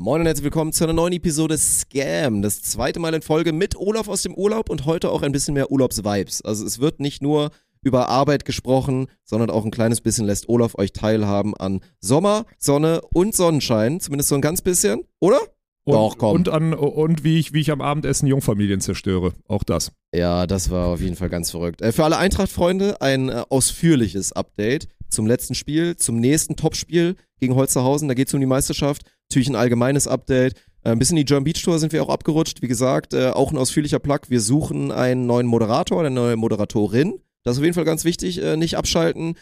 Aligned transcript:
Moin 0.00 0.20
und 0.20 0.26
herzlich 0.28 0.44
willkommen 0.44 0.72
zu 0.72 0.84
einer 0.84 0.92
neuen 0.92 1.12
Episode 1.12 1.58
Scam. 1.58 2.40
Das 2.40 2.62
zweite 2.62 3.00
Mal 3.00 3.14
in 3.14 3.20
Folge 3.20 3.52
mit 3.52 3.74
Olaf 3.74 4.06
aus 4.06 4.22
dem 4.22 4.32
Urlaub 4.32 4.70
und 4.70 4.86
heute 4.86 5.10
auch 5.10 5.22
ein 5.22 5.32
bisschen 5.32 5.54
mehr 5.54 5.72
Urlaubsvibes. 5.72 6.40
Also 6.40 6.64
es 6.64 6.78
wird 6.78 7.00
nicht 7.00 7.20
nur 7.20 7.50
über 7.82 8.08
Arbeit 8.08 8.44
gesprochen, 8.44 9.08
sondern 9.24 9.50
auch 9.50 9.64
ein 9.64 9.72
kleines 9.72 10.00
bisschen 10.00 10.24
lässt 10.24 10.48
Olaf 10.48 10.76
euch 10.78 10.92
teilhaben 10.92 11.56
an 11.56 11.80
Sommer, 11.98 12.46
Sonne 12.58 13.00
und 13.12 13.34
Sonnenschein. 13.34 13.98
Zumindest 13.98 14.28
so 14.28 14.36
ein 14.36 14.40
ganz 14.40 14.62
bisschen, 14.62 15.02
oder? 15.18 15.40
Und, 15.82 15.94
Doch, 15.94 16.16
komm. 16.16 16.36
Und, 16.36 16.48
an, 16.48 16.74
und 16.74 17.24
wie, 17.24 17.40
ich, 17.40 17.52
wie 17.52 17.60
ich 17.60 17.72
am 17.72 17.80
Abendessen 17.80 18.28
Jungfamilien 18.28 18.80
zerstöre. 18.80 19.32
Auch 19.48 19.64
das. 19.64 19.90
Ja, 20.14 20.46
das 20.46 20.70
war 20.70 20.86
auf 20.86 21.00
jeden 21.00 21.16
Fall 21.16 21.28
ganz 21.28 21.50
verrückt. 21.50 21.82
Äh, 21.82 21.90
für 21.90 22.04
alle 22.04 22.18
Eintracht-Freunde 22.18 23.00
ein 23.00 23.30
äh, 23.30 23.42
ausführliches 23.48 24.32
Update 24.32 24.86
zum 25.08 25.26
letzten 25.26 25.54
Spiel, 25.54 25.96
zum 25.96 26.20
nächsten 26.20 26.56
Topspiel 26.56 27.16
gegen 27.40 27.54
Holzerhausen. 27.54 28.08
Da 28.08 28.14
geht 28.14 28.28
es 28.28 28.34
um 28.34 28.40
die 28.40 28.46
Meisterschaft. 28.46 29.02
Natürlich 29.30 29.48
ein 29.48 29.56
allgemeines 29.56 30.06
Update. 30.06 30.54
Äh, 30.84 30.90
ein 30.90 30.98
bisschen 30.98 31.16
in 31.16 31.22
die 31.22 31.26
German 31.26 31.44
Beach 31.44 31.62
Tour 31.62 31.78
sind 31.78 31.92
wir 31.92 32.02
auch 32.02 32.08
abgerutscht. 32.08 32.62
Wie 32.62 32.68
gesagt, 32.68 33.14
äh, 33.14 33.28
auch 33.28 33.52
ein 33.52 33.58
ausführlicher 33.58 33.98
Plug. 33.98 34.20
Wir 34.28 34.40
suchen 34.40 34.90
einen 34.92 35.26
neuen 35.26 35.46
Moderator, 35.46 36.00
eine 36.00 36.10
neue 36.10 36.36
Moderatorin. 36.36 37.20
Das 37.44 37.54
ist 37.54 37.58
auf 37.58 37.64
jeden 37.64 37.74
Fall 37.74 37.84
ganz 37.84 38.04
wichtig. 38.04 38.42
Äh, 38.42 38.56
nicht 38.56 38.76
abschalten. 38.76 39.34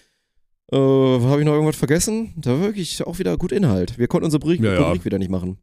Äh, 0.73 0.77
Habe 0.77 1.41
ich 1.41 1.47
noch 1.47 1.53
irgendwas 1.53 1.77
vergessen? 1.77 2.35
Da 2.37 2.53
war 2.53 2.61
wirklich 2.63 3.07
auch 3.07 3.19
wieder 3.19 3.37
gut 3.37 3.53
Inhalt. 3.53 3.99
Wir 3.99 4.09
konnten 4.09 4.25
unsere 4.25 4.43
Rubrik, 4.43 4.61
ja, 4.61 4.95
ja. 4.95 5.05
wieder 5.05 5.19
nicht 5.19 5.31
machen. 5.31 5.59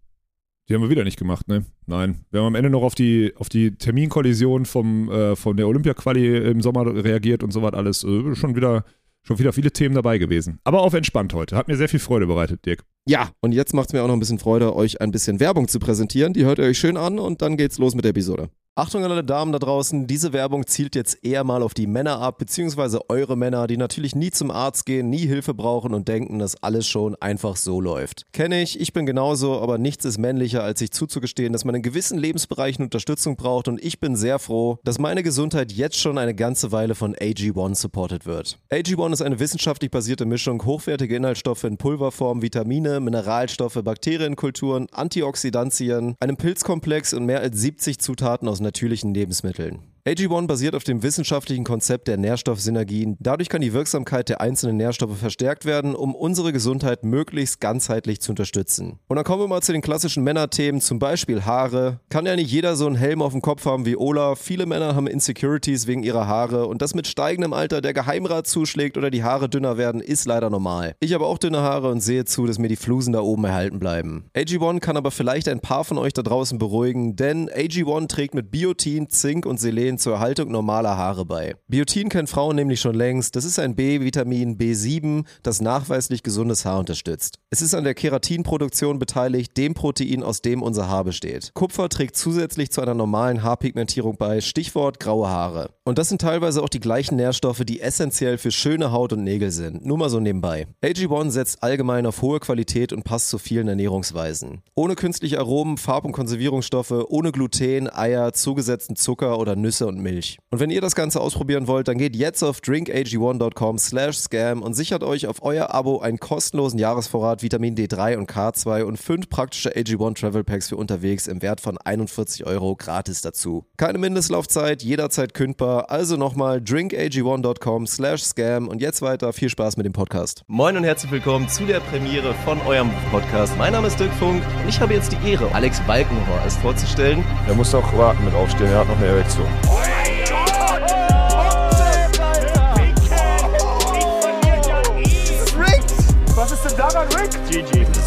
Die 0.69 0.73
haben 0.73 0.81
wir 0.81 0.89
wieder 0.89 1.03
nicht 1.03 1.19
gemacht, 1.19 1.49
ne? 1.49 1.65
Nein. 1.87 2.23
Wir 2.31 2.39
haben 2.39 2.47
am 2.47 2.55
Ende 2.55 2.69
noch 2.69 2.83
auf 2.83 2.95
die, 2.95 3.33
auf 3.35 3.49
die 3.49 3.75
Terminkollision 3.75 4.65
vom, 4.65 5.11
äh, 5.11 5.35
von 5.35 5.57
der 5.57 5.67
Olympia-Quali 5.67 6.51
im 6.51 6.61
Sommer 6.61 6.85
reagiert 7.03 7.43
und 7.43 7.51
so 7.51 7.61
was 7.61 7.73
alles. 7.73 8.05
Äh, 8.05 8.33
schon 8.35 8.55
wieder 8.55 8.85
schon 9.25 9.39
wieder 9.39 9.53
viele 9.53 9.71
Themen 9.71 9.95
dabei 9.95 10.17
gewesen. 10.17 10.59
Aber 10.63 10.81
auf 10.81 10.93
entspannt 10.93 11.33
heute. 11.33 11.55
Hat 11.55 11.67
mir 11.67 11.77
sehr 11.77 11.89
viel 11.89 11.99
Freude 11.99 12.27
bereitet, 12.27 12.65
Dirk. 12.65 12.83
Ja, 13.07 13.31
und 13.41 13.51
jetzt 13.51 13.73
macht 13.73 13.87
es 13.87 13.93
mir 13.93 14.03
auch 14.03 14.07
noch 14.07 14.13
ein 14.13 14.19
bisschen 14.19 14.39
Freude, 14.39 14.75
euch 14.75 15.01
ein 15.01 15.11
bisschen 15.11 15.39
Werbung 15.39 15.67
zu 15.67 15.79
präsentieren. 15.79 16.33
Die 16.33 16.45
hört 16.45 16.59
ihr 16.59 16.65
euch 16.65 16.77
schön 16.77 16.97
an 16.97 17.19
und 17.19 17.41
dann 17.41 17.57
geht's 17.57 17.77
los 17.77 17.95
mit 17.95 18.05
der 18.05 18.11
Episode. 18.11 18.49
Achtung 18.75 19.05
an 19.05 19.11
alle 19.11 19.23
Damen 19.23 19.51
da 19.51 19.59
draußen, 19.59 20.07
diese 20.07 20.33
Werbung 20.33 20.65
zielt 20.65 20.95
jetzt 20.95 21.23
eher 21.23 21.43
mal 21.43 21.61
auf 21.61 21.75
die 21.75 21.85
Männer 21.85 22.19
ab, 22.19 22.39
beziehungsweise 22.39 23.07
eure 23.07 23.37
Männer, 23.37 23.67
die 23.67 23.77
natürlich 23.77 24.15
nie 24.15 24.31
zum 24.31 24.49
Arzt 24.49 24.87
gehen, 24.87 25.11
nie 25.11 25.27
Hilfe 25.27 25.53
brauchen 25.53 25.93
und 25.93 26.07
denken, 26.07 26.39
dass 26.39 26.55
alles 26.63 26.87
schon 26.87 27.13
einfach 27.17 27.55
so 27.55 27.79
läuft. 27.79 28.23
Kenne 28.33 28.63
ich, 28.63 28.79
ich 28.79 28.91
bin 28.91 29.05
genauso, 29.05 29.61
aber 29.61 29.77
nichts 29.77 30.05
ist 30.05 30.17
männlicher, 30.17 30.63
als 30.63 30.79
sich 30.79 30.89
zuzugestehen, 30.89 31.53
dass 31.53 31.65
man 31.65 31.75
in 31.75 31.83
gewissen 31.83 32.17
Lebensbereichen 32.17 32.83
Unterstützung 32.83 33.35
braucht 33.35 33.67
und 33.67 33.79
ich 33.79 33.99
bin 33.99 34.15
sehr 34.15 34.39
froh, 34.39 34.79
dass 34.83 34.97
meine 34.97 35.21
Gesundheit 35.21 35.71
jetzt 35.71 35.99
schon 35.99 36.17
eine 36.17 36.33
ganze 36.33 36.71
Weile 36.71 36.95
von 36.95 37.13
AG1 37.13 37.75
supported 37.75 38.25
wird. 38.25 38.57
AG1 38.71 39.13
ist 39.13 39.21
eine 39.21 39.39
wissenschaftlich 39.39 39.91
basierte 39.91 40.25
Mischung 40.25 40.65
hochwertiger 40.65 41.15
Inhaltsstoffe 41.15 41.65
in 41.65 41.77
Pulverform, 41.77 42.41
Vitamine, 42.41 42.99
Mineralstoffe, 43.01 43.79
Bakterienkulturen, 43.83 44.87
Antioxidantien, 44.91 46.15
einem 46.19 46.37
Pilzkomplex 46.37 47.13
und 47.13 47.27
mehr 47.27 47.41
als 47.41 47.61
70 47.61 47.99
Zutaten 47.99 48.47
aus 48.47 48.62
natürlichen 48.63 49.13
Lebensmitteln. 49.13 49.92
AG1 50.05 50.47
basiert 50.47 50.75
auf 50.75 50.83
dem 50.83 51.01
wissenschaftlichen 51.01 51.63
Konzept 51.63 52.09
der 52.09 52.17
Nährstoffsynergien. 52.17 53.15
Dadurch 53.21 53.47
kann 53.47 53.61
die 53.61 53.71
Wirksamkeit 53.71 54.27
der 54.27 54.41
einzelnen 54.41 54.75
Nährstoffe 54.75 55.17
verstärkt 55.17 55.63
werden, 55.63 55.95
um 55.95 56.13
unsere 56.13 56.51
Gesundheit 56.51 57.05
möglichst 57.05 57.61
ganzheitlich 57.61 58.19
zu 58.19 58.33
unterstützen. 58.33 58.99
Und 59.07 59.15
dann 59.15 59.23
kommen 59.23 59.41
wir 59.41 59.47
mal 59.47 59.61
zu 59.61 59.71
den 59.71 59.81
klassischen 59.81 60.25
Männerthemen, 60.25 60.81
zum 60.81 60.99
Beispiel 60.99 61.45
Haare. 61.45 62.01
Kann 62.09 62.25
ja 62.25 62.35
nicht 62.35 62.51
jeder 62.51 62.75
so 62.75 62.85
einen 62.85 62.97
Helm 62.97 63.21
auf 63.21 63.31
dem 63.31 63.41
Kopf 63.41 63.63
haben 63.63 63.85
wie 63.85 63.95
Ola. 63.95 64.35
Viele 64.35 64.65
Männer 64.65 64.93
haben 64.93 65.07
Insecurities 65.07 65.87
wegen 65.87 66.03
ihrer 66.03 66.27
Haare 66.27 66.67
und 66.67 66.81
das 66.81 66.95
mit 66.95 67.07
steigendem 67.07 67.53
Alter 67.53 67.79
der 67.79 67.93
Geheimrat 67.93 68.45
zuschlägt 68.45 68.97
oder 68.97 69.09
die 69.09 69.23
Haare 69.23 69.47
dünner 69.47 69.77
werden, 69.77 70.01
ist 70.01 70.25
leider 70.25 70.49
normal. 70.49 70.95
Ich 70.99 71.13
habe 71.13 71.25
auch 71.25 71.37
dünne 71.37 71.61
Haare 71.61 71.89
und 71.89 72.01
sehe 72.01 72.25
zu, 72.25 72.45
dass 72.45 72.59
mir 72.59 72.67
die 72.67 72.75
Flusen 72.75 73.13
da 73.13 73.21
oben 73.21 73.45
erhalten 73.45 73.79
bleiben. 73.79 74.25
AG1 74.35 74.81
kann 74.81 74.97
aber 74.97 75.11
vielleicht 75.11 75.47
ein 75.47 75.61
paar 75.61 75.85
von 75.85 75.97
euch 75.97 76.11
da 76.11 76.23
draußen 76.23 76.57
beruhigen, 76.57 77.15
denn 77.15 77.49
AG1 77.49 78.09
trägt 78.09 78.33
mit 78.33 78.51
Biotin, 78.51 79.07
Zink 79.07 79.45
und 79.45 79.61
Selen 79.61 79.92
Vitamin 79.93 79.97
zur 79.97 80.13
Erhaltung 80.13 80.51
normaler 80.51 80.97
Haare 80.97 81.25
bei. 81.25 81.55
Biotin 81.67 82.09
kennen 82.09 82.27
Frauen 82.27 82.55
nämlich 82.55 82.79
schon 82.79 82.95
längst. 82.95 83.35
Das 83.35 83.45
ist 83.45 83.59
ein 83.59 83.75
B-Vitamin 83.75 84.57
B7, 84.57 85.25
das 85.43 85.61
nachweislich 85.61 86.23
gesundes 86.23 86.65
Haar 86.65 86.79
unterstützt. 86.79 87.39
Es 87.49 87.61
ist 87.61 87.75
an 87.75 87.83
der 87.83 87.93
Keratinproduktion 87.93 88.99
beteiligt, 88.99 89.55
dem 89.57 89.73
Protein, 89.73 90.23
aus 90.23 90.41
dem 90.41 90.61
unser 90.61 90.87
Haar 90.87 91.03
besteht. 91.03 91.51
Kupfer 91.53 91.89
trägt 91.89 92.15
zusätzlich 92.15 92.71
zu 92.71 92.81
einer 92.81 92.93
normalen 92.93 93.43
Haarpigmentierung 93.43 94.17
bei, 94.17 94.41
Stichwort 94.41 94.99
graue 94.99 95.29
Haare. 95.29 95.69
Und 95.85 95.97
das 95.97 96.09
sind 96.09 96.21
teilweise 96.21 96.63
auch 96.63 96.69
die 96.69 96.79
gleichen 96.79 97.17
Nährstoffe, 97.17 97.63
die 97.65 97.81
essentiell 97.81 98.37
für 98.37 98.51
schöne 98.51 98.91
Haut 98.91 99.13
und 99.13 99.23
Nägel 99.23 99.51
sind. 99.51 99.85
Nur 99.85 99.97
mal 99.97 100.09
so 100.09 100.19
nebenbei. 100.19 100.67
AG1 100.81 101.31
setzt 101.31 101.61
allgemein 101.61 102.05
auf 102.05 102.21
hohe 102.21 102.39
Qualität 102.39 102.93
und 102.93 103.03
passt 103.03 103.29
zu 103.29 103.37
vielen 103.37 103.67
Ernährungsweisen. 103.67 104.61
Ohne 104.75 104.95
künstliche 104.95 105.39
Aromen, 105.39 105.77
Farb- 105.77 106.05
und 106.05 106.13
Konservierungsstoffe, 106.13 106.93
ohne 107.09 107.31
Gluten, 107.33 107.89
Eier, 107.89 108.31
zugesetzten 108.31 108.95
Zucker 108.95 109.37
oder 109.39 109.57
Nüsse 109.57 109.82
Nüsse 109.83 109.87
und 109.87 109.99
Milch. 109.99 110.37
Und 110.49 110.59
wenn 110.59 110.69
ihr 110.69 110.81
das 110.81 110.95
Ganze 110.95 111.19
ausprobieren 111.19 111.67
wollt, 111.67 111.87
dann 111.87 111.97
geht 111.97 112.15
jetzt 112.15 112.43
auf 112.43 112.59
drinkag1.com 112.59 113.77
slash 113.77 114.17
scam 114.17 114.61
und 114.61 114.73
sichert 114.73 115.03
euch 115.03 115.27
auf 115.27 115.43
euer 115.43 115.73
Abo 115.73 115.99
einen 115.99 116.19
kostenlosen 116.19 116.79
Jahresvorrat 116.79 117.43
Vitamin 117.43 117.75
D3 117.75 118.17
und 118.17 118.29
K2 118.29 118.83
und 118.83 118.97
fünf 118.97 119.29
praktische 119.29 119.71
AG1 119.75 120.19
Travel 120.19 120.43
Packs 120.43 120.69
für 120.69 120.77
unterwegs 120.77 121.27
im 121.27 121.41
Wert 121.41 121.61
von 121.61 121.77
41 121.77 122.45
Euro 122.45 122.75
gratis 122.75 123.21
dazu. 123.21 123.65
Keine 123.77 123.97
Mindestlaufzeit, 123.97 124.83
jederzeit 124.83 125.33
kündbar, 125.33 125.89
also 125.89 126.17
nochmal 126.17 126.59
drinkag1.com 126.59 127.87
slash 127.87 128.23
scam 128.23 128.67
und 128.67 128.81
jetzt 128.81 129.01
weiter, 129.01 129.33
viel 129.33 129.49
Spaß 129.49 129.77
mit 129.77 129.85
dem 129.85 129.93
Podcast. 129.93 130.43
Moin 130.47 130.77
und 130.77 130.83
herzlich 130.83 131.11
willkommen 131.11 131.49
zu 131.49 131.65
der 131.65 131.79
Premiere 131.79 132.33
von 132.45 132.59
eurem 132.61 132.91
Podcast. 133.11 133.57
Mein 133.57 133.73
Name 133.73 133.87
ist 133.87 133.99
Dirk 133.99 134.13
Funk 134.13 134.43
und 134.61 134.69
ich 134.69 134.79
habe 134.79 134.93
jetzt 134.93 135.11
die 135.11 135.29
Ehre, 135.29 135.53
Alex 135.53 135.81
Balkenhorst 135.81 136.59
vorzustellen. 136.59 137.23
Er 137.47 137.55
muss 137.55 137.73
auch 137.73 137.97
warten 137.97 138.23
mit 138.23 138.33
aufstehen, 138.33 138.67
er 138.67 138.79
hat 138.79 138.87
noch 138.87 138.97
eine 138.97 139.07
Erektion. 139.07 139.47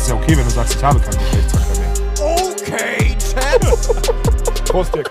Ist 0.06 0.10
ja 0.10 0.16
okay, 0.22 0.36
wenn 0.36 0.44
du 0.44 0.50
sagst, 0.50 0.76
ich 0.76 0.84
habe 0.84 1.00
keinen 1.00 1.18
Geschlechtsverkehr 1.18 1.78
mehr. 1.80 1.92
Okay, 2.20 3.16
Champ. 3.18 4.64
Prost, 4.68 4.94
Dick. 4.94 5.10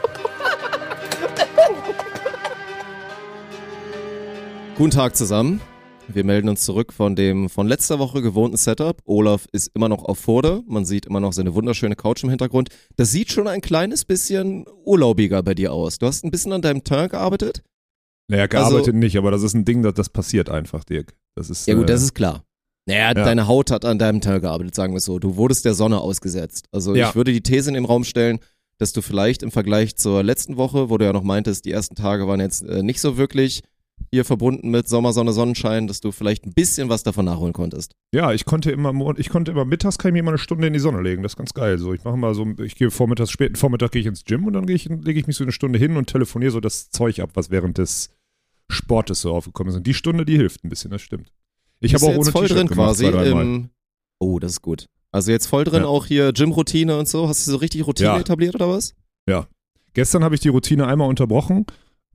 Guten 4.78 4.92
Tag 4.92 5.18
zusammen. 5.18 5.60
Wir 6.08 6.24
melden 6.24 6.48
uns 6.48 6.62
zurück 6.62 6.94
von 6.94 7.18
dem 7.18 7.50
von 7.50 7.68
letzter 7.68 8.00
Woche 8.00 8.22
gewohnten 8.22 8.56
Setup. 8.56 9.02
Olaf 9.04 9.48
ist 9.52 9.70
immer 9.74 9.90
noch 9.90 10.06
auf 10.06 10.18
Vorder. 10.18 10.64
Man 10.66 10.86
sieht 10.86 11.08
immer 11.08 11.20
noch 11.20 11.34
seine 11.34 11.54
wunderschöne 11.56 11.98
Couch 11.98 12.24
im 12.24 12.30
Hintergrund. 12.30 12.70
Das 12.96 13.12
sieht 13.12 13.32
schon 13.32 13.50
ein 13.50 13.60
kleines 13.60 14.06
bisschen 14.06 14.64
urlaubiger 14.86 15.44
bei 15.44 15.56
dir 15.56 15.74
aus. 15.74 15.98
Du 15.98 16.06
hast 16.06 16.24
ein 16.24 16.32
bisschen 16.32 16.54
an 16.54 16.62
deinem 16.62 16.86
Turn 16.86 17.10
gearbeitet? 17.10 17.64
Naja, 18.30 18.48
gearbeitet 18.48 18.88
also, 18.88 18.98
nicht, 18.98 19.18
aber 19.18 19.32
das 19.32 19.44
ist 19.44 19.56
ein 19.56 19.66
Ding, 19.66 19.84
das, 19.84 19.94
das 19.96 20.10
passiert 20.10 20.50
einfach, 20.50 20.86
Dirk. 20.86 21.16
Das 21.36 21.50
ist, 21.50 21.68
ja 21.68 21.74
gut, 21.74 21.84
äh, 21.84 21.88
das 21.88 22.02
ist 22.02 22.14
klar. 22.14 22.46
Naja, 22.86 23.08
ja. 23.08 23.14
deine 23.14 23.48
Haut 23.48 23.72
hat 23.72 23.84
an 23.84 23.98
deinem 23.98 24.22
Turn 24.22 24.42
gearbeitet, 24.42 24.76
sagen 24.76 24.94
wir 24.94 24.98
es 24.98 25.06
so. 25.06 25.20
Du 25.20 25.38
wurdest 25.38 25.66
der 25.66 25.74
Sonne 25.74 26.00
ausgesetzt. 26.00 26.68
Also 26.72 26.96
ja. 26.96 27.10
ich 27.10 27.16
würde 27.16 27.34
die 27.34 27.42
These 27.42 27.70
in 27.70 27.74
den 27.74 27.86
Raum 27.86 28.04
stellen, 28.04 28.40
dass 28.78 28.94
du 28.94 29.02
vielleicht 29.02 29.42
im 29.42 29.52
Vergleich 29.52 29.96
zur 29.96 30.24
letzten 30.24 30.58
Woche, 30.58 30.90
wo 30.90 30.98
du 30.98 31.06
ja 31.06 31.14
noch 31.14 31.24
meintest, 31.24 31.66
die 31.66 31.72
ersten 31.72 31.96
Tage 31.96 32.28
waren 32.28 32.40
jetzt 32.40 32.64
äh, 32.64 32.84
nicht 32.84 33.02
so 33.02 33.18
wirklich 33.18 33.64
hier 34.12 34.26
verbunden 34.26 34.70
mit 34.70 34.88
Sommer, 34.88 35.14
Sonne, 35.14 35.32
Sonnenschein, 35.32 35.88
dass 35.88 36.02
du 36.02 36.12
vielleicht 36.12 36.46
ein 36.46 36.54
bisschen 36.54 36.90
was 36.90 37.04
davon 37.04 37.26
nachholen 37.26 37.54
konntest. 37.54 37.96
Ja, 38.14 38.34
ich 38.34 38.46
konnte 38.46 38.72
immer, 38.72 38.94
ich 39.18 39.30
konnte 39.30 39.52
immer 39.52 39.66
mittags 39.66 39.98
kann 39.98 40.10
ich 40.10 40.14
mir 40.14 40.20
immer 40.20 40.32
eine 40.32 40.38
Stunde 40.38 40.68
in 40.68 40.74
die 40.74 40.80
Sonne 40.80 41.02
legen. 41.02 41.24
Das 41.24 41.34
ist 41.34 41.38
ganz 41.38 41.54
geil. 41.54 41.78
So, 41.78 41.94
ich 41.94 42.04
mache 42.04 42.18
mal 42.18 42.36
so, 42.36 42.46
ich 42.64 42.76
gehe 42.76 42.92
vormittags, 42.92 43.32
späten 43.32 43.56
Vormittag 43.56 43.92
gehe 43.92 44.02
ich 44.02 44.06
ins 44.08 44.26
Gym 44.26 44.46
und 44.46 44.54
dann 44.54 44.68
ich, 44.68 44.86
lege 44.86 45.20
ich 45.20 45.28
mich 45.28 45.38
so 45.38 45.44
eine 45.44 45.52
Stunde 45.52 45.80
hin 45.80 45.98
und 45.98 46.08
telefoniere 46.08 46.52
so 46.52 46.60
das 46.60 46.90
Zeug 46.90 47.20
ab, 47.20 47.32
was 47.34 47.50
während 47.50 47.78
des 47.78 48.10
Sportes 48.70 49.22
so 49.22 49.34
aufgekommen 49.34 49.72
ist. 49.72 49.78
Und 49.78 49.88
die 49.88 49.94
Stunde, 49.94 50.26
die 50.26 50.38
hilft 50.38 50.64
ein 50.64 50.70
bisschen, 50.70 50.92
das 50.92 51.02
stimmt. 51.02 51.32
Ich 51.80 51.94
habe 51.94 52.06
auch 52.06 52.18
ohne 52.18 52.32
voll 52.32 52.48
drin 52.48 52.68
quasi 52.68 53.08
im, 53.08 53.70
Oh, 54.20 54.40
das 54.40 54.54
ist 54.54 54.62
gut. 54.62 54.86
Also 55.12 55.32
jetzt 55.32 55.48
voll 55.48 55.64
drin 55.64 55.84
ja. 55.84 55.88
auch 55.88 56.06
hier 56.06 56.34
Gym-Routine 56.34 56.98
und 56.98 57.08
so. 57.08 57.28
Hast 57.28 57.46
du 57.46 57.52
so 57.52 57.58
richtig 57.58 57.86
Routine 57.86 58.10
ja. 58.10 58.20
etabliert 58.20 58.56
oder 58.56 58.70
was? 58.70 58.96
Ja. 59.28 59.48
Gestern 59.94 60.24
habe 60.24 60.36
ich 60.36 60.42
die 60.42 60.50
Routine 60.50 60.88
einmal 60.88 61.08
unterbrochen 61.08 61.66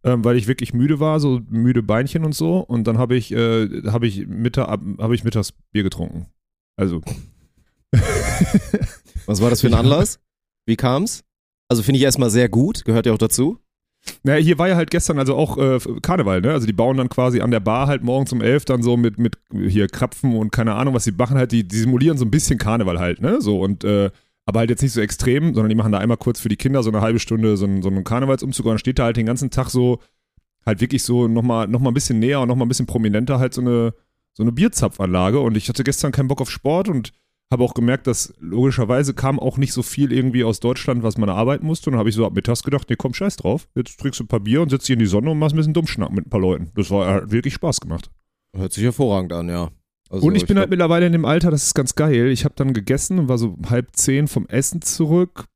ähm, 0.05 0.25
weil 0.25 0.37
ich 0.37 0.46
wirklich 0.46 0.73
müde 0.73 1.00
war, 1.00 1.20
so 1.20 1.40
müde 1.49 1.82
Beinchen 1.82 2.25
und 2.25 2.35
so. 2.35 2.58
Und 2.58 2.85
dann 2.85 2.99
habe 2.99 3.17
ich, 3.17 3.32
äh, 3.32 3.82
habe 3.87 4.06
ich, 4.06 4.26
Mittag, 4.26 4.69
hab 4.69 5.12
ich 5.12 5.25
mittags 5.25 5.52
Bier 5.73 5.82
getrunken. 5.82 6.26
Also. 6.76 7.02
Was 9.26 9.40
war 9.40 9.50
das 9.50 9.61
für 9.61 9.67
ein 9.67 9.75
Anlass? 9.79 10.20
Wie 10.67 10.76
kam's? 10.76 11.23
Also 11.69 11.82
finde 11.82 11.99
ich 11.99 12.05
erstmal 12.05 12.31
sehr 12.31 12.49
gut, 12.49 12.85
gehört 12.85 13.06
ja 13.06 13.12
auch 13.12 13.19
dazu. 13.19 13.58
Naja, 14.23 14.43
hier 14.43 14.58
war 14.58 14.69
ja 14.69 14.76
halt 14.76 14.91
gestern 14.91 15.19
also 15.19 15.35
auch 15.35 15.56
äh, 15.58 15.79
Karneval, 16.02 16.41
ne? 16.41 16.52
Also 16.52 16.67
die 16.67 16.73
bauen 16.73 16.97
dann 16.97 17.08
quasi 17.08 17.41
an 17.41 17.50
der 17.50 17.61
Bar 17.61 17.87
halt 17.87 18.02
morgens 18.02 18.32
um 18.32 18.41
elf 18.41 18.64
dann 18.64 18.82
so 18.82 18.97
mit, 18.97 19.19
mit 19.19 19.38
hier 19.52 19.88
Krapfen 19.88 20.37
und 20.37 20.52
keine 20.52 20.75
Ahnung, 20.75 20.94
was 20.94 21.05
sie 21.05 21.12
machen 21.12 21.37
halt, 21.37 21.52
die, 21.52 21.67
die 21.67 21.79
simulieren 21.79 22.19
so 22.19 22.25
ein 22.25 22.31
bisschen 22.31 22.58
Karneval 22.58 22.99
halt, 22.99 23.20
ne? 23.20 23.41
So 23.41 23.61
und 23.61 23.85
äh, 23.85 24.11
aber 24.47 24.61
halt 24.61 24.70
jetzt 24.70 24.82
nicht 24.82 24.93
so 24.93 25.00
extrem, 25.00 25.55
sondern 25.55 25.69
die 25.69 25.75
machen 25.75 25.93
da 25.93 25.99
einmal 25.99 26.17
kurz 26.17 26.41
für 26.41 26.49
die 26.49 26.56
Kinder 26.56 26.82
so 26.82 26.91
eine 26.91 27.00
halbe 27.02 27.19
Stunde 27.19 27.56
so 27.56 27.67
einen, 27.67 27.82
so 27.82 27.88
einen 27.88 28.05
Karnevalsumzug 28.05 28.67
und 28.67 28.73
dann 28.73 28.79
steht 28.79 28.99
da 28.99 29.05
halt 29.05 29.17
den 29.17 29.26
ganzen 29.26 29.50
Tag 29.50 29.69
so, 29.69 30.00
halt 30.67 30.81
wirklich 30.81 31.02
so 31.02 31.29
nochmal 31.29 31.69
noch 31.69 31.81
mal 31.81 31.91
ein 31.91 31.94
bisschen 31.94 32.19
näher 32.19 32.41
und 32.41 32.49
nochmal 32.49 32.67
ein 32.67 32.69
bisschen 32.69 32.87
prominenter 32.87 33.38
halt 33.38 33.55
so 33.55 33.61
eine, 33.61 33.94
so 34.32 34.43
eine 34.43 34.52
Bierzapfanlage 34.52 35.41
und 35.41 35.56
ich 35.56 35.69
hatte 35.69 35.85
gestern 35.85 36.12
keinen 36.12 36.29
Bock 36.29 36.41
auf 36.41 36.50
Sport 36.50 36.88
und 36.88 37.12
Habe 37.52 37.64
auch 37.64 37.75
gemerkt, 37.75 38.06
dass 38.06 38.32
logischerweise 38.38 39.12
kam 39.12 39.41
auch 39.41 39.56
nicht 39.56 39.73
so 39.73 39.82
viel 39.82 40.12
irgendwie 40.12 40.44
aus 40.44 40.61
Deutschland, 40.61 41.02
was 41.02 41.19
man 41.19 41.29
erarbeiten 41.29 41.67
musste. 41.67 41.91
Und 41.91 41.94
dann 41.94 41.99
habe 41.99 42.08
ich 42.08 42.14
so 42.14 42.25
ab 42.25 42.32
mittags 42.35 42.62
gedacht, 42.62 42.88
nee, 42.88 42.97
komm, 42.97 43.12
scheiß 43.12 43.37
drauf. 43.37 43.67
Jetzt 43.75 43.99
trinkst 43.99 44.20
du 44.20 44.25
ein 44.25 44.29
paar 44.29 44.38
Bier 44.41 44.62
und 44.62 44.69
sitzt 44.69 44.87
hier 44.87 44.94
in 44.94 45.00
die 45.00 45.06
Sonne 45.06 45.31
und 45.31 45.38
machst 45.38 45.55
ein 45.55 45.56
bisschen 45.56 45.75
Dummschnack 45.75 46.12
mit 46.12 46.26
ein 46.26 46.31
paar 46.31 46.41
Leuten. 46.41 46.70
Das 46.76 46.91
war 46.91 47.12
hat 47.12 47.31
wirklich 47.32 47.55
Spaß 47.55 47.81
gemacht. 47.81 48.11
Hört 48.56 48.73
sich 48.73 48.85
hervorragend 48.85 49.32
an, 49.32 49.49
ja. 49.49 49.70
Also, 50.11 50.26
und 50.26 50.35
ich 50.37 50.43
bin 50.47 50.55
glaub- 50.55 50.62
halt 50.62 50.70
mittlerweile 50.70 51.06
in 51.06 51.12
dem 51.12 51.25
Alter, 51.25 51.50
das 51.50 51.64
ist 51.67 51.75
ganz 51.75 51.94
geil. 51.97 52.29
Ich 52.29 52.44
habe 52.44 52.55
dann 52.56 52.73
gegessen 52.73 53.19
und 53.19 53.29
war 53.29 53.38
so 53.38 53.56
halb 53.69 53.97
zehn 53.97 54.29
vom 54.29 54.47
Essen 54.47 54.82
zurück. 54.82 55.47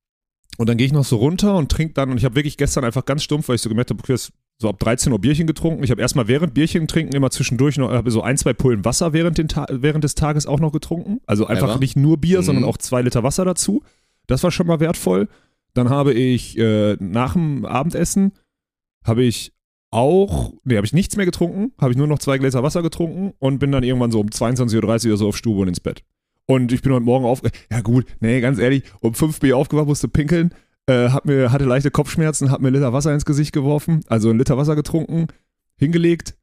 Und 0.59 0.69
dann 0.69 0.77
gehe 0.77 0.87
ich 0.87 0.93
noch 0.93 1.05
so 1.05 1.17
runter 1.17 1.57
und 1.57 1.71
trinke 1.71 1.95
dann. 1.95 2.11
Und 2.11 2.17
ich 2.19 2.25
habe 2.25 2.37
wirklich 2.37 2.57
gestern 2.57 2.85
einfach 2.85 3.05
ganz 3.05 3.23
stumpf, 3.23 3.49
weil 3.49 3.57
ich 3.57 3.63
so 3.63 3.69
gemerkt 3.69 3.91
habe, 3.91 4.01
okay, 4.01 4.13
das- 4.13 4.33
so 4.59 4.69
ab 4.69 4.79
13 4.79 5.13
Uhr 5.13 5.19
Bierchen 5.19 5.47
getrunken. 5.47 5.83
Ich 5.83 5.91
habe 5.91 6.01
erstmal 6.01 6.29
während 6.29 6.55
Bierchen 6.55 6.87
trinken 6.87 7.15
immer 7.15 7.31
zwischendurch 7.31 7.77
noch 7.77 8.03
so 8.07 8.23
ein, 8.23 8.37
zwei 8.37 8.53
Pullen 8.53 8.85
Wasser 8.85 9.13
während, 9.13 9.37
den 9.39 9.49
Ta 9.49 9.67
während 9.71 10.05
des 10.05 10.15
Tages 10.15 10.47
auch 10.47 10.61
noch 10.61 10.73
getrunken. 10.73 11.21
Also 11.27 11.47
einfach 11.47 11.67
Clever. 11.69 11.81
nicht 11.81 11.97
nur 11.97 12.19
Bier, 12.19 12.41
Mhm. 12.41 12.45
sondern 12.45 12.65
auch 12.65 12.77
zwei 12.79 13.03
Liter 13.03 13.23
Wasser 13.23 13.45
dazu. 13.45 13.83
Das 14.27 14.43
war 14.43 14.51
schon 14.51 14.67
mal 14.67 14.81
wertvoll. 14.81 15.29
Dann 15.75 15.91
habe 15.91 16.13
ich 16.15 16.57
äh, 16.57 16.97
nach 17.01 17.33
dem 17.33 17.65
Abendessen 17.67 18.33
habe 19.05 19.25
ich 19.25 19.53
auch, 19.91 20.53
nee, 20.65 20.77
habe 20.77 20.87
ich 20.87 20.93
nichts 20.93 21.17
mehr 21.17 21.27
getrunken, 21.27 21.73
habe 21.81 21.93
ich 21.93 21.97
nur 21.99 22.07
noch 22.07 22.19
zwei 22.19 22.39
Gläser 22.39 22.63
Wasser 22.63 22.83
getrunken 22.83 23.33
und 23.39 23.59
bin 23.59 23.71
dann 23.73 23.83
irgendwann 23.85 24.11
so 24.11 24.21
um 24.21 24.29
22.30 24.29 24.77
Uhr 24.77 24.85
oder 24.85 25.17
so 25.17 25.29
auf 25.29 25.37
Stube 25.37 25.61
und 25.61 25.69
ins 25.69 25.81
Bett. 25.81 26.03
Und 26.47 26.73
ich 26.73 26.83
bin 26.83 26.93
heute 26.93 27.05
Morgen 27.05 27.25
auf, 27.25 27.43
ja 27.71 27.81
gut, 27.81 28.07
nee, 28.21 28.41
ganz 28.41 28.59
ehrlich, 28.59 28.83
um 29.01 29.15
5 29.15 29.41
bin 29.41 29.49
ich 29.51 29.55
aufgewacht, 29.55 29.87
musste 29.87 30.09
pinkeln, 30.09 30.53
äh, 30.87 31.09
hab 31.09 31.25
mir, 31.25 31.53
hatte 31.53 31.65
leichte 31.65 31.91
Kopfschmerzen, 31.91 32.51
hab 32.51 32.61
mir 32.61 32.69
einen 32.69 32.77
Liter 32.77 32.93
Wasser 32.93 33.13
ins 33.13 33.25
Gesicht 33.25 33.53
geworfen, 33.53 34.01
also 34.09 34.31
einen 34.31 34.39
Liter 34.39 34.57
Wasser 34.57 34.77
getrunken, 34.77 35.29
hingelegt, 35.77 36.35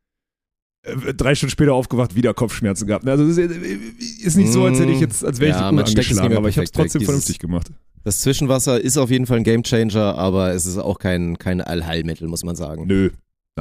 äh, 0.83 1.13
drei 1.13 1.35
Stunden 1.35 1.51
später 1.51 1.73
aufgewacht, 1.73 2.15
wieder 2.15 2.33
Kopfschmerzen 2.33 2.88
gehabt. 2.88 3.07
Also 3.07 3.25
es 3.25 3.38
ist, 3.38 4.25
ist 4.25 4.38
nicht 4.38 4.51
so, 4.51 4.65
als 4.65 4.79
hätte 4.79 4.91
ich 4.91 4.99
jetzt, 4.99 5.23
als 5.23 5.39
wäre 5.39 5.51
ich 5.51 5.55
Ja, 5.55 5.71
mehr 6.29 6.38
aber 6.38 6.49
ich 6.49 6.57
habe 6.57 6.65
es 6.65 6.71
trotzdem 6.71 7.01
vernünftig 7.01 7.39
gemacht. 7.39 7.71
Das 8.03 8.21
Zwischenwasser 8.21 8.81
ist 8.81 8.97
auf 8.97 9.11
jeden 9.11 9.27
Fall 9.27 9.38
ein 9.38 9.43
Gamechanger, 9.43 10.17
aber 10.17 10.53
es 10.53 10.65
ist 10.65 10.79
auch 10.79 10.97
kein, 10.97 11.38
kein 11.38 11.61
Allheilmittel, 11.61 12.27
muss 12.27 12.43
man 12.43 12.55
sagen. 12.55 12.88
Nö. 12.88 13.11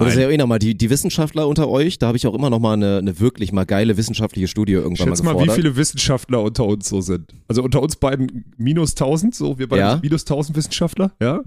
Oder 0.00 0.08
Nein. 0.08 0.14
sehr 0.16 0.30
eh 0.30 0.36
nochmal, 0.36 0.58
die, 0.58 0.74
die 0.76 0.90
Wissenschaftler 0.90 1.46
unter 1.46 1.68
euch, 1.68 1.98
da 1.98 2.06
habe 2.08 2.16
ich 2.16 2.26
auch 2.26 2.34
immer 2.34 2.50
noch 2.50 2.58
mal 2.58 2.72
eine, 2.74 2.98
eine 2.98 3.20
wirklich 3.20 3.52
mal 3.52 3.64
geile 3.66 3.96
wissenschaftliche 3.96 4.48
Studie 4.48 4.72
irgendwann 4.72 5.08
Schätz 5.08 5.22
mal 5.22 5.26
mal, 5.26 5.32
gefordert. 5.32 5.56
wie 5.56 5.62
viele 5.62 5.76
Wissenschaftler 5.76 6.42
unter 6.42 6.64
uns 6.66 6.88
so 6.88 7.00
sind. 7.00 7.32
Also 7.48 7.62
unter 7.62 7.82
uns 7.82 7.96
beiden 7.96 8.44
minus 8.56 8.92
1000, 8.92 9.34
so 9.34 9.58
wir 9.58 9.68
beide 9.68 9.80
Ja. 9.82 10.00
minus 10.02 10.22
1000 10.22 10.56
Wissenschaftler, 10.56 11.12
ja? 11.20 11.40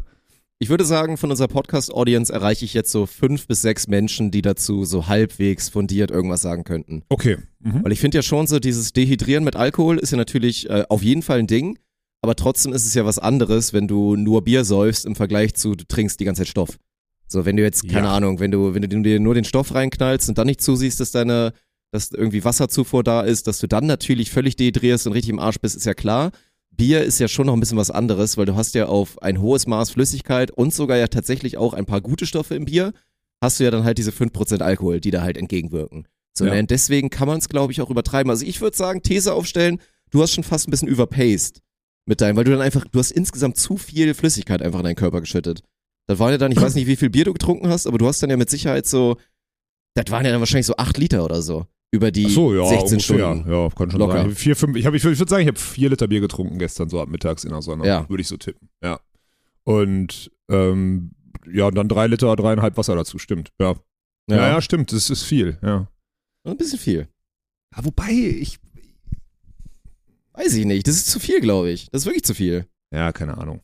Ich 0.59 0.69
würde 0.69 0.85
sagen, 0.85 1.17
von 1.17 1.29
unserer 1.29 1.49
Podcast-Audience 1.49 2.31
erreiche 2.31 2.63
ich 2.63 2.73
jetzt 2.73 2.91
so 2.91 3.05
fünf 3.05 3.47
bis 3.47 3.61
sechs 3.61 3.87
Menschen, 3.87 4.31
die 4.31 4.41
dazu 4.41 4.85
so 4.85 5.07
halbwegs 5.07 5.67
fundiert 5.67 6.09
irgendwas 6.09 6.41
sagen 6.41 6.63
könnten. 6.63 7.01
Okay. 7.09 7.37
Mhm. 7.59 7.83
Weil 7.83 7.91
ich 7.91 7.99
finde 7.99 8.19
ja 8.19 8.21
schon 8.21 8.47
so, 8.47 8.59
dieses 8.59 8.93
Dehydrieren 8.93 9.43
mit 9.43 9.57
Alkohol 9.57 9.97
ist 9.97 10.11
ja 10.11 10.17
natürlich 10.17 10.69
äh, 10.69 10.85
auf 10.87 11.03
jeden 11.03 11.21
Fall 11.21 11.39
ein 11.39 11.47
Ding, 11.47 11.79
aber 12.21 12.35
trotzdem 12.37 12.71
ist 12.71 12.85
es 12.85 12.93
ja 12.93 13.03
was 13.03 13.19
anderes, 13.19 13.73
wenn 13.73 13.89
du 13.89 14.15
nur 14.15 14.43
Bier 14.45 14.63
säufst 14.63 15.05
im 15.05 15.15
Vergleich 15.15 15.55
zu, 15.55 15.75
du 15.75 15.83
trinkst 15.85 16.19
die 16.21 16.23
ganze 16.25 16.43
Zeit 16.43 16.47
Stoff. 16.49 16.77
So, 17.33 17.45
wenn 17.45 17.57
du 17.57 17.63
jetzt, 17.63 17.87
keine 17.89 18.07
Ja. 18.07 18.15
Ahnung, 18.15 18.39
wenn 18.39 18.51
du, 18.51 18.73
wenn 18.73 18.81
du 18.83 18.87
dir 19.01 19.19
nur 19.19 19.33
den 19.35 19.43
Stoff 19.43 19.73
reinknallst 19.73 20.29
und 20.29 20.37
dann 20.37 20.47
nicht 20.47 20.61
zusiehst, 20.61 20.99
dass 20.99 21.11
deine, 21.11 21.51
dass 21.91 22.11
irgendwie 22.11 22.43
Wasserzufuhr 22.45 23.03
da 23.03 23.21
ist, 23.21 23.47
dass 23.47 23.59
du 23.59 23.67
dann 23.67 23.85
natürlich 23.85 24.31
völlig 24.31 24.55
dehydrierst 24.55 25.05
und 25.07 25.13
richtig 25.13 25.31
im 25.31 25.39
Arsch 25.39 25.59
bist, 25.59 25.75
ist 25.75 25.85
ja 25.85 25.93
klar. 25.93 26.31
Bier 26.71 27.03
ist 27.03 27.19
ja 27.19 27.27
schon 27.27 27.45
noch 27.47 27.53
ein 27.53 27.59
bisschen 27.59 27.77
was 27.77 27.91
anderes, 27.91 28.37
weil 28.37 28.45
du 28.45 28.55
hast 28.55 28.73
ja 28.75 28.85
auf 28.87 29.21
ein 29.21 29.39
hohes 29.41 29.67
Maß 29.67 29.91
Flüssigkeit 29.91 30.49
und 30.51 30.73
sogar 30.73 30.97
ja 30.97 31.07
tatsächlich 31.07 31.57
auch 31.57 31.73
ein 31.73 31.85
paar 31.85 32.01
gute 32.01 32.25
Stoffe 32.25 32.55
im 32.55 32.65
Bier, 32.65 32.93
hast 33.41 33.59
du 33.59 33.63
ja 33.63 33.71
dann 33.71 33.83
halt 33.83 33.97
diese 33.97 34.11
5% 34.11 34.61
Alkohol, 34.61 34.99
die 34.99 35.11
da 35.11 35.21
halt 35.21 35.37
entgegenwirken. 35.37 36.07
So, 36.33 36.45
Ja. 36.45 36.53
ne? 36.55 36.63
deswegen 36.65 37.09
kann 37.11 37.27
man 37.27 37.37
es, 37.39 37.49
glaube 37.49 37.73
ich, 37.73 37.81
auch 37.81 37.89
übertreiben. 37.91 38.29
Also 38.31 38.45
ich 38.45 38.59
würde 38.61 38.75
sagen, 38.77 39.03
These 39.03 39.33
aufstellen, 39.33 39.79
du 40.11 40.21
hast 40.21 40.33
schon 40.33 40.43
fast 40.43 40.67
ein 40.67 40.71
bisschen 40.71 40.87
überpaced 40.87 41.61
mit 42.05 42.21
deinem, 42.21 42.37
weil 42.37 42.43
du 42.43 42.51
dann 42.51 42.61
einfach, 42.61 42.85
du 42.91 42.97
hast 42.99 43.11
insgesamt 43.11 43.57
zu 43.57 43.77
viel 43.77 44.13
Flüssigkeit 44.15 44.61
einfach 44.63 44.79
in 44.79 44.85
deinen 44.85 44.95
Körper 44.95 45.21
geschüttet. 45.21 45.61
Das 46.07 46.19
waren 46.19 46.31
ja 46.31 46.37
dann, 46.37 46.51
ich 46.51 46.59
weiß 46.61 46.75
nicht, 46.75 46.87
wie 46.87 46.95
viel 46.95 47.09
Bier 47.09 47.25
du 47.25 47.33
getrunken 47.33 47.69
hast, 47.69 47.87
aber 47.87 47.97
du 47.97 48.07
hast 48.07 48.21
dann 48.21 48.29
ja 48.29 48.37
mit 48.37 48.49
Sicherheit 48.49 48.85
so, 48.85 49.17
das 49.95 50.05
waren 50.11 50.25
ja 50.25 50.31
dann 50.31 50.41
wahrscheinlich 50.41 50.65
so 50.65 50.75
8 50.75 50.97
Liter 50.97 51.23
oder 51.23 51.41
so. 51.41 51.65
Über 51.91 52.11
die 52.11 52.25
Ach 52.25 52.31
so, 52.31 52.53
ja, 52.55 52.65
16 52.65 52.81
ungefähr. 52.83 52.99
Stunden. 52.99 53.51
Ja, 53.51 53.69
kann 53.69 53.91
schon 53.91 53.99
Locker. 53.99 54.13
sein. 54.23 54.35
Vier, 54.35 54.55
fünf, 54.55 54.75
ich, 54.75 54.85
hab, 54.85 54.93
ich, 54.95 55.05
ich 55.05 55.19
würde 55.19 55.29
sagen, 55.29 55.43
ich 55.43 55.47
habe 55.47 55.59
vier 55.59 55.89
Liter 55.89 56.07
Bier 56.07 56.21
getrunken 56.21 56.57
gestern, 56.57 56.89
so 56.89 56.99
ab 56.99 57.07
mittags 57.07 57.43
in 57.43 57.51
der 57.51 57.61
Sonne. 57.61 57.85
Ja. 57.85 58.09
Würde 58.09 58.21
ich 58.21 58.27
so 58.27 58.35
tippen. 58.37 58.67
Ja. 58.83 58.99
Und 59.63 60.31
ähm, 60.49 61.11
ja, 61.51 61.67
und 61.67 61.75
dann 61.75 61.87
drei 61.87 62.07
Liter, 62.07 62.35
dreieinhalb 62.35 62.77
Wasser 62.77 62.95
dazu, 62.95 63.19
stimmt. 63.19 63.51
Ja. 63.59 63.75
Ja, 64.29 64.37
ja, 64.37 64.61
stimmt. 64.61 64.91
Das 64.91 65.09
ist 65.09 65.23
viel, 65.23 65.57
ja. 65.61 65.87
Ein 66.45 66.57
bisschen 66.57 66.79
viel. 66.79 67.07
ja 67.75 67.85
wobei, 67.85 68.11
ich. 68.11 68.59
Weiß 70.33 70.55
ich 70.55 70.65
nicht. 70.65 70.87
Das 70.87 70.95
ist 70.95 71.11
zu 71.11 71.19
viel, 71.19 71.41
glaube 71.41 71.69
ich. 71.69 71.89
Das 71.91 72.01
ist 72.01 72.05
wirklich 72.07 72.23
zu 72.23 72.33
viel. 72.33 72.65
Ja, 72.91 73.11
keine 73.11 73.37
Ahnung. 73.37 73.61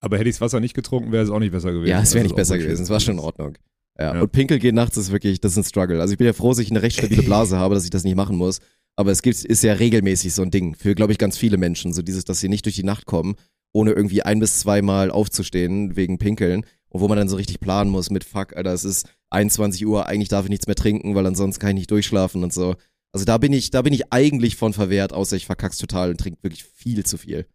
Aber 0.00 0.18
hätte 0.18 0.28
ich 0.28 0.36
das 0.36 0.40
Wasser 0.40 0.60
nicht 0.60 0.74
getrunken, 0.74 1.12
wäre 1.12 1.24
es 1.24 1.30
auch 1.30 1.40
nicht 1.40 1.52
besser 1.52 1.72
gewesen. 1.72 1.90
Ja, 1.90 2.00
es 2.00 2.14
wäre 2.14 2.24
Das 2.24 2.30
nicht 2.30 2.36
besser 2.36 2.58
gewesen. 2.58 2.82
Es 2.82 2.90
war 2.90 3.00
schon 3.00 3.14
in 3.14 3.20
Ordnung. 3.20 3.58
Ja. 3.98 4.14
Ja. 4.14 4.20
Und 4.22 4.30
Pinkel 4.30 4.58
gehen 4.58 4.76
nachts 4.76 4.96
ist 4.96 5.10
wirklich, 5.10 5.40
das 5.40 5.52
ist 5.52 5.58
ein 5.58 5.64
Struggle. 5.64 6.00
Also 6.00 6.12
ich 6.12 6.18
bin 6.18 6.26
ja 6.26 6.32
froh, 6.32 6.50
dass 6.50 6.58
ich 6.58 6.70
eine 6.70 6.82
recht 6.82 6.98
stabile 6.98 7.22
Blase 7.22 7.58
habe, 7.58 7.74
dass 7.74 7.84
ich 7.84 7.90
das 7.90 8.04
nicht 8.04 8.14
machen 8.14 8.36
muss. 8.36 8.60
Aber 8.96 9.10
es 9.10 9.22
gibt, 9.22 9.44
ist 9.44 9.62
ja 9.62 9.74
regelmäßig 9.74 10.34
so 10.34 10.42
ein 10.42 10.50
Ding 10.50 10.74
für, 10.74 10.94
glaube 10.94 11.12
ich, 11.12 11.18
ganz 11.18 11.36
viele 11.36 11.56
Menschen. 11.56 11.92
So 11.92 12.02
dieses, 12.02 12.24
dass 12.24 12.40
sie 12.40 12.48
nicht 12.48 12.64
durch 12.64 12.76
die 12.76 12.84
Nacht 12.84 13.06
kommen, 13.06 13.34
ohne 13.72 13.92
irgendwie 13.92 14.22
ein 14.22 14.40
bis 14.40 14.60
zweimal 14.60 15.10
aufzustehen 15.10 15.96
wegen 15.96 16.18
Pinkeln. 16.18 16.64
Und 16.90 17.00
wo 17.00 17.08
man 17.08 17.18
dann 17.18 17.28
so 17.28 17.36
richtig 17.36 17.60
planen 17.60 17.90
muss 17.90 18.10
mit 18.10 18.24
Fuck, 18.24 18.56
Alter, 18.56 18.72
es 18.72 18.84
ist 18.84 19.08
21 19.30 19.86
Uhr, 19.86 20.06
eigentlich 20.06 20.28
darf 20.28 20.46
ich 20.46 20.50
nichts 20.50 20.66
mehr 20.66 20.76
trinken, 20.76 21.14
weil 21.14 21.26
ansonsten 21.26 21.60
kann 21.60 21.70
ich 21.70 21.82
nicht 21.82 21.90
durchschlafen 21.90 22.42
und 22.42 22.52
so. 22.52 22.76
Also 23.12 23.24
da 23.24 23.38
bin 23.38 23.52
ich, 23.52 23.70
da 23.70 23.82
bin 23.82 23.92
ich 23.92 24.12
eigentlich 24.12 24.56
von 24.56 24.72
verwehrt, 24.72 25.12
außer 25.12 25.36
ich 25.36 25.46
verkack's 25.46 25.78
total 25.78 26.10
und 26.10 26.18
trinke 26.18 26.42
wirklich 26.42 26.64
viel 26.64 27.04
zu 27.04 27.18
viel. 27.18 27.46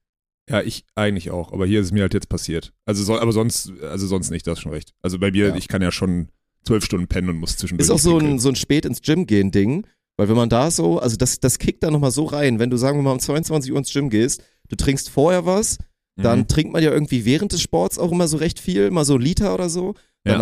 Ja, 0.49 0.61
ich 0.61 0.83
eigentlich 0.95 1.31
auch, 1.31 1.53
aber 1.53 1.65
hier 1.65 1.79
ist 1.79 1.87
es 1.87 1.91
mir 1.93 2.01
halt 2.01 2.13
jetzt 2.13 2.27
passiert. 2.29 2.73
Also 2.85 3.03
so, 3.03 3.17
aber 3.17 3.31
sonst, 3.31 3.71
also 3.81 4.07
sonst 4.07 4.29
nicht, 4.29 4.45
das 4.45 4.57
ist 4.57 4.63
schon 4.63 4.73
recht. 4.73 4.93
Also 5.01 5.17
bei 5.19 5.31
mir, 5.31 5.49
Ja. 5.49 5.55
ich 5.55 5.67
kann 5.67 5.81
ja 5.81 5.91
schon 5.91 6.29
zwölf 6.65 6.83
Stunden 6.83 7.07
pennen 7.07 7.29
und 7.29 7.37
muss 7.37 7.57
zwischendurch. 7.57 7.85
Ist 7.87 7.91
auch 7.91 7.99
so 7.99 8.17
ein, 8.17 8.39
so 8.39 8.49
ein 8.49 8.55
spät 8.55 8.85
ins 8.85 9.01
Gym 9.01 9.25
gehen 9.25 9.51
Ding, 9.51 9.87
weil 10.17 10.27
wenn 10.29 10.35
man 10.35 10.49
da 10.49 10.69
so, 10.69 10.99
also 10.99 11.15
das, 11.15 11.39
das 11.39 11.59
kickt 11.59 11.81
da 11.83 11.91
nochmal 11.91 12.11
so 12.11 12.25
rein, 12.25 12.59
wenn 12.59 12.69
du 12.69 12.77
sagen 12.77 12.97
wir 12.97 13.03
mal 13.03 13.11
um 13.13 13.19
22 13.19 13.71
Uhr 13.71 13.77
ins 13.77 13.91
Gym 13.93 14.09
gehst, 14.09 14.43
du 14.67 14.75
trinkst 14.75 15.09
vorher 15.09 15.45
was, 15.45 15.77
dann 16.17 16.39
Mhm. 16.39 16.47
trinkt 16.47 16.73
man 16.73 16.83
ja 16.83 16.91
irgendwie 16.91 17.25
während 17.25 17.53
des 17.53 17.61
Sports 17.61 17.97
auch 17.97 18.11
immer 18.11 18.27
so 18.27 18.37
recht 18.37 18.59
viel, 18.59 18.91
mal 18.91 19.05
so 19.05 19.17
Liter 19.17 19.53
oder 19.53 19.69
so. 19.69 19.95
Ja. 20.25 20.33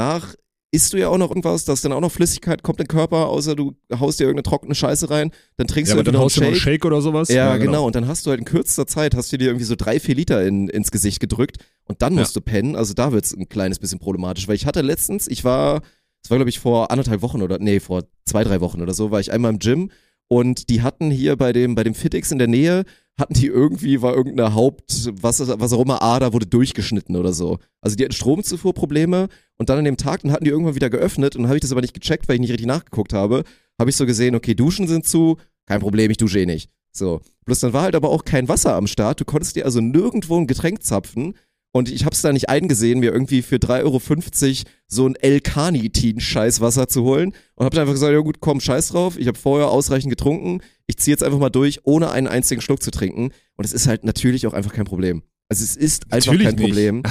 Isst 0.74 0.94
du 0.94 0.98
ja 0.98 1.10
auch 1.10 1.18
noch 1.18 1.30
irgendwas, 1.30 1.66
da 1.66 1.74
ist 1.74 1.84
dann 1.84 1.92
auch 1.92 2.00
noch 2.00 2.12
Flüssigkeit, 2.12 2.64
kommt 2.64 2.80
in 2.80 2.86
den 2.86 2.88
Körper, 2.88 3.28
außer 3.28 3.56
du 3.58 3.76
haust 3.94 4.22
dir 4.22 4.24
irgendeine 4.24 4.44
trockene 4.44 4.74
Scheiße 4.74 5.10
rein, 5.10 5.32
dann 5.58 5.68
trinkst 5.68 5.90
ja, 5.90 5.96
du 5.96 6.00
aber 6.00 6.06
dann 6.06 6.14
wieder 6.14 6.24
haust 6.24 6.38
du 6.38 6.42
noch 6.42 6.48
einen 6.48 6.54
einen 6.54 6.62
Shake. 6.62 6.74
Shake 6.76 6.86
oder 6.86 7.02
sowas. 7.02 7.28
Ja, 7.28 7.58
genau. 7.58 7.86
Und 7.86 7.96
dann 7.96 8.08
hast 8.08 8.26
du 8.26 8.30
halt 8.30 8.40
in 8.40 8.46
kürzester 8.46 8.88
Zeit, 8.88 9.14
hast 9.14 9.34
du 9.34 9.38
dir 9.38 9.48
irgendwie 9.48 9.66
so 9.66 9.76
drei, 9.76 10.00
vier 10.00 10.16
Liter 10.16 10.46
in, 10.46 10.70
ins 10.70 10.92
Gesicht 10.92 11.20
gedrückt 11.20 11.58
und 11.86 12.02
dann 12.02 12.16
musst 12.16 12.36
du 12.38 12.42
pennen. 12.42 12.78
Also 12.78 12.94
da 12.94 13.12
wird's 13.12 13.34
ein 13.34 13.50
kleines 13.50 13.80
bisschen 13.80 14.00
problematisch, 14.00 14.48
weil 14.48 14.56
ich 14.56 14.66
hatte 14.66 14.82
letztens, 14.82 15.28
ich 15.28 15.44
war, 15.44 15.82
das 16.22 16.32
war 16.32 16.38
glaube 16.38 16.50
ich 16.50 16.60
vor 16.60 16.90
anderthalb 16.90 17.22
Wochen 17.22 17.42
oder, 17.42 17.60
nee, 17.60 17.82
vor 17.82 18.06
zwei, 18.26 18.46
drei 18.46 18.62
Wochen 18.62 18.82
oder 18.82 18.94
so, 18.94 19.12
war 19.12 19.20
ich 19.20 19.34
einmal 19.34 19.52
im 19.52 19.60
Gym 19.60 19.92
und 20.30 20.70
die 20.70 20.82
hatten 20.82 21.12
hier 21.12 21.36
bei 21.36 21.52
dem, 21.52 21.76
bei 21.76 21.84
dem 21.84 21.94
Fitix 21.94 22.32
in 22.32 22.38
der 22.38 22.48
Nähe, 22.48 22.86
hatten 23.22 23.36
die 23.36 23.48
irgendwie, 23.48 24.02
war 24.02 24.14
irgendeine 24.14 24.54
Haupt, 24.54 25.10
was, 25.22 25.40
was 25.40 25.74
auch 25.74 25.82
immer, 25.82 26.02
Ader 26.02 26.34
wurde 26.34 26.48
durchgeschnitten 26.48 27.16
oder 27.16 27.32
so. 27.32 27.60
Also 27.80 27.96
die 27.96 28.04
hatten 28.04 28.14
Stromzufuhrprobleme 28.14 29.30
und 29.58 29.70
dann 29.70 29.78
an 29.78 29.86
dem 29.86 29.96
Tag, 29.96 30.24
dann 30.24 30.34
hatten 30.34 30.44
die 30.44 30.50
irgendwann 30.50 30.76
wieder 30.76 30.90
geöffnet 30.90 31.36
und 31.38 31.46
habe 31.46 31.56
ich 31.56 31.62
das 31.62 31.72
aber 31.72 31.82
nicht 31.82 31.94
gecheckt, 31.94 32.28
weil 32.28 32.36
ich 32.36 32.42
nicht 32.42 32.52
richtig 32.52 32.68
nachgeguckt 32.68 33.14
habe, 33.14 33.44
habe 33.80 33.90
ich 33.90 33.96
so 33.96 34.06
gesehen, 34.06 34.36
okay, 34.36 34.56
Duschen 34.56 34.88
sind 34.88 35.06
zu, 35.06 35.38
kein 35.66 35.80
Problem, 35.80 36.12
ich 36.12 36.18
dusche 36.18 36.40
eh 36.40 36.46
nicht. 36.46 36.70
So. 36.92 37.22
Bloß 37.46 37.62
dann 37.62 37.74
war 37.74 37.84
halt 37.84 37.96
aber 37.96 38.10
auch 38.10 38.26
kein 38.26 38.50
Wasser 38.50 38.76
am 38.76 38.88
Start. 38.88 39.22
Du 39.22 39.26
konntest 39.26 39.56
dir 39.56 39.66
also 39.66 39.80
nirgendwo 39.80 40.38
ein 40.38 40.48
Getränk 40.48 40.84
zapfen. 40.84 41.36
Und 41.74 41.90
ich 41.90 42.06
hab's 42.06 42.22
da 42.22 42.34
nicht 42.34 42.50
eingesehen, 42.50 43.00
mir 43.00 43.14
irgendwie 43.14 43.42
für 43.42 43.56
3,50 43.56 43.84
Euro 43.84 44.70
so 44.88 45.08
ein 45.08 45.16
El 45.16 45.40
Carnitin-Scheißwasser 45.40 46.88
zu 46.88 47.04
holen. 47.04 47.34
Und 47.56 47.66
hab 47.66 47.72
dann 47.74 47.82
einfach 47.82 47.94
gesagt, 47.94 48.12
ja 48.12 48.20
gut, 48.20 48.42
komm, 48.42 48.60
scheiß 48.60 48.90
drauf. 48.90 49.18
Ich 49.18 49.28
habe 49.28 49.38
vorher 49.38 49.70
ausreichend 49.70 50.10
getrunken. 50.10 50.62
Ich 50.88 50.98
ziehe 50.98 51.14
jetzt 51.14 51.24
einfach 51.24 51.40
mal 51.40 51.50
durch, 51.50 51.80
ohne 51.84 52.12
einen 52.12 52.28
einzigen 52.28 52.62
Schluck 52.62 52.84
zu 52.84 52.92
trinken. 52.92 53.32
Und 53.56 53.66
es 53.66 53.72
ist 53.72 53.88
halt 53.88 54.04
natürlich 54.04 54.48
auch 54.48 54.54
einfach 54.54 54.74
kein 54.74 54.86
Problem. 54.86 55.24
Also 55.48 55.64
es 55.64 55.78
ist 55.78 56.12
einfach 56.12 56.28
Natürlich 56.28 56.48
kein 56.48 56.56
nicht. 56.56 56.68
Problem. 56.68 57.04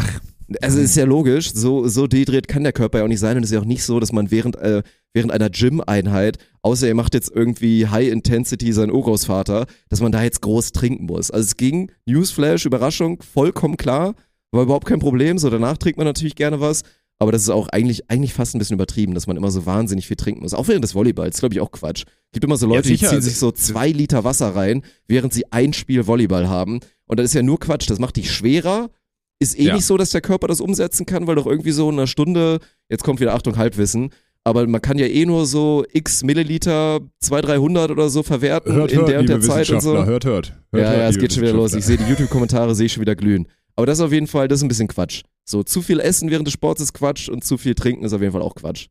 Also 0.63 0.81
ist 0.81 0.97
ja 0.97 1.05
logisch, 1.05 1.53
so, 1.53 1.87
so 1.87 2.09
dehydriert 2.09 2.49
kann 2.49 2.65
der 2.65 2.73
Körper 2.73 2.99
ja 2.99 3.05
auch 3.05 3.09
nicht 3.09 3.21
sein 3.21 3.37
und 3.37 3.45
es 3.45 3.51
ist 3.51 3.55
ja 3.55 3.61
auch 3.61 3.65
nicht 3.65 3.85
so, 3.85 4.01
dass 4.01 4.11
man 4.11 4.33
während, 4.33 4.57
äh, 4.57 4.83
während 5.13 5.31
einer 5.31 5.49
Gym-Einheit, 5.49 6.39
außer 6.63 6.89
ihr 6.89 6.95
macht 6.97 7.15
jetzt 7.15 7.31
irgendwie 7.33 7.87
High 7.87 8.09
Intensity 8.09 8.73
sein 8.73 8.91
Urgroßvater, 8.91 9.67
dass 9.91 10.01
man 10.01 10.11
da 10.11 10.25
jetzt 10.25 10.41
groß 10.43 10.73
trinken 10.73 11.07
muss. 11.07 11.31
Also 11.31 11.47
es 11.47 11.57
ging, 11.57 11.93
Newsflash, 12.05 12.67
Überraschung, 12.67 13.23
vollkommen 13.23 13.77
klar, 13.77 14.17
war 14.53 14.63
überhaupt 14.63 14.87
kein 14.87 14.99
Problem, 14.99 15.39
so 15.39 15.51
danach 15.51 15.77
trinkt 15.77 15.99
man 15.99 16.07
natürlich 16.07 16.35
gerne 16.35 16.61
was, 16.61 16.83
aber 17.19 17.33
das 17.33 17.43
ist 17.43 17.51
auch 17.51 17.69
eigentlich, 17.69 18.11
eigentlich 18.11 18.33
fast 18.33 18.55
ein 18.55 18.59
bisschen 18.59 18.75
übertrieben, 18.75 19.15
dass 19.15 19.27
man 19.27 19.37
immer 19.37 19.51
so 19.51 19.67
wahnsinnig 19.67 20.07
viel 20.07 20.17
trinken 20.17 20.41
muss. 20.43 20.55
Auch 20.55 20.69
während 20.69 20.83
des 20.85 20.95
Volleyballs, 20.95 21.39
glaube 21.39 21.55
ich 21.55 21.61
auch 21.61 21.71
Quatsch. 21.71 22.05
Gibt 22.33 22.45
immer 22.45 22.57
so 22.57 22.67
Leute, 22.67 22.89
sicher. 22.89 23.07
die 23.09 23.15
ziehen 23.15 23.23
sich 23.23 23.37
so 23.37 23.53
zwei 23.53 23.89
Liter 23.89 24.25
Wasser 24.25 24.55
rein, 24.57 24.83
während 25.07 25.33
sie 25.35 25.45
ein 25.53 25.73
Spiel 25.73 26.07
Volleyball 26.07 26.49
haben 26.49 26.81
und 27.07 27.19
das 27.19 27.27
ist 27.27 27.35
ja 27.35 27.43
nur 27.43 27.61
Quatsch, 27.61 27.89
das 27.91 27.99
macht 27.99 28.17
dich 28.17 28.33
schwerer, 28.33 28.91
ist 29.39 29.59
eh 29.59 29.65
Ja. 29.65 29.75
nicht 29.75 29.85
so, 29.87 29.97
dass 29.97 30.11
der 30.11 30.21
Körper 30.21 30.49
das 30.49 30.61
umsetzen 30.61 31.07
kann, 31.07 31.27
weil 31.27 31.35
doch 31.35 31.47
irgendwie 31.47 31.73
so 31.73 31.89
in 31.91 31.97
einer 31.97 32.07
Stunde, 32.07 32.59
jetzt 32.89 33.05
kommt 33.05 33.21
wieder 33.21 33.35
Achtung, 33.35 33.57
Halbwissen, 33.57 34.11
aber 34.45 34.67
man 34.67 34.81
kann 34.81 34.97
ja 34.99 35.07
eh 35.07 35.27
nur 35.27 35.45
so 35.47 35.85
x 35.93 36.23
Milliliter, 36.25 37.01
200, 37.21 37.51
300 37.51 37.91
oder 37.91 38.09
so 38.09 38.23
verwerten 38.23 38.73
Hört, 38.73 38.93
in 38.93 38.99
hört, 38.99 39.09
der 39.11 39.21
und 39.21 39.29
der 39.29 39.41
Zeit 39.41 39.69
und 39.71 39.83
so. 39.83 39.95
Hört, 39.95 40.25
hört. 40.25 40.25
hört 40.25 40.53
ja, 40.73 40.79
hört, 40.91 40.99
ja, 40.99 41.09
es 41.09 41.19
geht 41.19 41.33
schon 41.35 41.43
wieder 41.43 41.53
los. 41.53 41.75
Ich 41.75 41.85
sehe 41.85 41.99
die 41.99 42.05
YouTube-Kommentare, 42.05 42.75
sehe 42.75 42.87
ich 42.87 42.93
schon 42.93 43.03
wieder 43.03 43.15
glühen. 43.17 43.47
Aber 43.77 43.87
das 43.87 43.99
ist 43.99 44.05
auf 44.05 44.13
jeden 44.13 44.27
Fall, 44.27 44.49
das 44.49 44.61
ist 44.61 44.65
ein 44.65 44.69
bisschen 44.69 44.89
Quatsch. 44.89 45.23
So, 45.45 45.63
zu 45.63 45.83
viel 45.83 46.01
Essen 46.01 46.31
während 46.31 46.47
des 46.47 46.55
Sports 46.55 46.81
ist 46.81 46.93
Quatsch 46.93 47.29
und 47.29 47.45
zu 47.45 47.59
viel 47.59 47.75
Trinken 47.75 48.05
ist 48.05 48.13
auf 48.13 48.21
jeden 48.21 48.33
Fall 48.33 48.43
auch 48.43 48.55
Quatsch. 48.55 48.87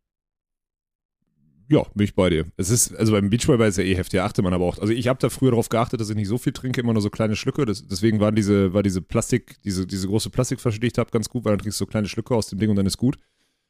Ja, 1.72 1.84
bin 1.94 2.04
ich 2.06 2.16
bei 2.16 2.32
dir. 2.32 2.48
Es 2.58 2.72
ist, 2.72 2.96
also 2.96 3.12
beim 3.12 3.30
Beachvolleyball 3.30 3.70
ist 3.70 3.78
ja 3.78 3.84
eh 3.84 3.96
heftig, 3.96 4.20
achte 4.22 4.42
man 4.42 4.54
aber 4.56 4.66
auch. 4.66 4.80
Also 4.80 4.92
ich 4.92 5.08
habe 5.08 5.20
da 5.20 5.30
früher 5.30 5.52
darauf 5.52 5.70
geachtet, 5.70 6.02
dass 6.02 6.10
ich 6.10 6.16
nicht 6.16 6.28
so 6.28 6.40
viel 6.40 6.52
trinke, 6.52 6.82
immer 6.82 6.94
nur 6.94 7.02
so 7.04 7.12
kleine 7.12 7.36
Schlücke. 7.36 7.64
Das, 7.66 7.86
deswegen 7.86 8.20
waren 8.20 8.34
diese, 8.34 8.74
war 8.74 8.82
diese 8.82 9.04
Plastik, 9.04 9.58
diese, 9.64 9.86
diese 9.86 10.08
große 10.08 10.32
Plastikflasche, 10.32 10.80
die 10.80 10.88
ich 10.88 10.98
habe, 10.98 11.12
ganz 11.12 11.30
gut, 11.30 11.46
weil 11.46 11.52
dann 11.52 11.60
trinkst 11.60 11.80
du 11.80 11.86
so 11.86 11.88
kleine 11.88 12.08
Schlücke 12.08 12.34
aus 12.34 12.48
dem 12.48 12.58
Ding 12.58 12.72
und 12.72 12.76
dann 12.76 12.88
ist 12.88 12.98
gut. 12.98 13.18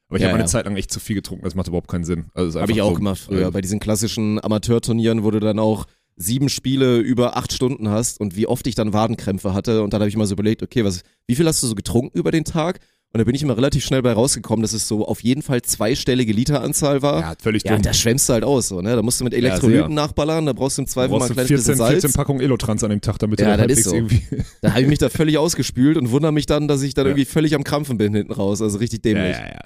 Aber 0.08 0.16
ich 0.16 0.22
Ja, 0.22 0.28
habe 0.28 0.36
eine 0.36 0.44
ja. 0.44 0.48
Zeit 0.48 0.64
lang 0.64 0.76
echt 0.76 0.90
zu 0.90 0.98
viel 0.98 1.14
getrunken, 1.14 1.44
das 1.44 1.54
macht 1.54 1.68
überhaupt 1.68 1.88
keinen 1.88 2.04
Sinn. 2.04 2.30
Also 2.32 2.58
Habe 2.58 2.72
ich 2.72 2.80
auch 2.80 2.88
so, 2.92 2.94
gemacht 2.96 3.20
früher. 3.20 3.48
äh, 3.48 3.50
Bei 3.50 3.60
diesen 3.60 3.80
klassischen 3.80 4.42
Amateurturnieren, 4.42 5.22
wo 5.22 5.30
du 5.30 5.38
dann 5.38 5.58
auch 5.58 5.84
sieben 6.22 6.48
Spiele 6.50 6.98
über 6.98 7.36
acht 7.36 7.52
Stunden 7.52 7.88
hast 7.88 8.20
und 8.20 8.36
wie 8.36 8.46
oft 8.46 8.66
ich 8.66 8.74
dann 8.74 8.92
Wadenkrämpfe 8.92 9.54
hatte. 9.54 9.82
Und 9.82 9.92
dann 9.94 10.00
habe 10.00 10.08
ich 10.10 10.16
mal 10.16 10.26
so 10.26 10.34
überlegt, 10.34 10.62
okay, 10.62 10.84
was, 10.84 11.00
wie 11.26 11.34
viel 11.34 11.46
hast 11.46 11.62
du 11.62 11.66
so 11.66 11.74
getrunken 11.74 12.18
über 12.18 12.30
den 12.30 12.44
Tag? 12.44 12.78
Und 13.12 13.18
da 13.18 13.24
bin 13.24 13.34
ich 13.34 13.42
immer 13.42 13.56
relativ 13.56 13.84
schnell 13.84 14.02
bei 14.02 14.12
rausgekommen, 14.12 14.62
dass 14.62 14.72
es 14.72 14.86
so 14.86 15.04
auf 15.06 15.22
jeden 15.24 15.42
Fall 15.42 15.62
zweistellige 15.62 16.32
Literanzahl 16.32 17.02
war. 17.02 17.20
Ja, 17.22 17.34
völlig 17.42 17.64
Ja, 17.64 17.72
dumm. 17.72 17.82
da 17.82 17.92
schwemmst 17.92 18.28
du 18.28 18.34
halt 18.34 18.44
aus, 18.44 18.68
so, 18.68 18.80
ne? 18.82 18.94
Da 18.94 19.02
musst 19.02 19.18
du 19.18 19.24
mit 19.24 19.34
Elektrolyten 19.34 19.94
nachballern, 19.94 20.46
da 20.46 20.52
brauchst 20.52 20.78
du 20.78 20.82
im 20.82 20.86
Du 20.86 20.92
Zweifel 20.92 21.18
mal 21.18 21.24
ein 21.26 21.32
kleines 21.32 21.48
14, 21.48 21.56
bisschen 21.56 21.76
Salz. 21.76 22.02
14 22.02 22.12
Packungen 22.12 22.40
Elotrans 22.40 22.84
an 22.84 22.90
dem 22.90 23.00
Tag, 23.00 23.18
damit 23.18 23.40
du 23.40 23.44
Ja, 23.44 23.56
da 23.56 23.66
das 23.66 23.78
ist 23.78 23.84
so. 23.86 23.94
irgendwie. 23.96 24.22
Da 24.60 24.70
habe 24.72 24.82
ich 24.82 24.86
mich 24.88 24.98
da 25.00 25.08
völlig 25.08 25.38
ausgespült 25.38 25.96
und 25.96 26.10
wundere 26.12 26.32
mich 26.32 26.46
dann, 26.46 26.68
dass 26.68 26.82
ich 26.82 26.94
dann 26.94 27.06
Ja. 27.06 27.10
irgendwie 27.10 27.24
völlig 27.24 27.54
am 27.56 27.64
Krampfen 27.64 27.98
bin 27.98 28.14
hinten 28.14 28.32
raus. 28.32 28.62
Also 28.62 28.78
richtig 28.78 29.04
Ja, 29.04 29.14
dämlich. 29.14 29.36
ja, 29.38 29.46
ja. 29.46 29.60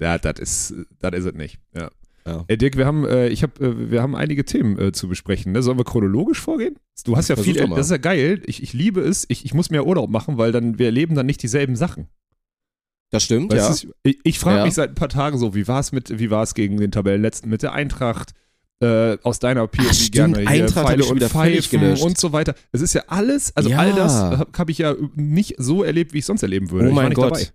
Ja, 0.00 0.18
das 0.18 0.38
ist, 0.40 0.74
das 1.00 1.12
ist 1.12 1.24
es 1.26 1.34
nicht. 1.34 1.58
Ja. 1.76 1.90
Ja. 2.26 2.44
Ey, 2.46 2.56
Dirk, 2.56 2.76
wir 2.76 2.86
haben, 2.86 3.04
äh, 3.04 3.28
ich 3.28 3.42
hab, 3.42 3.60
äh, 3.60 3.90
wir 3.90 4.00
haben 4.02 4.14
einige 4.14 4.44
Themen 4.44 4.78
äh, 4.78 4.92
zu 4.92 5.08
besprechen. 5.08 5.52
Ne? 5.52 5.62
Sollen 5.62 5.78
wir 5.78 5.84
chronologisch 5.84 6.40
vorgehen? 6.40 6.76
Du 7.04 7.16
hast 7.16 7.28
ja 7.28 7.34
Versuch 7.36 7.52
viel, 7.54 7.68
das 7.68 7.86
ist 7.86 7.90
ja 7.90 7.96
geil. 7.96 8.42
Ich, 8.46 8.62
ich 8.62 8.72
liebe 8.72 9.00
es. 9.00 9.24
Ich, 9.28 9.44
ich 9.44 9.54
muss 9.54 9.70
mehr 9.70 9.86
Urlaub 9.86 10.08
machen, 10.10 10.38
weil 10.38 10.52
dann 10.52 10.78
wir 10.78 10.86
erleben 10.86 11.14
dann 11.14 11.26
nicht 11.26 11.42
dieselben 11.42 11.74
Sachen. 11.74 12.06
Das 13.10 13.24
stimmt, 13.24 13.52
Weißt 13.52 13.84
ja. 13.84 13.88
du, 13.88 13.94
ich 14.04 14.18
ich 14.24 14.38
frage 14.38 14.58
Ja. 14.58 14.64
mich 14.64 14.74
seit 14.74 14.90
ein 14.90 14.94
paar 14.94 15.08
Tagen 15.08 15.36
so, 15.36 15.54
wie 15.54 15.68
war 15.68 15.80
es 15.80 15.92
mit, 15.92 16.18
wie 16.18 16.30
war 16.30 16.42
es 16.42 16.54
gegen 16.54 16.78
den 16.78 16.90
Tabellenletzten 16.92 17.50
mit 17.50 17.62
der 17.62 17.72
Eintracht? 17.72 18.30
Äh, 18.80 19.18
aus 19.22 19.38
deiner 19.38 19.68
stimmt, 19.92 20.12
gerne 20.12 20.38
hier 20.40 20.48
Eintracht 20.48 20.86
Pfeile 20.88 21.04
und 21.04 21.22
Pfeifen 21.22 21.96
und 21.98 22.18
so 22.18 22.32
weiter. 22.32 22.54
Es 22.72 22.80
ist 22.80 22.94
ja 22.94 23.02
alles, 23.06 23.54
also 23.56 23.68
Ja. 23.70 23.78
all 23.78 23.92
das 23.92 24.14
habe 24.14 24.48
hab 24.58 24.70
ich 24.70 24.78
ja 24.78 24.94
nicht 25.14 25.54
so 25.58 25.84
erlebt, 25.84 26.14
wie 26.14 26.18
ich 26.18 26.24
sonst 26.24 26.42
erleben 26.42 26.70
würde. 26.70 26.88
Oh 26.90 26.92
mein 26.92 27.12
Gott. 27.14 27.32
Dabei. 27.32 27.46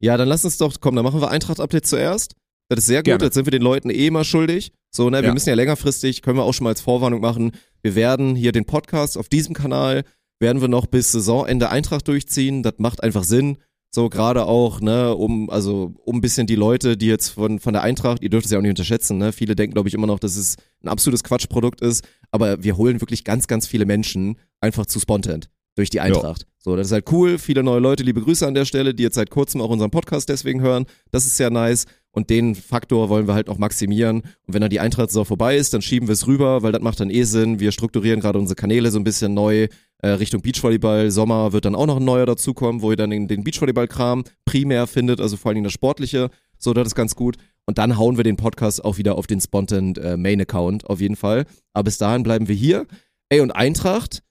Ja, 0.00 0.16
dann 0.18 0.28
lass 0.28 0.44
uns 0.44 0.58
doch, 0.58 0.74
komm, 0.80 0.94
dann 0.96 1.04
machen 1.04 1.20
wir 1.22 1.30
Eintracht-Update 1.30 1.86
zuerst. 1.86 2.34
Das 2.68 2.78
ist 2.80 2.86
sehr 2.86 3.00
gut, 3.00 3.04
Gerne. 3.06 3.24
jetzt 3.24 3.34
sind 3.34 3.46
wir 3.46 3.50
den 3.50 3.62
Leuten 3.62 3.90
eh 3.90 4.10
mal 4.10 4.24
schuldig. 4.24 4.72
So, 4.90 5.10
ne, 5.10 5.18
wir 5.20 5.28
Ja. 5.28 5.34
müssen 5.34 5.48
ja 5.48 5.54
längerfristig, 5.54 6.22
können 6.22 6.38
wir 6.38 6.44
auch 6.44 6.54
schon 6.54 6.64
mal 6.64 6.70
als 6.70 6.80
Vorwarnung 6.80 7.20
machen. 7.20 7.52
Wir 7.82 7.94
werden 7.94 8.34
hier 8.36 8.52
den 8.52 8.64
Podcast 8.64 9.18
auf 9.18 9.28
diesem 9.28 9.54
Kanal, 9.54 10.04
werden 10.40 10.60
wir 10.62 10.68
noch 10.68 10.86
bis 10.86 11.12
Saisonende 11.12 11.68
Eintracht 11.70 12.08
durchziehen. 12.08 12.62
Das 12.62 12.74
macht 12.78 13.02
einfach 13.02 13.24
Sinn. 13.24 13.58
So, 13.94 14.08
gerade 14.08 14.46
auch, 14.46 14.80
ne, 14.80 15.14
um, 15.14 15.50
also, 15.50 15.94
um 16.04 16.16
ein 16.16 16.20
bisschen 16.20 16.48
die 16.48 16.56
Leute, 16.56 16.96
die 16.96 17.06
jetzt 17.06 17.28
von, 17.28 17.60
von 17.60 17.72
der 17.74 17.82
Eintracht, 17.82 18.22
ihr 18.22 18.30
dürft 18.30 18.46
es 18.46 18.50
ja 18.50 18.58
auch 18.58 18.62
nicht 18.62 18.70
unterschätzen, 18.70 19.18
ne, 19.18 19.32
viele 19.32 19.54
denken, 19.54 19.74
glaube 19.74 19.88
ich, 19.88 19.94
immer 19.94 20.08
noch, 20.08 20.18
dass 20.18 20.34
es 20.36 20.56
ein 20.82 20.88
absolutes 20.88 21.22
Quatschprodukt 21.22 21.80
ist, 21.80 22.02
aber 22.32 22.64
wir 22.64 22.76
holen 22.76 23.00
wirklich 23.00 23.22
ganz, 23.22 23.46
ganz 23.46 23.68
viele 23.68 23.86
Menschen 23.86 24.36
einfach 24.60 24.86
zu 24.86 24.98
Spontent 24.98 25.48
durch 25.76 25.90
die 25.90 26.00
Eintracht. 26.00 26.46
So, 26.58 26.74
das 26.74 26.88
ist 26.88 26.92
halt 26.92 27.12
cool. 27.12 27.38
Viele 27.38 27.62
neue 27.62 27.78
Leute, 27.80 28.02
liebe 28.02 28.20
Grüße 28.20 28.44
an 28.46 28.54
der 28.54 28.64
Stelle, 28.64 28.94
die 28.94 29.02
jetzt 29.04 29.14
seit 29.14 29.30
kurzem 29.30 29.60
auch 29.60 29.70
unseren 29.70 29.90
Podcast 29.92 30.28
deswegen 30.28 30.60
hören. 30.60 30.86
Das 31.12 31.24
ist 31.26 31.36
sehr 31.36 31.50
nice. 31.50 31.84
Und 32.14 32.30
den 32.30 32.54
Faktor 32.54 33.08
wollen 33.08 33.26
wir 33.26 33.34
halt 33.34 33.48
noch 33.48 33.58
maximieren. 33.58 34.20
Und 34.20 34.54
wenn 34.54 34.60
dann 34.60 34.70
die 34.70 34.78
Eintracht-Saison 34.78 35.24
vorbei 35.24 35.56
ist, 35.56 35.74
dann 35.74 35.82
schieben 35.82 36.08
wir 36.08 36.12
es 36.12 36.28
rüber, 36.28 36.62
weil 36.62 36.70
das 36.70 36.80
macht 36.80 37.00
dann 37.00 37.10
eh 37.10 37.24
Sinn. 37.24 37.58
Wir 37.58 37.72
strukturieren 37.72 38.20
gerade 38.20 38.38
unsere 38.38 38.54
Kanäle 38.54 38.92
so 38.92 39.00
ein 39.00 39.04
bisschen 39.04 39.34
neu 39.34 39.66
äh, 39.98 40.08
Richtung 40.08 40.40
Beachvolleyball. 40.40 41.10
Sommer 41.10 41.52
wird 41.52 41.64
dann 41.64 41.74
auch 41.74 41.86
noch 41.86 41.96
ein 41.96 42.04
neuer 42.04 42.24
dazukommen, 42.24 42.82
wo 42.82 42.92
ihr 42.92 42.96
dann 42.96 43.10
den, 43.10 43.26
den 43.26 43.42
Beachvolleyball-Kram 43.42 44.24
primär 44.44 44.86
findet, 44.86 45.20
also 45.20 45.36
vor 45.36 45.48
allen 45.48 45.56
Dingen 45.56 45.64
das 45.64 45.72
Sportliche. 45.72 46.30
So, 46.56 46.72
das 46.72 46.86
ist 46.88 46.94
ganz 46.94 47.16
gut. 47.16 47.36
Und 47.66 47.78
dann 47.78 47.98
hauen 47.98 48.16
wir 48.16 48.24
den 48.24 48.36
Podcast 48.36 48.84
auch 48.84 48.96
wieder 48.96 49.18
auf 49.18 49.26
den 49.26 49.40
Spontan 49.40 49.96
äh, 49.96 50.16
Main-Account, 50.16 50.88
auf 50.88 51.00
jeden 51.00 51.16
Fall. 51.16 51.46
Aber 51.72 51.84
bis 51.84 51.98
dahin 51.98 52.22
bleiben 52.22 52.46
wir 52.46 52.54
hier. 52.54 52.86
Ey, 53.28 53.40
und 53.40 53.50
Eintracht, 53.50 54.22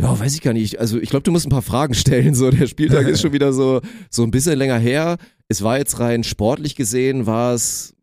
ja, 0.00 0.18
weiß 0.18 0.34
ich 0.34 0.42
gar 0.42 0.52
nicht. 0.52 0.78
Also 0.78 0.98
ich 1.00 1.10
glaube, 1.10 1.24
du 1.24 1.32
musst 1.32 1.46
ein 1.46 1.50
paar 1.50 1.62
Fragen 1.62 1.94
stellen. 1.94 2.34
So, 2.34 2.50
der 2.50 2.66
Spieltag 2.66 3.06
ist 3.08 3.20
schon 3.20 3.32
wieder 3.32 3.52
so, 3.52 3.80
so 4.10 4.22
ein 4.22 4.30
bisschen 4.30 4.56
länger 4.58 4.78
her. 4.78 5.16
Es 5.48 5.62
war 5.62 5.78
jetzt 5.78 5.98
rein 5.98 6.24
sportlich 6.24 6.76
gesehen, 6.76 7.26
war 7.26 7.54
es. 7.54 7.94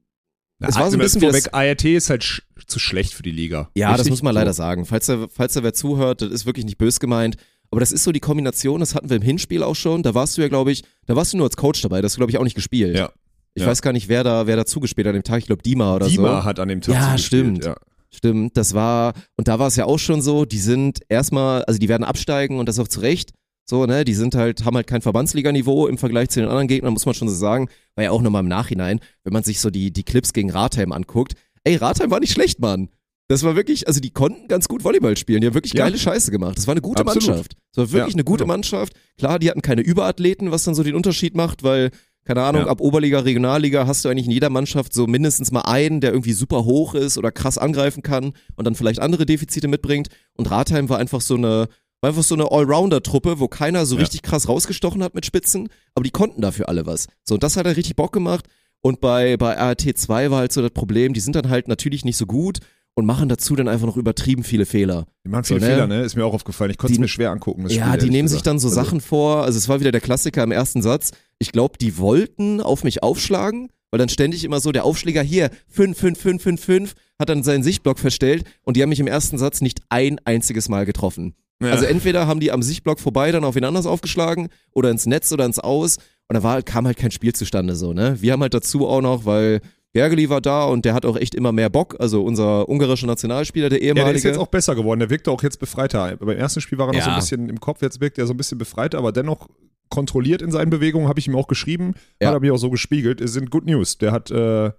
Na, 0.60 0.70
Es 0.70 0.76
war 0.76 0.90
so 0.90 0.98
ein 0.98 1.00
bisschen 1.00 1.22
wie 1.22 1.26
vorweg, 1.26 1.50
ART 1.54 1.86
ist 1.86 2.10
halt 2.10 2.24
sch 2.24 2.42
zu 2.68 2.80
schlecht 2.80 3.14
für 3.14 3.24
die 3.24 3.32
Liga. 3.32 3.70
Ja, 3.76 3.92
das 3.92 4.00
Richtig? 4.00 4.12
muss 4.12 4.24
man 4.24 4.34
leider 4.34 4.54
sagen. 4.54 4.86
Falls 4.86 5.06
da, 5.06 5.28
falls 5.32 5.54
da 5.54 5.62
wer 5.62 5.74
zuhört, 5.74 6.22
das 6.22 6.32
ist 6.32 6.46
wirklich 6.46 6.66
nicht 6.66 6.78
bös 6.78 7.00
gemeint. 7.00 7.36
Aber 7.70 7.80
das 7.80 7.92
ist 7.92 8.04
so 8.04 8.12
die 8.12 8.20
Kombination, 8.20 8.80
das 8.80 8.96
hatten 8.96 9.10
wir 9.10 9.18
im 9.18 9.22
Hinspiel 9.22 9.62
auch 9.64 9.76
schon. 9.76 10.02
Da 10.02 10.16
warst 10.16 10.38
du 10.38 10.42
ja, 10.42 10.48
glaube 10.48 10.72
ich, 10.72 10.84
da 11.06 11.16
warst 11.16 11.34
du 11.34 11.38
nur 11.38 11.46
als 11.46 11.58
Coach 11.58 11.82
dabei. 11.82 12.02
Das 12.02 12.12
hast 12.12 12.16
du, 12.16 12.20
glaube 12.20 12.32
ich, 12.32 12.38
auch 12.38 12.44
nicht 12.44 12.56
gespielt. 12.56 12.96
Ja. 12.96 13.12
Ich 13.54 13.64
ja. 13.64 13.70
weiß 13.70 13.82
gar 13.82 13.94
nicht, 13.94 14.08
wer 14.10 14.24
da, 14.24 14.48
wer 14.48 14.56
da 14.56 14.66
zugespielt 14.66 15.08
hat 15.08 15.12
an 15.12 15.20
dem 15.20 15.24
Tag. 15.24 15.40
Ich 15.40 15.46
glaube, 15.48 15.62
Dima 15.62 15.96
oder 15.96 16.08
Dima 16.08 16.42
so. 16.42 16.44
hat 16.46 16.60
an 16.60 16.68
dem 16.68 16.82
Tag 16.82 16.94
Ja, 16.94 17.18
stimmt. 17.18 17.66
Ja. 17.66 17.76
Stimmt, 18.18 18.56
das 18.58 18.74
war, 18.74 19.14
und 19.38 19.48
da 19.48 19.60
war 19.60 19.68
es 19.68 19.76
ja 19.76 19.86
auch 19.86 20.00
schon 20.00 20.22
so, 20.22 20.46
die 20.46 20.60
sind 20.60 21.00
erstmal, 21.10 21.64
also 21.66 21.80
die 21.80 21.90
werden 21.90 22.04
absteigen 22.04 22.60
und 22.60 22.68
das 22.70 22.80
auch 22.80 22.88
zu 22.88 23.00
Recht. 23.02 23.32
So, 23.68 23.86
ne, 23.86 24.06
die 24.06 24.14
sind 24.14 24.36
halt, 24.36 24.64
haben 24.64 24.76
halt 24.76 24.86
kein 24.88 25.02
Verbandsliganiveau 25.02 25.88
im 25.88 25.98
Vergleich 25.98 26.30
zu 26.30 26.40
den 26.40 26.50
anderen 26.50 26.68
Gegnern, 26.68 26.94
muss 26.94 27.06
man 27.06 27.16
schon 27.16 27.28
so 27.28 27.36
sagen. 27.36 27.68
War 27.96 28.04
ja 28.04 28.12
auch 28.12 28.22
nochmal 28.22 28.44
im 28.44 28.48
Nachhinein, 28.48 29.00
wenn 29.24 29.34
man 29.34 29.44
sich 29.44 29.60
so 29.60 29.70
die, 29.72 29.92
die 29.92 30.04
Clips 30.04 30.34
gegen 30.34 30.52
Ratheim 30.52 30.92
anguckt. 30.92 31.34
Ey, 31.64 31.76
Ratheim 31.76 32.12
war 32.12 32.20
nicht 32.20 32.32
schlecht, 32.34 32.60
Mann. 32.60 32.90
Das 33.28 33.42
war 33.42 33.56
wirklich, 33.56 33.88
also 33.88 34.00
die 34.00 34.12
konnten 34.12 34.48
ganz 34.48 34.68
gut 34.68 34.84
Volleyball 34.84 35.18
spielen, 35.18 35.42
die 35.42 35.48
haben 35.48 35.56
wirklich 35.56 35.74
Ja. 35.74 35.86
geile 35.86 35.98
Scheiße 35.98 36.30
gemacht. 36.30 36.58
Das 36.58 36.68
war 36.68 36.74
eine 36.74 36.82
gute 36.82 37.02
Absolut. 37.02 37.28
Mannschaft. 37.28 37.56
Das 37.74 37.78
war 37.88 37.92
wirklich 37.92 38.14
Ja, 38.14 38.18
eine 38.18 38.24
gute 38.24 38.44
genau. 38.44 38.54
Mannschaft. 38.54 38.94
Klar, 39.18 39.40
die 39.40 39.50
hatten 39.50 39.64
keine 39.64 39.82
Überathleten, 39.82 40.52
was 40.52 40.64
dann 40.64 40.76
so 40.76 40.84
den 40.84 40.94
Unterschied 40.94 41.36
macht, 41.36 41.64
weil, 41.64 41.90
keine 42.26 42.42
Ahnung, 42.44 42.64
Ja. 42.64 42.68
ab 42.68 42.82
Oberliga, 42.82 43.20
Regionalliga 43.20 43.88
hast 43.88 44.04
du 44.04 44.10
eigentlich 44.10 44.26
in 44.26 44.32
jeder 44.32 44.50
Mannschaft 44.50 44.94
so 44.94 45.08
mindestens 45.08 45.52
mal 45.52 45.62
einen, 45.62 46.02
der 46.02 46.12
irgendwie 46.12 46.34
super 46.34 46.66
hoch 46.66 46.94
ist 46.96 47.18
oder 47.18 47.32
krass 47.32 47.58
angreifen 47.58 48.04
kann 48.04 48.34
und 48.56 48.66
dann 48.66 48.76
vielleicht 48.76 49.00
andere 49.00 49.26
Defizite 49.26 49.68
mitbringt. 49.68 50.08
Und 50.36 50.50
Ratheim 50.52 50.90
war 50.90 50.98
einfach 50.98 51.22
so 51.22 51.36
eine, 51.36 51.68
war 52.02 52.10
einfach 52.10 52.24
so 52.24 52.36
eine 52.36 52.52
Allrounder-Truppe, 52.52 53.40
wo 53.40 53.48
keiner 53.48 53.86
so 53.86 53.96
Ja. 53.96 54.02
richtig 54.02 54.22
krass 54.24 54.48
rausgestochen 54.50 55.02
hat 55.04 55.16
mit 55.16 55.26
Spitzen, 55.26 55.70
aber 55.94 56.04
die 56.04 56.12
konnten 56.12 56.42
dafür 56.42 56.68
alle 56.70 56.86
was. 56.86 57.08
So, 57.24 57.36
und 57.36 57.44
das 57.44 57.58
hat 57.58 57.66
halt 57.66 57.78
richtig 57.78 57.96
Bock 57.96 58.12
gemacht. 58.12 58.46
Und 58.82 59.02
bei, 59.02 59.38
bei 59.38 59.54
RT 59.54 59.98
2 59.98 60.30
war 60.32 60.40
halt 60.40 60.52
so 60.52 60.62
das 60.62 60.72
Problem, 60.72 61.14
die 61.14 61.20
sind 61.20 61.36
dann 61.36 61.50
halt 61.50 61.68
natürlich 61.68 62.06
nicht 62.06 62.18
so 62.18 62.26
gut 62.28 62.60
und 62.94 63.06
machen 63.06 63.28
dazu 63.30 63.56
dann 63.56 63.68
einfach 63.68 63.88
noch 63.88 63.98
übertrieben 63.98 64.44
viele 64.44 64.66
Fehler. 64.66 65.06
Die 65.26 65.30
machen 65.30 65.44
viele 65.44 65.60
So, 65.60 65.66
ne? 65.66 65.72
Fehler, 65.72 65.88
ne? 65.88 66.02
Ist 66.04 66.16
mir 66.16 66.24
auch 66.26 66.34
aufgefallen. 66.34 66.72
Ich 66.72 66.78
konnte 66.78 66.94
es 66.94 67.00
mir 67.00 67.08
schwer 67.08 67.32
angucken. 67.32 67.68
Ja, 67.68 67.88
Spiel, 67.96 68.00
die 68.08 68.10
nehmen 68.12 68.28
sich 68.28 68.38
gesagt. 68.38 68.48
dann 68.48 68.60
so 68.60 68.68
Also, 68.68 68.76
Sachen 68.82 69.02
vor. 69.02 69.44
Also 69.44 69.58
es 69.58 69.68
war 69.68 69.80
wieder 69.80 69.92
der 69.92 70.02
Klassiker 70.02 70.44
im 70.44 70.52
ersten 70.52 70.82
Satz. 70.82 71.12
Ich 71.40 71.52
glaube, 71.52 71.78
die 71.80 71.98
wollten 71.98 72.62
auf 72.62 72.84
mich 72.84 73.04
aufschlagen, 73.04 73.70
weil 73.92 73.98
dann 74.00 74.10
ständig 74.10 74.44
immer 74.44 74.60
so 74.60 74.72
der 74.72 74.86
Aufschläger 74.86 75.22
hier 75.22 75.50
5, 75.70 75.98
5, 75.98 76.20
5, 76.20 76.44
5, 76.44 76.62
5 76.64 76.94
hat 77.20 77.30
dann 77.30 77.44
seinen 77.44 77.64
Sichtblock 77.64 78.00
verstellt 78.00 78.44
und 78.64 78.76
die 78.78 78.82
haben 78.82 78.90
mich 78.90 79.00
im 79.00 79.08
ersten 79.08 79.38
Satz 79.38 79.62
nicht 79.62 79.82
ein 79.90 80.20
einziges 80.26 80.70
Mal 80.70 80.86
getroffen. 80.86 81.36
Ja. 81.62 81.70
Also 81.72 81.86
entweder 81.86 82.28
haben 82.28 82.42
die 82.42 82.52
am 82.52 82.62
Sichtblock 82.62 83.00
vorbei 83.00 83.32
dann 83.32 83.46
auf 83.46 83.56
wen 83.56 83.64
anders 83.64 83.86
aufgeschlagen 83.86 84.50
oder 84.74 84.92
ins 84.92 85.06
Netz 85.06 85.32
oder 85.32 85.46
ins 85.46 85.60
Aus 85.60 85.98
und 86.28 86.34
da 86.34 86.44
war, 86.44 86.62
kam 86.62 86.86
halt 86.86 86.98
kein 86.98 87.12
Spiel 87.12 87.34
zustande 87.34 87.76
so, 87.76 87.94
ne? 87.94 88.18
Wir 88.22 88.34
haben 88.34 88.42
halt 88.42 88.54
dazu 88.54 88.88
auch 88.88 89.02
noch, 89.02 89.26
weil 89.26 89.62
Bergeli 89.94 90.30
war 90.30 90.42
da 90.42 90.66
und 90.66 90.84
der 90.84 90.94
hat 90.94 91.06
auch 91.06 91.16
echt 91.16 91.34
immer 91.36 91.54
mehr 91.54 91.70
Bock, 91.70 91.96
also 92.00 92.26
unser 92.26 92.68
ungarischer 92.68 93.08
Nationalspieler, 93.08 93.70
der 93.70 93.80
Ja, 93.80 93.94
der 93.94 93.96
ehemalige. 93.96 94.18
ist 94.18 94.24
jetzt 94.26 94.38
auch 94.40 94.48
besser 94.48 94.76
geworden. 94.76 95.00
Der 95.00 95.10
wirkte 95.10 95.32
auch 95.32 95.42
jetzt 95.44 95.58
befreiter. 95.60 96.18
Beim 96.18 96.38
ersten 96.38 96.60
Spiel 96.60 96.78
war 96.78 96.88
er 96.88 96.94
noch 96.94 97.00
so 97.02 97.06
ein 97.10 97.14
Ja. 97.14 97.20
bisschen 97.20 97.48
im 97.48 97.62
Kopf, 97.62 97.82
jetzt 97.82 98.02
wirkt 98.02 98.18
er 98.18 98.28
so 98.28 98.34
ein 98.34 98.38
bisschen 98.38 98.58
befreiter, 98.58 98.98
aber 98.98 99.14
dennoch 99.14 99.48
kontrolliert 99.90 100.42
in 100.42 100.52
seinen 100.52 100.70
Bewegungen, 100.70 101.08
habe 101.08 101.20
ich 101.20 101.28
ihm 101.28 101.36
auch 101.36 101.48
geschrieben. 101.48 101.94
Ja. 102.22 102.30
Hat 102.30 102.36
er 102.36 102.40
mir 102.40 102.54
auch 102.54 102.58
so 102.58 102.70
gespiegelt. 102.70 103.22
Es 103.22 103.34
sind 103.34 103.52
Good 103.52 103.66
News. 103.66 103.98
Der 103.98 104.12
hat, 104.12 104.32
äh, 104.32 104.72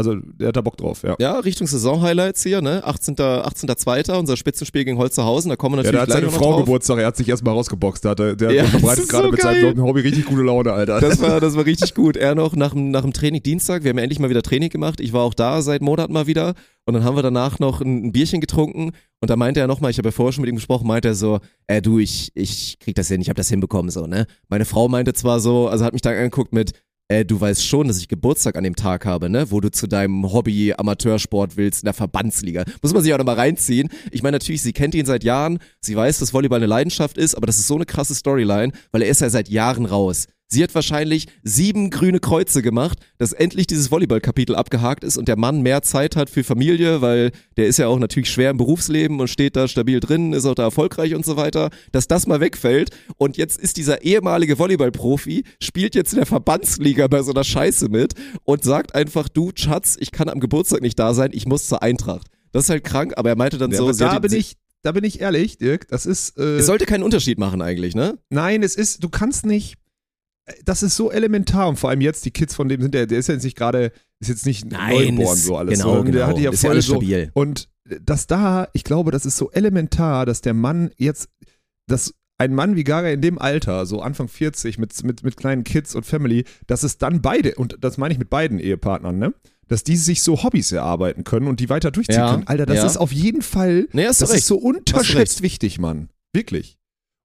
also 0.00 0.16
der 0.16 0.48
hat 0.48 0.56
da 0.56 0.60
Bock 0.60 0.76
drauf, 0.76 1.02
ja. 1.02 1.14
Ja, 1.18 1.38
Richtung 1.38 1.66
Saison-Highlights 1.66 2.42
hier, 2.42 2.60
ne? 2.62 2.82
18. 2.84 3.16
18.2. 3.16 4.18
unser 4.18 4.36
Spitzenspiel 4.36 4.84
gegen 4.84 4.98
Holzerhausen, 4.98 5.48
da 5.50 5.56
kommen 5.56 5.76
wir 5.76 5.84
Ja, 5.84 5.92
natürlich 5.92 6.06
der 6.06 6.14
hat 6.16 6.20
gleich 6.22 6.30
seine 6.32 6.44
Frau 6.44 6.52
drauf. 6.52 6.64
Geburtstag, 6.64 6.98
er 6.98 7.06
hat 7.06 7.16
sich 7.16 7.28
erstmal 7.28 7.54
rausgeboxt. 7.54 8.04
Der, 8.04 8.10
hat, 8.12 8.18
der, 8.18 8.36
der 8.36 8.52
Ja, 8.52 8.64
verbreitet 8.64 9.08
gerade 9.08 9.24
so 9.26 9.30
mit 9.30 9.40
geil. 9.40 9.54
seinem 9.60 9.76
neuen 9.76 9.82
Hobby 9.88 10.00
richtig 10.00 10.24
gute 10.26 10.42
Laune, 10.42 10.72
Alter. 10.72 11.00
Das 11.00 11.20
war, 11.20 11.40
das 11.40 11.56
war 11.56 11.64
richtig 11.66 11.94
gut. 11.94 12.16
Er 12.16 12.34
noch 12.34 12.54
nach, 12.56 12.72
dem- 12.72 12.90
nach 12.90 13.02
dem 13.02 13.12
Training 13.12 13.42
Dienstag, 13.42 13.82
wir 13.84 13.90
haben 13.90 13.98
ja 13.98 14.02
endlich 14.04 14.18
mal 14.18 14.30
wieder 14.30 14.42
Training 14.42 14.70
gemacht. 14.70 15.00
Ich 15.00 15.12
war 15.12 15.22
auch 15.22 15.34
da 15.34 15.62
seit 15.62 15.82
Monaten 15.82 16.12
mal 16.12 16.26
wieder. 16.26 16.54
Und 16.86 16.94
dann 16.94 17.04
haben 17.04 17.16
wir 17.16 17.22
danach 17.22 17.58
noch 17.58 17.80
ein, 17.80 18.06
ein 18.06 18.12
Bierchen 18.12 18.40
getrunken. 18.40 18.92
Und 19.20 19.28
da 19.30 19.36
meinte 19.36 19.60
er 19.60 19.66
nochmal, 19.66 19.90
ich 19.90 19.98
habe 19.98 20.08
ja 20.08 20.12
vorher 20.12 20.32
schon 20.32 20.42
mit 20.42 20.48
ihm 20.50 20.56
gesprochen, 20.56 20.86
meinte 20.86 21.08
er 21.08 21.14
so, 21.14 21.38
äh, 21.66 21.82
du, 21.82 21.98
ich, 21.98 22.32
ich 22.34 22.78
krieg 22.80 22.94
das 22.94 23.08
hin, 23.08 23.20
ich 23.20 23.28
habe 23.28 23.36
das 23.36 23.48
hinbekommen, 23.50 23.90
so, 23.90 24.06
ne? 24.06 24.26
Meine 24.48 24.64
Frau 24.64 24.88
meinte 24.88 25.12
zwar 25.12 25.40
so, 25.40 25.68
also 25.68 25.84
hat 25.84 25.92
mich 25.92 26.02
dann 26.02 26.14
angeguckt 26.14 26.52
mit, 26.54 26.72
äh, 27.10 27.24
du 27.24 27.40
weißt 27.40 27.66
schon, 27.66 27.88
dass 27.88 27.98
ich 27.98 28.06
Geburtstag 28.06 28.56
an 28.56 28.62
dem 28.62 28.76
Tag 28.76 29.04
habe, 29.04 29.28
ne? 29.28 29.50
Wo 29.50 29.60
du 29.60 29.70
zu 29.70 29.88
deinem 29.88 30.32
Hobby 30.32 30.72
Amateursport 30.74 31.56
willst 31.56 31.82
in 31.82 31.86
der 31.86 31.94
Verbandsliga. 31.94 32.64
Muss 32.82 32.94
man 32.94 33.02
sich 33.02 33.12
auch 33.12 33.18
nochmal 33.18 33.34
reinziehen. 33.34 33.88
Ich 34.12 34.22
meine, 34.22 34.36
natürlich, 34.36 34.62
sie 34.62 34.72
kennt 34.72 34.94
ihn 34.94 35.06
seit 35.06 35.24
Jahren. 35.24 35.58
Sie 35.80 35.96
weiß, 35.96 36.20
dass 36.20 36.32
Volleyball 36.32 36.58
eine 36.58 36.66
Leidenschaft 36.66 37.18
ist, 37.18 37.34
aber 37.34 37.46
das 37.46 37.58
ist 37.58 37.66
so 37.66 37.74
eine 37.74 37.84
krasse 37.84 38.14
Storyline, 38.14 38.72
weil 38.92 39.02
er 39.02 39.08
ist 39.08 39.20
ja 39.20 39.28
seit 39.28 39.48
Jahren 39.48 39.86
raus. 39.86 40.28
Sie 40.52 40.64
hat 40.64 40.74
wahrscheinlich 40.74 41.28
sieben 41.44 41.90
grüne 41.90 42.18
Kreuze 42.18 42.60
gemacht, 42.60 42.98
dass 43.18 43.32
endlich 43.32 43.68
dieses 43.68 43.92
Volleyball-Kapitel 43.92 44.56
abgehakt 44.56 45.04
ist 45.04 45.16
und 45.16 45.28
der 45.28 45.38
Mann 45.38 45.62
mehr 45.62 45.82
Zeit 45.82 46.16
hat 46.16 46.28
für 46.28 46.42
Familie, 46.42 47.00
weil 47.00 47.30
der 47.56 47.68
ist 47.68 47.78
ja 47.78 47.86
auch 47.86 48.00
natürlich 48.00 48.30
schwer 48.30 48.50
im 48.50 48.56
Berufsleben 48.56 49.20
und 49.20 49.28
steht 49.28 49.54
da 49.54 49.68
stabil 49.68 50.00
drin, 50.00 50.32
ist 50.32 50.46
auch 50.46 50.56
da 50.56 50.64
erfolgreich 50.64 51.14
und 51.14 51.24
so 51.24 51.36
weiter, 51.36 51.70
dass 51.92 52.08
das 52.08 52.26
mal 52.26 52.40
wegfällt. 52.40 52.90
Und 53.16 53.36
jetzt 53.36 53.60
ist 53.60 53.76
dieser 53.76 54.02
ehemalige 54.02 54.58
Volleyball-Profi, 54.58 55.44
spielt 55.62 55.94
jetzt 55.94 56.12
in 56.14 56.16
der 56.16 56.26
Verbandsliga 56.26 57.06
bei 57.06 57.22
so 57.22 57.30
einer 57.30 57.44
Scheiße 57.44 57.88
mit 57.88 58.14
und 58.42 58.64
sagt 58.64 58.96
einfach, 58.96 59.28
du 59.28 59.52
Schatz, 59.54 59.96
ich 60.00 60.10
kann 60.10 60.28
am 60.28 60.40
Geburtstag 60.40 60.82
nicht 60.82 60.98
da 60.98 61.14
sein, 61.14 61.30
ich 61.32 61.46
muss 61.46 61.68
zur 61.68 61.82
Eintracht. 61.82 62.26
Das 62.50 62.64
ist 62.64 62.70
halt 62.70 62.82
krank, 62.82 63.12
aber 63.16 63.28
er 63.28 63.36
meinte 63.36 63.56
dann 63.56 63.70
Ja, 63.70 63.78
so, 63.78 63.92
da 63.92 64.18
bin 64.18 64.32
ich, 64.32 64.56
da 64.82 64.90
bin 64.90 65.04
ich 65.04 65.20
ehrlich, 65.20 65.58
Dirk, 65.58 65.86
das 65.88 66.06
ist. 66.06 66.36
Äh, 66.38 66.56
es 66.56 66.66
sollte 66.66 66.86
keinen 66.86 67.04
Unterschied 67.04 67.38
machen 67.38 67.62
eigentlich, 67.62 67.94
ne? 67.94 68.18
Nein, 68.30 68.64
es 68.64 68.74
ist, 68.74 69.04
du 69.04 69.08
kannst 69.08 69.46
nicht. 69.46 69.76
Das 70.64 70.82
ist 70.82 70.96
so 70.96 71.10
elementar 71.10 71.68
und 71.68 71.76
vor 71.78 71.90
allem 71.90 72.00
jetzt 72.00 72.24
die 72.24 72.30
Kids 72.30 72.54
von 72.54 72.68
dem 72.68 72.80
sind 72.82 72.94
der, 72.94 73.06
der 73.06 73.18
ist 73.18 73.28
ja 73.28 73.34
jetzt 73.34 73.44
nicht 73.44 73.56
gerade, 73.56 73.92
ist 74.20 74.28
jetzt 74.28 74.46
nicht 74.46 74.70
neugeboren 74.70 75.34
ist- 75.36 75.44
so 75.44 75.56
alles. 75.56 75.78
Genau, 75.78 75.94
sondern 75.94 76.12
der 76.12 76.12
genau. 76.12 76.26
hatte 76.28 76.40
ja 76.40 76.50
ist 76.50 76.62
ja 76.62 76.68
voll 76.68 76.74
alles 76.76 76.86
so, 76.86 76.92
stabil. 76.94 77.30
Und 77.34 77.68
das 78.02 78.26
da, 78.26 78.68
ich 78.72 78.84
glaube, 78.84 79.10
das 79.10 79.26
ist 79.26 79.36
so 79.36 79.50
elementar, 79.50 80.26
dass 80.26 80.40
der 80.40 80.54
Mann 80.54 80.90
jetzt, 80.96 81.28
dass 81.88 82.14
ein 82.38 82.54
Mann 82.54 82.76
wie 82.76 82.84
Gaga 82.84 83.08
in 83.10 83.20
dem 83.20 83.38
Alter, 83.38 83.84
so 83.84 84.00
Anfang 84.00 84.28
40 84.28 84.78
mit, 84.78 85.02
mit, 85.04 85.22
mit 85.24 85.36
kleinen 85.36 85.64
Kids 85.64 85.94
und 85.94 86.06
Family, 86.06 86.44
dass 86.66 86.84
es 86.84 86.96
dann 86.98 87.20
beide, 87.20 87.54
und 87.56 87.76
das 87.80 87.98
meine 87.98 88.12
ich 88.12 88.18
mit 88.18 88.30
beiden 88.30 88.58
Ehepartnern, 88.58 89.18
ne? 89.18 89.34
Dass 89.68 89.84
die 89.84 89.96
sich 89.96 90.22
so 90.22 90.42
Hobbys 90.42 90.72
erarbeiten 90.72 91.22
können 91.24 91.46
und 91.46 91.60
die 91.60 91.68
weiter 91.68 91.90
durchziehen 91.90 92.16
Ja, 92.16 92.32
können. 92.32 92.46
Alter, 92.48 92.66
das 92.66 92.76
ja. 92.78 92.86
ist 92.86 92.96
auf 92.96 93.12
jeden 93.12 93.42
Fall, 93.42 93.88
Nee, 93.92 94.04
das 94.04 94.22
recht. 94.22 94.34
ist 94.40 94.46
so 94.46 94.56
unterschätzt 94.56 95.42
wichtig, 95.42 95.78
Mann. 95.78 96.08
Wirklich. 96.32 96.78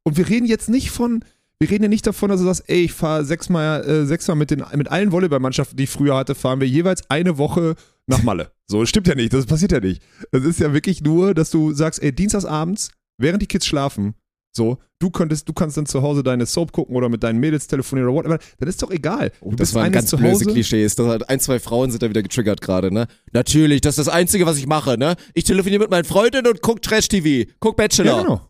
Und 0.03 0.17
wir 0.17 0.27
reden 0.29 0.45
jetzt 0.45 0.69
nicht 0.69 0.91
von, 0.91 1.23
wir 1.59 1.69
reden 1.69 1.83
ja 1.83 1.89
nicht 1.89 2.05
davon, 2.05 2.29
dass 2.29 2.39
du 2.39 2.45
sagst, 2.45 2.63
ey, 2.67 2.81
ich 2.83 2.93
fahre 2.93 3.23
sechsmal, 3.25 3.83
äh, 3.85 4.05
sechsmal 4.05 4.35
mit, 4.37 4.51
den, 4.51 4.63
mit 4.75 4.89
allen 4.89 5.11
Volleyballmannschaften, 5.11 5.77
die 5.77 5.83
ich 5.83 5.89
früher 5.89 6.15
hatte, 6.15 6.35
fahren 6.35 6.59
wir 6.59 6.67
jeweils 6.67 7.09
eine 7.09 7.37
Woche 7.37 7.75
nach 8.07 8.23
Malle. 8.23 8.51
So, 8.67 8.81
das 8.81 8.89
stimmt 8.89 9.07
ja 9.07 9.15
nicht, 9.15 9.33
das 9.33 9.45
passiert 9.45 9.71
ja 9.71 9.79
nicht. 9.79 10.01
Das 10.31 10.43
ist 10.43 10.59
ja 10.59 10.73
wirklich 10.73 11.01
nur, 11.01 11.33
dass 11.33 11.51
du 11.51 11.71
sagst, 11.73 12.01
ey, 12.03 12.11
dienstagsabends, 12.13 12.91
während 13.17 13.41
die 13.41 13.47
Kids 13.47 13.65
schlafen, 13.65 14.15
so, 14.55 14.77
du 14.99 15.09
könntest, 15.09 15.49
du 15.49 15.53
kannst 15.53 15.75
dann 15.75 15.85
zu 15.85 16.01
Hause 16.01 16.23
deine 16.23 16.45
Soap 16.45 16.71
gucken 16.71 16.95
oder 16.95 17.09
mit 17.09 17.23
deinen 17.23 17.39
Mädels 17.39 17.67
telefonieren 17.67 18.09
oder 18.09 18.17
whatever, 18.17 18.39
dann 18.57 18.69
ist 18.69 18.81
doch 18.81 18.89
egal. 18.89 19.31
Oh, 19.41 19.51
Das 19.53 19.73
waren 19.73 19.91
ganz 19.91 20.09
zu 20.09 20.21
Hause. 20.21 20.45
Klischees. 20.45 20.95
Das 20.95 21.07
hat 21.07 21.29
ein, 21.29 21.39
zwei 21.41 21.59
Frauen 21.59 21.91
sind 21.91 22.01
da 22.01 22.09
wieder 22.09 22.23
getriggert 22.23 22.61
gerade, 22.61 22.91
ne? 22.93 23.07
Natürlich, 23.33 23.81
das 23.81 23.97
ist 23.97 24.07
das 24.07 24.13
Einzige, 24.13 24.45
was 24.45 24.57
ich 24.57 24.65
mache, 24.65 24.97
ne? 24.97 25.15
Ich 25.33 25.43
telefoniere 25.43 25.81
mit 25.81 25.91
meinen 25.91 26.05
Freundinnen 26.05 26.47
und 26.47 26.61
guck 26.61 26.81
Trash-TV, 26.81 27.51
guck 27.59 27.75
Bachelor. 27.75 28.05
Ja, 28.05 28.21
genau. 28.21 28.41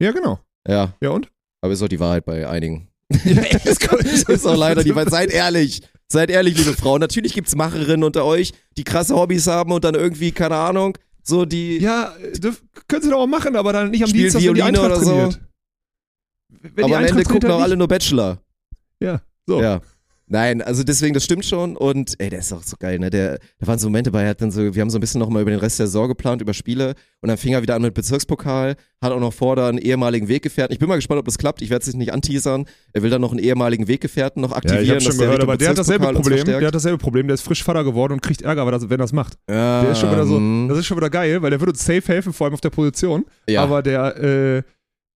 Ja, 0.00 0.12
genau. 0.12 0.38
Ja, 0.68 0.94
Ja, 1.00 1.10
und? 1.10 1.28
Aber 1.64 1.72
ist 1.72 1.82
auch 1.82 1.88
die 1.88 2.00
Wahrheit 2.00 2.26
bei 2.26 2.46
einigen. 2.46 2.88
Das 3.24 3.78
ist 4.28 4.46
auch 4.46 4.56
leider 4.56 4.84
die 4.84 4.94
Wahrheit. 4.94 5.10
Seid 5.10 5.30
ehrlich. 5.30 5.80
Seid 6.08 6.30
ehrlich, 6.30 6.58
liebe 6.58 6.74
Frauen. 6.74 7.00
Natürlich 7.00 7.32
gibt's 7.32 7.56
Macherinnen 7.56 8.04
unter 8.04 8.24
euch, 8.26 8.52
die 8.76 8.84
krasse 8.84 9.16
Hobbys 9.16 9.46
haben 9.46 9.72
und 9.72 9.82
dann 9.82 9.94
irgendwie, 9.94 10.30
keine 10.30 10.56
Ahnung, 10.56 10.98
so 11.22 11.46
die. 11.46 11.78
Ja, 11.78 12.14
können 12.86 13.02
sie 13.02 13.08
doch 13.08 13.20
auch 13.20 13.26
machen, 13.26 13.56
aber 13.56 13.72
dann 13.72 13.90
nicht 13.90 14.04
am 14.04 14.12
Dienstag, 14.12 14.42
wenn 14.42 14.54
die 14.54 14.60
Violine 14.60 14.66
Eintracht 14.66 14.86
oder 14.86 15.00
so. 15.00 15.10
trainiert. 15.10 15.40
Wenn 16.74 16.84
aber 16.84 16.96
am 16.98 17.04
Ende 17.04 17.22
gucken 17.24 17.50
auch 17.50 17.62
alle 17.62 17.76
nur 17.76 17.88
Bachelor. 17.88 18.42
Ja, 19.00 19.22
so. 19.46 19.62
Ja. 19.62 19.80
Nein, 20.26 20.62
also 20.62 20.82
deswegen, 20.84 21.12
das 21.12 21.24
stimmt 21.24 21.44
schon 21.44 21.76
und 21.76 22.14
ey, 22.18 22.30
der 22.30 22.38
ist 22.38 22.50
auch 22.52 22.62
so 22.62 22.76
geil, 22.78 22.98
ne? 22.98 23.10
Der, 23.10 23.38
da 23.58 23.66
waren 23.66 23.78
so 23.78 23.88
Momente 23.88 24.10
bei, 24.10 24.22
er 24.22 24.30
hat 24.30 24.40
dann 24.40 24.50
so, 24.50 24.74
wir 24.74 24.80
haben 24.80 24.88
so 24.88 24.96
ein 24.96 25.00
bisschen 25.02 25.18
nochmal 25.20 25.42
über 25.42 25.50
den 25.50 25.60
Rest 25.60 25.78
der 25.78 25.86
Saison 25.86 26.08
geplant, 26.08 26.40
über 26.40 26.54
Spiele 26.54 26.94
und 27.20 27.28
dann 27.28 27.36
fing 27.36 27.52
er 27.52 27.60
wieder 27.60 27.74
an 27.74 27.82
mit 27.82 27.92
Bezirkspokal, 27.92 28.76
hat 29.02 29.12
auch 29.12 29.20
noch 29.20 29.34
vor, 29.34 29.54
da 29.56 29.68
einen 29.68 29.76
ehemaligen 29.76 30.26
Weggefährten. 30.28 30.72
Ich 30.72 30.78
bin 30.78 30.88
mal 30.88 30.96
gespannt, 30.96 31.18
ob 31.18 31.26
das 31.26 31.36
klappt, 31.36 31.60
ich 31.60 31.68
werde 31.68 31.84
es 31.86 31.94
nicht 31.94 32.12
anteasern. 32.12 32.64
Er 32.94 33.02
will 33.02 33.10
dann 33.10 33.20
noch 33.20 33.32
einen 33.32 33.40
ehemaligen 33.40 33.86
Weggefährten 33.86 34.40
noch 34.40 34.50
Ja, 34.52 34.56
aktivieren. 34.56 34.84
ich 34.84 34.90
hab 34.92 35.02
schon 35.02 35.18
der 35.18 35.26
gehört, 35.26 35.32
Richtung 35.40 35.48
aber 35.50 35.56
der 35.58 35.68
hat 35.68 35.78
dasselbe 35.78 36.12
Problem. 36.12 36.44
Der 36.46 36.66
hat 36.66 36.74
dasselbe 36.74 36.98
Problem. 36.98 37.26
Der 37.28 37.34
ist 37.34 37.42
frisch 37.42 37.62
Vater 37.62 37.84
geworden 37.84 38.14
und 38.14 38.22
kriegt 38.22 38.40
Ärger, 38.40 38.70
das- 38.70 38.84
wenn 38.84 38.92
er 38.92 39.04
das 39.04 39.12
macht. 39.12 39.34
ja, 39.48 39.82
Der 39.82 39.92
ist 39.92 39.98
schon 40.00 40.10
wieder 40.10 40.26
so, 40.26 40.40
mhm. 40.40 40.68
das 40.68 40.78
ist 40.78 40.86
schon 40.86 40.96
wieder 40.96 41.10
geil, 41.10 41.42
weil 41.42 41.50
der 41.50 41.60
würde 41.60 41.72
uns 41.72 41.84
safe 41.84 42.02
helfen, 42.06 42.32
vor 42.32 42.46
allem 42.46 42.54
auf 42.54 42.60
der 42.62 42.70
Position. 42.70 43.26
ja. 43.46 43.62
Aber 43.62 43.82
der, 43.82 44.16
äh, 44.22 44.62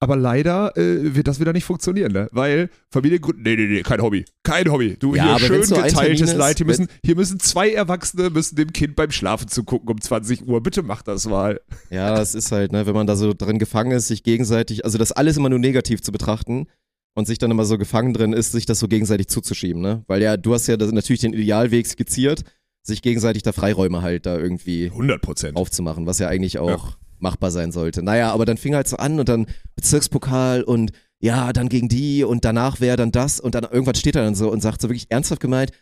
aber 0.01 0.17
leider 0.17 0.77
äh, 0.77 1.15
wird 1.17 1.27
das 1.27 1.41
wieder 1.41 1.53
nicht 1.53 1.65
funktionieren, 1.65 2.13
ne? 2.13 2.29
Weil 2.31 2.71
Familiengründen, 2.91 3.43
nee, 3.43 3.57
nee, 3.57 3.67
nee, 3.67 3.83
kein 3.83 4.01
Hobby. 4.01 4.25
Kein 4.45 4.71
Hobby. 4.71 4.97
Du, 4.97 5.15
Ja, 5.15 5.39
hier 5.39 5.47
schön 5.47 5.63
geteiltes 5.63 6.35
Leid. 6.35 6.59
Hier 6.59 6.67
müssen, 6.67 6.87
hier 7.05 7.17
müssen 7.17 7.41
zwei 7.41 7.71
Erwachsene 7.71 8.31
müssen 8.31 8.57
dem 8.57 8.73
Kind 8.73 8.95
beim 8.95 9.11
Schlafen 9.11 9.49
zugucken 9.49 9.89
um 9.89 10.01
20 10.01 10.47
Uhr. 10.47 10.63
Bitte 10.63 10.83
mach 10.83 11.03
das 11.03 11.27
mal. 11.27 11.61
Ja, 11.91 12.15
das 12.15 12.35
ist 12.35 12.53
halt, 12.53 12.71
ne, 12.73 12.87
wenn 12.87 12.95
man 12.95 13.07
da 13.07 13.17
so 13.17 13.35
drin 13.35 13.59
gefangen 13.59 13.91
ist, 13.91 14.09
sich 14.09 14.23
gegenseitig, 14.23 14.85
also 14.85 14.99
das 14.99 15.11
alles 15.11 15.37
immer 15.37 15.49
nur 15.49 15.59
negativ 15.59 16.01
zu 16.01 16.13
betrachten 16.13 16.67
und 17.15 17.27
sich 17.27 17.39
dann 17.39 17.51
immer 17.51 17.65
so 17.65 17.77
gefangen 17.77 18.13
drin 18.13 18.33
ist, 18.33 18.53
sich 18.53 18.67
das 18.67 18.79
so 18.79 18.87
gegenseitig 18.87 19.27
zuzuschieben, 19.27 19.83
ne? 19.83 20.05
Weil 20.07 20.23
ja, 20.23 20.37
du 20.37 20.55
hast 20.55 20.69
ja 20.69 20.77
das, 20.77 20.93
natürlich 20.93 21.23
den 21.23 21.33
Idealweg 21.33 21.87
skizziert, 21.89 22.45
sich 22.83 23.03
gegenseitig 23.03 23.43
da 23.43 23.53
Freiräume 23.53 24.03
halt 24.03 24.27
da 24.27 24.39
irgendwie 24.39 24.87
100 24.87 25.21
Prozent. 25.21 25.57
aufzumachen, 25.57 26.07
was 26.07 26.21
ja 26.21 26.29
eigentlich 26.29 26.61
auch 26.61 26.98
machbar 27.23 27.51
sein 27.51 27.73
sollte. 27.73 28.03
Naja, 28.03 28.33
aber 28.33 28.45
dann 28.45 28.57
fing 28.57 28.75
halt 28.75 28.89
so 28.89 28.97
an 28.97 29.19
und 29.19 29.29
dann 29.29 29.47
Bezirkspokal 29.77 30.63
und 30.63 30.93
ja, 31.21 31.53
dann 31.53 31.69
gegen 31.69 31.89
die 31.89 32.25
und 32.25 32.45
danach 32.45 32.81
wäre 32.81 32.97
dann 32.97 33.13
das 33.13 33.41
und 33.41 33.55
dann 33.55 33.65
irgendwann 33.65 33.97
steht 33.97 34.17
er 34.17 34.25
dann 34.25 34.35
so 34.35 34.51
und 34.51 34.61
sagt 34.61 34.81
so 34.81 34.89
wirklich 34.89 35.11
ernsthaft 35.11 35.41
gemeint, 35.41 35.73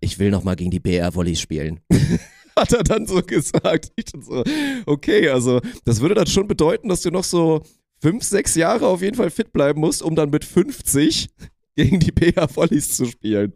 ich 0.00 0.18
will 0.18 0.30
noch 0.30 0.44
mal 0.44 0.56
gegen 0.56 0.70
die 0.70 0.80
BR 0.80 1.14
Volleys 1.14 1.40
spielen. 1.40 1.80
Hat 2.56 2.72
er 2.72 2.84
dann 2.84 3.06
so 3.06 3.20
gesagt. 3.22 3.90
Ich 3.96 4.04
dann 4.04 4.22
so, 4.22 4.44
okay, 4.86 5.28
also 5.28 5.60
das 5.84 6.00
würde 6.00 6.14
dann 6.14 6.28
schon 6.28 6.46
bedeuten, 6.46 6.88
dass 6.88 7.02
du 7.02 7.10
noch 7.10 7.24
so 7.24 7.62
fünf, 8.00 8.22
sechs 8.22 8.54
Jahre 8.54 8.86
auf 8.86 9.02
jeden 9.02 9.16
Fall 9.16 9.30
fit 9.30 9.52
bleiben 9.52 9.80
musst, 9.80 10.02
um 10.02 10.14
dann 10.14 10.30
mit 10.30 10.44
50 10.44 11.30
gegen 11.74 11.98
die 11.98 12.12
BR 12.12 12.48
Volleys 12.54 12.96
zu 12.96 13.06
spielen. 13.06 13.54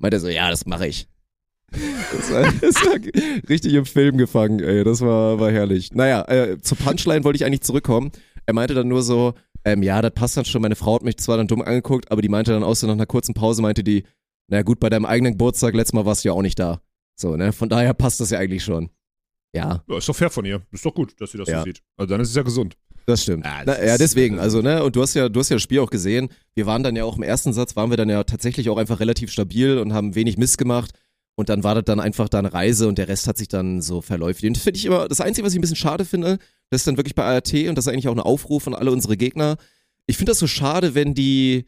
Meint 0.00 0.14
er 0.14 0.20
so, 0.20 0.28
ja, 0.28 0.50
das 0.50 0.66
mache 0.66 0.88
ich. 0.88 1.06
Das 1.70 2.30
war, 2.32 2.42
das 2.60 2.74
war 2.76 3.48
richtig 3.48 3.74
im 3.74 3.84
Film 3.86 4.16
gefangen, 4.16 4.60
ey. 4.60 4.84
Das 4.84 5.00
war, 5.00 5.40
war 5.40 5.50
herrlich. 5.50 5.92
Naja, 5.92 6.22
äh, 6.28 6.58
zur 6.60 6.78
Punchline 6.78 7.24
wollte 7.24 7.36
ich 7.36 7.44
eigentlich 7.44 7.62
zurückkommen. 7.62 8.12
Er 8.46 8.54
meinte 8.54 8.74
dann 8.74 8.88
nur 8.88 9.02
so, 9.02 9.34
ähm, 9.64 9.82
ja, 9.82 10.00
das 10.02 10.12
passt 10.12 10.36
dann 10.36 10.44
schon. 10.44 10.62
Meine 10.62 10.76
Frau 10.76 10.94
hat 10.96 11.02
mich 11.02 11.16
zwar 11.16 11.36
dann 11.36 11.46
dumm 11.48 11.62
angeguckt, 11.62 12.10
aber 12.12 12.22
die 12.22 12.28
meinte 12.28 12.52
dann 12.52 12.62
auch 12.62 12.74
so 12.76 12.86
nach 12.86 12.94
einer 12.94 13.06
kurzen 13.06 13.34
Pause, 13.34 13.62
meinte 13.62 13.82
die, 13.82 14.04
na 14.48 14.62
gut, 14.62 14.78
bei 14.78 14.90
deinem 14.90 15.06
eigenen 15.06 15.32
Geburtstag, 15.32 15.74
letztes 15.74 15.94
Mal 15.94 16.04
warst 16.04 16.24
du 16.24 16.28
ja 16.28 16.32
auch 16.34 16.42
nicht 16.42 16.58
da. 16.58 16.80
So, 17.16 17.36
ne? 17.36 17.52
Von 17.52 17.68
daher 17.68 17.94
passt 17.94 18.20
das 18.20 18.30
ja 18.30 18.38
eigentlich 18.38 18.62
schon. 18.64 18.90
Ja, 19.54 19.82
Ja, 19.88 19.98
ist 19.98 20.08
doch 20.08 20.16
fair 20.16 20.30
von 20.30 20.44
ihr. 20.44 20.60
Ist 20.72 20.84
doch 20.84 20.94
gut, 20.94 21.14
dass 21.20 21.30
sie 21.32 21.38
das 21.38 21.48
Ja. 21.48 21.60
so 21.60 21.64
sieht. 21.64 21.80
Also 21.96 22.10
dann 22.10 22.20
ist 22.20 22.28
es 22.30 22.34
ja 22.34 22.42
gesund. 22.42 22.76
das 23.06 23.22
stimmt. 23.22 23.44
Ja, 23.44 23.62
Na, 23.64 23.74
das 23.74 23.78
ja, 23.78 23.92
ist- 23.94 24.00
deswegen, 24.00 24.38
also, 24.38 24.60
ne, 24.62 24.82
und 24.82 24.96
du 24.96 25.02
hast 25.02 25.14
ja, 25.14 25.28
du 25.28 25.40
hast 25.40 25.48
ja 25.48 25.56
das 25.56 25.62
Spiel 25.62 25.78
auch 25.80 25.90
gesehen. 25.90 26.28
Wir 26.54 26.66
waren 26.66 26.82
dann 26.82 26.96
ja 26.96 27.04
auch 27.04 27.16
im 27.16 27.22
ersten 27.22 27.52
Satz, 27.52 27.76
waren 27.76 27.88
wir 27.90 27.96
dann 27.96 28.08
ja 28.10 28.22
tatsächlich 28.24 28.68
auch 28.68 28.76
einfach 28.78 29.00
relativ 29.00 29.30
stabil 29.30 29.78
und 29.78 29.92
haben 29.94 30.14
wenig 30.14 30.36
Mist 30.38 30.58
gemacht. 30.58 30.90
Und 31.36 31.48
dann 31.48 31.64
war 31.64 31.74
das 31.74 31.84
dann 31.84 31.98
einfach 32.00 32.28
da 32.28 32.38
eine 32.38 32.52
Reise 32.52 32.86
und 32.86 32.96
der 32.96 33.08
Rest 33.08 33.26
hat 33.26 33.38
sich 33.38 33.48
dann 33.48 33.82
so 33.82 34.00
verläuft. 34.00 34.44
Und 34.44 34.56
das 34.56 34.62
finde 34.62 34.78
ich 34.78 34.84
immer, 34.84 35.08
das 35.08 35.20
Einzige, 35.20 35.44
was 35.44 35.52
ich 35.52 35.58
ein 35.58 35.62
bisschen 35.62 35.76
schade 35.76 36.04
finde, 36.04 36.38
das 36.70 36.82
ist 36.82 36.86
dann 36.86 36.96
wirklich 36.96 37.14
bei 37.14 37.24
ART 37.24 37.52
und 37.52 37.74
das 37.74 37.86
ist 37.86 37.92
eigentlich 37.92 38.08
auch 38.08 38.12
ein 38.14 38.20
Aufruf 38.20 38.66
an 38.66 38.74
alle 38.74 38.92
unsere 38.92 39.16
Gegner. 39.16 39.56
Ich 40.06 40.16
finde 40.16 40.30
das 40.30 40.38
so 40.38 40.46
schade, 40.46 40.94
wenn 40.94 41.14
die, 41.14 41.64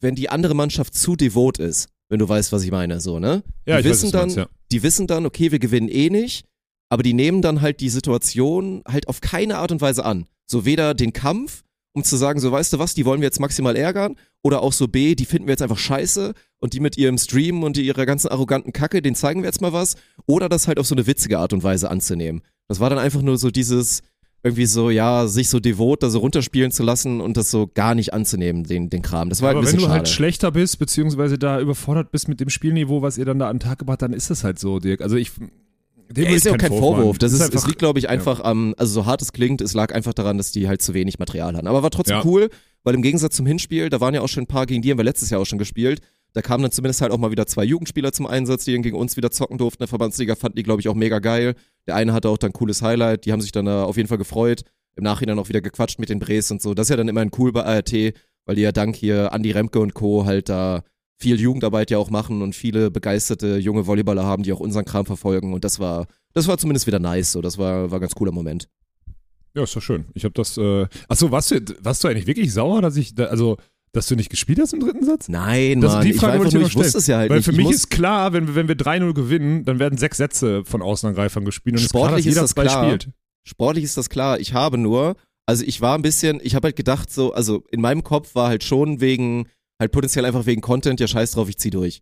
wenn 0.00 0.14
die 0.14 0.28
andere 0.28 0.54
Mannschaft 0.54 0.94
zu 0.94 1.16
devot 1.16 1.58
ist, 1.58 1.88
wenn 2.08 2.18
du 2.18 2.28
weißt, 2.28 2.52
was 2.52 2.62
ich 2.62 2.70
meine, 2.70 3.00
so, 3.00 3.18
ne? 3.18 3.42
Ja, 3.64 3.76
die 3.76 3.80
ich 3.80 3.86
weiß, 3.86 3.92
wissen 3.92 4.06
du 4.06 4.12
dann, 4.12 4.20
meinst, 4.22 4.36
ja. 4.36 4.48
die 4.70 4.82
wissen 4.82 5.06
dann, 5.06 5.24
okay, 5.24 5.50
wir 5.50 5.60
gewinnen 5.60 5.88
eh 5.88 6.10
nicht, 6.10 6.44
aber 6.90 7.02
die 7.02 7.14
nehmen 7.14 7.40
dann 7.40 7.60
halt 7.60 7.80
die 7.80 7.88
Situation 7.88 8.82
halt 8.86 9.08
auf 9.08 9.20
keine 9.20 9.58
Art 9.58 9.72
und 9.72 9.80
Weise 9.80 10.04
an. 10.04 10.26
So 10.44 10.64
weder 10.64 10.92
den 10.92 11.12
Kampf, 11.12 11.62
um 11.92 12.02
zu 12.04 12.16
sagen, 12.16 12.40
so 12.40 12.50
weißt 12.50 12.72
du 12.72 12.78
was, 12.78 12.94
die 12.94 13.04
wollen 13.04 13.20
wir 13.20 13.26
jetzt 13.26 13.40
maximal 13.40 13.76
ärgern, 13.76 14.16
oder 14.42 14.62
auch 14.62 14.72
so 14.72 14.88
B, 14.88 15.14
die 15.14 15.24
finden 15.26 15.46
wir 15.48 15.52
jetzt 15.52 15.62
einfach 15.62 15.78
scheiße 15.78 16.32
und 16.60 16.72
die 16.72 16.80
mit 16.80 16.96
ihrem 16.96 17.18
Stream 17.18 17.62
und 17.62 17.76
ihrer 17.78 18.06
ganzen 18.06 18.28
arroganten 18.28 18.72
Kacke, 18.72 19.02
den 19.02 19.14
zeigen 19.14 19.42
wir 19.42 19.46
jetzt 19.48 19.60
mal 19.60 19.72
was, 19.72 19.96
oder 20.26 20.48
das 20.48 20.66
halt 20.68 20.78
auf 20.78 20.86
so 20.86 20.94
eine 20.94 21.06
witzige 21.06 21.38
Art 21.38 21.52
und 21.52 21.62
Weise 21.62 21.90
anzunehmen. 21.90 22.42
Das 22.68 22.80
war 22.80 22.88
dann 22.90 22.98
einfach 22.98 23.22
nur 23.22 23.36
so 23.36 23.50
dieses, 23.50 24.02
irgendwie 24.42 24.64
so, 24.66 24.88
ja, 24.88 25.26
sich 25.26 25.50
so 25.50 25.60
devot 25.60 26.02
da 26.02 26.08
so 26.08 26.20
runterspielen 26.20 26.70
zu 26.72 26.82
lassen 26.82 27.20
und 27.20 27.36
das 27.36 27.50
so 27.50 27.70
gar 27.74 27.94
nicht 27.94 28.14
anzunehmen, 28.14 28.64
den, 28.64 28.88
den 28.88 29.02
Kram. 29.02 29.28
Das 29.28 29.42
war 29.42 29.48
halt 29.48 29.56
Aber 29.58 29.62
ein 29.64 29.66
wenn 29.66 29.72
bisschen 29.74 29.80
du 29.80 29.86
schade. 29.88 29.98
halt 29.98 30.08
schlechter 30.08 30.50
bist, 30.50 30.78
beziehungsweise 30.78 31.36
da 31.38 31.60
überfordert 31.60 32.10
bist 32.10 32.28
mit 32.28 32.40
dem 32.40 32.48
Spielniveau, 32.48 33.02
was 33.02 33.18
ihr 33.18 33.26
dann 33.26 33.38
da 33.38 33.48
an 33.50 33.56
den 33.56 33.60
Tag 33.60 33.78
gebracht, 33.80 34.00
dann 34.00 34.14
ist 34.14 34.30
das 34.30 34.42
halt 34.44 34.58
so, 34.58 34.78
Dirk. 34.78 35.02
Also 35.02 35.16
ich. 35.16 35.32
Dem 36.12 36.24
Ja, 36.24 36.30
ist 36.30 36.44
ja 36.44 36.52
auch 36.52 36.56
kein 36.58 36.70
keinen 36.70 36.80
Vorwurf. 36.80 37.06
machen. 37.06 37.18
Das 37.20 37.32
ist, 37.32 37.40
einfach, 37.40 37.54
es 37.54 37.66
liegt, 37.68 37.78
glaube 37.78 37.98
ich, 38.00 38.08
einfach 38.08 38.40
am, 38.40 38.74
also 38.78 38.92
so 38.94 39.06
hart 39.06 39.22
es 39.22 39.32
klingt, 39.32 39.60
es 39.60 39.74
lag 39.74 39.94
einfach 39.94 40.12
daran, 40.12 40.38
dass 40.38 40.50
die 40.50 40.66
halt 40.66 40.82
zu 40.82 40.92
wenig 40.92 41.20
Material 41.20 41.54
hatten. 41.56 41.68
Aber 41.68 41.82
war 41.84 41.90
trotzdem 41.90 42.16
Ja. 42.16 42.24
cool, 42.24 42.50
weil 42.84 42.94
im 42.94 43.02
Gegensatz 43.02 43.36
zum 43.36 43.46
Hinspiel, 43.46 43.90
da 43.90 44.00
waren 44.00 44.14
ja 44.14 44.20
auch 44.20 44.28
schon 44.28 44.44
ein 44.44 44.48
paar, 44.48 44.66
gegen 44.66 44.82
die 44.82 44.90
haben 44.90 44.98
wir 44.98 45.04
letztes 45.04 45.30
Jahr 45.30 45.40
auch 45.40 45.46
schon 45.46 45.58
gespielt. 45.58 46.00
Da 46.32 46.42
kamen 46.42 46.62
dann 46.62 46.70
zumindest 46.70 47.00
halt 47.00 47.12
auch 47.12 47.18
mal 47.18 47.32
wieder 47.32 47.46
zwei 47.46 47.64
Jugendspieler 47.64 48.12
zum 48.12 48.26
Einsatz, 48.26 48.64
die 48.64 48.72
dann 48.72 48.82
gegen 48.82 48.96
uns 48.96 49.16
wieder 49.16 49.30
zocken 49.30 49.58
durften. 49.58 49.82
Der 49.82 49.88
Verbandsliga 49.88 50.36
fanden 50.36 50.56
die, 50.56 50.62
glaube 50.62 50.80
ich, 50.80 50.88
auch 50.88 50.94
mega 50.94 51.18
geil. 51.18 51.54
Der 51.86 51.96
eine 51.96 52.12
hatte 52.12 52.28
auch 52.28 52.38
dann 52.38 52.50
ein 52.50 52.52
cooles 52.52 52.82
Highlight, 52.82 53.24
die 53.24 53.32
haben 53.32 53.40
sich 53.40 53.52
dann 53.52 53.66
da 53.66 53.84
auf 53.84 53.96
jeden 53.96 54.08
Fall 54.08 54.18
gefreut. 54.18 54.62
Im 54.96 55.04
Nachhinein 55.04 55.38
auch 55.38 55.48
wieder 55.48 55.60
gequatscht 55.60 55.98
mit 55.98 56.08
den 56.08 56.18
Brees 56.18 56.50
und 56.50 56.62
so. 56.62 56.74
Das 56.74 56.86
ist 56.86 56.90
ja 56.90 56.96
dann 56.96 57.08
immerhin 57.08 57.30
cool 57.38 57.52
bei 57.52 57.64
ART, 57.64 57.92
weil 57.92 58.56
die 58.56 58.62
ja 58.62 58.72
dank 58.72 58.96
hier 58.96 59.32
Andi 59.32 59.50
Remke 59.50 59.80
und 59.80 59.94
Co. 59.94 60.24
halt 60.24 60.48
da 60.48 60.82
viel 61.16 61.38
Jugendarbeit 61.38 61.90
ja 61.90 61.98
auch 61.98 62.10
machen 62.10 62.42
und 62.42 62.54
viele 62.54 62.90
begeisterte 62.90 63.58
junge 63.58 63.86
Volleyballer 63.86 64.24
haben, 64.24 64.42
die 64.42 64.52
auch 64.52 64.60
unseren 64.60 64.84
Kram 64.84 65.04
verfolgen. 65.04 65.52
Und 65.52 65.64
das 65.64 65.78
war, 65.78 66.06
das 66.32 66.48
war 66.48 66.58
zumindest 66.58 66.86
wieder 66.86 66.98
nice. 66.98 67.32
So, 67.32 67.42
das 67.42 67.58
war, 67.58 67.90
war 67.90 67.98
ein 67.98 68.00
ganz 68.00 68.14
cooler 68.14 68.32
Moment. 68.32 68.68
Ja, 69.54 69.64
ist 69.64 69.74
doch 69.74 69.82
schön. 69.82 70.06
Ich 70.14 70.24
habe 70.24 70.34
das. 70.34 70.56
Äh, 70.56 70.86
achso, 71.08 71.30
warst 71.30 71.50
du, 71.50 71.60
warst 71.82 72.04
du 72.04 72.08
eigentlich 72.08 72.26
wirklich 72.26 72.52
sauer, 72.52 72.82
dass 72.82 72.96
ich. 72.96 73.14
Da, 73.14 73.24
also, 73.26 73.56
Dass 73.92 74.06
du 74.06 74.14
nicht 74.14 74.30
gespielt 74.30 74.60
hast 74.60 74.72
im 74.72 74.78
dritten 74.78 75.04
Satz? 75.04 75.28
Nein, 75.28 75.80
Das- 75.80 75.94
Mann, 75.94 76.04
die 76.04 76.10
ich, 76.12 76.16
Frage 76.16 76.34
einfach 76.34 76.44
wollte 76.44 76.56
nur, 76.58 76.62
ich 76.66 76.70
ich 76.70 76.76
noch 76.76 76.84
wusste 76.84 76.98
es 76.98 77.08
ja 77.08 77.16
halt 77.18 77.30
Weil 77.30 77.38
nicht. 77.38 77.44
für 77.46 77.50
Ich 77.50 77.56
mich 77.56 77.70
ist 77.70 77.90
klar, 77.90 78.32
wenn, 78.32 78.46
wir- 78.46 78.54
wenn 78.54 78.68
wir 78.68 78.76
3-0 78.76 79.12
gewinnen, 79.14 79.64
dann 79.64 79.80
werden 79.80 79.98
sechs 79.98 80.18
Sätze 80.18 80.64
von 80.64 80.80
Außenangreifern 80.80 81.44
gespielt 81.44 81.74
und 81.76 81.82
Sportlich 81.82 82.24
ist 82.28 82.34
klar, 82.34 82.44
ist 82.44 82.56
das 82.56 82.64
klar. 82.66 82.84
spielt. 82.84 83.08
Sportlich 83.44 83.82
ist 83.84 83.96
das 83.96 84.08
klar. 84.08 84.38
Ich 84.38 84.54
habe 84.54 84.78
nur, 84.78 85.16
also 85.46 85.64
ich 85.66 85.80
war 85.80 85.96
ein 85.98 86.02
bisschen, 86.02 86.38
ich 86.40 86.54
habe 86.54 86.66
halt 86.68 86.76
gedacht 86.76 87.10
so, 87.12 87.32
also 87.32 87.64
in 87.72 87.80
meinem 87.80 88.04
Kopf 88.04 88.36
war 88.36 88.46
halt 88.48 88.62
schon 88.62 89.00
wegen, 89.00 89.48
halt 89.80 89.90
potenziell 89.90 90.24
einfach 90.24 90.46
wegen 90.46 90.60
Content, 90.60 91.00
ja 91.00 91.08
scheiß 91.08 91.32
drauf, 91.32 91.48
ich 91.48 91.58
zieh 91.58 91.70
durch. 91.70 92.00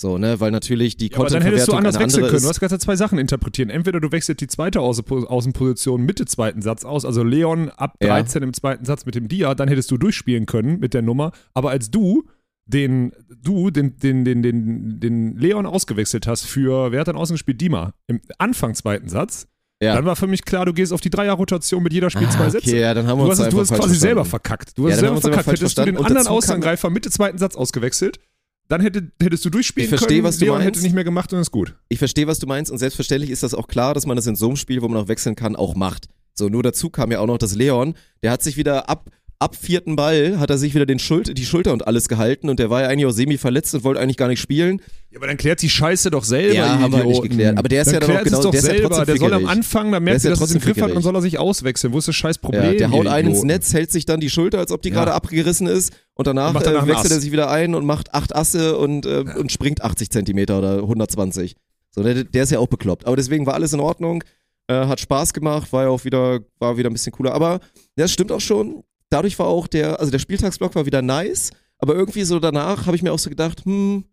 So, 0.00 0.16
ne, 0.16 0.38
weil 0.38 0.52
natürlich 0.52 0.96
die 0.96 1.08
Ja, 1.10 1.16
aber 1.18 1.28
dann 1.28 1.42
hättest 1.42 1.66
du 1.66 1.72
anders 1.72 1.98
wechseln 1.98 2.24
können. 2.28 2.40
Du 2.42 2.48
hast 2.48 2.60
ganze 2.60 2.78
zwei 2.78 2.94
Sachen 2.94 3.18
interpretieren. 3.18 3.68
Entweder 3.68 3.98
du 3.98 4.12
wechselst 4.12 4.40
die 4.40 4.46
zweite 4.46 4.78
Außen- 4.78 5.26
Außenposition 5.26 6.02
Mitte 6.02 6.24
zweiten 6.24 6.62
Satz 6.62 6.84
aus, 6.84 7.04
also 7.04 7.24
Leon 7.24 7.70
ab 7.70 7.96
Ja. 8.00 8.10
13 8.10 8.44
im 8.44 8.52
zweiten 8.52 8.84
Satz 8.84 9.06
mit 9.06 9.16
dem 9.16 9.26
Dia, 9.26 9.56
dann 9.56 9.66
hättest 9.68 9.90
du 9.90 9.96
durchspielen 9.98 10.46
können 10.46 10.78
mit 10.78 10.94
der 10.94 11.02
Nummer. 11.02 11.32
Aber 11.52 11.70
als 11.70 11.90
du 11.90 12.22
den, 12.66 13.12
du 13.42 13.70
den, 13.70 13.96
den, 13.98 14.24
den, 14.24 14.42
den, 14.42 15.00
den 15.00 15.36
Leon 15.36 15.66
ausgewechselt 15.66 16.28
hast 16.28 16.46
für, 16.46 16.92
wer 16.92 17.00
hat 17.00 17.08
dann 17.08 17.16
außen 17.16 17.34
gespielt? 17.34 17.60
Dima. 17.60 17.92
Im 18.06 18.20
Anfang 18.38 18.74
zweiten 18.74 19.08
Satz, 19.08 19.48
Ja. 19.82 19.94
dann 19.96 20.04
war 20.04 20.14
für 20.14 20.26
mich 20.28 20.44
klar, 20.44 20.64
du 20.66 20.74
gehst 20.74 20.92
auf 20.92 21.00
die 21.00 21.10
Dreier-Rotation 21.10 21.82
mit 21.82 21.92
jeder 21.92 22.10
Spiel 22.10 22.26
Ah, 22.26 22.30
zwei 22.30 22.50
Sätze. 22.50 22.68
okay, 22.70 22.80
ja, 22.82 22.94
dann 22.94 23.06
haben 23.08 23.18
wir 23.18 23.24
Du 23.24 23.30
uns 23.30 23.40
hast, 23.40 23.52
du 23.52 23.58
hast 23.58 23.72
quasi 23.72 23.94
selber 23.96 24.24
verstanden. 24.24 24.30
verkackt. 24.30 24.78
Du 24.78 24.82
Ja, 24.86 24.92
hast 24.94 24.98
haben 25.02 25.06
selber 25.20 25.20
verkackt. 25.22 25.46
Hättest 25.60 25.78
du 25.78 25.84
den 25.86 25.96
anderen 25.96 26.26
Außenangreifer 26.28 26.90
Mitte 26.90 27.10
zweiten 27.10 27.38
Satz 27.38 27.56
ausgewechselt, 27.56 28.20
dann 28.68 28.80
hätte, 28.80 29.10
hättest 29.20 29.44
du 29.44 29.50
durchspielen 29.50 29.84
Ich 29.84 29.88
verstehe, 29.88 30.18
können. 30.18 30.24
was 30.24 30.38
du 30.38 30.44
Leon 30.44 30.58
meinst. 30.58 30.66
hätte 30.76 30.82
nicht 30.82 30.94
mehr 30.94 31.04
gemacht 31.04 31.32
und 31.32 31.40
ist 31.40 31.50
gut. 31.50 31.74
Ich 31.88 31.98
verstehe, 31.98 32.26
was 32.26 32.38
du 32.38 32.46
meinst 32.46 32.70
und 32.70 32.78
selbstverständlich 32.78 33.30
ist 33.30 33.42
das 33.42 33.54
auch 33.54 33.66
klar, 33.66 33.94
dass 33.94 34.06
man 34.06 34.16
das 34.16 34.26
in 34.26 34.36
so 34.36 34.46
einem 34.48 34.56
Spiel, 34.56 34.82
wo 34.82 34.88
man 34.88 35.02
auch 35.02 35.08
wechseln 35.08 35.34
kann, 35.36 35.56
auch 35.56 35.74
macht. 35.74 36.06
So, 36.34 36.48
nur 36.48 36.62
dazu 36.62 36.90
kam 36.90 37.10
ja 37.10 37.18
auch 37.20 37.26
noch, 37.26 37.38
dass 37.38 37.54
Leon, 37.54 37.94
der 38.22 38.30
hat 38.30 38.42
sich 38.42 38.56
wieder 38.56 38.88
ab, 38.88 39.10
ab 39.40 39.54
vierten 39.54 39.94
Ball, 39.94 40.40
hat 40.40 40.50
er 40.50 40.58
sich 40.58 40.74
wieder 40.74 40.84
den 40.84 40.98
Schul 40.98 41.22
die 41.22 41.44
Schulter 41.44 41.72
und 41.72 41.86
alles 41.86 42.08
gehalten 42.08 42.48
und 42.48 42.58
der 42.58 42.70
war 42.70 42.82
ja 42.82 42.88
eigentlich 42.88 43.06
auch 43.06 43.12
semi-verletzt 43.12 43.72
und 43.74 43.84
wollte 43.84 44.00
eigentlich 44.00 44.16
gar 44.16 44.26
nicht 44.28 44.40
spielen. 44.40 44.82
Ja, 45.10 45.18
aber 45.18 45.28
dann 45.28 45.36
klärt 45.36 45.62
die 45.62 45.70
Scheiße 45.70 46.10
doch 46.10 46.24
selber. 46.24 46.54
Ja, 46.54 46.78
haben 46.80 46.92
wir 46.92 47.04
nicht 47.04 47.22
geklärt. 47.22 47.56
Aber 47.56 47.68
der 47.68 47.82
ist 47.82 47.86
dann 47.86 47.94
ja 47.94 48.00
dann 48.00 48.16
auch 48.16 48.22
genau- 48.24 48.42
doch 48.42 48.50
der 48.50 48.60
ist 48.60 48.66
ja 48.66 48.72
selber. 48.74 49.04
der 49.04 49.16
soll 49.16 49.32
am. 49.32 49.46
Anfang, 49.46 49.84
dann 49.84 49.92
Der 49.92 50.00
merkt 50.00 50.24
er, 50.24 50.30
ja 50.30 50.36
dass 50.36 50.40
es 50.40 50.50
im 50.50 50.60
trotzdem 50.60 50.60
Griff 50.60 50.76
hat, 50.76 50.82
dann 50.82 50.88
fickerig. 50.88 51.04
soll 51.04 51.14
er 51.14 51.22
sich 51.22 51.38
auswechseln. 51.38 51.92
Wo 51.92 51.98
ist 51.98 52.08
das 52.08 52.16
scheiß 52.16 52.38
Problem? 52.38 52.64
Ja, 52.64 52.72
der 52.74 52.90
haut 52.90 53.06
einen 53.06 53.28
ins? 53.30 53.44
Netz, 53.44 53.72
hält 53.72 53.92
sich 53.92 54.04
dann 54.06 54.18
die 54.20 54.28
Schulter, 54.30 54.58
als 54.58 54.72
ob 54.72 54.82
die 54.82 54.88
Ja. 54.88 54.96
gerade 54.96 55.12
abgerissen 55.14 55.66
ist 55.68 55.92
und 56.14 56.26
danach, 56.26 56.52
Macht 56.52 56.66
danach 56.66 56.84
äh, 56.84 56.88
wechselt 56.88 57.12
er 57.12 57.20
sich 57.20 57.30
wieder 57.30 57.48
ein 57.50 57.74
und 57.76 57.86
macht 57.86 58.12
acht 58.14 58.34
Asse 58.34 58.76
und, 58.76 59.06
äh, 59.06 59.24
und 59.38 59.52
springt 59.52 59.82
80 59.82 60.10
Zentimeter 60.10 60.58
oder 60.58 60.82
120. 60.82 61.54
So, 61.94 62.02
der, 62.02 62.24
der 62.24 62.42
ist 62.42 62.50
ja 62.50 62.58
auch 62.58 62.66
bekloppt. 62.66 63.06
Aber 63.06 63.14
deswegen 63.16 63.46
war 63.46 63.54
alles 63.54 63.72
in 63.72 63.80
Ordnung, 63.80 64.24
äh, 64.66 64.74
hat 64.74 65.00
Spaß 65.00 65.32
gemacht, 65.32 65.72
war 65.72 65.84
ja 65.84 65.88
auch 65.90 66.04
wieder, 66.04 66.40
war 66.58 66.76
wieder 66.76 66.90
ein 66.90 66.92
bisschen 66.92 67.12
cooler. 67.12 67.32
Aber 67.34 67.52
ja, 67.96 68.04
das 68.04 68.12
stimmt 68.12 68.32
auch 68.32 68.40
schon. 68.40 68.82
Dadurch 69.10 69.38
war 69.38 69.46
auch 69.46 69.66
der, 69.66 69.98
also 70.00 70.10
der 70.10 70.18
Spieltagsblock 70.18 70.74
war 70.74 70.86
wieder 70.86 71.02
nice, 71.02 71.50
aber 71.78 71.94
irgendwie 71.94 72.24
so 72.24 72.38
danach 72.40 72.86
habe 72.86 72.96
ich 72.96 73.02
mir 73.02 73.12
auch 73.12 73.18
so 73.18 73.30
gedacht, 73.30 73.64
hm, 73.64 74.04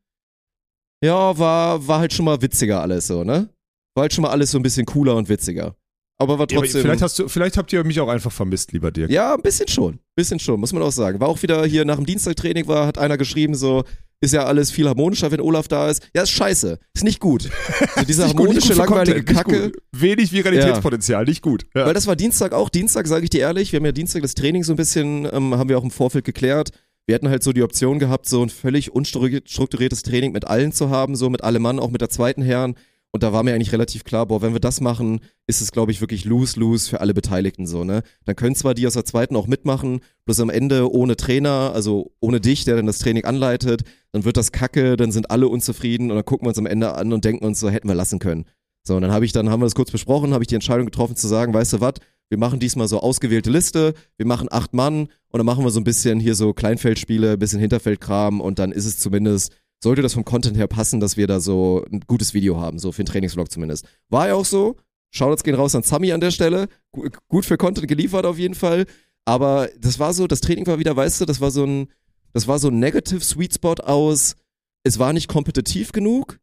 ja, 1.04 1.38
war, 1.38 1.88
war 1.88 2.00
halt 2.00 2.14
schon 2.14 2.26
mal 2.26 2.42
witziger 2.42 2.82
alles 2.82 3.08
so, 3.08 3.24
ne? 3.24 3.50
War 3.96 4.04
halt 4.04 4.14
schon 4.14 4.22
mal 4.22 4.32
alles 4.32 4.52
so 4.52 4.60
ein 4.60 4.64
bisschen 4.64 4.86
cooler 4.86 5.16
und 5.16 5.30
witziger. 5.30 5.76
Aber 6.18 6.40
war 6.40 6.48
Ja, 6.50 6.58
aber 6.58 6.66
trotzdem. 6.66 6.82
vielleicht, 6.82 7.02
hast 7.02 7.20
du, 7.20 7.28
vielleicht 7.28 7.58
habt 7.58 7.74
ihr 7.74 7.84
mich 7.84 8.00
auch 8.00 8.08
einfach 8.08 8.32
vermisst, 8.32 8.72
lieber 8.72 8.92
Dirk. 8.92 9.12
Ja, 9.12 9.34
ein 9.36 9.42
bisschen 9.42 9.68
schon. 9.68 10.00
Bisschen 10.16 10.40
schon, 10.40 10.60
muss 10.60 10.72
man 10.72 10.82
auch 10.82 10.92
sagen. 10.92 11.20
War 11.20 11.28
auch 11.28 11.42
wieder 11.42 11.66
hier 11.66 11.84
nach 11.84 11.98
dem 11.98 12.06
Dienstagtraining, 12.06 12.68
war, 12.68 12.88
hat 12.88 12.98
einer 12.98 13.18
geschrieben, 13.18 13.54
so, 13.56 13.84
ist 14.22 14.34
ja 14.34 14.46
alles 14.46 14.72
viel 14.72 14.88
harmonischer, 14.88 15.32
wenn 15.32 15.42
Olaf 15.42 15.68
da 15.68 15.90
ist. 15.90 16.08
Ja, 16.16 16.24
ist 16.24 16.32
scheiße. 16.32 16.80
Ist 16.94 17.04
nicht 17.04 17.20
gut. 17.20 17.50
So 17.96 18.04
diese 18.04 18.22
gut, 18.24 18.30
harmonische, 18.30 18.60
gut 18.60 18.68
für 18.68 18.74
langweilige 18.76 19.24
Content, 19.24 19.38
Kacke. 19.38 19.72
gut. 19.72 19.78
Wenig 19.92 20.32
Viralitätspotenzial, 20.32 21.26
nicht 21.26 21.42
gut. 21.42 21.66
Ja. 21.76 21.86
Weil 21.86 21.94
das 21.94 22.08
war 22.08 22.16
Dienstag 22.16 22.54
auch. 22.54 22.70
Dienstag, 22.70 23.08
sage 23.08 23.24
ich 23.26 23.30
dir 23.30 23.42
ehrlich, 23.42 23.72
wir 23.72 23.78
haben 23.78 23.86
ja 23.86 23.92
Dienstag 23.92 24.22
das 24.22 24.34
Training 24.36 24.64
so 24.64 24.74
ein 24.74 24.76
bisschen, 24.78 25.28
ähm, 25.32 25.56
haben 25.56 25.70
wir 25.70 25.78
auch 25.78 25.84
im 25.84 25.92
Vorfeld 25.92 26.26
geklärt. 26.26 26.72
Wir 27.06 27.16
hatten 27.16 27.30
halt 27.30 27.44
so 27.44 27.54
die 27.54 27.62
Option 27.62 28.00
gehabt, 28.00 28.28
so 28.28 28.42
ein 28.42 28.50
völlig 28.50 28.92
unstrukturiertes 28.92 30.02
Training 30.04 30.32
mit 30.32 30.48
allen 30.48 30.72
zu 30.72 30.90
haben, 30.90 31.16
so 31.16 31.30
mit 31.30 31.44
allem 31.44 31.62
Mann, 31.62 31.80
auch 31.80 31.92
mit 31.92 32.02
der 32.02 32.10
zweiten 32.10 32.42
Herren. 32.42 32.76
Und 33.16 33.24
da 33.24 33.32
war 33.32 33.44
mir 33.44 33.56
eigentlich 33.56 33.72
relativ 33.72 34.04
klar, 34.04 34.26
boah, 34.26 34.42
wenn 34.42 34.52
wir 34.52 34.60
das 34.60 34.82
machen, 34.82 35.22
ist 35.48 35.62
es, 35.62 35.72
glaube 35.72 35.90
ich, 35.90 36.02
wirklich 36.02 36.26
lose-lose 36.26 36.90
für 36.90 37.00
alle 37.00 37.14
Beteiligten 37.14 37.66
so, 37.66 37.86
ne? 37.86 38.04
Dann 38.26 38.36
können 38.36 38.58
zwar 38.58 38.74
die 38.74 38.86
aus 38.86 38.96
der 38.96 39.06
zweiten 39.06 39.38
auch 39.38 39.48
mitmachen, 39.48 40.02
bloß 40.26 40.42
am 40.42 40.50
Ende 40.50 40.92
ohne 40.92 41.16
Trainer, 41.16 41.72
also 41.74 42.12
ohne 42.20 42.42
dich, 42.42 42.66
der 42.66 42.76
dann 42.76 42.88
das 42.88 43.00
Training 43.00 43.24
anleitet, 43.24 43.84
dann 44.12 44.26
wird 44.26 44.36
das 44.36 44.52
kacke, 44.52 44.98
dann 44.98 45.14
sind 45.14 45.32
alle 45.32 45.48
unzufrieden 45.48 46.12
und 46.12 46.18
dann 46.18 46.26
gucken 46.26 46.46
wir 46.46 46.50
uns 46.50 46.58
am 46.58 46.66
Ende 46.66 46.94
an 46.94 47.14
und 47.14 47.24
denken 47.24 47.46
uns 47.46 47.58
so, 47.58 47.70
hätten 47.70 47.88
wir 47.88 47.96
lassen 47.96 48.20
können. 48.20 48.48
So, 48.84 48.98
und 48.98 49.02
dann 49.02 49.14
habe 49.14 49.24
ich, 49.24 49.32
dann 49.32 49.50
haben 49.50 49.62
wir 49.62 49.66
das 49.66 49.76
kurz 49.76 49.92
besprochen, 49.92 50.34
habe 50.34 50.44
ich 50.44 50.50
die 50.50 50.56
Entscheidung 50.56 50.86
getroffen 50.86 51.16
zu 51.16 51.30
sagen, 51.30 51.54
weißt 51.54 51.72
du 51.72 51.80
was, 51.80 51.94
wir 52.28 52.38
machen 52.38 52.60
diesmal 52.60 52.90
so 52.90 53.00
ausgewählte 53.00 53.50
Liste, 53.50 53.94
wir 54.18 54.26
machen 54.26 54.50
acht 54.52 54.74
Mann 54.74 55.08
und 55.30 55.38
dann 55.38 55.46
machen 55.46 55.64
wir 55.64 55.72
so 55.72 55.80
ein 55.80 55.86
bisschen 55.86 56.20
hier 56.20 56.36
so 56.36 56.52
Kleinfeldspiele, 56.52 57.32
ein 57.32 57.40
bisschen 57.40 57.62
Hinterfeldkram 57.62 58.42
und 58.42 58.60
dann 58.60 58.74
ist 58.74 58.86
es 58.86 58.98
zumindest, 58.98 59.54
sollte 59.86 60.02
das 60.02 60.14
vom 60.16 60.26
Content 60.26 60.58
her 60.58 60.68
passen, 60.68 61.00
dass 61.00 61.16
wir 61.16 61.28
da 61.28 61.40
so 61.40 61.86
ein 61.92 62.02
gutes 62.08 62.34
Video 62.34 62.60
haben, 62.60 62.80
so 62.80 62.92
für 62.92 63.04
den 63.04 63.08
Trainingsvlog 63.08 63.52
zumindest. 63.52 63.86
War 64.10 64.28
ja 64.28 64.34
auch 64.34 64.44
so. 64.46 64.76
Shoutouts 65.12 65.44
gehen 65.44 65.56
raus 65.56 65.76
an 65.76 65.84
Sami 65.84 66.12
an 66.12 66.20
der 66.20 66.32
Stelle. 66.32 66.68
Gu- 66.92 67.08
Gut 67.30 67.46
für 67.46 67.56
Content 67.58 67.88
geliefert 67.88 68.26
auf 68.26 68.38
jeden 68.40 68.56
Fall. 68.56 68.86
Aber 69.26 69.70
das 69.80 70.00
war 70.00 70.14
so, 70.14 70.28
das 70.28 70.42
Training 70.42 70.68
war 70.68 70.80
wieder, 70.80 70.96
weißt 70.96 71.22
du, 71.22 71.26
das 71.26 71.40
war 71.40 71.52
so 71.52 71.64
ein, 71.64 71.88
das 72.34 72.48
war 72.48 72.60
so 72.60 72.68
ein 72.70 72.80
Negative 72.80 73.22
Sweet 73.22 73.54
Spot 73.54 73.76
aus, 73.76 74.36
es 74.84 75.00
war 75.00 75.14
nicht 75.14 75.28
kompetitiv 75.28 75.92
genug, 75.92 76.40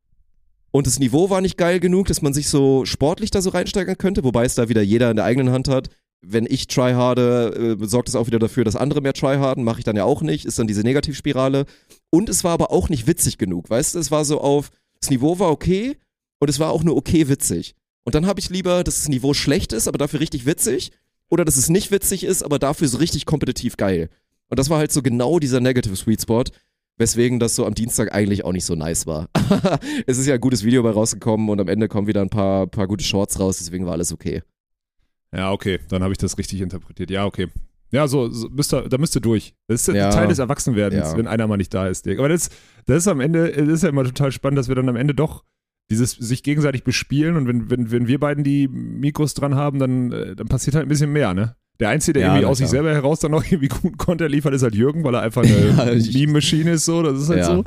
und 0.74 0.86
das 0.86 0.98
Niveau 0.98 1.28
war 1.28 1.42
nicht 1.42 1.58
geil 1.58 1.80
genug, 1.80 2.06
dass 2.06 2.22
man 2.22 2.32
sich 2.32 2.48
so 2.48 2.86
sportlich 2.86 3.30
da 3.30 3.42
so 3.42 3.50
reinsteigern 3.50 3.98
könnte, 3.98 4.24
wobei 4.24 4.44
es 4.46 4.54
da 4.54 4.68
wieder 4.70 4.80
jeder 4.82 5.10
in 5.10 5.16
der 5.16 5.26
eigenen 5.26 5.52
Hand 5.52 5.68
hat. 5.68 5.90
Wenn 6.24 6.46
ich 6.48 6.66
tryharde, 6.66 7.76
äh, 7.80 7.86
sorgt 7.86 8.08
es 8.08 8.16
auch 8.16 8.26
wieder 8.26 8.38
dafür, 8.38 8.64
dass 8.64 8.74
andere 8.74 9.00
mehr 9.02 9.12
tryharden, 9.12 9.64
mache 9.64 9.80
ich 9.80 9.84
dann 9.84 9.96
ja 9.96 10.04
auch 10.04 10.22
nicht, 10.22 10.46
ist 10.46 10.58
dann 10.58 10.66
diese 10.66 10.82
Negativspirale. 10.82 11.66
Und 12.14 12.28
es 12.28 12.44
war 12.44 12.52
aber 12.52 12.70
auch 12.70 12.90
nicht 12.90 13.06
witzig 13.06 13.38
genug, 13.38 13.70
weißt 13.70 13.94
du? 13.94 13.98
Es 13.98 14.10
war 14.10 14.24
so 14.26 14.40
auf, 14.40 14.70
das 15.00 15.08
Niveau 15.08 15.38
war 15.38 15.50
okay 15.50 15.96
und 16.40 16.50
es 16.50 16.58
war 16.58 16.70
auch 16.70 16.84
nur 16.84 16.94
okay 16.96 17.28
witzig. 17.28 17.74
Und 18.04 18.14
dann 18.14 18.26
habe 18.26 18.38
ich 18.38 18.50
lieber, 18.50 18.84
dass 18.84 18.98
das 18.98 19.08
Niveau 19.08 19.32
schlecht 19.32 19.72
ist, 19.72 19.88
aber 19.88 19.96
dafür 19.96 20.20
richtig 20.20 20.44
witzig, 20.44 20.92
oder 21.30 21.46
dass 21.46 21.56
es 21.56 21.70
nicht 21.70 21.90
witzig 21.90 22.24
ist, 22.24 22.42
aber 22.42 22.58
dafür 22.58 22.88
so 22.88 22.98
richtig 22.98 23.24
kompetitiv 23.24 23.78
geil. 23.78 24.10
Und 24.48 24.58
das 24.58 24.68
war 24.68 24.78
halt 24.78 24.92
so 24.92 25.00
genau 25.00 25.38
dieser 25.38 25.60
Negative 25.60 25.96
Sweet 25.96 26.20
Spot, 26.20 26.44
weswegen 26.98 27.40
das 27.40 27.54
so 27.54 27.64
am 27.64 27.74
Dienstag 27.74 28.12
eigentlich 28.12 28.44
auch 28.44 28.52
nicht 28.52 28.66
so 28.66 28.74
nice 28.74 29.06
war. 29.06 29.30
es 30.06 30.18
ist 30.18 30.26
ja 30.26 30.34
ein 30.34 30.40
gutes 30.40 30.64
Video 30.64 30.82
bei 30.82 30.90
rausgekommen 30.90 31.48
und 31.48 31.60
am 31.60 31.68
Ende 31.68 31.88
kommen 31.88 32.08
wieder 32.08 32.20
ein 32.20 32.28
paar, 32.28 32.66
paar 32.66 32.86
gute 32.86 33.04
Shorts 33.04 33.40
raus, 33.40 33.56
deswegen 33.56 33.86
war 33.86 33.92
alles 33.92 34.12
okay. 34.12 34.42
Ja, 35.34 35.50
okay, 35.50 35.80
dann 35.88 36.02
habe 36.02 36.12
ich 36.12 36.18
das 36.18 36.36
richtig 36.36 36.60
interpretiert. 36.60 37.10
Ja, 37.10 37.24
okay. 37.24 37.48
Ja, 37.92 38.08
so, 38.08 38.30
so 38.30 38.48
müsst 38.48 38.72
ihr, 38.74 38.88
da 38.88 38.96
müsst 38.98 39.14
ihr 39.14 39.20
durch. 39.20 39.54
Das 39.68 39.86
ist 39.86 39.94
Ja. 39.94 40.06
ein 40.06 40.12
Teil 40.14 40.28
des 40.28 40.38
Erwachsenwerdens, 40.38 41.12
Ja. 41.12 41.16
wenn 41.16 41.26
einer 41.26 41.46
mal 41.46 41.58
nicht 41.58 41.72
da 41.74 41.86
ist, 41.88 42.06
Dirk. 42.06 42.18
Aber 42.18 42.28
das, 42.30 42.48
das 42.86 42.98
ist 42.98 43.08
am 43.08 43.20
Ende, 43.20 43.52
das 43.52 43.68
ist 43.68 43.82
ja 43.82 43.90
immer 43.90 44.04
total 44.04 44.32
spannend, 44.32 44.58
dass 44.58 44.68
wir 44.68 44.74
dann 44.74 44.88
am 44.88 44.96
Ende 44.96 45.14
doch 45.14 45.44
dieses 45.90 46.12
sich 46.12 46.42
gegenseitig 46.42 46.84
bespielen 46.84 47.36
und 47.36 47.46
wenn, 47.46 47.70
wenn, 47.70 47.90
wenn 47.90 48.06
wir 48.08 48.18
beiden 48.18 48.44
die 48.44 48.66
Mikros 48.66 49.34
dran 49.34 49.54
haben, 49.56 49.78
dann, 49.78 50.10
äh, 50.10 50.34
dann 50.34 50.48
passiert 50.48 50.74
halt 50.74 50.86
ein 50.86 50.88
bisschen 50.88 51.12
mehr, 51.12 51.34
ne? 51.34 51.54
Der 51.80 51.90
Einzige, 51.90 52.14
der 52.14 52.22
Ja, 52.22 52.28
irgendwie 52.34 52.46
aus 52.46 52.58
sich 52.58 52.68
selber 52.68 52.92
heraus 52.92 53.20
dann 53.20 53.30
noch 53.32 53.44
irgendwie 53.50 53.68
guten 53.68 53.98
Content 53.98 54.30
liefert, 54.30 54.54
ist 54.54 54.62
halt 54.62 54.74
Jürgen, 54.74 55.04
weil 55.04 55.14
er 55.14 55.20
einfach 55.22 55.42
eine 55.42 55.52
Ja, 55.76 55.84
Meme-Maschine 56.18 56.72
ist, 56.72 56.86
so, 56.86 57.02
das 57.02 57.20
ist 57.20 57.28
halt 57.28 57.44
so. 57.44 57.64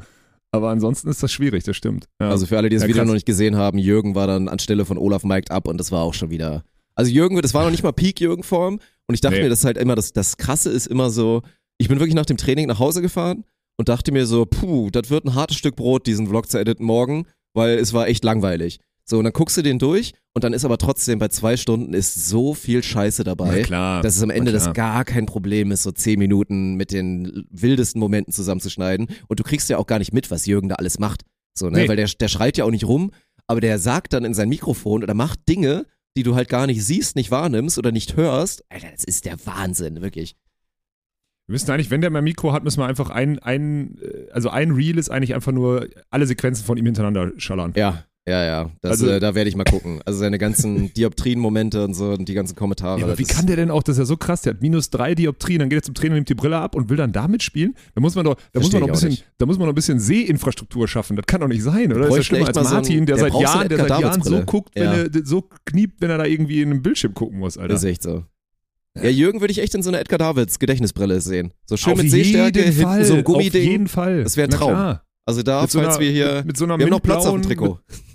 Aber 0.52 0.70
ansonsten 0.70 1.10
ist 1.10 1.22
das 1.22 1.32
schwierig, 1.34 1.66
das 1.66 1.76
stimmt. 1.76 2.06
Also 2.18 2.46
für 2.46 2.58
alle, 2.58 2.70
die 2.70 2.78
das 2.78 2.88
Video 2.88 3.04
noch 3.06 3.14
nicht 3.14 3.26
gesehen 3.26 3.58
haben, 3.58 3.78
Jürgen 3.78 4.16
war 4.16 4.26
dann 4.26 4.48
anstelle 4.48 4.86
von 4.86 4.98
Olaf 4.98 5.24
mic'd 5.24 5.52
up 5.52 5.68
und 5.68 5.78
das 5.78 5.92
war 5.92 6.02
auch 6.02 6.14
schon 6.14 6.30
wieder. 6.32 6.64
Also 6.96 7.12
Jürgen, 7.12 7.40
das 7.42 7.54
war 7.54 7.64
noch 7.66 7.72
nicht 7.72 7.84
mal 7.84 7.92
Peak-Jürgen-Form 7.92 8.80
und 9.08 9.16
ich 9.16 9.22
dachte 9.22 9.38
Nee. 9.38 9.44
mir, 9.44 9.50
das 9.50 9.60
ist 9.60 9.66
halt 9.66 9.78
immer, 9.78 9.96
das, 9.96 10.14
das 10.14 10.38
Krasse 10.38 10.70
ist 10.70 10.88
immer 10.88 11.10
so, 11.10 11.42
ich 11.78 11.88
bin 11.88 12.00
wirklich 12.00 12.16
nach 12.16 12.26
dem 12.26 12.38
Training 12.38 12.68
nach 12.68 12.80
Hause 12.80 13.02
gefahren 13.02 13.44
und 13.78 13.90
dachte 13.90 14.12
mir 14.12 14.26
so, 14.26 14.46
puh, 14.46 14.90
das 14.92 15.10
wird 15.10 15.26
ein 15.26 15.36
hartes 15.36 15.58
Stück 15.58 15.76
Brot, 15.76 16.08
diesen 16.08 16.28
Vlog 16.28 16.50
zu 16.50 16.58
editen 16.60 16.86
morgen, 16.86 17.26
weil 17.54 17.78
es 17.78 17.94
war 17.94 18.08
echt 18.08 18.24
langweilig. 18.24 18.80
So, 19.08 19.20
und 19.20 19.26
dann 19.26 19.34
guckst 19.34 19.56
du 19.56 19.62
den 19.62 19.78
durch 19.78 20.14
und 20.34 20.44
dann 20.44 20.54
ist 20.54 20.66
aber 20.66 20.80
trotzdem 20.80 21.20
bei 21.20 21.28
zwei 21.28 21.58
Stunden 21.58 21.94
ist 21.94 22.28
so 22.28 22.56
viel 22.56 22.82
Scheiße 22.82 23.24
dabei. 23.24 23.62
Klar. 23.62 24.02
dass 24.02 24.16
es 24.16 24.24
am 24.24 24.32
Ende 24.32 24.52
das 24.52 24.74
gar 24.74 25.06
kein 25.06 25.28
Problem 25.28 25.72
ist, 25.72 25.84
so 25.84 25.92
zehn 25.92 26.18
Minuten 26.18 26.74
mit 26.74 26.92
den 26.92 27.46
wildesten 27.52 28.00
Momenten 28.00 28.34
zusammenzuschneiden. 28.34 29.08
Und 29.28 29.40
du 29.40 29.44
kriegst 29.44 29.70
ja 29.70 29.78
auch 29.78 29.86
gar 29.86 30.00
nicht 30.00 30.12
mit, 30.12 30.32
was 30.32 30.48
Jürgen 30.48 30.70
da 30.70 30.76
alles 30.76 30.98
macht. 30.98 31.22
So, 31.54 31.70
ne? 31.70 31.82
Nee. 31.82 31.88
Weil 31.88 31.98
der, 31.98 32.08
der 32.08 32.28
schreit 32.30 32.58
ja 32.58 32.66
auch 32.66 32.72
nicht 32.72 32.86
rum, 32.88 33.12
aber 33.46 33.62
der 33.62 33.78
sagt 33.78 34.14
dann 34.14 34.26
in 34.26 34.34
sein 34.34 34.50
Mikrofon 34.50 35.04
oder 35.04 35.14
macht 35.14 35.48
Dinge, 35.48 35.86
die 36.16 36.24
du 36.24 36.36
halt 36.36 36.50
gar 36.50 36.68
nicht 36.68 36.84
siehst, 36.84 37.16
nicht 37.16 37.32
wahrnimmst 37.32 37.78
oder 37.78 37.92
nicht 37.92 38.16
hörst. 38.16 38.64
Alter, 38.70 38.90
das 38.92 39.04
ist 39.04 39.26
der 39.26 39.38
Wahnsinn, 39.46 40.02
wirklich. 40.02 40.36
Wir 41.48 41.54
müssen 41.54 41.70
eigentlich, 41.70 41.92
wenn 41.92 42.02
der 42.02 42.10
mal 42.10 42.22
Mikro 42.22 42.54
hat, 42.54 42.64
müssen 42.64 42.80
wir 42.80 42.88
einfach 42.88 43.10
ein, 43.10 43.38
ein, 43.40 44.00
äh, 44.02 44.32
also 44.32 44.50
ein 44.50 44.72
Reel 44.72 44.98
ist 44.98 45.10
eigentlich 45.10 45.36
einfach 45.36 45.52
nur 45.52 45.88
alle 46.10 46.26
Sequenzen 46.26 46.66
von 46.66 46.78
ihm 46.78 46.86
hintereinander 46.86 47.34
schallern. 47.38 47.74
Ja, 47.76 48.06
ja, 48.28 48.44
ja. 48.44 48.72
Das, 48.82 48.92
Also- 48.92 49.08
äh, 49.10 49.20
da 49.20 49.36
werde 49.36 49.50
ich 49.50 49.56
mal 49.56 49.64
gucken. 49.66 50.02
Also 50.06 50.20
seine 50.20 50.38
ganzen 50.40 50.92
Dioptrien-Momente 50.98 51.84
und 51.84 51.94
so 51.94 52.12
und 52.12 52.28
die 52.28 52.34
ganzen 52.34 52.56
Kommentare. 52.56 53.00
Ja, 53.00 53.06
aber 53.06 53.18
wie 53.18 53.24
kann 53.24 53.46
der 53.48 53.56
denn 53.56 53.70
auch, 53.72 53.84
das 53.84 53.96
ist 53.96 54.00
ja 54.00 54.06
so 54.06 54.18
krass, 54.18 54.42
der 54.42 54.54
hat 54.54 54.62
minus 54.62 54.90
drei 54.90 55.14
Dioptrien, 55.16 55.60
dann 55.60 55.70
geht 55.70 55.80
er 55.80 55.84
zum 55.84 55.94
Trainer, 55.94 56.16
nimmt 56.16 56.30
die 56.30 56.34
Brille 56.36 56.58
ab 56.58 56.76
und 56.76 56.90
will 56.90 56.98
dann 56.98 57.12
damit 57.12 57.44
spielen? 57.44 57.76
Da 57.94 58.02
muss 58.02 58.16
man 58.16 58.26
doch, 58.26 58.36
da 58.54 58.60
muss 58.60 58.72
man 58.72 58.82
noch 58.82 58.88
ein 58.88 58.94
bisschen, 58.94 59.18
da 59.38 59.46
muss 59.46 59.58
man 59.58 59.68
noch 59.68 59.74
ein 59.74 59.76
bisschen 59.76 60.00
Sehinfrastruktur 60.00 60.88
schaffen. 60.88 61.16
Das 61.16 61.26
kann 61.26 61.42
doch 61.42 61.48
nicht 61.48 61.64
sein, 61.64 61.92
oder? 61.94 62.02
Das 62.02 62.10
ist 62.12 62.18
ja 62.18 62.24
schlimmer 62.24 62.48
als 62.48 62.56
mal 62.56 62.64
so 62.64 62.70
ein- 62.70 62.76
Martin, 62.76 63.06
der 63.06 63.16
der 63.16 63.24
seit 63.26 63.34
so 63.34 63.42
Jahren, 63.42 63.70
der 63.70 63.78
seit 63.80 63.90
Jahren 64.02 64.22
so 64.24 64.42
guckt, 64.44 64.72
wenn 64.76 64.84
Ja. 64.84 64.94
er 64.94 65.10
so 65.24 65.48
kniept, 65.66 66.02
wenn 66.02 66.10
er 66.10 66.18
da 66.18 66.26
irgendwie 66.26 66.62
in 66.62 66.72
einem 66.72 66.82
Bildschirm 66.82 67.14
gucken 67.14 67.40
muss, 67.40 67.58
Alter. 67.58 67.74
Das 67.74 67.84
ist 67.84 67.90
echt 67.90 68.04
so. 68.04 68.24
Ja, 68.98 69.10
Jürgen 69.10 69.42
würde 69.42 69.52
ich 69.52 69.60
echt 69.60 69.76
in 69.76 69.84
so 69.84 69.90
einer 69.90 70.00
Edgar 70.00 70.18
Davids 70.20 70.58
Gedächtnisbrille 70.58 71.20
sehen. 71.20 71.52
So 71.66 71.76
schön 71.76 71.94
Auf 71.94 72.02
mit 72.02 72.10
Sehstärke, 72.10 72.62
hinten 72.62 72.82
Fall, 72.82 73.04
so 73.04 73.14
ein 73.16 73.20
Auf 73.20 73.26
Gummiding. 73.26 73.70
jeden 73.70 73.88
Fall. 73.90 74.24
Das 74.24 74.38
wär 74.38 74.46
ein 74.46 74.52
Traum. 74.52 75.00
Also 75.26 75.42
da, 75.44 75.64
Mit 75.64 75.72
so 75.72 75.80
falls 75.80 75.96
einer- 75.96 76.00
wir 76.06 76.12
hier, 76.12 76.44
mit- 76.46 76.56
so 76.56 76.64
einer 76.64 76.78
wir 76.78 76.86
haben 76.86 76.92
noch 76.92 77.02
Platz 77.02 77.26
auf 77.26 77.34
dem 77.34 77.42
Trikot. 77.42 77.80
Mit, 77.90 78.15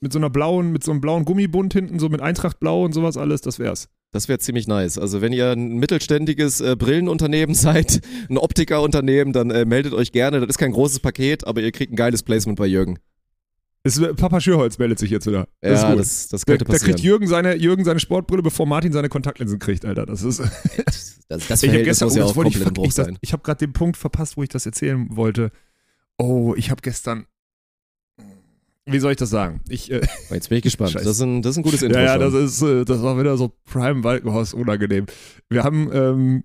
mit 0.00 0.12
so 0.12 0.18
einer 0.18 0.30
blauen, 0.30 0.72
mit 0.72 0.84
so 0.84 0.90
einem 0.90 1.00
blauen 1.00 1.24
Gummibund 1.24 1.72
hinten, 1.72 1.98
so 1.98 2.08
mit 2.08 2.20
Eintracht 2.20 2.60
Blau 2.60 2.84
und 2.84 2.92
sowas 2.92 3.16
alles, 3.16 3.40
das 3.40 3.58
wär's. 3.58 3.88
Das 4.10 4.28
wäre 4.28 4.38
ziemlich 4.38 4.68
nice. 4.68 4.96
Also 4.96 5.20
wenn 5.20 5.32
ihr 5.32 5.50
ein 5.50 5.76
mittelständiges 5.78 6.60
äh, 6.60 6.76
Brillenunternehmen 6.76 7.54
seid, 7.56 8.00
ein 8.30 8.38
Optikerunternehmen, 8.38 9.32
dann 9.32 9.50
äh, 9.50 9.64
meldet 9.64 9.92
euch 9.92 10.12
gerne. 10.12 10.40
Das 10.40 10.50
ist 10.50 10.58
kein 10.58 10.72
großes 10.72 11.00
Paket, 11.00 11.46
aber 11.46 11.60
ihr 11.60 11.72
kriegt 11.72 11.92
ein 11.92 11.96
geiles 11.96 12.22
Placement 12.22 12.58
bei 12.58 12.66
Jürgen. 12.66 12.98
Es, 13.86 14.00
Papa 14.16 14.40
Schürholz 14.40 14.78
meldet 14.78 14.98
sich 14.98 15.10
jetzt 15.10 15.26
wieder. 15.26 15.46
Das 15.60 15.72
ist 15.72 15.82
ja, 15.82 15.90
gut. 15.90 16.00
das, 16.00 16.28
das 16.28 16.40
Da, 16.40 16.52
könnte 16.52 16.64
da 16.64 16.72
passieren. 16.72 16.94
kriegt 16.94 17.04
Jürgen 17.04 17.26
seine, 17.26 17.54
Jürgen 17.56 17.84
seine 17.84 18.00
Sportbrille, 18.00 18.42
bevor 18.42 18.66
Martin 18.66 18.92
seine 18.92 19.10
Kontaktlinsen 19.10 19.58
kriegt, 19.58 19.84
Alter. 19.84 20.06
Das 20.06 20.22
ist. 20.22 20.38
das, 21.28 21.48
das 21.48 21.62
Ich 21.62 21.68
habe 21.70 21.82
gestern, 21.82 22.06
muss 22.06 22.14
oh, 22.14 22.18
ja 22.18 22.24
das 22.24 22.36
auch 22.36 22.44
ich, 22.44 22.64
komplett 22.64 22.86
ich, 22.86 22.94
sein. 22.94 23.18
ich 23.20 23.32
habe 23.34 23.42
gerade 23.42 23.58
den 23.58 23.74
Punkt 23.74 23.98
verpasst, 23.98 24.38
wo 24.38 24.42
ich 24.42 24.48
das 24.48 24.64
erzählen 24.64 25.06
wollte. 25.10 25.50
Oh, 26.16 26.54
ich 26.56 26.70
habe 26.70 26.80
gestern. 26.80 27.26
Wie 28.86 28.98
soll 28.98 29.12
ich 29.12 29.16
das 29.16 29.30
sagen? 29.30 29.62
Ich, 29.68 29.90
äh, 29.90 30.02
Jetzt 30.30 30.48
bin 30.48 30.58
ich 30.58 30.62
gespannt. 30.64 30.94
Das 30.94 31.06
ist, 31.06 31.20
ein, 31.20 31.42
das 31.42 31.52
ist 31.52 31.58
ein 31.58 31.62
gutes 31.62 31.82
Intro 31.82 31.98
ja, 31.98 32.04
ja, 32.04 32.18
das 32.18 32.34
ist, 32.34 32.62
äh, 32.62 32.84
das 32.84 33.02
war 33.02 33.18
wieder 33.18 33.36
so 33.36 33.52
Prime 33.64 34.04
Walkenhaus 34.04 34.52
unangenehm. 34.52 35.06
Wir 35.48 35.64
haben, 35.64 35.90
ähm, 35.92 36.44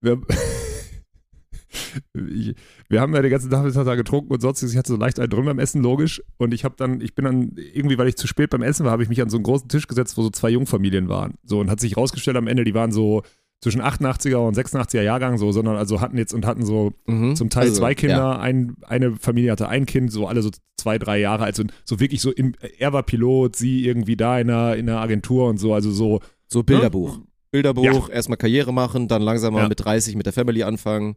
wir, 0.00 0.20
ich, 2.28 2.54
wir 2.88 3.00
haben 3.00 3.14
ja 3.14 3.22
den 3.22 3.30
ganzen 3.30 3.48
Nachmittag 3.48 3.86
da 3.86 3.94
getrunken 3.94 4.32
und 4.32 4.42
sonstiges. 4.42 4.72
Ich 4.72 4.78
hatte 4.78 4.92
so 4.92 4.98
leicht 4.98 5.18
einen 5.18 5.30
drin 5.30 5.46
beim 5.46 5.58
Essen, 5.58 5.82
logisch. 5.82 6.22
Und 6.36 6.52
ich 6.52 6.64
habe 6.64 6.74
dann, 6.76 7.00
ich 7.00 7.14
bin 7.14 7.24
dann 7.24 7.52
irgendwie, 7.56 7.96
weil 7.96 8.08
ich 8.08 8.16
zu 8.16 8.26
spät 8.26 8.50
beim 8.50 8.62
Essen 8.62 8.84
war, 8.84 8.92
habe 8.92 9.02
ich 9.02 9.08
mich 9.08 9.22
an 9.22 9.30
so 9.30 9.38
einen 9.38 9.44
großen 9.44 9.68
Tisch 9.68 9.86
gesetzt, 9.86 10.18
wo 10.18 10.22
so 10.22 10.30
zwei 10.30 10.50
Jungfamilien 10.50 11.08
waren. 11.08 11.34
So 11.44 11.60
und 11.60 11.70
hat 11.70 11.80
sich 11.80 11.96
rausgestellt 11.96 12.36
am 12.36 12.46
Ende, 12.46 12.64
die 12.64 12.74
waren 12.74 12.92
so 12.92 13.22
zwischen 13.64 13.80
88er 13.80 14.36
und 14.46 14.54
86er 14.56 15.00
Jahrgang 15.00 15.38
so, 15.38 15.50
sondern 15.50 15.76
also 15.76 16.00
hatten 16.02 16.18
jetzt 16.18 16.34
und 16.34 16.44
hatten 16.44 16.66
so 16.66 16.92
Mhm. 17.06 17.34
zum 17.34 17.48
Teil 17.48 17.64
Also, 17.64 17.76
zwei 17.80 17.94
Kinder, 17.94 18.16
Ja. 18.16 18.38
ein, 18.38 18.76
eine 18.82 19.16
Familie 19.16 19.50
hatte 19.52 19.68
ein 19.68 19.86
Kind, 19.86 20.12
so 20.12 20.26
alle 20.28 20.42
so 20.42 20.50
zwei, 20.76 20.98
drei 20.98 21.18
Jahre 21.18 21.44
alt. 21.44 21.56
So, 21.56 21.64
so 21.84 21.98
wirklich 21.98 22.20
so, 22.20 22.30
im, 22.30 22.52
er 22.78 22.92
war 22.92 23.02
Pilot, 23.02 23.56
sie 23.56 23.86
irgendwie 23.86 24.16
da 24.16 24.38
in 24.38 24.50
einer, 24.50 24.76
in 24.76 24.88
einer 24.88 25.00
Agentur 25.00 25.48
und 25.48 25.56
so, 25.58 25.72
also 25.72 25.90
so. 25.90 26.20
So 26.46 26.62
Bilderbuch. 26.62 27.18
Bilderbuch, 27.52 28.10
erstmal 28.10 28.36
Karriere 28.36 28.72
machen, 28.74 29.08
dann 29.08 29.22
langsam 29.22 29.54
mal 29.54 29.62
Ja. 29.62 29.68
mit 29.68 29.82
30 29.82 30.14
mit 30.14 30.26
der 30.26 30.32
Family 30.34 30.62
anfangen. 30.62 31.14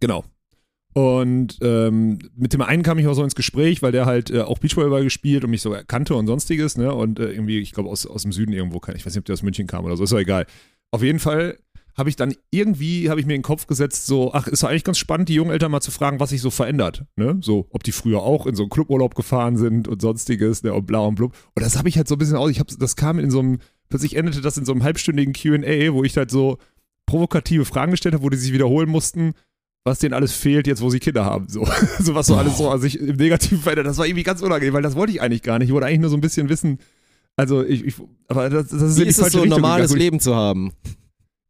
Genau. 0.00 0.24
Und 0.94 1.58
ähm, 1.60 2.18
mit 2.34 2.54
dem 2.54 2.62
einen 2.62 2.82
kam 2.82 2.98
ich 2.98 3.06
auch 3.06 3.14
so 3.14 3.22
ins 3.22 3.34
Gespräch, 3.34 3.82
weil 3.82 3.92
der 3.92 4.06
halt 4.06 4.30
äh, 4.30 4.40
auch 4.40 4.58
Beachvolleyball 4.58 5.04
gespielt 5.04 5.44
und 5.44 5.50
mich 5.50 5.60
so 5.62 5.76
kannte 5.86 6.14
und 6.14 6.26
sonstiges, 6.26 6.76
ne? 6.76 6.92
Und 6.92 7.20
äh, 7.20 7.30
irgendwie, 7.30 7.58
ich 7.60 7.72
glaube, 7.72 7.88
aus, 7.90 8.06
aus 8.06 8.22
dem 8.22 8.32
Süden 8.32 8.52
irgendwo, 8.52 8.80
kann 8.80 8.96
ich 8.96 9.04
weiß 9.06 9.12
nicht, 9.12 9.20
ob 9.20 9.24
der 9.26 9.34
aus 9.34 9.42
München 9.42 9.66
kam 9.66 9.84
oder 9.84 9.96
so, 9.96 10.04
ist 10.04 10.12
doch 10.12 10.18
egal. 10.18 10.46
Auf 10.90 11.02
jeden 11.02 11.18
Fall 11.18 11.58
habe 11.98 12.08
ich 12.08 12.16
dann 12.16 12.34
irgendwie, 12.50 13.10
habe 13.10 13.18
ich 13.18 13.26
mir 13.26 13.34
in 13.34 13.40
den 13.40 13.44
Kopf 13.44 13.66
gesetzt, 13.66 14.06
so, 14.06 14.32
ach, 14.32 14.46
ist 14.46 14.62
doch 14.62 14.68
eigentlich 14.68 14.84
ganz 14.84 14.98
spannend, 14.98 15.28
die 15.28 15.34
jungen 15.34 15.50
Eltern 15.50 15.72
mal 15.72 15.80
zu 15.80 15.90
fragen, 15.90 16.20
was 16.20 16.30
sich 16.30 16.40
so 16.40 16.50
verändert, 16.50 17.04
ne? 17.16 17.38
So, 17.42 17.66
ob 17.70 17.82
die 17.82 17.90
früher 17.90 18.22
auch 18.22 18.46
in 18.46 18.54
so 18.54 18.62
einen 18.62 18.70
Cluburlaub 18.70 19.16
gefahren 19.16 19.56
sind 19.56 19.88
und 19.88 20.00
sonstiges, 20.00 20.62
ne? 20.62 20.72
Und 20.72 20.86
blau 20.86 21.08
und 21.08 21.16
blub. 21.16 21.34
Und 21.56 21.66
das 21.66 21.76
habe 21.76 21.88
ich 21.88 21.96
halt 21.96 22.06
so 22.06 22.14
ein 22.14 22.18
bisschen 22.18 22.36
aus, 22.36 22.50
ich 22.50 22.60
habe, 22.60 22.72
das 22.78 22.94
kam 22.94 23.18
in 23.18 23.32
so 23.32 23.40
einem, 23.40 23.58
plötzlich 23.88 24.14
endete 24.14 24.40
das 24.40 24.56
in 24.56 24.64
so 24.64 24.70
einem 24.70 24.84
halbstündigen 24.84 25.34
Q&A, 25.34 25.92
wo 25.92 26.04
ich 26.04 26.16
halt 26.16 26.30
so 26.30 26.58
provokative 27.06 27.64
Fragen 27.64 27.90
gestellt 27.90 28.14
habe, 28.14 28.22
wo 28.22 28.30
die 28.30 28.36
sich 28.36 28.52
wiederholen 28.52 28.88
mussten, 28.88 29.32
was 29.82 29.98
denen 29.98 30.14
alles 30.14 30.32
fehlt, 30.34 30.68
jetzt 30.68 30.82
wo 30.82 30.90
sie 30.90 31.00
Kinder 31.00 31.24
haben. 31.24 31.48
So, 31.48 31.66
so 31.98 32.14
was 32.14 32.28
so 32.28 32.36
alles 32.36 32.58
so 32.58 32.70
an 32.70 32.80
sich 32.80 33.00
im 33.00 33.16
Negativen 33.16 33.58
verändert. 33.58 33.88
Das 33.88 33.98
war 33.98 34.06
irgendwie 34.06 34.22
ganz 34.22 34.40
unangenehm, 34.40 34.74
weil 34.74 34.82
das 34.82 34.94
wollte 34.94 35.12
ich 35.12 35.20
eigentlich 35.20 35.42
gar 35.42 35.58
nicht. 35.58 35.68
Ich 35.68 35.74
wollte 35.74 35.88
eigentlich 35.88 36.00
nur 36.00 36.10
so 36.10 36.16
ein 36.16 36.20
bisschen 36.20 36.48
wissen, 36.48 36.78
also 37.38 37.64
ich, 37.64 37.84
ich 37.84 37.94
aber 38.26 38.50
das, 38.50 38.68
das 38.68 38.82
ist 38.82 38.96
Wie 38.98 39.04
die 39.04 39.08
ist 39.10 39.18
es 39.20 39.32
so, 39.32 39.42
ein 39.42 39.48
normales 39.48 39.88
gegangen. 39.92 40.00
Leben 40.00 40.20
zu 40.20 40.34
haben? 40.34 40.72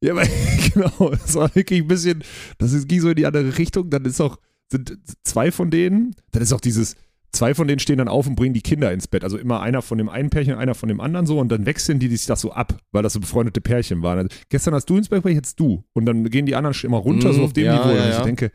Ja, 0.02 0.12
aber 0.12 0.22
genau, 0.74 1.10
das 1.10 1.34
war 1.34 1.52
wirklich 1.54 1.80
ein 1.80 1.88
bisschen, 1.88 2.22
das 2.58 2.72
ist, 2.72 2.88
ging 2.88 3.00
so 3.00 3.08
in 3.08 3.16
die 3.16 3.26
andere 3.26 3.56
Richtung. 3.58 3.90
Dann 3.90 4.04
ist 4.04 4.20
auch, 4.20 4.36
sind 4.70 4.98
zwei 5.24 5.50
von 5.50 5.70
denen, 5.70 6.14
dann 6.30 6.42
ist 6.42 6.52
auch 6.52 6.60
dieses, 6.60 6.94
zwei 7.32 7.54
von 7.54 7.66
denen 7.68 7.78
stehen 7.78 7.98
dann 7.98 8.08
auf 8.08 8.26
und 8.26 8.36
bringen 8.36 8.54
die 8.54 8.60
Kinder 8.60 8.92
ins 8.92 9.08
Bett. 9.08 9.24
Also 9.24 9.38
immer 9.38 9.60
einer 9.60 9.80
von 9.82 9.98
dem 9.98 10.08
einen 10.08 10.30
Pärchen, 10.30 10.54
einer 10.54 10.74
von 10.74 10.88
dem 10.90 11.00
anderen 11.00 11.26
so 11.26 11.38
und 11.38 11.48
dann 11.48 11.64
wechseln 11.66 11.98
die 11.98 12.08
sich 12.08 12.26
das 12.26 12.42
so 12.42 12.52
ab, 12.52 12.78
weil 12.92 13.02
das 13.02 13.14
so 13.14 13.20
befreundete 13.20 13.60
Pärchen 13.60 14.02
waren. 14.02 14.18
Also, 14.18 14.28
gestern 14.50 14.74
hast 14.74 14.90
du 14.90 14.98
ins 14.98 15.08
Bett, 15.08 15.24
jetzt 15.24 15.58
du. 15.58 15.84
Und 15.94 16.06
dann 16.06 16.24
gehen 16.30 16.46
die 16.46 16.54
anderen 16.54 16.76
immer 16.82 16.98
runter, 16.98 17.30
Mhm, 17.30 17.34
so 17.34 17.44
auf 17.44 17.52
dem 17.54 17.64
ja, 17.64 17.78
Niveau. 17.78 17.94
ja, 17.96 18.02
und 18.04 18.10
ich 18.10 18.16
ja. 18.18 18.24
denke, 18.24 18.52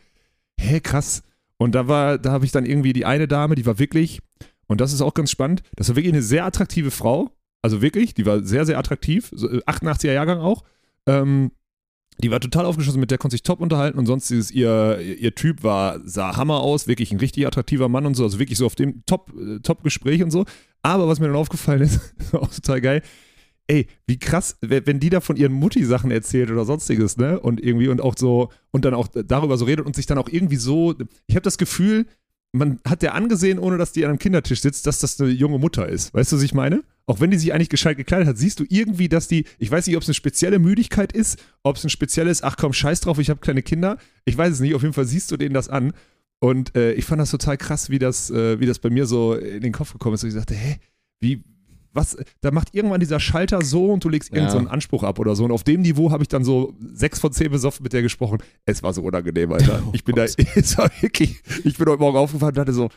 hä, 0.59 0.79
krass. 0.79 1.23
Und 1.57 1.75
da 1.75 1.87
war, 1.87 2.17
da 2.17 2.31
habe 2.31 2.45
ich 2.45 2.51
dann 2.51 2.65
irgendwie 2.65 2.93
die 2.93 3.05
eine 3.05 3.27
Dame, 3.27 3.55
die 3.55 3.65
war 3.65 3.79
wirklich, 3.79 4.19
und 4.67 4.81
das 4.81 4.93
ist 4.93 5.01
auch 5.01 5.13
ganz 5.13 5.31
spannend, 5.31 5.63
das 5.75 5.89
war 5.89 5.95
wirklich 5.95 6.13
eine 6.13 6.23
sehr 6.23 6.45
attraktive 6.45 6.91
Frau. 6.91 7.31
Also 7.61 7.81
wirklich, 7.81 8.13
die 8.13 8.25
war 8.25 8.43
sehr, 8.43 8.65
sehr 8.65 8.77
attraktiv. 8.77 9.31
So, 9.33 9.49
äh, 9.49 9.63
88er 9.65 10.11
Jahrgang 10.11 10.39
auch. 10.39 10.63
Ähm, 11.07 11.51
die 12.19 12.29
war 12.29 12.39
total 12.39 12.65
aufgeschlossen, 12.65 12.99
mit 12.99 13.11
der 13.11 13.17
konnte 13.17 13.33
sich 13.33 13.43
top 13.43 13.59
unterhalten 13.59 13.97
und 13.97 14.05
sonst 14.05 14.29
dieses, 14.29 14.51
ihr, 14.51 14.99
ihr 14.99 15.33
Typ 15.33 15.63
war, 15.63 15.99
sah 16.05 16.37
Hammer 16.37 16.59
aus, 16.59 16.87
wirklich 16.87 17.11
ein 17.11 17.19
richtig 17.19 17.47
attraktiver 17.47 17.89
Mann 17.89 18.05
und 18.05 18.15
so, 18.15 18.23
also 18.23 18.37
wirklich 18.39 18.57
so 18.57 18.65
auf 18.65 18.75
dem 18.75 19.03
Top, 19.05 19.33
äh, 19.35 19.59
Top-Gespräch 19.59 20.21
und 20.21 20.29
so. 20.29 20.45
Aber 20.83 21.07
was 21.07 21.19
mir 21.19 21.27
dann 21.27 21.35
aufgefallen 21.35 21.81
ist, 21.81 21.99
auch 22.33 22.53
total 22.53 22.81
geil, 22.81 23.01
ey, 23.67 23.87
wie 24.05 24.19
krass, 24.19 24.57
wenn 24.61 24.85
wenn 24.85 24.99
die 24.99 25.09
da 25.09 25.21
von 25.21 25.37
ihren 25.37 25.53
Mutti-Sachen 25.53 26.11
erzählt 26.11 26.51
oder 26.51 26.65
sonstiges, 26.65 27.17
ne? 27.17 27.39
Und 27.39 27.61
irgendwie 27.61 27.87
und 27.87 28.01
auch 28.01 28.15
so, 28.17 28.49
und 28.71 28.85
dann 28.85 28.93
auch 28.93 29.07
darüber 29.07 29.57
so 29.57 29.65
redet 29.65 29.85
und 29.85 29.95
sich 29.95 30.05
dann 30.05 30.17
auch 30.17 30.29
irgendwie 30.29 30.57
so, 30.57 30.93
ich 31.27 31.35
habe 31.35 31.43
das 31.43 31.57
Gefühl, 31.57 32.05
man 32.53 32.79
hat 32.87 33.01
der 33.01 33.15
angesehen, 33.15 33.59
ohne 33.59 33.77
dass 33.77 33.91
die 33.91 34.05
an 34.05 34.11
einem 34.11 34.19
Kindertisch 34.19 34.61
sitzt, 34.61 34.85
dass 34.85 34.99
das 34.99 35.19
eine 35.19 35.31
junge 35.31 35.57
Mutter 35.57 35.89
ist. 35.89 36.13
Weißt 36.13 36.31
du, 36.31 36.37
was 36.37 36.43
ich 36.43 36.53
meine? 36.53 36.83
Auch 37.07 37.19
wenn 37.19 37.31
die 37.31 37.37
sich 37.37 37.51
eigentlich 37.51 37.69
gescheit 37.69 37.97
gekleidet 37.97 38.27
hat, 38.27 38.37
siehst 38.37 38.59
du 38.59 38.65
irgendwie, 38.69 39.09
dass 39.09 39.27
die, 39.27 39.45
ich 39.57 39.69
weiß 39.69 39.87
nicht, 39.87 39.97
ob 39.97 40.03
es 40.03 40.07
eine 40.07 40.13
spezielle 40.13 40.59
Müdigkeit 40.59 41.11
ist, 41.11 41.43
ob 41.63 41.75
es 41.75 41.83
ein 41.83 41.89
spezielles, 41.89 42.43
ach 42.43 42.55
komm, 42.55 42.71
scheiß 42.71 43.01
drauf, 43.01 43.17
ich 43.17 43.29
habe 43.29 43.41
kleine 43.41 43.63
Kinder. 43.63 43.97
Ich 44.23 44.37
weiß 44.37 44.53
es 44.53 44.59
nicht, 44.59 44.75
auf 44.75 44.83
jeden 44.83 44.93
Fall 44.93 45.05
siehst 45.05 45.31
du 45.31 45.37
denen 45.37 45.53
das 45.53 45.67
an. 45.67 45.93
Und 46.39 46.75
äh, 46.75 46.93
ich 46.93 47.05
fand 47.05 47.19
das 47.19 47.31
total 47.31 47.57
krass, 47.57 47.89
wie 47.89 47.99
das, 47.99 48.29
äh, 48.29 48.59
wie 48.59 48.65
das 48.67 48.79
bei 48.79 48.89
mir 48.89 49.07
so 49.07 49.33
in 49.33 49.61
den 49.61 49.73
Kopf 49.73 49.93
gekommen 49.93 50.15
ist. 50.15 50.23
Und 50.23 50.29
ich 50.29 50.35
dachte, 50.35 50.53
hä, 50.53 50.77
wie, 51.19 51.43
was, 51.93 52.17
da 52.41 52.51
macht 52.51 52.73
irgendwann 52.73 52.99
dieser 52.99 53.19
Schalter 53.19 53.61
so 53.61 53.85
und 53.91 54.03
du 54.03 54.09
legst 54.09 54.29
Ja. 54.31 54.35
irgendeinen 54.37 54.51
so 54.51 54.57
einen 54.59 54.67
Anspruch 54.67 55.03
ab 55.03 55.19
oder 55.19 55.35
so. 55.35 55.45
Und 55.45 55.51
auf 55.51 55.63
dem 55.63 55.81
Niveau 55.81 56.11
habe 56.11 56.23
ich 56.23 56.27
dann 56.27 56.43
so 56.43 56.73
sechs 56.93 57.19
von 57.19 57.31
zehn 57.31 57.51
besoffen 57.51 57.83
mit 57.83 57.93
der 57.93 58.01
gesprochen. 58.01 58.39
Es 58.65 58.81
war 58.83 58.93
so 58.93 59.01
unangenehm, 59.03 59.51
Alter. 59.53 59.81
Oh 59.87 59.91
Ich 59.93 60.03
bin 60.03 60.15
da, 60.15 60.25
Gott. 60.25 60.35
es 60.55 60.77
war 60.77 60.89
wirklich, 61.01 61.41
ich 61.63 61.77
bin 61.77 61.87
heute 61.87 61.99
Morgen 61.99 62.17
aufgefahren 62.17 62.51
und 62.51 62.57
dachte 62.57 62.73
so, 62.73 62.89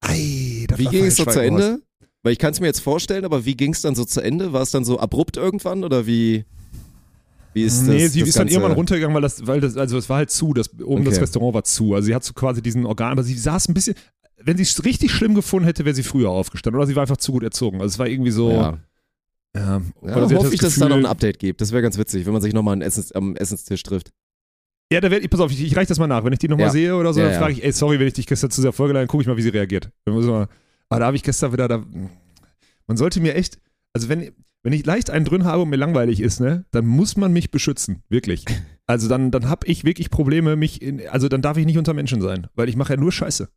ei, 0.00 0.64
das 0.68 0.78
Wie 0.78 0.86
ging 0.86 1.04
es 1.04 1.16
so 1.16 1.24
zu. 1.24 1.40
Ende? 1.42 1.80
Weil 2.22 2.32
ich 2.32 2.38
kann 2.38 2.52
es 2.52 2.60
mir 2.60 2.66
jetzt 2.66 2.80
vorstellen, 2.80 3.24
aber 3.24 3.44
wie 3.46 3.56
ging 3.56 3.72
es 3.72 3.80
dann 3.82 3.94
so 3.94 4.04
zu 4.04 4.20
Ende? 4.20 4.52
War 4.52 4.62
es 4.62 4.70
dann 4.70 4.84
so 4.84 4.98
abrupt 4.98 5.36
irgendwann 5.38 5.84
oder 5.84 6.06
wie, 6.06 6.44
wie 7.54 7.62
ist 7.64 7.80
das? 7.80 7.88
nee, 7.88 8.06
sie 8.08 8.20
das 8.20 8.28
ist 8.30 8.36
dann 8.36 8.42
Ganze? 8.46 8.54
irgendwann 8.56 8.76
runtergegangen, 8.76 9.14
weil 9.14 9.22
das, 9.22 9.46
weil 9.46 9.60
das, 9.60 9.76
also 9.76 9.96
es 9.98 10.08
war 10.08 10.18
halt 10.18 10.30
zu, 10.30 10.52
das, 10.52 10.70
oben 10.82 11.04
das 11.04 11.14
Okay. 11.14 11.22
Restaurant 11.22 11.54
war 11.54 11.64
zu. 11.64 11.94
Also 11.94 12.06
sie 12.06 12.14
hat 12.14 12.22
so 12.24 12.32
quasi 12.34 12.60
diesen 12.62 12.84
Organ, 12.86 13.12
aber 13.12 13.22
sie 13.22 13.34
saß 13.36 13.68
ein 13.68 13.74
bisschen, 13.74 13.94
wenn 14.42 14.56
sie 14.56 14.62
es 14.62 14.84
richtig 14.84 15.12
schlimm 15.12 15.34
gefunden 15.34 15.66
hätte, 15.66 15.84
wäre 15.84 15.94
sie 15.94 16.02
früher 16.02 16.30
aufgestanden. 16.30 16.78
Oder 16.78 16.86
sie 16.86 16.96
war 16.96 17.02
einfach 17.02 17.16
zu 17.18 17.32
gut 17.32 17.42
erzogen. 17.42 17.80
Also 17.80 17.94
es 17.94 17.98
war 17.98 18.06
irgendwie 18.08 18.30
so, 18.30 18.50
Ja, 18.50 18.78
ja, 19.54 19.82
ja 20.02 20.14
hat 20.14 20.32
hoffe 20.34 20.54
ich, 20.54 20.60
dass 20.60 20.74
es 20.74 20.78
da 20.78 20.88
noch 20.88 20.96
Gefühl- 20.96 21.06
ein 21.06 21.10
Update 21.10 21.38
gibt. 21.38 21.60
Das 21.60 21.72
wäre 21.72 21.82
ganz 21.82 21.98
witzig, 21.98 22.26
wenn 22.26 22.32
man 22.32 22.42
sich 22.42 22.52
nochmal 22.54 22.80
Essens, 22.82 23.12
am 23.12 23.36
Essenstisch 23.36 23.82
trifft. 23.82 24.10
Ja, 24.92 25.00
da 25.00 25.10
werd, 25.10 25.22
ich, 25.22 25.30
pass 25.30 25.40
auf, 25.40 25.52
ich, 25.52 25.62
ich 25.62 25.76
reiche 25.76 25.88
das 25.88 25.98
mal 25.98 26.06
nach. 26.06 26.24
Wenn 26.24 26.32
ich 26.32 26.38
die 26.40 26.48
nochmal 26.48 26.66
Ja. 26.66 26.72
sehe 26.72 26.96
oder 26.96 27.12
so, 27.12 27.20
Ja, 27.20 27.26
dann 27.26 27.34
ja. 27.34 27.38
frage 27.40 27.52
ich, 27.52 27.64
ey, 27.64 27.72
sorry, 27.72 28.00
wenn 28.00 28.08
ich 28.08 28.14
dich 28.14 28.26
gestern 28.26 28.50
zu 28.50 28.60
sehr 28.60 28.72
vorgeladen 28.72 29.06
gucke 29.08 29.22
ich 29.22 29.28
mal, 29.28 29.36
wie 29.36 29.42
sie 29.42 29.50
reagiert. 29.50 29.90
Man, 30.06 30.48
aber 30.88 31.00
da 31.00 31.06
habe 31.06 31.16
ich 31.16 31.22
gestern 31.22 31.52
wieder, 31.52 31.68
da, 31.68 31.84
man 32.86 32.96
sollte 32.96 33.20
mir 33.20 33.34
echt, 33.36 33.58
also 33.92 34.08
wenn, 34.08 34.32
wenn 34.64 34.72
ich 34.72 34.84
leicht 34.84 35.10
einen 35.10 35.24
drin 35.24 35.44
habe 35.44 35.62
und 35.62 35.68
mir 35.70 35.76
langweilig 35.76 36.20
ist, 36.20 36.40
ne, 36.40 36.64
dann 36.72 36.86
muss 36.86 37.16
man 37.16 37.32
mich 37.32 37.50
beschützen, 37.50 38.02
wirklich. 38.08 38.44
Also 38.86 39.08
dann, 39.08 39.30
dann 39.30 39.48
habe 39.48 39.68
ich 39.68 39.84
wirklich 39.84 40.10
Probleme, 40.10 40.56
mich 40.56 40.82
in, 40.82 41.06
also 41.10 41.28
dann 41.28 41.42
darf 41.42 41.56
ich 41.56 41.64
nicht 41.64 41.78
unter 41.78 41.94
Menschen 41.94 42.20
sein, 42.20 42.48
weil 42.56 42.68
ich 42.68 42.74
mache 42.74 42.94
ja 42.94 42.98
nur 43.00 43.12
Scheiße. 43.12 43.48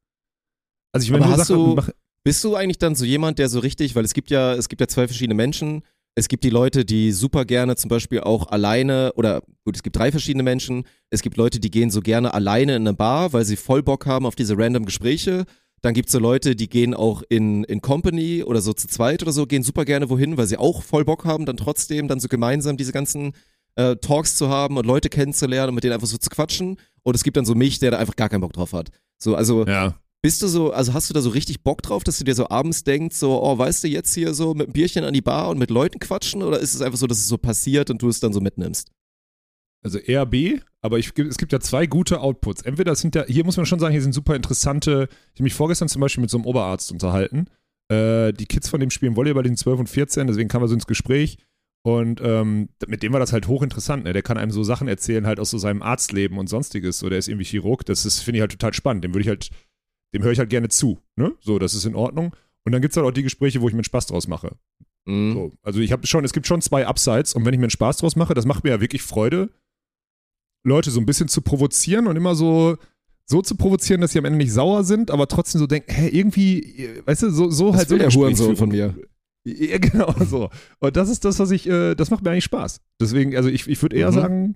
Also 0.94 1.06
ich 1.06 1.12
meine, 1.12 1.28
hast 1.28 1.48
Sachen, 1.48 1.56
du- 1.66 1.76
mach, 1.76 1.90
Bist 2.24 2.42
du 2.46 2.56
eigentlich 2.56 2.78
dann 2.78 2.96
so 2.96 3.04
jemand, 3.04 3.38
der 3.38 3.50
so 3.50 3.60
richtig, 3.60 3.96
weil 3.96 4.06
es 4.06 4.14
gibt 4.14 4.30
ja, 4.30 4.54
es 4.54 4.70
gibt 4.70 4.80
ja 4.80 4.88
zwei 4.88 5.08
verschiedene 5.08 5.34
Menschen. 5.36 5.82
Es 6.16 6.30
gibt 6.30 6.46
die 6.46 6.50
Leute, 6.52 6.86
die 6.86 7.12
super 7.12 7.44
gerne 7.44 7.76
zum 7.76 7.90
Beispiel 7.90 8.22
auch 8.22 8.48
alleine, 8.48 9.12
oder 9.18 9.42
gut, 9.66 9.76
es 9.76 9.84
gibt 9.84 9.98
drei 9.98 10.10
verschiedene 10.12 10.44
Menschen. 10.44 10.86
Es 11.10 11.22
gibt 11.22 11.36
Leute, 11.36 11.60
die 11.60 11.70
gehen 11.72 11.90
so 11.90 12.00
gerne 12.00 12.34
alleine 12.34 12.76
in 12.78 12.84
eine 12.88 12.94
Bar, 12.96 13.34
weil 13.34 13.44
sie 13.44 13.58
voll 13.58 13.84
Bock 13.84 14.06
haben 14.06 14.26
auf 14.26 14.36
diese 14.36 14.58
random 14.58 14.86
Gespräche. 14.86 15.44
Dann 15.82 15.94
gibt 15.94 16.08
es 16.08 16.14
so 16.14 16.20
Leute, 16.20 16.56
die 16.56 16.70
gehen 16.70 16.94
auch 16.94 17.24
in, 17.28 17.66
in 17.66 17.82
Company 17.82 18.42
oder 18.44 18.62
so 18.62 18.72
zu 18.72 18.88
zweit 18.88 19.22
oder 19.22 19.34
so, 19.34 19.46
gehen 19.46 19.64
super 19.64 19.84
gerne 19.84 20.10
wohin, 20.10 20.38
weil 20.38 20.48
sie 20.48 20.56
auch 20.58 20.82
voll 20.82 21.04
Bock 21.04 21.26
haben, 21.26 21.46
dann 21.46 21.58
trotzdem 21.58 22.08
dann 22.08 22.22
so 22.22 22.30
gemeinsam 22.30 22.78
diese 22.78 22.94
ganzen 22.94 23.34
äh, 23.76 23.98
Talks 23.98 24.38
zu 24.38 24.48
haben 24.48 24.78
und 24.78 24.86
Leute 24.86 25.10
kennenzulernen 25.10 25.70
und 25.70 25.76
mit 25.76 25.84
denen 25.84 25.94
einfach 25.94 26.08
so 26.08 26.18
zu 26.18 26.30
quatschen. 26.30 26.78
Und 27.02 27.16
es 27.16 27.24
gibt 27.24 27.36
dann 27.36 27.44
so 27.46 27.54
mich, 27.56 27.80
der 27.80 27.92
da 27.92 27.98
einfach 27.98 28.16
gar 28.16 28.30
keinen 28.30 28.42
Bock 28.42 28.54
drauf 28.54 28.72
hat. 28.72 28.92
So, 29.18 29.36
also 29.36 29.66
ja. 29.66 29.96
Bist 30.24 30.42
du 30.42 30.48
so, 30.48 30.72
also 30.72 30.94
hast 30.94 31.10
du 31.10 31.14
da 31.14 31.22
so 31.22 31.30
richtig 31.30 31.64
Bock 31.64 31.82
drauf, 31.82 32.04
dass 32.04 32.18
du 32.18 32.24
dir 32.24 32.34
so 32.34 32.50
abends 32.50 32.84
denkst, 32.84 33.16
so, 33.16 33.44
oh, 33.44 33.58
weißt 33.58 33.84
du, 33.84 33.90
jetzt 33.90 34.14
hier 34.14 34.34
so 34.34 34.54
mit 34.54 34.68
einem 34.68 34.74
Bierchen 34.74 35.04
an 35.04 35.14
die 35.14 35.22
Bar 35.22 35.50
und 35.50 35.60
mit 35.60 35.70
Leuten 35.70 36.00
quatschen? 36.00 36.42
Oder 36.42 36.60
ist 36.60 36.74
es 36.74 36.82
einfach 36.82 36.98
so, 36.98 37.08
dass 37.08 37.18
es 37.18 37.28
so 37.28 37.38
passiert 37.38 37.90
und 37.90 38.02
du 38.02 38.08
es 38.08 38.22
dann 38.22 38.32
so 38.32 38.40
mitnimmst? 38.40 38.90
Also 39.84 40.00
eher 40.00 40.26
B, 40.26 40.60
aber 40.82 40.98
ich, 40.98 41.12
es 41.18 41.38
gibt 41.38 41.52
ja 41.52 41.60
zwei 41.60 41.88
gute 41.88 42.22
Outputs. 42.22 42.62
Entweder 42.62 42.96
sind 42.96 43.16
ja, 43.16 43.26
hier 43.26 43.44
muss 43.44 43.58
man 43.58 43.66
schon 43.66 43.80
sagen, 43.80 43.92
hier 43.92 44.02
sind 44.02 44.14
super 44.14 44.34
interessante, 44.34 45.10
ich 45.34 45.40
habe 45.40 45.44
mich 45.44 45.54
vorgestern 45.54 45.90
zum 45.90 46.00
Beispiel 46.00 46.22
mit 46.22 46.30
so 46.30 46.38
einem 46.38 46.46
Oberarzt 46.46 46.94
unterhalten. 46.94 47.48
Äh, 47.90 48.32
die 48.32 48.46
Kids 48.46 48.70
von 48.70 48.80
dem 48.80 48.92
spielen 48.92 49.18
Volleyball, 49.18 49.44
die 49.44 49.50
sind 49.50 49.60
12 49.60 49.80
und 49.82 49.90
14, 49.90 50.28
deswegen 50.28 50.48
kam 50.48 50.62
er 50.62 50.70
so 50.70 50.74
ins 50.74 50.88
Gespräch. 50.88 51.38
Und 51.86 52.22
ähm, 52.24 52.70
mit 52.88 53.04
dem 53.04 53.12
war 53.12 53.20
das 53.20 53.34
halt 53.34 53.50
hochinteressant. 53.50 54.06
Ne? 54.06 54.14
Der 54.14 54.22
kann 54.22 54.38
einem 54.38 54.52
so 54.52 54.64
Sachen 54.64 54.88
erzählen, 54.88 55.28
halt 55.28 55.42
aus 55.42 55.50
so 55.50 55.58
seinem 55.58 55.82
Arztleben 55.82 56.38
und 56.38 56.48
sonstiges. 56.48 57.00
So, 57.00 57.10
der 57.10 57.20
ist 57.20 57.28
irgendwie 57.28 57.44
Chirurg. 57.44 57.86
Das 57.86 58.22
finde 58.22 58.38
ich 58.38 58.42
halt 58.42 58.52
total 58.52 58.74
spannend. 58.74 59.04
Dem 59.04 59.14
würde 59.14 59.24
ich 59.24 59.28
halt, 59.28 59.50
dem 60.14 60.24
höre 60.24 60.32
ich 60.32 60.40
halt 60.40 60.50
gerne 60.50 60.70
zu. 60.70 61.00
Ne? 61.16 61.34
So, 61.42 61.60
das 61.60 61.74
ist 61.74 61.86
in 61.86 61.96
Ordnung. 61.96 62.36
Und 62.66 62.72
dann 62.72 62.82
gibt 62.82 62.94
es 62.94 62.98
halt 62.98 63.06
auch 63.08 63.12
die 63.12 63.24
Gespräche, 63.24 63.62
wo 63.62 63.68
ich 63.68 63.74
mir 63.74 63.80
einen 63.80 63.84
Spaß 63.84 64.08
draus 64.08 64.28
mache. 64.28 64.56
Mhm. 65.06 65.34
So, 65.34 65.52
also 65.64 65.80
ich 65.82 65.92
habe 65.92 66.08
schon, 66.08 66.24
es 66.24 66.34
gibt 66.34 66.48
schon 66.48 66.62
zwei 66.62 66.88
Upsides 66.88 67.34
und 67.34 67.46
wenn 67.46 67.54
ich 67.54 67.60
mir 67.60 67.66
einen 67.66 67.70
Spaß 67.72 67.98
draus 67.98 68.16
mache, 68.16 68.34
das 68.34 68.46
macht 68.46 68.64
mir 68.64 68.70
ja 68.72 68.82
wirklich 68.82 69.02
Freude, 69.02 69.50
Leute 70.66 70.92
so 70.92 71.00
ein 71.00 71.06
bisschen 71.06 71.28
zu 71.28 71.42
provozieren 71.42 72.08
und 72.08 72.16
immer 72.16 72.36
so, 72.36 72.78
so 73.26 73.42
zu 73.42 73.56
provozieren, 73.56 74.00
dass 74.02 74.12
sie 74.14 74.20
am 74.20 74.26
Ende 74.26 74.38
nicht 74.38 74.54
sauer 74.54 74.84
sind, 74.86 75.12
aber 75.12 75.28
trotzdem 75.28 75.60
so 75.60 75.68
denken, 75.68 75.92
hä, 75.92 76.08
irgendwie, 76.08 76.90
weißt 77.06 77.24
du, 77.24 77.30
so, 77.32 77.50
so 77.50 77.72
Das 77.72 77.80
halt 77.80 77.90
so 77.90 77.98
der 77.98 78.10
Hurensohn 78.10 78.56
von 78.56 78.70
mir. 78.70 78.96
Ja, 79.46 79.78
genau 79.80 80.14
so. 80.26 80.50
Und 80.80 80.96
das 80.96 81.10
ist 81.10 81.26
das, 81.26 81.38
was 81.40 81.52
ich, 81.52 81.68
äh, 81.68 81.96
das 81.96 82.12
macht 82.12 82.24
mir 82.24 82.32
eigentlich 82.32 82.46
Spaß. 82.46 82.80
Deswegen, 83.02 83.36
also 83.36 83.50
ich, 83.50 83.68
ich 83.68 83.82
würde 83.82 83.98
eher 83.98 84.12
Mhm. 84.12 84.16
sagen, 84.16 84.56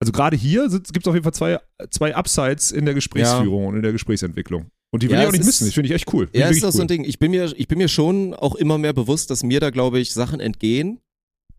also 0.00 0.12
gerade 0.12 0.36
hier 0.36 0.68
gibt 0.68 0.98
es 0.98 1.06
auf 1.06 1.14
jeden 1.14 1.24
Fall 1.24 1.34
zwei, 1.34 1.60
zwei 1.90 2.16
Upsides 2.16 2.72
in 2.72 2.86
der 2.86 2.94
Gesprächsführung 2.94 3.66
und 3.66 3.76
in 3.76 3.82
der 3.82 3.92
Gesprächsentwicklung. 3.92 4.66
Und 4.92 5.02
die 5.02 5.08
will 5.08 5.16
Ja, 5.16 5.22
ich 5.22 5.28
auch 5.28 5.32
nicht 5.32 5.44
missen. 5.44 5.66
Das 5.66 5.74
finde 5.74 5.88
ich 5.88 5.94
echt 5.94 6.12
cool. 6.12 6.26
Finde 6.26 6.38
Ja, 6.40 6.48
ist 6.48 6.62
das 6.62 6.74
wirklich 6.74 6.76
so 6.76 6.80
ein 6.80 6.84
cool. 6.84 6.88
Ding. 6.88 7.04
Ich 7.04 7.18
bin, 7.18 7.30
mir, 7.30 7.52
ich 7.56 7.68
bin 7.68 7.78
mir 7.78 7.88
schon 7.88 8.34
auch 8.34 8.56
immer 8.56 8.78
mehr 8.78 8.92
bewusst, 8.92 9.30
dass 9.30 9.44
mir 9.44 9.60
da, 9.60 9.70
glaube 9.70 10.00
ich, 10.00 10.12
Sachen 10.12 10.40
entgehen. 10.40 10.98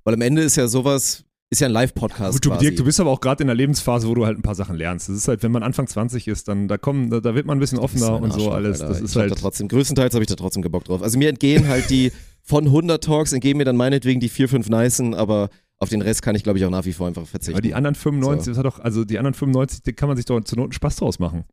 Weil 0.04 0.16
am 0.16 0.22
Ende 0.22 0.42
ist 0.42 0.58
ja 0.58 0.68
sowas, 0.68 1.24
ist 1.52 1.62
ja 1.62 1.68
ein 1.68 1.74
Live-Podcast. 1.74 2.42
Gut, 2.42 2.54
du. 2.54 2.58
Dirk, 2.58 2.76
du 2.76 2.84
bist 2.84 3.00
aber 3.00 3.12
auch 3.12 3.22
gerade 3.22 3.44
in 3.44 3.48
der 3.48 3.56
Lebensphase, 3.56 4.08
wo 4.08 4.16
du 4.16 4.26
halt 4.26 4.38
ein 4.38 4.42
paar 4.42 4.56
Sachen 4.56 4.76
lernst. 4.76 5.08
Das 5.08 5.16
ist 5.16 5.28
halt, 5.28 5.44
wenn 5.44 5.52
man 5.52 5.64
Anfang 5.64 5.88
20 5.88 6.28
ist, 6.28 6.48
dann 6.48 6.68
da 6.68 6.78
kommen, 6.78 7.10
da, 7.10 7.20
da 7.20 7.36
wird 7.36 7.46
man 7.46 7.58
ein 7.58 7.60
bisschen 7.60 7.78
offener 7.78 8.16
ein 8.16 8.24
und 8.24 8.34
so 8.34 8.52
alles. 8.52 8.80
Das 8.80 9.00
ist 9.00 9.16
halt. 9.16 9.32
Da 9.32 9.36
trotzdem, 9.36 9.68
größtenteils 9.68 10.14
habe 10.14 10.24
ich 10.24 10.30
da 10.30 10.36
trotzdem 10.36 10.64
Bock 10.64 10.86
drauf. 10.86 11.04
Also 11.04 11.18
mir 11.18 11.30
entgehen 11.30 11.68
halt 11.68 11.90
die 11.90 12.12
von 12.42 12.66
100 12.66 13.04
Talks, 13.04 13.32
entgehen 13.32 13.58
mir 13.58 13.66
dann 13.66 13.78
meinetwegen 13.78 14.20
die 14.20 14.30
4, 14.30 14.50
5 14.50 14.70
Nicen, 14.70 15.14
aber 15.14 15.50
auf 15.82 15.90
den 15.90 16.02
Rest 16.02 16.22
kann 16.22 16.36
ich, 16.36 16.44
glaube 16.44 16.60
ich, 16.60 16.66
auch 16.66 16.70
nach 16.70 16.86
wie 16.86 16.94
vor 16.94 17.08
einfach 17.08 17.26
verzichten. 17.26 17.56
Aber 17.56 17.62
die 17.62 17.74
anderen 17.74 17.96
95, 17.96 18.52
das 18.52 18.58
hat 18.58 18.66
doch, 18.66 18.80
also 18.80 19.04
die 19.04 19.18
anderen 19.18 19.34
95, 19.34 19.82
die 19.84 19.94
kann 19.94 20.08
man 20.08 20.16
sich 20.16 20.26
doch 20.26 20.40
zur 20.42 20.58
Not 20.58 20.66
einen 20.68 20.74
Spaß 20.74 20.96
draus 20.98 21.20
machen. 21.20 21.44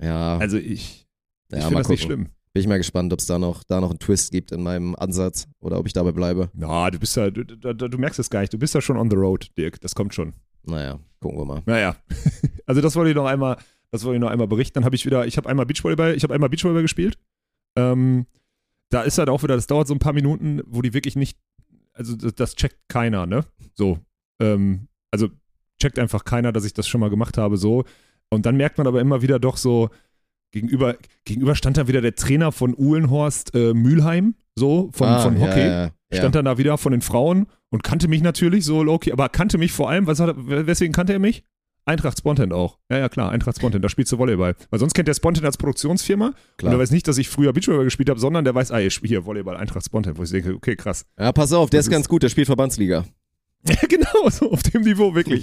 ja, 0.00 0.36
Also 0.38 0.56
ich, 0.58 0.66
ich 0.66 1.06
ja 1.52 1.58
finde 1.60 1.74
mal 1.74 1.80
das 1.80 1.88
nicht 1.88 2.02
gucken. 2.02 2.16
schlimm. 2.24 2.32
Bin 2.54 2.60
ich 2.62 2.66
mal 2.66 2.78
gespannt, 2.78 3.12
ob 3.12 3.20
es 3.20 3.26
da 3.26 3.38
noch, 3.38 3.62
da 3.62 3.80
noch 3.80 3.90
einen 3.90 3.98
Twist 3.98 4.32
gibt 4.32 4.52
in 4.52 4.62
meinem 4.62 4.94
Ansatz 4.96 5.46
oder 5.60 5.78
ob 5.78 5.86
ich 5.86 5.92
dabei 5.92 6.12
bleibe. 6.12 6.50
Na, 6.54 6.90
du 6.90 6.98
bist 6.98 7.14
ja, 7.16 7.30
du, 7.30 7.44
du, 7.44 7.74
du 7.74 7.98
merkst 7.98 8.18
es 8.18 8.30
gar 8.30 8.40
nicht. 8.40 8.52
Du 8.52 8.58
bist 8.58 8.74
ja 8.74 8.80
schon 8.80 8.96
on 8.96 9.10
the 9.10 9.16
road, 9.16 9.48
Dirk. 9.56 9.80
Das 9.80 9.94
kommt 9.94 10.14
schon. 10.14 10.32
Naja, 10.64 10.98
gucken 11.20 11.38
wir 11.38 11.44
mal. 11.44 11.62
Naja. 11.66 11.94
also 12.66 12.80
das 12.80 12.96
wollte 12.96 13.10
ich 13.10 13.16
noch 13.16 13.26
einmal, 13.26 13.58
das 13.92 14.02
wollte 14.04 14.16
ich 14.16 14.20
noch 14.20 14.30
einmal 14.30 14.48
berichten. 14.48 14.74
Dann 14.74 14.84
habe 14.84 14.96
ich 14.96 15.06
wieder, 15.06 15.26
ich 15.26 15.36
habe 15.36 15.48
einmal 15.48 15.66
Beachvolleyball, 15.66 16.14
ich 16.16 16.22
habe 16.24 16.34
einmal 16.34 16.48
Beachvolleyball 16.48 16.82
gespielt. 16.82 17.16
Ähm, 17.76 18.26
da 18.90 19.02
ist 19.02 19.18
halt 19.18 19.28
auch 19.28 19.42
wieder, 19.42 19.54
das 19.54 19.66
dauert 19.66 19.86
so 19.86 19.94
ein 19.94 19.98
paar 20.00 20.14
Minuten, 20.14 20.62
wo 20.66 20.82
die 20.82 20.94
wirklich 20.94 21.14
nicht, 21.14 21.38
also 21.98 22.16
das, 22.16 22.34
das 22.34 22.54
checkt 22.54 22.78
keiner, 22.88 23.26
ne? 23.26 23.44
So. 23.74 23.98
Ähm, 24.40 24.88
also 25.10 25.28
checkt 25.80 25.98
einfach 25.98 26.24
keiner, 26.24 26.52
dass 26.52 26.64
ich 26.64 26.74
das 26.74 26.88
schon 26.88 27.00
mal 27.00 27.10
gemacht 27.10 27.38
habe, 27.38 27.56
so. 27.56 27.84
Und 28.30 28.46
dann 28.46 28.56
merkt 28.56 28.78
man 28.78 28.86
aber 28.86 29.00
immer 29.00 29.22
wieder 29.22 29.38
doch 29.38 29.56
so, 29.56 29.90
gegenüber, 30.52 30.96
gegenüber 31.24 31.54
stand 31.54 31.76
dann 31.76 31.88
wieder 31.88 32.00
der 32.00 32.14
Trainer 32.14 32.52
von 32.52 32.74
Uhlenhorst 32.76 33.54
äh, 33.54 33.74
Mülheim, 33.74 34.34
so, 34.54 34.90
von, 34.92 35.08
Ah, 35.08 35.20
von 35.20 35.36
ja, 35.36 35.40
Hockey. 35.40 35.60
Ja, 35.60 35.84
ja. 35.84 35.90
Stand 36.12 36.34
dann 36.34 36.44
da 36.46 36.58
wieder 36.58 36.78
von 36.78 36.92
den 36.92 37.02
Frauen 37.02 37.46
und 37.70 37.82
kannte 37.82 38.08
mich 38.08 38.22
natürlich 38.22 38.64
so 38.64 38.82
low-key, 38.82 39.12
aber 39.12 39.28
kannte 39.28 39.58
mich 39.58 39.72
vor 39.72 39.90
allem, 39.90 40.06
was 40.06 40.20
hat 40.20 40.34
weswegen 40.36 40.92
kannte 40.92 41.12
er 41.12 41.18
mich? 41.18 41.44
Eintracht 41.88 42.18
Spontan 42.18 42.52
auch. 42.52 42.78
Ja, 42.90 42.98
ja, 42.98 43.08
klar, 43.08 43.30
Eintracht 43.32 43.56
Spontan, 43.56 43.82
da 43.82 43.88
spielst 43.88 44.12
du 44.12 44.18
Volleyball. 44.18 44.54
Weil 44.70 44.78
sonst 44.78 44.94
kennt 44.94 45.08
der 45.08 45.14
Spontan 45.14 45.44
als 45.44 45.56
Produktionsfirma 45.56 46.34
Klar. 46.56 46.72
und 46.72 46.78
er 46.78 46.80
weiß 46.82 46.90
nicht, 46.90 47.08
dass 47.08 47.18
ich 47.18 47.28
früher 47.28 47.52
Beachvolleyball 47.52 47.84
gespielt 47.86 48.10
habe, 48.10 48.20
sondern 48.20 48.44
der 48.44 48.54
weiß, 48.54 48.70
ah, 48.70 48.80
ich 48.80 48.94
spiele 48.94 49.08
hier 49.08 49.24
Volleyball, 49.26 49.56
Eintracht 49.56 49.84
Spontan, 49.86 50.16
wo 50.16 50.22
ich 50.22 50.30
denke, 50.30 50.54
okay, 50.54 50.76
krass. 50.76 51.04
ja, 51.18 51.32
pass 51.32 51.52
auf, 51.52 51.70
der 51.70 51.78
Das 51.78 51.86
ist 51.86 51.90
ganz 51.90 52.08
gut, 52.08 52.22
der 52.22 52.28
spielt 52.28 52.46
Verbandsliga. 52.46 53.04
Ja, 53.66 53.74
genau, 53.88 54.28
so 54.30 54.52
auf 54.52 54.62
dem 54.62 54.82
Niveau, 54.82 55.14
wirklich. 55.14 55.42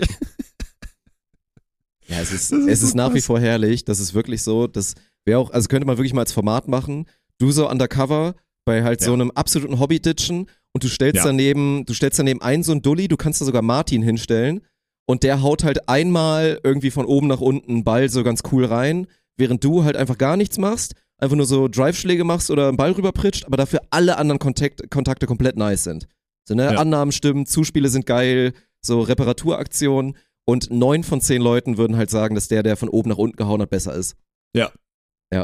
Ja, 2.08 2.20
es 2.22 2.32
ist, 2.32 2.52
ist 2.52 2.68
es 2.68 2.80
so 2.82 2.88
ist 2.88 2.96
nach 2.96 3.14
wie 3.14 3.22
vor 3.22 3.40
herrlich. 3.40 3.84
Das 3.84 4.00
ist 4.00 4.14
wirklich 4.14 4.44
so. 4.44 4.68
Das 4.68 4.94
wäre 5.26 5.40
auch, 5.40 5.50
also 5.52 5.68
könnte 5.68 5.88
man 5.88 5.98
wirklich 5.98 6.14
mal 6.14 6.22
als 6.22 6.32
Format 6.32 6.68
machen. 6.68 7.08
Du 7.40 7.52
so 7.52 7.70
undercover 7.70 8.36
bei 8.64 8.84
halt 8.84 9.02
so 9.02 9.10
Ja. 9.12 9.14
einem 9.16 9.32
absoluten 9.32 9.80
Hobby-Ditchen 9.80 10.48
und 10.72 10.84
du 10.84 10.88
stellst 10.88 11.18
Ja. 11.18 11.24
daneben, 11.26 11.86
du 11.86 11.94
stellst 11.94 12.20
daneben 12.20 12.42
einen 12.42 12.64
so 12.64 12.72
einen 12.74 12.82
Dulli, 12.84 13.08
du 13.08 13.18
kannst 13.18 13.42
da 13.42 13.46
sogar 13.46 13.62
Martin 13.64 14.04
hinstellen 14.04 14.62
und 15.06 15.24
der 15.24 15.42
haut 15.42 15.64
halt 15.64 15.88
einmal 15.88 16.60
irgendwie 16.64 16.92
von 16.92 17.06
oben 17.06 17.28
nach 17.28 17.42
unten 17.42 17.72
einen 17.72 17.84
Ball 17.84 18.10
so 18.10 18.24
ganz 18.24 18.42
cool 18.52 18.66
rein, 18.66 19.08
während 19.38 19.64
du 19.64 19.84
halt 19.84 19.96
einfach 19.96 20.18
gar 20.18 20.38
nichts 20.38 20.58
machst, 20.58 20.96
einfach 21.18 21.36
nur 21.36 21.46
so 21.46 21.68
Drive-Schläge 21.68 22.24
machst 22.24 22.52
oder 22.52 22.68
einen 22.68 22.78
Ball 22.78 22.92
rüberpritscht, 22.92 23.46
aber 23.46 23.58
dafür 23.58 23.82
alle 23.90 24.18
anderen 24.18 24.40
Kontakt, 24.40 24.90
Kontakte 24.90 25.26
komplett 25.26 25.58
nice 25.58 25.84
sind. 25.84 26.08
So, 26.48 26.56
ne? 26.56 26.74
Ja. 26.74 26.80
Annahmen 26.80 27.12
stimmen, 27.12 27.46
Zuspiele 27.46 27.90
sind 27.90 28.06
geil, 28.06 28.54
so 28.82 29.02
Reparaturaktionen 29.02 30.18
und 30.46 30.72
neun 30.72 31.04
von 31.04 31.22
zehn 31.22 31.42
Leuten 31.42 31.78
würden 31.78 31.98
halt 31.98 32.10
sagen, 32.10 32.36
dass 32.36 32.48
der, 32.48 32.64
der 32.64 32.78
von 32.78 32.90
oben 32.90 33.10
nach 33.10 33.18
unten 33.18 33.36
gehauen 33.38 33.62
hat, 33.62 33.70
besser 33.70 33.94
ist. 33.96 34.16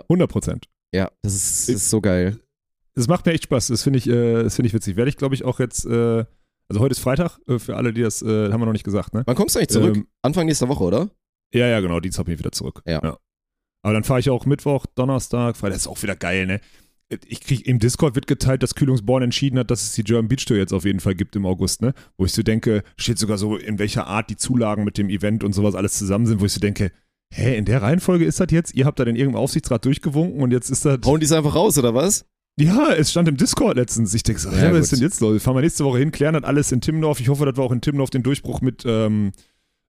100 0.09 0.29
Prozent. 0.29 0.65
Ja, 0.93 1.09
das 1.21 1.33
ist, 1.33 1.69
das 1.69 1.75
ist 1.75 1.89
so 1.89 2.01
geil. 2.01 2.39
Es 2.93 3.07
macht 3.07 3.25
mir 3.25 3.31
echt 3.31 3.45
Spaß, 3.45 3.67
das 3.67 3.83
finde 3.83 3.99
ich, 3.99 4.07
äh, 4.07 4.43
das 4.43 4.55
finde 4.55 4.67
ich 4.67 4.73
witzig. 4.73 4.95
Werde 4.95 5.09
ich, 5.09 5.17
glaube 5.17 5.33
ich, 5.33 5.43
auch 5.43 5.59
jetzt, 5.59 5.85
äh, 5.85 6.25
also 6.71 6.79
heute 6.79 6.93
ist 6.93 6.99
Freitag, 6.99 7.37
äh, 7.47 7.59
für 7.59 7.75
alle, 7.75 7.91
die 7.91 8.01
das, 8.01 8.21
äh, 8.21 8.49
haben 8.49 8.61
wir 8.61 8.65
noch 8.65 8.71
nicht 8.71 8.85
gesagt, 8.85 9.13
ne? 9.13 9.23
Wann 9.25 9.35
kommst 9.35 9.55
du 9.55 9.59
eigentlich 9.59 9.69
zurück? 9.69 9.97
Ähm, 9.97 10.07
Anfang 10.21 10.45
nächster 10.45 10.69
Woche, 10.69 10.85
oder? 10.85 11.09
Ja, 11.53 11.67
ja, 11.67 11.81
genau, 11.81 11.99
Dienstag 11.99 12.25
bin 12.25 12.33
ich 12.33 12.39
wieder 12.39 12.53
zurück. 12.53 12.81
Ja. 12.85 13.17
Aber 13.83 13.93
dann 13.93 14.05
fahre 14.05 14.21
ich 14.21 14.29
auch 14.29 14.45
Mittwoch, 14.45 14.85
Donnerstag, 14.95 15.57
Freitag, 15.57 15.73
das 15.73 15.81
ist 15.81 15.87
auch 15.87 16.01
wieder 16.01 16.15
geil, 16.15 16.45
ne? 16.45 16.61
Ich 17.27 17.41
krieg, 17.41 17.67
im 17.67 17.79
Discord 17.79 18.15
wird 18.15 18.25
geteilt, 18.25 18.63
dass 18.63 18.73
Kühlungsborn 18.73 19.23
entschieden 19.23 19.59
hat, 19.59 19.69
dass 19.69 19.83
es 19.83 19.91
die 19.91 20.03
German 20.05 20.29
Beach 20.29 20.45
Tour 20.45 20.55
jetzt 20.55 20.71
auf 20.71 20.85
jeden 20.85 21.01
Fall 21.01 21.13
gibt 21.13 21.35
im 21.35 21.45
August, 21.45 21.81
ne? 21.81 21.93
Wo 22.17 22.23
ich 22.23 22.31
so 22.31 22.41
denke, 22.41 22.83
steht 22.95 23.19
sogar 23.19 23.37
so, 23.37 23.57
in 23.57 23.77
welcher 23.77 24.07
Art 24.07 24.29
die 24.29 24.37
Zulagen 24.37 24.85
mit 24.85 24.97
dem 24.97 25.09
Event 25.09 25.43
und 25.43 25.51
sowas 25.51 25.75
alles 25.75 25.97
zusammen 25.97 26.25
sind, 26.25 26.39
wo 26.39 26.45
ich 26.45 26.53
so 26.53 26.61
denke, 26.61 26.93
hä, 27.33 27.57
in 27.57 27.65
der 27.65 27.81
Reihenfolge 27.81 28.23
ist 28.23 28.39
das 28.39 28.47
jetzt? 28.51 28.73
Ihr 28.75 28.85
habt 28.85 28.97
da 28.97 29.03
in 29.03 29.17
irgendeinem 29.17 29.43
Aufsichtsrat 29.43 29.83
durchgewunken 29.83 30.41
und 30.41 30.51
jetzt 30.51 30.69
ist 30.69 30.85
das. 30.85 30.99
Hauen 31.03 31.19
die 31.19 31.25
es 31.25 31.33
einfach 31.33 31.53
raus, 31.53 31.77
oder 31.77 31.93
was? 31.93 32.25
Ja, 32.59 32.91
es 32.93 33.11
stand 33.11 33.27
im 33.27 33.37
Discord 33.37 33.77
letztens. 33.77 34.13
Ich 34.13 34.23
denke 34.23 34.41
so, 34.41 34.49
Ja, 34.51 34.71
was 34.71 34.79
ist 34.81 34.91
denn 34.93 34.99
jetzt 34.99 35.19
los? 35.21 35.41
Fahren 35.41 35.55
wir 35.55 35.61
nächste 35.61 35.83
Woche 35.85 35.99
hin, 35.99 36.11
klären 36.11 36.33
das 36.33 36.43
alles 36.43 36.71
in 36.71 36.81
Timmendorf. 36.81 37.19
Ich 37.19 37.29
hoffe, 37.29 37.45
dass 37.45 37.55
wir 37.57 37.63
auch 37.63 37.71
in 37.71 37.81
Timmendorf 37.81 38.09
den 38.09 38.23
Durchbruch 38.23 38.61
mit, 38.61 38.83
ähm, 38.85 39.31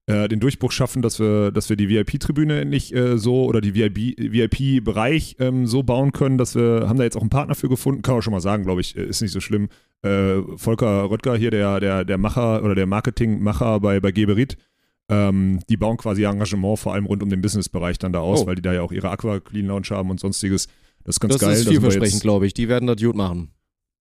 äh, 0.06 0.28
den 0.28 0.40
Durchbruch 0.40 0.72
schaffen, 0.72 1.02
dass 1.02 1.18
wir, 1.18 1.50
dass 1.50 1.68
wir 1.68 1.76
die 1.76 1.88
VIP-Tribüne 1.88 2.60
endlich 2.60 2.94
äh, 2.94 3.18
so 3.18 3.44
oder 3.44 3.60
die 3.60 3.74
VIP-Bereich 3.74 5.36
ähm, 5.38 5.66
so 5.66 5.82
bauen 5.82 6.12
können, 6.12 6.38
dass 6.38 6.54
wir, 6.54 6.88
haben 6.88 6.98
da 6.98 7.04
jetzt 7.04 7.16
auch 7.16 7.20
einen 7.20 7.30
Partner 7.30 7.54
für 7.54 7.68
gefunden, 7.68 8.02
kann 8.02 8.14
man 8.14 8.22
schon 8.22 8.32
mal 8.32 8.40
sagen, 8.40 8.64
glaube 8.64 8.80
ich, 8.80 8.96
äh, 8.96 9.04
ist 9.04 9.20
nicht 9.22 9.32
so 9.32 9.40
schlimm. 9.40 9.68
Äh, 10.02 10.40
Volker 10.56 11.10
Röttger 11.10 11.36
hier, 11.36 11.50
der, 11.50 11.78
der, 11.80 12.04
der 12.04 12.18
Macher 12.18 12.62
oder 12.64 12.74
der 12.74 12.86
Marketingmacher 12.86 13.80
bei, 13.80 14.00
bei 14.00 14.12
Geberit, 14.12 14.56
ähm, 15.08 15.60
die 15.68 15.76
bauen 15.76 15.96
quasi 15.96 16.24
Engagement 16.24 16.78
vor 16.78 16.94
allem 16.94 17.06
rund 17.06 17.22
um 17.22 17.28
den 17.28 17.42
Businessbereich 17.42 17.98
dann 17.98 18.12
da 18.12 18.20
aus, 18.20 18.42
Oh. 18.42 18.46
weil 18.46 18.54
die 18.54 18.62
da 18.62 18.72
ja 18.72 18.82
auch 18.82 18.92
ihre 18.92 19.10
Aqua 19.10 19.40
Clean 19.40 19.66
Lounge 19.66 19.88
haben 19.90 20.10
und 20.10 20.20
sonstiges. 20.20 20.68
Das 21.04 21.16
ist 21.16 21.20
ganz 21.20 21.34
Das 21.34 21.40
geil. 21.40 21.52
ist 21.52 21.60
Da 21.60 21.62
sind 21.64 21.72
wir 21.72 21.80
vielversprechend, 21.90 22.22
glaube 22.22 22.46
ich. 22.46 22.54
Die 22.54 22.68
werden 22.68 22.86
das 22.86 22.96
gut 23.00 23.16
machen. 23.16 23.50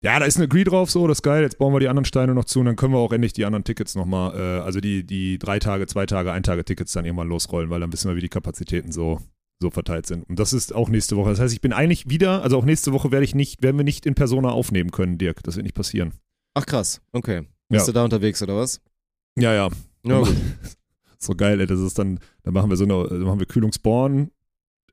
ja, 0.03 0.18
da 0.18 0.24
ist 0.24 0.37
eine 0.37 0.44
Agree 0.44 0.64
drauf, 0.64 0.90
so, 0.90 1.07
das 1.07 1.18
ist 1.18 1.22
geil. 1.22 1.42
Jetzt 1.42 1.59
bauen 1.59 1.72
wir 1.74 1.81
die 1.81 1.88
anderen 1.88 2.05
Steine 2.05 2.35
noch 2.35 2.44
zu 2.46 2.61
und 2.61 2.66
dann 2.66 2.76
können 2.76 2.92
wir 2.94 2.98
auch 2.98 3.12
endlich 3.12 3.33
die 3.33 3.44
anderen 3.44 3.64
Tickets 3.64 3.94
nochmal, 3.94 4.35
äh, 4.35 4.61
also 4.62 4.81
die, 4.81 5.05
die 5.05 5.38
drei 5.38 5.59
Tage, 5.59 5.87
zwei 5.87 6.07
Tage, 6.07 6.33
ein 6.33 6.42
Tage 6.42 6.64
Tickets 6.64 6.92
dann 6.92 7.05
irgendwann 7.05 7.29
losrollen, 7.29 7.70
weil 7.70 7.81
dann 7.81 7.92
wissen 7.92 8.09
wir, 8.09 8.16
wie 8.16 8.20
die 8.20 8.29
Kapazitäten 8.29 8.92
so, 8.92 9.20
so 9.61 9.70
verteilt 9.70 10.07
sind. 10.07 10.29
Und 10.29 10.38
das 10.38 10.53
ist 10.55 10.74
auch 10.74 10.88
nächste 10.88 11.16
Woche. 11.16 11.31
Das 11.31 11.38
heißt, 11.40 11.53
ich 11.53 11.61
bin 11.61 11.72
eigentlich 11.74 12.09
wieder, 12.09 12.42
also 12.42 12.57
auch 12.59 12.64
nächste 12.64 12.92
Woche 12.92 13.11
werde 13.12 13.24
ich 13.24 13.35
nicht, 13.35 13.62
werden 13.62 13.76
wir 13.76 13.85
nicht 13.85 14.07
in 14.07 14.14
Persona 14.14 14.48
aufnehmen 14.50 14.90
können, 14.90 15.18
Dirk. 15.18 15.42
Das 15.42 15.57
wird 15.57 15.64
nicht 15.64 15.74
passieren. 15.76 16.12
Ach 16.55 16.64
krass, 16.66 17.00
okay. 17.12 17.42
Bist 17.68 17.87
Ja. 17.87 17.92
du 17.92 17.92
da 17.92 18.05
unterwegs, 18.05 18.42
oder 18.42 18.57
was? 18.57 18.81
Ja, 19.38 19.53
ja. 19.55 19.68
Ja, 20.05 20.18
gut. 20.20 20.35
so 21.18 21.35
geil, 21.35 21.61
ey. 21.61 21.66
Das 21.66 21.79
ist 21.79 21.98
dann, 21.98 22.18
dann 22.42 22.55
machen 22.55 22.70
wir 22.70 22.76
so 22.79 22.85
eine, 22.85 22.94
machen 23.22 23.38
wir 23.38 23.46
Kühlungsborn, 23.46 24.31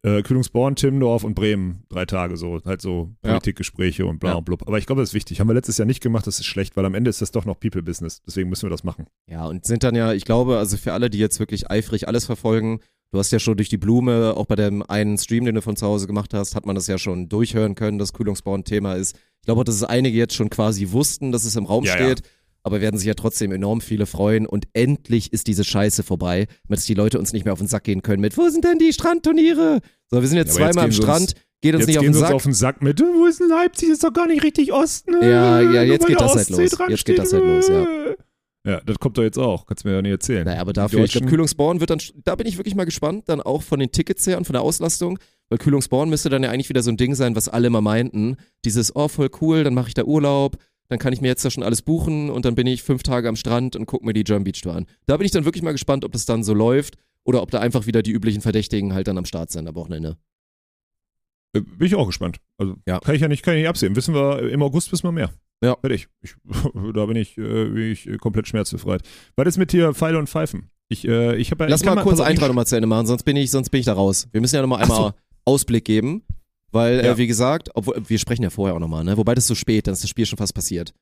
äh, 0.04 0.22
Kühlungsborn, 0.22 0.76
Timmendorf 0.76 1.24
und 1.24 1.34
Bremen 1.36 1.84
drei 1.90 2.06
Tage 2.06 2.38
so, 2.38 2.60
halt 2.66 2.82
so 2.82 3.12
Ja. 3.24 3.32
Politikgespräche 3.32 4.06
und 4.06 4.20
bla 4.20 4.32
Ja. 4.32 4.36
und 4.38 4.46
blub. 4.46 4.68
Aber 4.68 4.78
ich 4.78 4.86
glaube, 4.86 5.02
das 5.02 5.10
ist 5.10 5.14
wichtig. 5.14 5.40
Haben 5.40 5.48
wir 5.48 5.54
letztes 5.54 5.78
Jahr 5.78 5.86
nicht 5.86 6.02
gemacht, 6.02 6.28
das 6.28 6.40
ist 6.40 6.46
schlecht, 6.46 6.76
weil 6.78 6.86
am 6.86 6.94
Ende 6.96 7.10
ist 7.10 7.22
das 7.22 7.32
doch 7.32 7.46
noch 7.46 7.60
People-Business. 7.60 8.22
Deswegen 8.26 8.50
müssen 8.50 8.64
wir 8.64 8.70
das 8.70 8.84
machen. 8.84 9.06
Ja, 9.30 9.46
und 9.48 9.66
sind 9.66 9.84
dann 9.84 9.96
ja, 9.96 10.14
ich 10.14 10.26
glaube, 10.26 10.58
also 10.58 10.78
für 10.78 10.94
alle, 10.94 11.10
die 11.10 11.18
jetzt 11.20 11.40
wirklich 11.40 11.70
eifrig 11.70 12.08
alles 12.08 12.26
verfolgen, 12.26 12.80
du 13.12 13.20
hast 13.20 13.32
ja 13.32 13.40
schon 13.40 13.58
durch 13.58 13.70
die 13.70 13.78
Blume, 13.78 14.34
auch 14.36 14.46
bei 14.46 14.56
dem 14.56 14.84
einen 14.84 15.18
Stream, 15.18 15.46
den 15.46 15.56
du 15.56 15.62
von 15.62 15.76
zu 15.76 15.86
Hause 15.86 16.08
gemacht 16.08 16.34
hast, 16.34 16.56
hat 16.56 16.66
man 16.66 16.76
das 16.76 16.88
ja 16.88 16.98
schon 16.98 17.30
durchhören 17.30 17.76
können, 17.76 17.98
dass 17.98 18.14
Kühlungsbau 18.14 18.56
ein 18.56 18.64
Thema 18.66 18.94
ist. 18.96 19.16
Ich 19.42 19.46
glaube 19.46 19.62
auch, 19.62 19.66
dass 19.66 19.76
es 19.76 19.84
einige 19.84 20.18
jetzt 20.18 20.34
schon 20.36 20.50
quasi 20.50 20.92
wussten, 20.92 21.32
dass 21.32 21.46
es 21.46 21.56
im 21.56 21.66
Raum 21.66 21.86
Ja, 21.86 21.94
steht. 21.94 22.22
Aber 22.68 22.82
werden 22.82 22.98
sich 22.98 23.08
ja 23.08 23.14
trotzdem 23.14 23.52
enorm 23.52 23.80
viele 23.82 24.06
freuen 24.06 24.46
und 24.46 24.68
endlich 24.74 25.34
ist 25.34 25.48
diese 25.48 25.64
Scheiße 25.64 26.04
vorbei, 26.04 26.48
dass 26.68 26.86
die 26.86 26.94
Leute 26.94 27.18
uns 27.18 27.32
nicht 27.34 27.46
mehr 27.46 27.54
auf 27.54 27.60
den 27.60 27.68
Sack 27.68 27.86
gehen 27.86 28.02
können 28.02 28.22
mit, 28.22 28.38
wo 28.38 28.48
sind 28.50 28.66
denn 28.66 28.78
die 28.78 28.92
Strandturniere? 28.94 29.80
So, 30.12 30.22
wir 30.22 30.28
sind 30.28 30.38
jetzt 30.38 30.52
aber 30.56 30.72
zweimal 30.72 30.86
am 30.86 30.92
Strand, 30.92 31.34
geht 31.62 31.76
uns 31.76 31.82
jetzt 31.84 31.88
nicht 31.88 31.98
auf 31.98 32.04
den 32.04 32.14
sie 32.14 32.20
uns 32.20 32.28
Sack. 32.28 32.36
auf 32.36 32.44
den 32.44 32.54
Sack 32.54 32.82
mit, 32.82 33.00
wo 33.02 33.26
ist 33.26 33.40
denn 33.40 33.48
Leipzig? 33.50 33.90
Ist 33.90 34.04
doch 34.04 34.12
gar 34.12 34.28
nicht 34.28 34.44
richtig 34.44 34.74
Osten. 34.74 35.16
äh, 35.22 35.32
Ja, 35.32 35.62
ja, 35.62 35.84
jetzt 35.84 36.06
geht 36.06 36.20
das 36.20 36.36
halt 36.36 36.50
los. 36.50 36.78
Jetzt 36.90 37.06
geht 37.06 37.18
das 37.18 37.32
halt 37.32 37.44
los, 37.44 37.68
ja. 37.70 37.84
äh. 37.84 38.16
Ja, 38.68 38.82
das 38.86 39.00
kommt 39.00 39.18
doch 39.18 39.24
jetzt 39.24 39.40
auch. 39.40 39.66
Kannst 39.66 39.86
du 39.86 39.88
mir 39.88 39.96
ja 39.96 40.02
nicht 40.02 40.12
erzählen. 40.12 40.44
Naja, 40.44 40.60
aber 40.60 40.74
dafür, 40.74 41.06
ich 41.06 41.14
glaube, 41.14 41.28
Kühlungsborn 41.28 41.80
wird 41.80 41.90
dann, 41.90 42.00
da 42.26 42.36
bin 42.36 42.46
ich 42.48 42.58
wirklich 42.58 42.76
mal 42.76 42.84
gespannt, 42.84 43.30
dann 43.30 43.40
auch 43.40 43.64
von 43.64 43.80
den 43.80 43.94
Tickets 43.94 44.28
her 44.28 44.38
und 44.38 44.44
von 44.44 44.56
der 44.56 44.62
Auslastung, 44.62 45.20
weil 45.48 45.58
Kühlungsborn 45.58 46.10
müsste 46.10 46.30
dann 46.30 46.44
ja 46.44 46.50
eigentlich 46.50 46.68
wieder 46.68 46.84
so 46.84 46.92
ein 46.92 46.98
Ding 46.98 47.16
sein, 47.16 47.34
was 47.38 47.48
alle 47.48 47.68
immer 47.68 47.80
meinten. 47.80 48.36
Dieses, 48.66 48.94
oh, 48.94 49.08
voll 49.08 49.30
cool, 49.40 49.64
dann 49.64 49.74
mache 49.74 49.88
ich 49.88 49.94
da 49.94 50.04
Urlaub, 50.04 50.58
dann 50.90 51.00
kann 51.00 51.14
ich 51.14 51.22
mir 51.22 51.28
jetzt 51.28 51.44
ja 51.44 51.50
schon 51.52 51.64
alles 51.64 51.82
buchen 51.82 52.30
und 52.30 52.46
dann 52.46 52.56
bin 52.56 52.68
ich 52.68 52.84
fünf 52.84 53.04
Tage 53.04 53.28
am 53.30 53.36
Strand 53.36 53.76
und 53.76 53.86
gucke 53.86 54.06
mir 54.06 54.14
die 54.14 54.24
German 54.24 54.44
Beach 54.44 54.62
Tour 54.62 54.74
an. 54.76 54.86
Da 55.06 55.18
bin 55.18 55.26
ich 55.26 55.32
dann 55.32 55.46
wirklich 55.46 55.64
mal 55.64 55.72
gespannt, 55.74 56.06
ob 56.06 56.12
das 56.14 56.26
dann 56.26 56.44
so 56.44 56.54
läuft 56.54 56.96
oder 57.26 57.42
ob 57.42 57.52
da 57.52 57.60
einfach 57.60 57.86
wieder 57.88 58.02
die 58.02 58.12
üblichen 58.12 58.42
Verdächtigen 58.42 58.94
halt 58.94 59.08
dann 59.08 59.18
am 59.18 59.26
Start 59.26 59.52
sind 59.52 59.68
am 59.68 59.76
Wochenende. 59.76 60.18
Äh, 61.54 61.62
Bin 61.62 61.88
ich 61.88 61.96
auch 61.96 62.08
gespannt. 62.08 62.38
Also 62.58 62.76
Ja. 62.88 63.00
kann 63.00 63.16
ich 63.16 63.22
ja 63.22 63.28
nicht, 63.28 63.44
kann 63.44 63.56
ich 63.56 63.62
nicht 63.62 63.70
absehen. 63.70 63.96
Wissen 63.96 64.14
wir, 64.14 64.50
im 64.50 64.62
August 64.62 64.92
wissen 64.92 65.04
wir 65.04 65.12
mehr. 65.12 65.32
Ja. 65.64 65.76
Fertig. 65.82 66.08
Ich, 66.22 66.36
da 66.94 67.06
bin 67.06 67.18
ich, 67.18 67.38
äh, 67.38 67.66
bin 67.66 67.92
ich 67.92 68.08
äh, 68.08 68.18
komplett 68.18 68.48
schmerzbefreit. 68.48 69.02
Was 69.36 69.48
ist 69.48 69.58
mit 69.58 69.72
dir 69.74 69.94
Pfeile 69.94 70.20
und 70.20 70.30
Pfeifen? 70.30 70.70
Ich, 70.90 71.06
äh, 71.08 71.36
ich 71.36 71.52
habe 71.52 71.66
ja 71.66 71.70
Lass 71.70 71.82
ich 71.82 71.86
kann 71.88 71.96
mal 71.96 72.04
kurz 72.04 72.20
ich- 72.20 72.40
nochmal 72.40 72.66
zu 72.68 72.76
Ende 72.76 72.88
machen, 72.88 73.08
sonst 73.08 73.24
bin 73.24 73.36
ich, 73.36 73.52
sonst 73.52 73.70
bin 73.72 73.80
ich 73.80 73.86
da 73.86 73.94
raus. 73.94 74.28
Wir 74.32 74.40
müssen 74.40 74.56
ja 74.56 74.62
nochmal 74.62 74.82
Ach 74.84 74.88
so. 74.88 74.94
einmal 74.96 75.14
Ausblick 75.46 75.84
geben, 75.86 76.24
weil, 76.72 76.98
Ja. 77.06 77.12
äh, 77.14 77.18
wie 77.18 77.28
gesagt, 77.28 77.70
obwohl, 77.74 78.02
wir 78.08 78.20
sprechen 78.20 78.44
ja 78.44 78.50
vorher 78.50 78.76
auch 78.76 78.80
nochmal, 78.80 79.04
ne? 79.04 79.18
Wobei 79.18 79.34
das 79.36 79.46
ist 79.46 79.50
so 79.50 79.56
spät, 79.56 79.88
dann 79.88 79.94
ist 79.94 80.04
das 80.04 80.10
Spiel 80.10 80.26
schon 80.26 80.38
fast 80.38 80.54
passiert. 80.54 80.94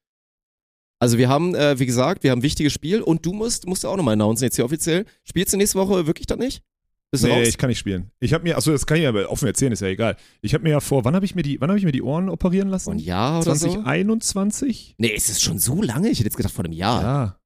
Also 0.99 1.17
wir 1.17 1.27
haben, 1.29 1.53
äh, 1.55 1.77
wie 1.77 1.85
gesagt, 1.85 2.23
wir 2.23 2.31
haben 2.31 2.39
ein 2.39 2.43
wichtiges 2.43 2.71
Spiel 2.73 3.01
und 3.01 3.25
du 3.25 3.33
musst, 3.33 3.67
musst 3.67 3.83
du 3.83 3.89
auch 3.89 3.97
nochmal 3.97 4.13
announcen 4.13 4.45
jetzt 4.45 4.55
hier 4.55 4.65
offiziell. 4.65 5.05
Spielst 5.23 5.53
du 5.53 5.57
nächste 5.57 5.77
Woche 5.77 6.07
wirklich 6.07 6.25
dann 6.27 6.39
nicht? 6.39 6.63
Bist 7.11 7.23
Nee, 7.23 7.31
raus? 7.31 7.47
ich 7.47 7.57
kann 7.57 7.67
nicht 7.69 7.77
spielen. 7.79 8.09
Ich 8.19 8.33
habe 8.33 8.43
mir, 8.43 8.57
achso, 8.57 8.71
das 8.71 8.85
kann 8.85 8.97
ich 8.97 9.05
aber 9.05 9.29
offen 9.29 9.47
erzählen, 9.47 9.71
ist 9.73 9.81
ja 9.81 9.87
egal. 9.87 10.15
Ich 10.41 10.53
habe 10.53 10.63
mir 10.63 10.71
ja 10.71 10.79
vor, 10.79 11.03
wann 11.05 11.13
habe 11.13 11.25
ich 11.25 11.35
mir 11.35 11.43
die, 11.43 11.59
wann 11.61 11.69
habe 11.69 11.77
ich 11.77 11.85
mir 11.85 11.91
die 11.91 12.01
Ohren 12.01 12.29
operieren 12.29 12.69
lassen? 12.69 12.91
Ein 12.91 12.99
Jahr 12.99 13.41
oder 13.41 13.55
so? 13.55 13.67
2021? 13.67 14.95
Nee, 14.97 15.09
ist 15.09 15.29
es 15.29 15.41
schon 15.41 15.59
so 15.59 15.81
lange? 15.81 16.09
Ich 16.09 16.19
hätte 16.19 16.27
jetzt 16.27 16.37
gedacht 16.37 16.53
vor 16.53 16.65
einem 16.65 16.73
Jahr. 16.73 17.01
Ja. 17.01 17.39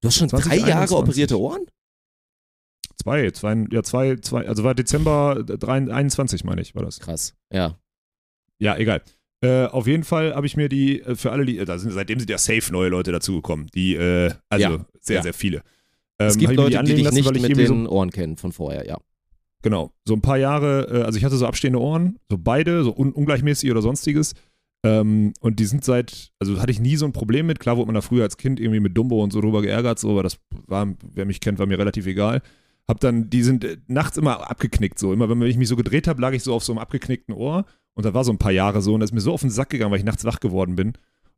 Du 0.00 0.08
hast 0.08 0.16
schon 0.16 0.28
drei 0.28 0.38
Jahre 0.56 0.86
2021. 0.86 0.96
operierte 0.96 1.38
Ohren? 1.40 1.66
Zwei, 3.00 3.30
zwei, 3.30 3.64
ja, 3.70 3.82
zwei, 3.82 4.16
zwei, 4.16 4.46
also 4.46 4.62
war 4.62 4.74
Dezember 4.74 5.42
3, 5.42 5.90
21, 5.90 6.44
meine 6.44 6.60
ich, 6.60 6.74
war 6.74 6.82
das. 6.84 7.00
Krass. 7.00 7.34
Ja. 7.50 7.78
Ja, 8.58 8.76
egal. 8.76 9.00
Äh, 9.42 9.64
auf 9.64 9.86
jeden 9.86 10.04
Fall 10.04 10.34
habe 10.34 10.46
ich 10.46 10.56
mir 10.58 10.68
die, 10.68 11.00
äh, 11.00 11.16
für 11.16 11.32
alle, 11.32 11.46
die, 11.46 11.56
da 11.64 11.78
sind, 11.78 11.92
seitdem 11.92 12.18
sind 12.18 12.28
ja 12.28 12.36
safe 12.36 12.70
neue 12.72 12.90
Leute 12.90 13.10
dazugekommen, 13.10 13.68
die, 13.74 13.94
äh, 13.94 14.32
also 14.50 14.66
Ja, 14.66 14.86
sehr, 15.00 15.16
ja. 15.16 15.22
sehr 15.22 15.32
viele. 15.32 15.62
Ähm, 16.18 16.26
Es 16.28 16.36
gibt 16.36 16.52
Leute, 16.54 16.70
die 16.72 16.76
anlegen 16.76 16.96
dich 16.96 17.04
lassen, 17.06 17.14
nicht 17.16 17.32
mit 17.32 17.42
irgendwie 17.42 17.66
so 17.66 17.72
den 17.74 17.86
Ohren 17.86 18.10
kennen 18.10 18.36
von 18.36 18.52
vorher, 18.52 18.86
ja. 18.86 18.98
Genau, 19.62 19.92
so 20.04 20.12
ein 20.14 20.20
paar 20.20 20.36
Jahre, 20.36 20.88
äh, 20.90 21.02
also 21.04 21.16
ich 21.16 21.24
hatte 21.24 21.36
so 21.36 21.46
abstehende 21.46 21.80
Ohren, 21.80 22.18
so 22.28 22.36
beide, 22.36 22.84
so 22.84 22.94
un 22.94 23.12
ungleichmäßig 23.12 23.70
oder 23.70 23.80
sonstiges. 23.80 24.34
Ähm, 24.84 25.32
und 25.40 25.58
die 25.58 25.66
sind 25.66 25.84
seit, 25.84 26.32
also 26.38 26.58
hatte 26.60 26.72
ich 26.72 26.80
nie 26.80 26.96
so 26.96 27.04
ein 27.06 27.12
Problem 27.12 27.46
mit. 27.46 27.60
Klar 27.60 27.76
wurde 27.76 27.86
man 27.86 27.94
da 27.94 28.00
früher 28.00 28.24
als 28.24 28.36
Kind 28.36 28.60
irgendwie 28.60 28.80
mit 28.80 28.96
Dumbo 28.96 29.22
und 29.22 29.32
so 29.32 29.40
drüber 29.40 29.60
geärgert, 29.62 29.98
so, 29.98 30.10
aber 30.10 30.22
das 30.22 30.38
war, 30.66 30.86
wer 31.14 31.26
mich 31.26 31.40
kennt, 31.40 31.58
war 31.58 31.66
mir 31.66 31.78
relativ 31.78 32.06
egal. 32.06 32.42
Hab 32.88 33.00
dann, 33.00 33.30
die 33.30 33.42
sind 33.42 33.64
äh, 33.64 33.76
nachts 33.86 34.16
immer 34.16 34.50
abgeknickt, 34.50 34.98
so. 34.98 35.12
Immer, 35.12 35.28
wenn 35.28 35.42
ich 35.42 35.56
mich 35.56 35.68
so 35.68 35.76
gedreht 35.76 36.08
habe, 36.08 36.20
lag 36.20 36.32
ich 36.32 36.42
so 36.42 36.54
auf 36.54 36.64
so 36.64 36.72
einem 36.72 36.78
abgeknickten 36.78 37.34
Ohr. 37.34 37.64
Und 37.94 38.04
da 38.04 38.14
war 38.14 38.24
so 38.24 38.32
ein 38.32 38.38
paar 38.38 38.52
Jahre 38.52 38.82
so. 38.82 38.94
Und 38.94 39.00
das 39.00 39.10
ist 39.10 39.14
mir 39.14 39.20
so 39.20 39.32
auf 39.32 39.40
den 39.40 39.50
Sack 39.50 39.70
gegangen, 39.70 39.90
weil 39.90 39.98
ich 39.98 40.04
nachts 40.04 40.24
wach 40.24 40.40
geworden 40.40 40.76
bin. 40.76 40.94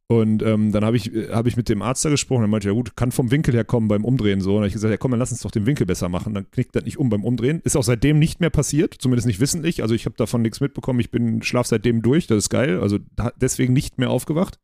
Und 0.09 0.43
ähm, 0.43 0.73
dann 0.73 0.85
habe 0.85 0.97
ich, 0.97 1.15
äh, 1.15 1.31
hab 1.31 1.47
ich 1.47 1.57
mit 1.57 1.69
dem 1.69 1.81
Arzt 1.81 2.05
da 2.05 2.11
gesprochen. 2.11 2.43
Er 2.43 2.49
meinte, 2.49 2.69
ja 2.69 2.75
gut, 2.75 2.97
kann 2.97 3.13
vom 3.13 3.31
Winkel 3.31 3.55
her 3.55 3.65
kommen 3.65 3.89
beim 3.89 4.05
Umdrehen 4.05 4.41
so. 4.41 4.53
Und 4.53 4.59
habe 4.59 4.67
ich 4.67 4.73
gesagt, 4.75 4.91
ja 4.91 4.97
komm, 4.97 5.13
dann 5.13 5.21
lass 5.21 5.33
uns 5.33 5.41
doch 5.41 5.51
den 5.51 5.67
Winkel 5.67 5.87
besser 5.87 6.09
machen. 6.09 6.35
Dann 6.35 6.51
knickt 6.51 6.77
das 6.77 6.85
nicht 6.85 6.99
um 6.99 7.09
beim 7.09 7.25
Umdrehen. 7.25 7.61
Ist 7.65 7.77
auch 7.77 7.83
seitdem 7.83 8.19
nicht 8.19 8.41
mehr 8.41 8.51
passiert, 8.51 8.95
zumindest 8.99 9.27
nicht 9.27 9.41
wissentlich. 9.41 9.83
Also 9.83 9.95
ich 9.95 10.05
habe 10.05 10.17
davon 10.17 10.43
nichts 10.43 10.61
mitbekommen. 10.61 11.01
Ich 11.01 11.11
bin 11.11 11.43
schlaf 11.43 11.67
seitdem 11.67 12.03
durch, 12.03 12.27
das 12.27 12.39
ist 12.39 12.51
geil. 12.51 12.81
Also 12.81 12.99
deswegen 13.37 13.73
nicht 13.73 13.99
mehr 13.99 14.11
aufgewacht. 14.11 14.59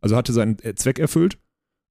Also 0.00 0.16
hatte 0.16 0.32
seinen 0.32 0.58
äh, 0.62 0.74
Zweck 0.74 0.98
erfüllt. 0.98 1.38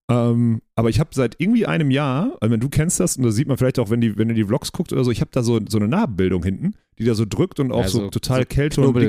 Ähm, 0.10 0.62
aber 0.76 0.90
ich 0.90 1.00
habe 1.00 1.10
seit 1.14 1.36
irgendwie 1.38 1.66
einem 1.66 1.92
Jahr, 1.92 2.38
also 2.40 2.52
wenn 2.52 2.60
du 2.60 2.70
kennst 2.70 3.00
das, 3.00 3.18
und 3.18 3.24
das 3.24 3.36
sieht 3.36 3.48
man 3.48 3.58
vielleicht 3.58 3.78
auch, 3.78 3.90
wenn, 3.90 4.00
die, 4.00 4.18
wenn 4.18 4.30
du 4.30 4.34
die 4.34 4.46
Vlogs 4.46 4.72
guckst 4.72 4.94
oder 4.94 5.04
so, 5.04 5.12
ich 5.12 5.20
habe 5.20 5.32
da 5.34 5.44
so, 5.44 5.60
so 5.68 5.78
eine 5.78 5.88
Narbenbildung 5.88 6.44
hinten, 6.44 6.76
die 6.98 7.04
da 7.04 7.14
so 7.14 7.26
drückt 7.26 7.60
und 7.60 7.72
auch 7.72 7.84
Also 7.84 8.00
so 8.04 8.10
total 8.10 8.42
so 8.42 8.46
kälte 8.46 8.82
und 8.82 8.94
quasi 8.94 9.00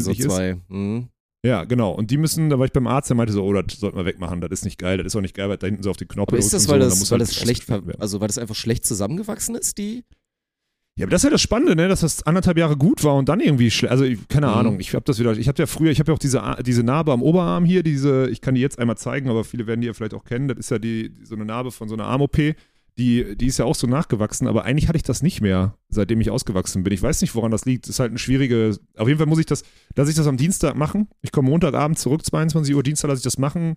so 0.00 0.10
dingensempfindlich 0.12 0.18
ist. 0.20 0.26
zwei. 0.26 0.56
Mhm. 0.68 1.08
Ja, 1.46 1.64
genau. 1.64 1.92
Und 1.92 2.10
die 2.10 2.16
müssen, 2.16 2.50
da 2.50 2.58
war 2.58 2.66
ich 2.66 2.72
beim 2.72 2.88
Arzt, 2.88 3.10
der 3.10 3.16
meinte 3.16 3.32
so, 3.32 3.44
oh, 3.44 3.52
das 3.52 3.78
sollten 3.78 3.96
wir 3.96 4.04
wegmachen, 4.04 4.40
das 4.40 4.50
ist 4.50 4.64
nicht 4.64 4.78
geil, 4.78 4.98
das 4.98 5.06
ist 5.06 5.16
auch 5.16 5.20
nicht 5.20 5.36
geil, 5.36 5.48
weil 5.48 5.58
da 5.58 5.68
hinten 5.68 5.84
so 5.84 5.90
auf 5.90 5.96
die 5.96 6.06
Knochen 6.06 6.30
Aber 6.30 6.38
ist 6.38 6.52
das, 6.52 6.64
so, 6.64 6.72
weil 6.72 6.80
das, 6.80 6.98
muss 6.98 7.12
weil 7.12 7.20
halt 7.20 7.28
das 7.28 7.36
schlecht, 7.36 7.70
also 7.70 8.20
weil 8.20 8.26
das 8.26 8.38
einfach 8.38 8.56
schlecht 8.56 8.84
zusammengewachsen 8.84 9.54
ist, 9.54 9.78
die? 9.78 10.04
Ja, 10.98 11.04
aber 11.04 11.10
das 11.12 11.20
ist 11.20 11.24
ja 11.24 11.30
das 11.30 11.40
Spannende, 11.40 11.76
ne, 11.76 11.88
dass 11.88 12.00
das 12.00 12.24
anderthalb 12.24 12.58
Jahre 12.58 12.76
gut 12.76 13.04
war 13.04 13.14
und 13.14 13.28
dann 13.28 13.40
irgendwie, 13.40 13.68
schle- 13.68 13.86
also 13.86 14.04
ich, 14.04 14.26
keine 14.28 14.48
Mhm. 14.48 14.52
Ahnung, 14.52 14.80
ich 14.80 14.94
habe 14.94 15.04
das 15.04 15.18
wieder, 15.18 15.32
ich 15.32 15.48
habe 15.48 15.62
ja 15.62 15.66
früher, 15.66 15.90
ich 15.90 16.00
habe 16.00 16.10
ja 16.10 16.14
auch 16.14 16.18
diese, 16.18 16.42
diese 16.66 16.82
Narbe 16.82 17.12
am 17.12 17.22
Oberarm 17.22 17.64
hier, 17.64 17.82
diese, 17.82 18.28
ich 18.28 18.40
kann 18.40 18.54
die 18.56 18.60
jetzt 18.60 18.78
einmal 18.78 18.96
zeigen, 18.98 19.30
aber 19.30 19.44
viele 19.44 19.66
werden 19.66 19.80
die 19.80 19.86
ja 19.86 19.92
vielleicht 19.94 20.14
auch 20.14 20.24
kennen, 20.24 20.48
das 20.48 20.58
ist 20.58 20.70
ja 20.70 20.78
die, 20.78 21.12
so 21.22 21.34
eine 21.36 21.44
Narbe 21.44 21.70
von 21.70 21.88
so 21.88 21.94
einer 21.94 22.04
Arm-OP, 22.06 22.36
die, 22.98 23.36
die 23.36 23.46
ist 23.46 23.58
ja 23.58 23.64
auch 23.64 23.76
so 23.76 23.86
nachgewachsen, 23.86 24.48
aber 24.48 24.64
eigentlich 24.64 24.88
hatte 24.88 24.96
ich 24.96 25.04
das 25.04 25.22
nicht 25.22 25.40
mehr, 25.40 25.74
seitdem 25.88 26.20
ich 26.20 26.30
ausgewachsen 26.32 26.82
bin. 26.82 26.92
Ich 26.92 27.00
weiß 27.00 27.20
nicht, 27.20 27.32
woran 27.36 27.52
das 27.52 27.64
liegt. 27.64 27.84
Das 27.84 27.90
ist 27.90 28.00
halt 28.00 28.10
eine 28.10 28.18
schwierige. 28.18 28.76
Auf 28.96 29.06
jeden 29.06 29.18
Fall 29.18 29.28
muss 29.28 29.38
ich 29.38 29.46
das, 29.46 29.62
lasse 29.94 30.10
ich 30.10 30.16
das 30.16 30.26
am 30.26 30.36
Dienstag 30.36 30.74
machen. 30.74 31.06
Ich 31.22 31.30
komme 31.30 31.48
Montagabend 31.48 31.96
zurück, 31.96 32.24
22 32.26 32.74
Uhr, 32.74 32.82
Dienstag 32.82 33.06
lasse 33.06 33.20
ich 33.20 33.22
das 33.24 33.38
machen. 33.38 33.76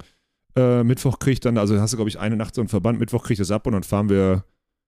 Äh, 0.56 0.84
Mittwoch 0.84 1.20
kriege 1.20 1.34
ich 1.34 1.40
dann, 1.40 1.60
also 1.60 1.80
hast 1.80 1.94
du, 1.94 1.98
glaube 1.98 2.10
ich, 2.10 2.18
eine 2.20 2.36
Nacht 2.36 2.56
so 2.56 2.62
einen 2.62 2.68
Verband, 2.68 3.00
Mittwoch 3.00 3.22
kriege 3.22 3.34
ich 3.34 3.40
das 3.40 3.52
ab 3.52 3.68
und 3.68 3.74
dann 3.74 3.84
fahren 3.84 4.10
wir, 4.10 4.44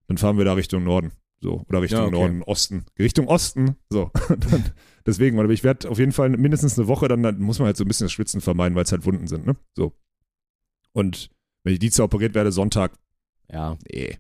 dann 0.08 0.18
fahren 0.18 0.40
wir 0.40 0.46
da 0.46 0.54
Richtung 0.54 0.84
Norden. 0.84 1.12
So, 1.44 1.66
oder 1.68 1.82
Richtung 1.82 2.00
Ja, 2.00 2.06
okay. 2.06 2.16
Norden, 2.16 2.41
Osten. 2.44 2.86
Richtung 2.98 3.28
Osten. 3.28 3.76
So. 3.89 4.10
dann, 4.30 4.72
deswegen, 5.06 5.38
aber 5.38 5.50
ich 5.50 5.66
werde 5.66 5.89
auf 5.89 6.00
jeden 6.00 6.14
Fall 6.14 6.30
mindestens 6.30 6.80
eine 6.80 6.88
Woche, 6.88 7.10
dann, 7.10 7.22
dann 7.22 7.38
muss 7.41 7.60
man 7.60 7.66
halt 7.66 7.76
so 7.76 7.84
ein 7.84 7.88
bisschen 7.89 8.06
das 8.06 8.14
Schwitzen 8.14 8.39
vermeiden, 8.39 8.76
weil 8.76 8.86
es 8.86 8.94
halt 8.94 9.06
Wunden 9.06 9.28
sind, 9.28 9.46
ne? 9.46 9.58
So. 9.76 9.91
Und 10.94 11.30
wenn 11.66 11.74
ich 11.74 11.80
Dienstag 11.80 12.06
operiert 12.06 12.34
werde, 12.34 12.54
Sonntag, 12.54 12.98
Ja. 13.52 13.78
nee. 13.91 14.18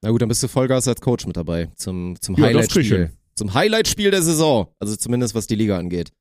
Na 0.00 0.10
gut, 0.10 0.22
dann 0.22 0.28
bist 0.28 0.42
du 0.44 0.48
Vollgas 0.48 0.86
als 0.86 1.00
Coach 1.00 1.26
mit 1.26 1.36
dabei 1.36 1.66
zum, 1.74 2.14
zum 2.20 2.36
Ja, 2.36 2.44
Highlight-Spiel. 2.44 3.10
Zum 3.34 3.52
Highlight-Spiel 3.54 4.12
der 4.12 4.22
Saison. 4.22 4.68
Also 4.78 4.94
zumindest 4.94 5.34
was 5.34 5.48
die 5.48 5.56
Liga 5.56 5.76
angeht. 5.76 6.12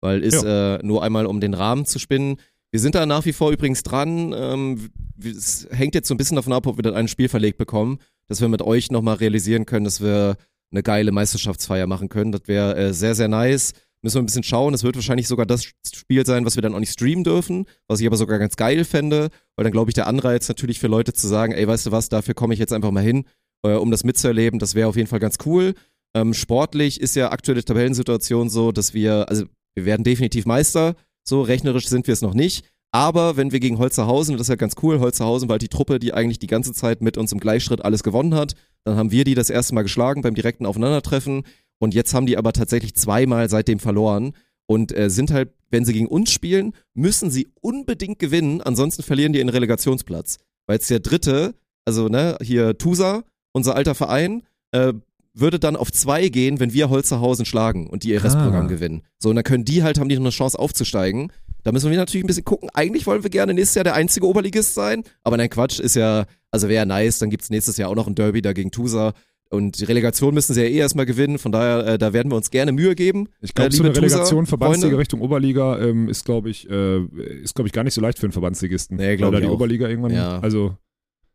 Weil 0.00 0.22
ist 0.22 0.44
äh, 0.44 0.78
nur 0.84 1.02
einmal 1.02 1.26
um 1.26 1.40
den 1.40 1.54
Rahmen 1.54 1.86
zu 1.86 1.98
spinnen. 1.98 2.36
Wir 2.70 2.78
sind 2.78 2.94
da 2.94 3.04
nach 3.04 3.24
wie 3.24 3.32
vor 3.32 3.50
übrigens 3.50 3.82
dran. 3.82 4.32
Ähm, 4.32 4.90
es 5.22 5.66
hängt 5.72 5.94
jetzt 5.96 6.06
so 6.06 6.14
ein 6.14 6.18
bisschen 6.18 6.36
davon 6.36 6.52
ab, 6.52 6.66
ob 6.68 6.78
wir 6.78 6.82
dann 6.82 6.94
ein 6.94 7.08
Spiel 7.08 7.28
verlegt 7.28 7.58
bekommen, 7.58 7.98
dass 8.30 8.40
wir 8.40 8.48
mit 8.48 8.62
euch 8.62 8.92
nochmal 8.92 9.16
realisieren 9.16 9.66
können, 9.66 9.84
dass 9.84 10.00
wir 10.00 10.36
eine 10.70 10.84
geile 10.84 11.10
Meisterschaftsfeier 11.10 11.88
machen 11.88 12.08
können. 12.08 12.30
Das 12.30 12.42
wäre 12.46 12.76
äh, 12.76 12.92
sehr, 12.94 13.16
sehr 13.16 13.26
nice. 13.26 13.72
Müssen 14.02 14.14
wir 14.14 14.22
ein 14.22 14.26
bisschen 14.26 14.44
schauen. 14.44 14.72
Es 14.72 14.84
wird 14.84 14.94
wahrscheinlich 14.94 15.26
sogar 15.26 15.46
das 15.46 15.64
Spiel 15.64 16.24
sein, 16.24 16.46
was 16.46 16.54
wir 16.54 16.62
dann 16.62 16.72
auch 16.72 16.78
nicht 16.78 16.92
streamen 16.92 17.24
dürfen, 17.24 17.66
was 17.88 18.00
ich 18.00 18.06
aber 18.06 18.16
sogar 18.16 18.38
ganz 18.38 18.54
geil 18.54 18.84
fände, 18.84 19.30
weil 19.56 19.64
dann 19.64 19.72
glaube 19.72 19.90
ich 19.90 19.94
der 19.94 20.06
Anreiz 20.06 20.48
natürlich 20.48 20.78
für 20.78 20.86
Leute 20.86 21.12
zu 21.12 21.26
sagen, 21.26 21.52
ey, 21.52 21.66
weißt 21.66 21.86
du 21.86 21.90
was, 21.90 22.08
dafür 22.08 22.34
komme 22.34 22.54
ich 22.54 22.60
jetzt 22.60 22.72
einfach 22.72 22.92
mal 22.92 23.02
hin, 23.02 23.24
äh, 23.64 23.72
um 23.72 23.90
das 23.90 24.04
mitzuerleben, 24.04 24.60
das 24.60 24.76
wäre 24.76 24.88
auf 24.88 24.96
jeden 24.96 25.08
Fall 25.08 25.18
ganz 25.18 25.38
cool. 25.44 25.74
Ähm, 26.14 26.32
sportlich 26.32 27.00
ist 27.00 27.16
ja 27.16 27.32
aktuelle 27.32 27.64
Tabellensituation 27.64 28.48
so, 28.48 28.70
dass 28.70 28.94
wir, 28.94 29.28
also 29.28 29.44
wir 29.74 29.86
werden 29.86 30.04
definitiv 30.04 30.46
Meister, 30.46 30.94
so 31.24 31.42
rechnerisch 31.42 31.88
sind 31.88 32.06
wir 32.06 32.14
es 32.14 32.22
noch 32.22 32.34
nicht. 32.34 32.64
Aber 32.92 33.36
wenn 33.36 33.52
wir 33.52 33.60
gegen 33.60 33.78
Holzerhausen, 33.78 34.36
das 34.36 34.42
ist 34.46 34.48
ja 34.48 34.56
ganz 34.56 34.74
cool, 34.82 34.98
Holzerhausen 34.98 35.48
war 35.48 35.54
halt 35.54 35.62
die 35.62 35.68
Truppe, 35.68 35.98
die 36.00 36.12
eigentlich 36.12 36.38
die 36.40 36.48
ganze 36.48 36.72
Zeit 36.72 37.02
mit 37.02 37.16
uns 37.16 37.30
im 37.32 37.38
Gleichschritt 37.38 37.84
alles 37.84 38.02
gewonnen 38.02 38.34
hat. 38.34 38.54
Dann 38.84 38.96
haben 38.96 39.12
wir 39.12 39.24
die 39.24 39.34
das 39.34 39.48
erste 39.50 39.74
Mal 39.74 39.82
geschlagen 39.82 40.22
beim 40.22 40.34
direkten 40.34 40.66
Aufeinandertreffen. 40.66 41.44
Und 41.78 41.94
jetzt 41.94 42.14
haben 42.14 42.26
die 42.26 42.36
aber 42.36 42.52
tatsächlich 42.52 42.94
zweimal 42.96 43.48
seitdem 43.48 43.78
verloren 43.78 44.32
und 44.66 44.96
äh, 44.96 45.08
sind 45.08 45.30
halt, 45.30 45.50
wenn 45.70 45.84
sie 45.84 45.92
gegen 45.92 46.06
uns 46.08 46.30
spielen, 46.32 46.74
müssen 46.94 47.30
sie 47.30 47.48
unbedingt 47.60 48.18
gewinnen, 48.18 48.60
ansonsten 48.60 49.02
verlieren 49.02 49.32
die 49.32 49.38
ihren 49.38 49.48
Relegationsplatz. 49.48 50.38
Weil 50.66 50.76
jetzt 50.76 50.90
der 50.90 51.00
dritte, 51.00 51.54
also 51.84 52.08
ne, 52.08 52.36
hier 52.42 52.76
Tusa, 52.76 53.22
unser 53.52 53.76
alter 53.76 53.94
Verein, 53.94 54.42
äh, 54.72 54.92
würde 55.32 55.58
dann 55.58 55.76
auf 55.76 55.90
zwei 55.92 56.28
gehen, 56.28 56.60
wenn 56.60 56.72
wir 56.72 56.90
Holzerhausen 56.90 57.46
schlagen 57.46 57.86
und 57.88 58.02
die 58.02 58.10
ihr 58.10 58.22
Restprogramm 58.22 58.66
Ah. 58.66 58.68
gewinnen. 58.68 59.02
So, 59.18 59.30
und 59.30 59.36
dann 59.36 59.44
können 59.44 59.64
die 59.64 59.82
halt, 59.82 59.98
haben 59.98 60.08
die 60.08 60.16
noch 60.16 60.22
eine 60.22 60.30
Chance 60.30 60.58
aufzusteigen. 60.58 61.32
Da 61.62 61.72
müssen 61.72 61.90
wir 61.90 61.96
natürlich 61.98 62.24
ein 62.24 62.26
bisschen 62.26 62.44
gucken. 62.44 62.68
Eigentlich 62.74 63.06
wollen 63.06 63.22
wir 63.22 63.30
gerne 63.30 63.54
nächstes 63.54 63.74
Jahr 63.76 63.84
der 63.84 63.94
einzige 63.94 64.26
Oberligist 64.26 64.74
sein, 64.74 65.04
aber 65.22 65.36
nein, 65.36 65.50
Quatsch, 65.50 65.80
ist 65.80 65.96
ja, 65.96 66.24
also 66.50 66.68
wäre 66.68 66.86
nice, 66.86 67.18
dann 67.18 67.30
gibt's 67.30 67.50
nächstes 67.50 67.76
Jahr 67.76 67.90
auch 67.90 67.94
noch 67.94 68.06
ein 68.06 68.14
Derby 68.14 68.42
da 68.42 68.52
gegen 68.52 68.70
Tusa. 68.70 69.12
Und 69.52 69.80
die 69.80 69.84
Relegation 69.84 70.32
müssen 70.32 70.54
sie 70.54 70.62
ja 70.62 70.68
eh 70.68 70.76
erstmal 70.78 71.06
gewinnen, 71.06 71.38
von 71.38 71.50
daher, 71.50 71.84
äh, 71.94 71.98
da 71.98 72.12
werden 72.12 72.30
wir 72.30 72.36
uns 72.36 72.50
gerne 72.52 72.70
Mühe 72.70 72.94
geben. 72.94 73.28
Ich 73.40 73.52
glaube, 73.52 73.70
Äh, 73.70 73.76
so 73.76 73.82
eine 73.82 73.96
Relegation 73.96 74.46
Verbandsliga. 74.46 74.96
Richtung 74.96 75.20
Oberliga 75.22 75.78
ähm, 75.80 76.08
ist, 76.08 76.24
glaube 76.24 76.50
ich, 76.50 76.70
äh, 76.70 77.00
ist, 77.42 77.56
glaube 77.56 77.66
ich, 77.66 77.72
gar 77.72 77.82
nicht 77.82 77.94
so 77.94 78.00
leicht 78.00 78.18
für 78.20 78.26
einen 78.26 78.32
Verbandsligisten. 78.32 78.96
Nee, 78.96 79.16
glaub 79.16 79.32
Weil 79.32 79.32
da 79.32 79.38
ich 79.38 79.44
die 79.46 79.50
auch. 79.50 79.54
Oberliga 79.54 79.88
irgendwann, 79.88 80.12
Ja. 80.14 80.38
also 80.38 80.76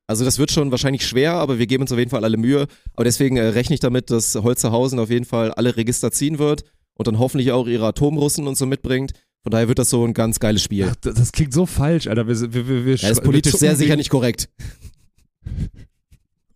Also 0.07 0.23
das 0.23 0.39
wird 0.39 0.49
schon 0.51 0.71
wahrscheinlich 0.71 1.05
schwer, 1.05 1.33
aber 1.33 1.59
wir 1.59 1.67
geben 1.67 1.81
uns 1.81 1.91
auf 1.91 1.97
jeden 1.99 2.11
Fall 2.11 2.23
alle 2.23 2.37
Mühe. 2.37 2.67
Aber 2.93 3.03
deswegen 3.03 3.35
äh, 3.35 3.47
rechne 3.47 3.73
ich 3.73 3.81
damit, 3.81 4.09
dass 4.11 4.33
Holzerhausen 4.35 4.97
auf 4.99 5.09
jeden 5.09 5.25
Fall 5.25 5.51
alle 5.51 5.75
Register 5.75 6.09
ziehen 6.11 6.39
wird 6.39 6.63
und 6.93 7.07
dann 7.07 7.19
hoffentlich 7.19 7.51
auch 7.51 7.67
ihre 7.67 7.85
Atomrussen 7.87 8.47
und 8.47 8.55
so 8.55 8.65
mitbringt. 8.65 9.11
Von 9.45 9.51
daher 9.51 9.67
wird 9.67 9.77
das 9.77 9.91
so 9.91 10.03
ein 10.03 10.15
ganz 10.15 10.39
geiles 10.39 10.63
Spiel. 10.63 10.87
Ach, 10.89 10.95
das, 11.01 11.13
das 11.13 11.31
klingt 11.31 11.53
so 11.53 11.67
falsch, 11.67 12.07
Alter. 12.07 12.27
Wir, 12.27 12.41
wir, 12.51 12.67
wir, 12.67 12.85
wir 12.85 12.95
Ja, 12.95 13.09
ist 13.09 13.17
wir 13.17 13.23
politisch 13.23 13.51
zucken 13.51 13.59
sehr 13.67 13.75
sicher 13.75 13.89
gegen- 13.89 13.99
nicht 13.99 14.09
korrekt. 14.09 14.49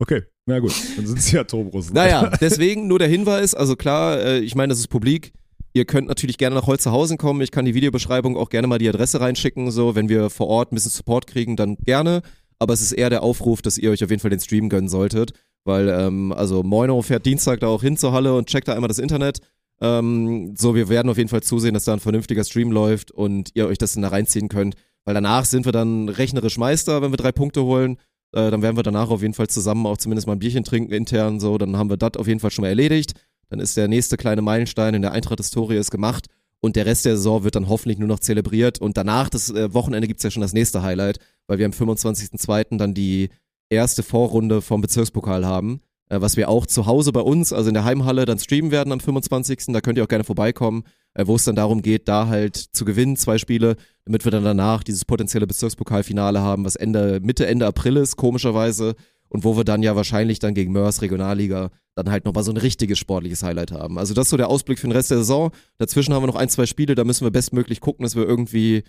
Okay, 0.01 0.23
na 0.45 0.59
gut, 0.59 0.73
dann 0.95 1.05
sind 1.05 1.19
es 1.19 1.29
ja 1.29 1.41
Atomrussen. 1.41 1.93
Naja, 1.93 2.31
deswegen 2.41 2.87
nur 2.87 2.99
der 2.99 3.09
Hinweis, 3.09 3.53
also 3.53 3.75
klar, 3.75 4.17
äh, 4.21 4.39
ich 4.39 4.55
meine, 4.55 4.71
das 4.71 4.79
ist 4.79 4.87
publik. 4.87 5.33
Ihr 5.73 5.83
könnt 5.83 6.07
natürlich 6.07 6.37
gerne 6.37 6.55
nach 6.55 6.67
Holzerhausen 6.67 7.17
kommen. 7.17 7.41
Ich 7.41 7.51
kann 7.51 7.65
die 7.65 7.75
Videobeschreibung 7.75 8.37
auch 8.37 8.49
gerne 8.49 8.67
mal 8.67 8.77
die 8.79 8.87
Adresse 8.87 9.19
reinschicken. 9.19 9.71
So, 9.71 9.95
wenn 9.95 10.07
wir 10.07 10.29
vor 10.29 10.47
Ort 10.47 10.71
ein 10.71 10.75
bisschen 10.75 10.91
Support 10.91 11.27
kriegen, 11.27 11.57
dann 11.57 11.75
gerne. 11.83 12.21
Aber 12.59 12.73
es 12.73 12.81
ist 12.81 12.93
eher 12.93 13.09
der 13.09 13.23
Aufruf, 13.23 13.61
dass 13.61 13.77
ihr 13.77 13.91
euch 13.91 14.01
auf 14.03 14.09
jeden 14.09 14.21
Fall 14.21 14.31
den 14.31 14.39
Stream 14.39 14.69
gönnen 14.69 14.87
solltet. 14.89 15.33
Weil, 15.65 15.89
ähm, 15.89 16.31
also 16.31 16.63
Moino 16.63 17.01
fährt 17.01 17.25
Dienstag 17.25 17.59
da 17.59 17.67
auch 17.67 17.83
hin 17.83 17.97
zur 17.97 18.13
Halle 18.13 18.33
und 18.35 18.47
checkt 18.47 18.69
da 18.69 18.73
einmal 18.73 18.87
das 18.87 18.99
Internet. 18.99 19.39
Ähm, 19.81 20.55
so, 20.57 20.75
wir 20.75 20.89
werden 20.89 21.09
auf 21.09 21.17
jeden 21.17 21.29
Fall 21.29 21.43
zusehen, 21.43 21.73
dass 21.73 21.85
da 21.85 21.93
ein 21.93 21.99
vernünftiger 21.99 22.43
Stream 22.43 22.71
läuft 22.71 23.11
und 23.11 23.51
ihr 23.53 23.67
euch 23.67 23.77
das 23.77 23.93
dann 23.93 24.03
da 24.03 24.09
reinziehen 24.09 24.49
könnt. 24.49 24.75
Weil 25.05 25.13
danach 25.13 25.45
sind 25.45 25.65
wir 25.65 25.71
dann 25.71 26.09
rechnerisch 26.09 26.57
Meister, 26.57 27.01
wenn 27.01 27.11
wir 27.11 27.17
drei 27.17 27.31
Punkte 27.31 27.63
holen. 27.63 27.97
Äh, 28.31 28.51
dann 28.51 28.61
werden 28.61 28.77
wir 28.77 28.83
danach 28.83 29.09
auf 29.09 29.21
jeden 29.21 29.33
Fall 29.33 29.47
zusammen 29.47 29.85
auch 29.85 29.97
zumindest 29.97 30.27
mal 30.27 30.33
ein 30.33 30.39
Bierchen 30.39 30.63
trinken 30.63 30.91
intern. 30.91 31.39
So, 31.39 31.57
dann 31.57 31.77
haben 31.77 31.89
wir 31.89 31.97
das 31.97 32.17
auf 32.17 32.27
jeden 32.27 32.39
Fall 32.39 32.51
schon 32.51 32.63
mal 32.63 32.69
erledigt. 32.69 33.13
Dann 33.49 33.59
ist 33.59 33.77
der 33.77 33.87
nächste 33.87 34.17
kleine 34.17 34.41
Meilenstein 34.41 34.93
in 34.93 35.01
der 35.01 35.13
Eintracht-Historie 35.13 35.77
ist 35.77 35.91
gemacht. 35.91 36.27
Und 36.61 36.75
der 36.75 36.85
Rest 36.85 37.05
der 37.05 37.15
Saison 37.15 37.43
wird 37.43 37.55
dann 37.55 37.69
hoffentlich 37.69 37.99
nur 37.99 38.07
noch 38.07 38.19
zelebriert. 38.19 38.79
Und 38.79 38.97
danach, 38.97 39.29
das 39.29 39.49
äh, 39.49 39.73
Wochenende, 39.73 40.07
gibt's 40.07 40.23
ja 40.23 40.31
schon 40.31 40.41
das 40.41 40.53
nächste 40.53 40.83
Highlight, 40.83 41.19
weil 41.47 41.57
wir 41.57 41.65
am 41.65 41.71
25.02. 41.71 42.77
dann 42.77 42.93
die 42.93 43.29
erste 43.69 44.03
Vorrunde 44.03 44.61
vom 44.61 44.81
Bezirkspokal 44.81 45.45
haben, 45.45 45.81
was 46.09 46.37
wir 46.37 46.49
auch 46.49 46.65
zu 46.65 46.85
Hause 46.85 47.11
bei 47.11 47.21
uns, 47.21 47.53
also 47.53 47.69
in 47.69 47.75
der 47.75 47.83
Heimhalle, 47.83 48.25
dann 48.25 48.39
streamen 48.39 48.71
werden 48.71 48.91
am 48.91 48.99
25. 48.99 49.67
Da 49.67 49.81
könnt 49.81 49.97
ihr 49.97 50.03
auch 50.03 50.09
gerne 50.09 50.23
vorbeikommen, 50.23 50.83
äh, 51.13 51.27
wo 51.27 51.35
es 51.35 51.43
dann 51.43 51.55
darum 51.55 51.81
geht, 51.81 52.07
da 52.07 52.27
halt 52.27 52.57
zu 52.57 52.85
gewinnen, 52.85 53.15
zwei 53.15 53.37
Spiele, 53.37 53.75
damit 54.05 54.25
wir 54.25 54.31
dann 54.31 54.43
danach 54.43 54.83
dieses 54.83 55.05
potenzielle 55.05 55.47
Bezirkspokalfinale 55.47 56.41
haben, 56.41 56.65
was 56.65 56.75
Ende, 56.75 57.19
Mitte, 57.21 57.45
Ende 57.45 57.67
April 57.67 57.97
ist, 57.97 58.15
komischerweise. 58.15 58.95
Und 59.31 59.43
wo 59.43 59.55
wir 59.55 59.63
dann 59.63 59.83
ja 59.83 59.95
wahrscheinlich 59.95 60.39
dann 60.39 60.55
gegen 60.55 60.71
Mörs 60.71 61.03
Regionalliga 61.03 61.69
dann 61.93 62.09
halt 62.09 62.25
nochmal 62.25 62.43
so 62.43 62.51
ein 62.51 62.57
richtiges 62.57 62.97
sportliches 62.97 63.43
Highlight 63.43 63.71
haben. 63.71 63.99
Also 63.99 64.15
das 64.15 64.25
ist 64.25 64.29
so 64.31 64.37
der 64.37 64.47
Ausblick 64.47 64.79
für 64.79 64.87
den 64.87 64.93
Rest 64.93 65.11
der 65.11 65.19
Saison. 65.19 65.51
Dazwischen 65.77 66.15
haben 66.15 66.23
wir 66.23 66.27
noch 66.27 66.35
ein, 66.35 66.49
zwei 66.49 66.65
Spiele, 66.65 66.95
da 66.95 67.03
müssen 67.03 67.25
wir 67.25 67.31
bestmöglich 67.31 67.79
gucken, 67.79 68.03
dass 68.03 68.15
wir 68.15 68.25
irgendwie 68.25 68.83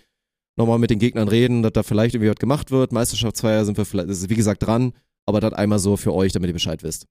nochmal 0.55 0.79
mit 0.79 0.89
den 0.89 0.97
Gegnern 0.97 1.27
reden, 1.27 1.61
dass 1.61 1.73
da 1.73 1.83
vielleicht 1.83 2.15
irgendwie 2.15 2.31
was 2.31 2.37
gemacht 2.37 2.71
wird. 2.71 2.91
Meisterschaftsfeier 2.91 3.65
sind 3.65 3.77
wir 3.77 3.85
vielleicht, 3.85 4.09
ist 4.09 4.29
wie 4.29 4.35
gesagt 4.35 4.65
dran, 4.65 4.93
aber 5.31 5.39
das 5.39 5.53
einmal 5.53 5.79
so 5.79 5.97
für 5.97 6.13
euch, 6.13 6.33
damit 6.33 6.49
ihr 6.49 6.53
Bescheid 6.53 6.83
wisst. 6.83 7.07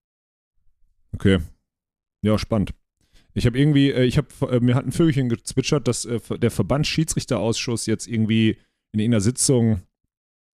Okay. 1.14 1.38
Ja, 2.22 2.38
spannend. 2.38 2.74
Ich 3.32 3.46
habe 3.46 3.58
irgendwie, 3.58 3.90
äh, 3.90 4.04
ich 4.04 4.18
habe, 4.18 4.28
äh, 4.50 4.60
mir 4.60 4.74
hat 4.74 4.86
ein 4.86 4.92
Vögelchen 4.92 5.28
gezwitschert, 5.28 5.88
dass 5.88 6.04
äh, 6.04 6.20
der 6.38 6.50
Verbandsschiedsrichterausschuss 6.50 7.86
jetzt 7.86 8.06
irgendwie 8.06 8.58
in 8.92 9.00
irgendeiner 9.00 9.20
Sitzung 9.20 9.82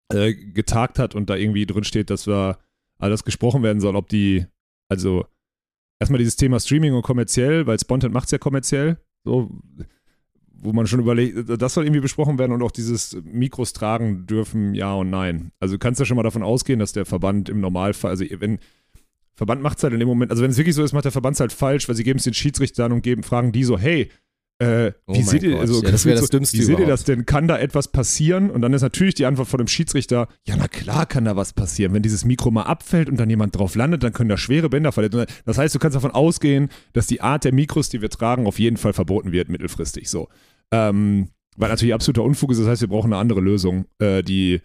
getagt 0.09 1.01
hat 1.01 1.17
und 1.17 1.29
da 1.29 1.35
irgendwie 1.35 1.67
drin 1.67 1.83
steht, 1.83 2.11
dass 2.11 2.29
wir 2.29 2.61
alles 2.97 3.25
gesprochen 3.25 3.64
werden 3.64 3.81
soll, 3.81 3.97
ob 3.97 4.09
die, 4.09 4.47
also 4.89 5.27
erstmal 5.99 6.19
dieses 6.19 6.37
Thema 6.37 6.61
Streaming 6.61 6.95
und 6.95 7.03
kommerziell, 7.03 7.67
weil 7.67 7.81
Spontan 7.81 8.12
macht 8.12 8.27
es 8.27 8.31
ja 8.31 8.39
kommerziell, 8.39 8.99
so, 9.25 9.51
wo 10.59 10.73
man 10.73 10.87
schon 10.87 11.01
überlegt, 11.01 11.49
das 11.61 11.75
soll 11.75 11.85
irgendwie 11.85 12.01
besprochen 12.01 12.39
werden 12.39 12.53
und 12.53 12.63
auch 12.63 12.71
dieses 12.71 13.17
Mikros 13.25 13.73
tragen 13.73 14.27
dürfen, 14.27 14.75
ja 14.75 14.95
und 14.95 15.11
nein. 15.11 15.53
Also 15.61 15.75
du 15.75 15.79
kannst 15.79 16.01
ja 16.01 16.07
schon 16.07 16.17
mal 16.17 16.23
davon 16.23 16.43
ausgehen, 16.43 16.79
dass 16.79 16.93
der 16.93 17.07
Verband 17.07 17.49
im 17.49 17.61
Normalfall, 17.61 18.11
also 18.11 18.25
wenn 18.39 18.59
Verband 19.35 19.61
macht 19.63 19.79
es 19.79 19.85
halt 19.85 19.93
in 19.93 20.01
dem 20.01 20.09
Moment, 20.09 20.31
also 20.31 20.43
wenn 20.43 20.51
es 20.51 20.57
wirklich 20.57 20.75
so 20.75 20.83
ist, 20.83 20.95
macht 20.95 21.05
der 21.05 21.13
Verband 21.13 21.35
es 21.35 21.41
halt 21.41 21.53
falsch, 21.53 21.89
weil 21.89 21.95
sie 21.95 22.05
geben 22.05 22.19
es 22.19 22.25
den 22.25 22.35
Schiedsrichtern 22.35 22.93
und 22.93 23.03
geben, 23.03 23.23
fragen 23.23 23.53
die 23.53 23.65
so, 23.65 23.79
hey, 23.79 24.11
äh, 24.59 24.93
Oh 25.07 25.15
wie 25.15 25.23
seht 25.23 25.43
ihr, 25.43 25.59
also 25.61 25.83
ja, 25.83 25.91
das 25.91 26.05
wäre 26.07 26.19
das 26.19 26.31
Dümmste 26.31 26.57
wie 26.57 26.63
seht 26.63 26.69
ihr 26.71 26.85
überhaupt. 26.85 26.93
das 26.93 27.05
denn? 27.05 27.27
Kann 27.27 27.47
da 27.47 27.59
etwas 27.59 27.89
passieren? 27.89 28.51
Und 28.51 28.63
dann 28.63 28.73
ist 28.73 28.83
natürlich 28.83 29.15
die 29.15 29.27
Antwort 29.27 29.49
von 29.49 29.59
dem 29.59 29.67
Schiedsrichter, 29.67 30.29
ja, 30.47 30.57
na 30.57 30.67
klar 30.69 31.05
kann 31.07 31.25
da 31.27 31.37
was 31.37 31.53
passieren. 31.53 31.93
Wenn 31.93 32.03
dieses 32.03 32.25
Mikro 32.25 32.51
mal 32.51 32.63
abfällt 32.63 33.09
und 33.11 33.19
dann 33.19 33.29
jemand 33.29 33.57
drauf 33.57 33.75
landet, 33.75 34.03
dann 34.03 34.13
können 34.13 34.31
da 34.31 34.37
schwere 34.39 34.69
Bänder 34.71 34.93
verletzen. 34.93 35.27
Das 35.45 35.59
heißt, 35.59 35.75
du 35.75 35.79
kannst 35.79 35.95
davon 35.97 36.11
ausgehen, 36.13 36.71
dass 36.95 37.07
die 37.07 37.21
Art 37.21 37.45
der 37.45 37.53
Mikros, 37.53 37.91
die 37.91 38.01
wir 38.01 38.09
tragen, 38.11 38.47
auf 38.47 38.59
jeden 38.59 38.77
Fall 38.79 38.93
verboten 38.95 39.33
wird, 39.33 39.49
mittelfristig 39.49 40.09
so. 40.09 40.29
Ähm, 40.73 41.29
weil 41.57 41.69
natürlich 41.69 41.95
absoluter 41.95 42.23
Unfug 42.23 42.51
ist, 42.53 42.61
das 42.61 42.67
heißt, 42.67 42.81
wir 42.83 42.89
brauchen 42.89 43.13
eine 43.13 43.21
andere 43.21 43.41
Lösung, 43.41 43.87
äh, 43.99 44.23
die 44.23 44.61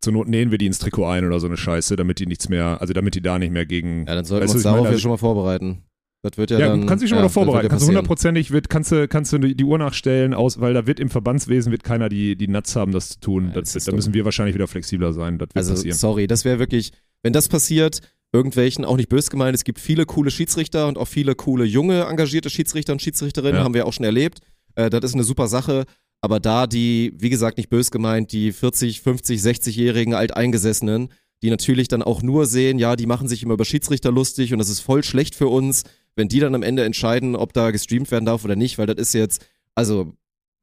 zur 0.00 0.12
Not 0.12 0.28
nähen 0.28 0.50
wir 0.50 0.58
die 0.58 0.66
ins 0.66 0.78
Trikot 0.80 1.06
ein 1.06 1.24
oder 1.24 1.38
so 1.38 1.46
eine 1.46 1.56
Scheiße, 1.56 1.94
damit 1.96 2.18
die 2.18 2.26
nichts 2.26 2.48
mehr, 2.48 2.78
also 2.80 2.92
damit 2.92 3.14
die 3.14 3.22
da 3.22 3.38
nicht 3.38 3.52
mehr 3.52 3.66
gegen. 3.66 4.06
Ja, 4.06 4.16
dann 4.16 4.24
sollten 4.24 4.48
wir 4.48 4.54
uns 4.54 4.62
darauf 4.62 4.84
ja 4.84 4.88
also- 4.90 5.00
schon 5.00 5.10
mal 5.12 5.16
vorbereiten. 5.16 5.82
Das 6.22 6.38
wird 6.38 6.50
ja, 6.52 6.58
Ja, 6.60 6.68
dann. 6.68 6.86
kannst 6.86 7.02
dich 7.02 7.08
schon 7.10 7.16
ja, 7.16 7.22
mal 7.22 7.22
darauf 7.22 7.32
vorbereiten. 7.32 7.64
ja 7.64 7.68
kannst 7.68 7.82
du 7.84 7.88
hundertprozentig, 7.88 8.52
wird, 8.52 8.68
kannst 8.68 8.92
du, 8.92 9.08
kannst 9.08 9.32
du 9.32 9.38
die 9.38 9.64
Uhr 9.64 9.76
nachstellen, 9.78 10.34
aus, 10.34 10.60
weil 10.60 10.72
da 10.72 10.86
wird 10.86 11.00
im 11.00 11.10
Verbandswesen 11.10 11.72
wird 11.72 11.82
keiner 11.82 12.08
die, 12.08 12.36
die 12.36 12.46
Nuts 12.48 12.76
haben, 12.76 12.92
das 12.92 13.08
zu 13.10 13.20
tun. 13.20 13.48
Ja, 13.54 13.60
das, 13.60 13.72
das 13.72 13.84
da 13.84 13.92
müssen 13.92 14.14
wir 14.14 14.24
wahrscheinlich 14.24 14.54
wieder 14.54 14.68
flexibler 14.68 15.12
sein. 15.12 15.38
Das 15.38 15.48
wird 15.48 15.56
Also, 15.56 15.74
passieren. 15.74 15.96
sorry, 15.98 16.26
das 16.28 16.44
wäre 16.44 16.58
wirklich, 16.60 16.92
wenn 17.22 17.32
das 17.32 17.48
passiert, 17.48 18.00
irgendwelchen, 18.32 18.84
auch 18.84 18.96
nicht 18.96 19.08
bös 19.08 19.30
gemeint, 19.30 19.54
es 19.56 19.64
gibt 19.64 19.80
viele 19.80 20.06
coole 20.06 20.30
Schiedsrichter 20.30 20.86
und 20.86 20.96
auch 20.96 21.08
viele 21.08 21.34
coole 21.34 21.64
junge, 21.64 22.02
engagierte 22.04 22.50
Schiedsrichter 22.50 22.92
und 22.92 23.02
Schiedsrichterinnen, 23.02 23.62
haben 23.62 23.74
wir 23.74 23.86
auch 23.86 23.92
schon 23.92 24.04
erlebt. 24.06 24.38
Äh, 24.76 24.90
das 24.90 25.02
ist 25.04 25.14
eine 25.14 25.24
super 25.24 25.48
Sache. 25.48 25.84
Aber 26.20 26.38
da 26.38 26.68
die, 26.68 27.12
wie 27.18 27.30
gesagt, 27.30 27.56
nicht 27.56 27.68
bös 27.68 27.90
gemeint, 27.90 28.30
die 28.30 28.52
40, 28.52 29.00
50, 29.02 29.40
60-jährigen 29.40 30.14
Alteingesessenen, 30.14 31.08
die 31.42 31.50
natürlich 31.50 31.88
dann 31.88 32.02
auch 32.02 32.22
nur 32.22 32.46
sehen, 32.46 32.78
ja, 32.78 32.94
die 32.94 33.06
machen 33.06 33.26
sich 33.26 33.42
immer 33.42 33.54
über 33.54 33.64
Schiedsrichter 33.64 34.12
lustig 34.12 34.52
und 34.52 34.60
das 34.60 34.68
ist 34.68 34.78
voll 34.80 35.02
schlecht 35.02 35.34
für 35.34 35.48
uns, 35.48 35.82
wenn 36.16 36.28
die 36.28 36.40
dann 36.40 36.54
am 36.54 36.62
Ende 36.62 36.84
entscheiden, 36.84 37.36
ob 37.36 37.52
da 37.52 37.70
gestreamt 37.70 38.10
werden 38.10 38.26
darf 38.26 38.44
oder 38.44 38.56
nicht, 38.56 38.78
weil 38.78 38.86
das 38.86 38.96
ist 38.96 39.14
jetzt, 39.14 39.46
also, 39.74 40.12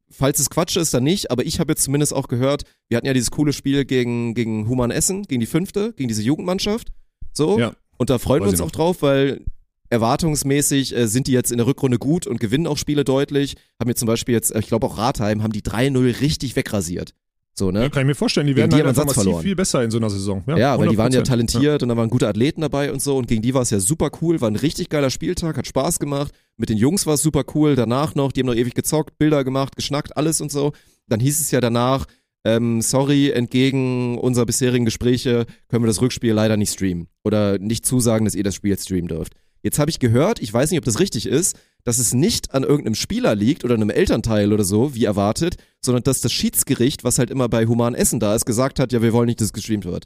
falls 0.10 0.40
es 0.40 0.50
Quatsch 0.50 0.78
ist, 0.78 0.94
dann 0.94 1.04
nicht, 1.04 1.32
aber 1.32 1.46
ich 1.46 1.60
habe 1.60 1.72
jetzt 1.72 1.84
zumindest 1.84 2.14
auch 2.14 2.28
gehört, 2.28 2.64
wir 2.88 2.98
hatten 2.98 3.08
ja 3.08 3.14
dieses 3.14 3.32
coole 3.32 3.54
Spiel 3.54 3.86
gegen, 3.86 4.34
gegen 4.34 4.68
Human 4.68 4.92
Essen, 4.92 5.24
gegen 5.24 5.40
die 5.40 5.48
fünfte, 5.48 5.94
gegen 5.94 6.08
diese 6.08 6.22
Jugendmannschaft. 6.22 6.90
So. 7.34 7.60
Ja. 7.60 7.74
Und 7.98 8.10
da 8.10 8.18
freuen 8.18 8.44
wir 8.44 8.50
uns 8.50 8.62
auch 8.62 8.72
drauf, 8.72 9.02
weil 9.02 9.44
erwartungsmäßig 9.90 10.96
äh, 10.96 11.08
sind 11.08 11.28
die 11.28 11.32
jetzt 11.32 11.52
in 11.52 11.58
der 11.58 11.68
Rückrunde 11.68 11.98
gut 11.98 12.28
und 12.28 12.40
gewinnen 12.40 12.68
auch 12.68 12.78
Spiele 12.78 13.04
deutlich. 13.04 13.56
Haben 13.80 13.88
wir 13.88 13.96
zum 13.96 14.08
Beispiel 14.08 14.34
jetzt, 14.34 14.52
äh, 14.52 14.60
ich 14.60 14.68
glaube 14.68 14.86
auch 14.88 14.98
Ratheim, 14.98 15.44
haben 15.44 15.52
die 15.52 15.62
3-0 15.62 16.22
richtig 16.22 16.56
wegrasiert. 16.56 17.14
So, 17.60 17.72
ne? 17.72 17.84
Ja, 17.84 17.90
kann 17.90 18.02
ich 18.02 18.08
mir 18.08 18.16
vorstellen, 18.16 18.48
die 18.48 18.56
werden 18.56 18.72
die 18.72 18.84
halt 18.84 18.96
Satz 18.96 19.14
verloren. 19.14 19.44
viel 19.44 19.56
besser 19.56 19.84
in 19.84 19.92
so 19.92 19.98
einer 19.98 20.10
Saison. 20.10 20.44
Ja, 20.48 20.58
Ja, 20.58 20.80
weil 20.80 20.88
die 20.90 20.98
waren 20.98 21.12
ja 21.12 21.20
100%. 21.20 21.24
talentiert 21.26 21.84
und 21.84 21.90
da 21.90 21.98
waren 21.98 22.10
gute 22.10 22.28
Athleten 22.28 22.62
dabei 22.62 22.92
und 22.92 23.02
so 23.02 23.18
und 23.18 23.28
gegen 23.28 23.42
die 23.42 23.54
war 23.54 23.62
es 23.62 23.70
ja 23.70 23.80
super 23.80 24.10
cool, 24.22 24.42
war 24.42 24.50
ein 24.50 24.56
richtig 24.56 24.90
geiler 24.90 25.10
Spieltag, 25.10 25.58
hat 25.58 25.68
Spaß 25.68 26.00
gemacht. 26.00 26.34
Mit 26.58 26.70
den 26.70 26.78
Jungs 26.78 27.06
war 27.06 27.14
es 27.14 27.22
super 27.22 27.44
cool, 27.54 27.76
danach 27.76 28.16
noch, 28.16 28.32
die 28.32 28.40
haben 28.40 28.48
noch 28.48 28.56
ewig 28.56 28.74
gezockt, 28.74 29.18
Bilder 29.18 29.44
gemacht, 29.44 29.76
geschnackt, 29.76 30.18
alles 30.18 30.42
und 30.42 30.52
so. 30.52 30.72
Dann 31.08 31.20
hieß 31.20 31.40
es 31.40 31.52
ja 31.52 31.60
danach, 31.62 32.06
ähm, 32.46 32.82
sorry, 32.82 33.32
entgegen 33.32 34.18
unserer 34.18 34.46
bisherigen 34.46 34.86
Gespräche 34.86 35.46
können 35.68 35.84
wir 35.84 35.88
das 35.88 36.02
Rückspiel 36.02 36.32
leider 36.34 36.56
nicht 36.58 36.74
streamen 36.74 37.08
oder 37.24 37.60
nicht 37.60 37.86
zusagen, 37.86 38.26
dass 38.26 38.36
ihr 38.36 38.44
das 38.44 38.56
Spiel 38.56 38.72
jetzt 38.72 38.86
streamen 38.86 39.10
dürft. 39.10 39.34
Jetzt 39.62 39.80
habe 39.80 39.92
ich 39.92 40.00
gehört, 40.00 40.42
ich 40.42 40.54
weiß 40.54 40.72
nicht, 40.72 40.80
ob 40.80 40.86
das 40.86 41.00
richtig 41.00 41.26
ist, 41.26 41.58
dass 41.84 42.00
es 42.00 42.14
nicht 42.14 42.54
an 42.54 42.64
irgendeinem 42.64 42.96
Spieler 42.96 43.36
liegt 43.36 43.64
oder 43.64 43.76
einem 43.76 43.90
Elternteil 43.90 44.54
oder 44.54 44.64
so, 44.64 44.96
wie 44.96 45.06
erwartet, 45.06 45.56
sondern 45.84 46.04
dass 46.04 46.22
das 46.22 46.32
Schiedsgericht, 46.32 47.04
was 47.04 47.20
halt 47.20 47.30
immer 47.30 47.50
bei 47.50 47.66
Human 47.66 47.96
Essen 47.96 48.20
da 48.20 48.36
ist, 48.36 48.46
gesagt 48.46 48.80
hat, 48.80 48.92
ja, 48.94 49.02
wir 49.02 49.14
wollen 49.14 49.28
nicht, 49.28 49.42
dass 49.42 49.48
es 49.48 49.54
gestreamt 49.54 49.86
wird. 49.86 50.06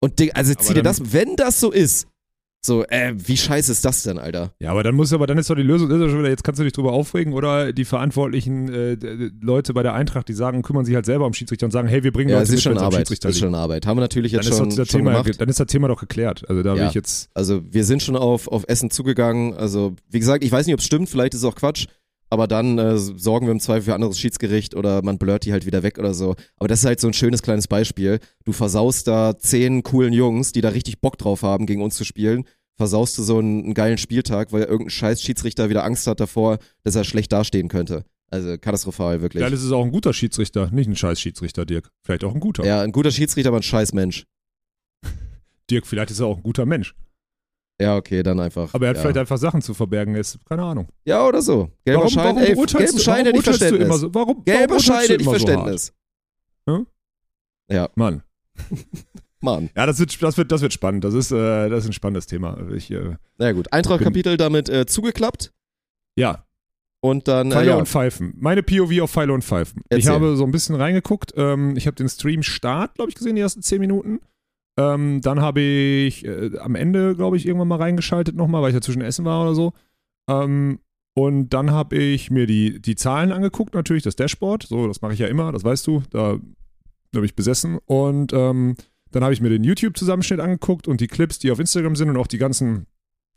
Und 0.00 0.20
also 0.36 0.54
zieh 0.54 0.74
dir 0.74 0.82
das, 0.82 1.12
wenn 1.12 1.36
das 1.36 1.58
so 1.60 1.70
ist, 1.72 2.06
so, 2.66 2.84
äh, 2.86 3.14
wie 3.16 3.36
scheiße 3.36 3.72
ist 3.72 3.84
das 3.84 4.02
denn, 4.02 4.18
Alter? 4.18 4.52
Ja, 4.60 4.70
aber 4.72 4.82
dann 4.82 4.94
muss 4.94 5.12
aber 5.12 5.26
dann 5.26 5.38
ist 5.38 5.48
doch 5.48 5.54
die 5.54 5.62
Lösung, 5.62 5.90
ist 5.90 6.10
schon 6.10 6.18
wieder, 6.18 6.28
jetzt 6.28 6.44
kannst 6.44 6.58
du 6.60 6.64
dich 6.64 6.72
drüber 6.72 6.92
aufregen 6.92 7.32
oder 7.32 7.72
die 7.72 7.84
verantwortlichen 7.84 8.68
äh, 8.72 8.96
Leute 9.40 9.72
bei 9.74 9.82
der 9.82 9.94
Eintracht, 9.94 10.28
die 10.28 10.32
sagen, 10.32 10.62
kümmern 10.62 10.84
sich 10.84 10.94
halt 10.94 11.06
selber 11.06 11.26
um 11.26 11.32
Schiedsrichter 11.32 11.66
und 11.66 11.72
sagen, 11.72 11.88
hey, 11.88 12.02
wir 12.02 12.12
bringen 12.12 12.30
Ja, 12.30 12.36
Leute 12.38 12.44
ist 12.48 12.54
mit, 12.54 12.62
schon 12.62 12.78
Arbeit. 12.78 12.98
Schiedsrichter 13.00 13.28
ist 13.30 13.38
schon 13.38 13.54
Arbeit. 13.54 13.86
Haben 13.86 13.96
wir 13.96 14.02
natürlich 14.02 14.32
Dann 14.32 14.42
jetzt 14.42 14.50
ist, 14.50 14.58
schon, 14.58 14.68
doch 14.70 14.76
das 14.76 14.88
schon 14.88 15.00
Thema, 15.00 15.22
gemacht. 15.22 15.40
dann 15.40 15.48
ist 15.48 15.60
das 15.60 15.66
Thema 15.68 15.88
doch 15.88 16.00
geklärt. 16.00 16.48
Also 16.48 16.62
da 16.62 16.74
will 16.74 16.82
Ja. 16.82 16.88
ich 16.88 16.94
jetzt. 16.94 17.30
Also 17.34 17.62
wir 17.70 17.84
sind 17.84 18.02
schon 18.02 18.16
auf, 18.16 18.48
auf 18.48 18.64
Essen 18.68 18.90
zugegangen. 18.90 19.54
Also 19.54 19.94
wie 20.10 20.18
gesagt, 20.18 20.44
ich 20.44 20.52
weiß 20.52 20.66
nicht, 20.66 20.74
ob 20.74 20.80
es 20.80 20.86
stimmt, 20.86 21.08
vielleicht 21.08 21.34
ist 21.34 21.40
es 21.40 21.44
auch 21.46 21.54
Quatsch. 21.54 21.86
Aber 22.28 22.48
dann 22.48 22.76
äh, 22.78 22.98
sorgen 22.98 23.46
wir 23.46 23.52
im 23.52 23.60
Zweifel 23.60 23.82
für 23.82 23.90
ein 23.92 23.96
anderes 24.02 24.18
Schiedsgericht 24.18 24.74
oder 24.74 25.00
man 25.00 25.16
blurrt 25.16 25.44
die 25.44 25.52
halt 25.52 25.64
wieder 25.64 25.84
weg 25.84 25.96
oder 25.96 26.12
so. 26.12 26.34
Aber 26.56 26.66
das 26.66 26.80
ist 26.80 26.84
halt 26.84 26.98
so 26.98 27.06
ein 27.06 27.12
schönes 27.12 27.40
kleines 27.40 27.68
Beispiel. 27.68 28.18
Du 28.44 28.50
versaust 28.50 29.06
da 29.06 29.38
zehn 29.38 29.84
coolen 29.84 30.12
Jungs, 30.12 30.50
die 30.50 30.60
da 30.60 30.70
richtig 30.70 31.00
Bock 31.00 31.18
drauf 31.18 31.42
haben, 31.42 31.66
gegen 31.66 31.82
uns 31.82 31.94
zu 31.94 32.04
spielen. 32.04 32.42
Versaust 32.76 33.16
du 33.16 33.22
so 33.22 33.38
einen, 33.38 33.64
einen 33.64 33.74
geilen 33.74 33.98
Spieltag, 33.98 34.52
weil 34.52 34.62
irgendein 34.62 34.90
scheiß 34.90 35.22
Schiedsrichter 35.22 35.70
wieder 35.70 35.84
Angst 35.84 36.06
hat 36.06 36.20
davor, 36.20 36.58
dass 36.84 36.94
er 36.94 37.04
schlecht 37.04 37.32
dastehen 37.32 37.68
könnte. 37.68 38.04
Also 38.30 38.58
katastrophal, 38.58 39.22
wirklich. 39.22 39.40
Vielleicht 39.40 39.54
ist 39.54 39.62
es 39.62 39.72
auch 39.72 39.84
ein 39.84 39.92
guter 39.92 40.12
Schiedsrichter, 40.12 40.70
nicht 40.70 40.88
ein 40.88 40.96
scheiß 40.96 41.20
Schiedsrichter, 41.20 41.64
Dirk. 41.64 41.90
Vielleicht 42.02 42.24
auch 42.24 42.34
ein 42.34 42.40
guter. 42.40 42.64
Ja, 42.64 42.82
ein 42.82 42.92
guter 42.92 43.10
Schiedsrichter, 43.10 43.48
aber 43.48 43.58
ein 43.58 43.62
scheiß 43.62 43.92
Mensch. 43.94 44.26
Dirk, 45.70 45.86
vielleicht 45.86 46.10
ist 46.10 46.20
er 46.20 46.26
auch 46.26 46.36
ein 46.36 46.42
guter 46.42 46.66
Mensch. 46.66 46.94
Ja, 47.80 47.96
okay, 47.96 48.22
dann 48.22 48.40
einfach. 48.40 48.72
Aber 48.74 48.86
er 48.86 48.90
hat 48.90 48.96
ja. 48.96 49.02
vielleicht 49.02 49.18
einfach 49.18 49.38
Sachen 49.38 49.60
zu 49.62 49.74
verbergen. 49.74 50.14
Ist, 50.14 50.38
keine 50.46 50.62
Ahnung. 50.62 50.88
Ja, 51.04 51.26
oder 51.26 51.42
so. 51.42 51.70
Gelber 51.84 52.00
warum, 52.00 52.10
Schein, 52.12 52.24
warum 52.24 52.38
ey, 52.38 52.46
gelben 52.46 52.66
du, 52.66 52.98
Schein 52.98 53.06
warum 53.06 53.26
hätte 53.26 53.38
ich 53.38 53.44
Verständnis. 53.44 53.86
immer 53.86 53.98
so? 53.98 54.14
Warum, 54.14 54.44
Gelber 54.44 54.68
warum 54.70 54.82
Schein 54.82 55.00
hätte 55.00 55.14
ich 55.14 55.20
immer 55.20 55.38
so 55.38 55.46
Verständnis. 55.46 55.92
hart? 56.66 57.96
Mann. 57.96 58.22
Mann. 59.40 59.70
Ja, 59.76 59.86
das 59.86 59.98
wird, 59.98 60.22
das 60.22 60.36
wird, 60.36 60.50
das 60.50 60.62
wird 60.62 60.72
spannend. 60.72 61.04
Das 61.04 61.14
ist, 61.14 61.30
äh, 61.30 61.68
das 61.68 61.84
ist 61.84 61.90
ein 61.90 61.92
spannendes 61.92 62.26
Thema. 62.26 62.58
Ich, 62.74 62.90
äh, 62.90 63.16
Na 63.38 63.52
gut, 63.52 63.72
Eintracht-Kapitel 63.72 64.36
damit 64.36 64.68
äh, 64.68 64.86
zugeklappt 64.86 65.52
ja, 66.16 66.46
und 67.00 67.28
dann, 67.28 67.48
äh, 67.48 67.54
Pfeile 67.54 67.70
ja, 67.70 67.76
und 67.76 67.88
Pfeifen. 67.88 68.34
Meine 68.38 68.62
POV 68.62 69.00
auf 69.02 69.10
Pfeile 69.10 69.32
und 69.32 69.44
Pfeifen. 69.44 69.82
Ich 69.90 69.98
Erzähl. 69.98 70.12
habe 70.12 70.36
so 70.36 70.44
ein 70.44 70.50
bisschen 70.50 70.74
reingeguckt. 70.74 71.34
Ähm, 71.36 71.76
ich 71.76 71.86
habe 71.86 71.94
den 71.94 72.08
Stream 72.08 72.42
Start, 72.42 72.94
glaube 72.94 73.10
ich, 73.10 73.14
gesehen, 73.14 73.36
die 73.36 73.42
ersten 73.42 73.62
10 73.62 73.80
Minuten. 73.80 74.20
Ähm, 74.78 75.20
dann 75.22 75.40
habe 75.40 75.60
ich 75.60 76.24
äh, 76.24 76.58
am 76.58 76.74
Ende, 76.74 77.14
glaube 77.14 77.36
ich, 77.36 77.46
irgendwann 77.46 77.68
mal 77.68 77.78
reingeschaltet 77.78 78.34
nochmal, 78.34 78.62
weil 78.62 78.70
ich 78.70 78.76
dazwischen 78.76 79.02
essen 79.02 79.24
war 79.24 79.42
oder 79.42 79.54
so. 79.54 79.72
Ähm, 80.28 80.80
und 81.14 81.50
dann 81.50 81.70
habe 81.70 81.96
ich 81.96 82.30
mir 82.30 82.46
die, 82.46 82.80
die 82.80 82.94
Zahlen 82.94 83.32
angeguckt, 83.32 83.74
natürlich, 83.74 84.02
das 84.02 84.16
Dashboard. 84.16 84.64
So, 84.64 84.86
das 84.86 85.00
mache 85.00 85.14
ich 85.14 85.18
ja 85.18 85.28
immer, 85.28 85.52
das 85.52 85.64
weißt 85.64 85.86
du. 85.86 86.02
Da, 86.10 86.34
da 87.12 87.20
bin 87.20 87.24
ich 87.24 87.36
besessen. 87.36 87.78
Und 87.86 88.32
ähm, 88.34 88.74
dann 89.16 89.24
habe 89.24 89.32
ich 89.32 89.40
mir 89.40 89.48
den 89.48 89.64
YouTube-Zusammenschnitt 89.64 90.40
angeguckt 90.40 90.86
und 90.86 91.00
die 91.00 91.06
Clips, 91.06 91.38
die 91.38 91.50
auf 91.50 91.58
Instagram 91.58 91.96
sind 91.96 92.10
und 92.10 92.18
auch 92.18 92.26
die 92.26 92.36
ganzen 92.36 92.86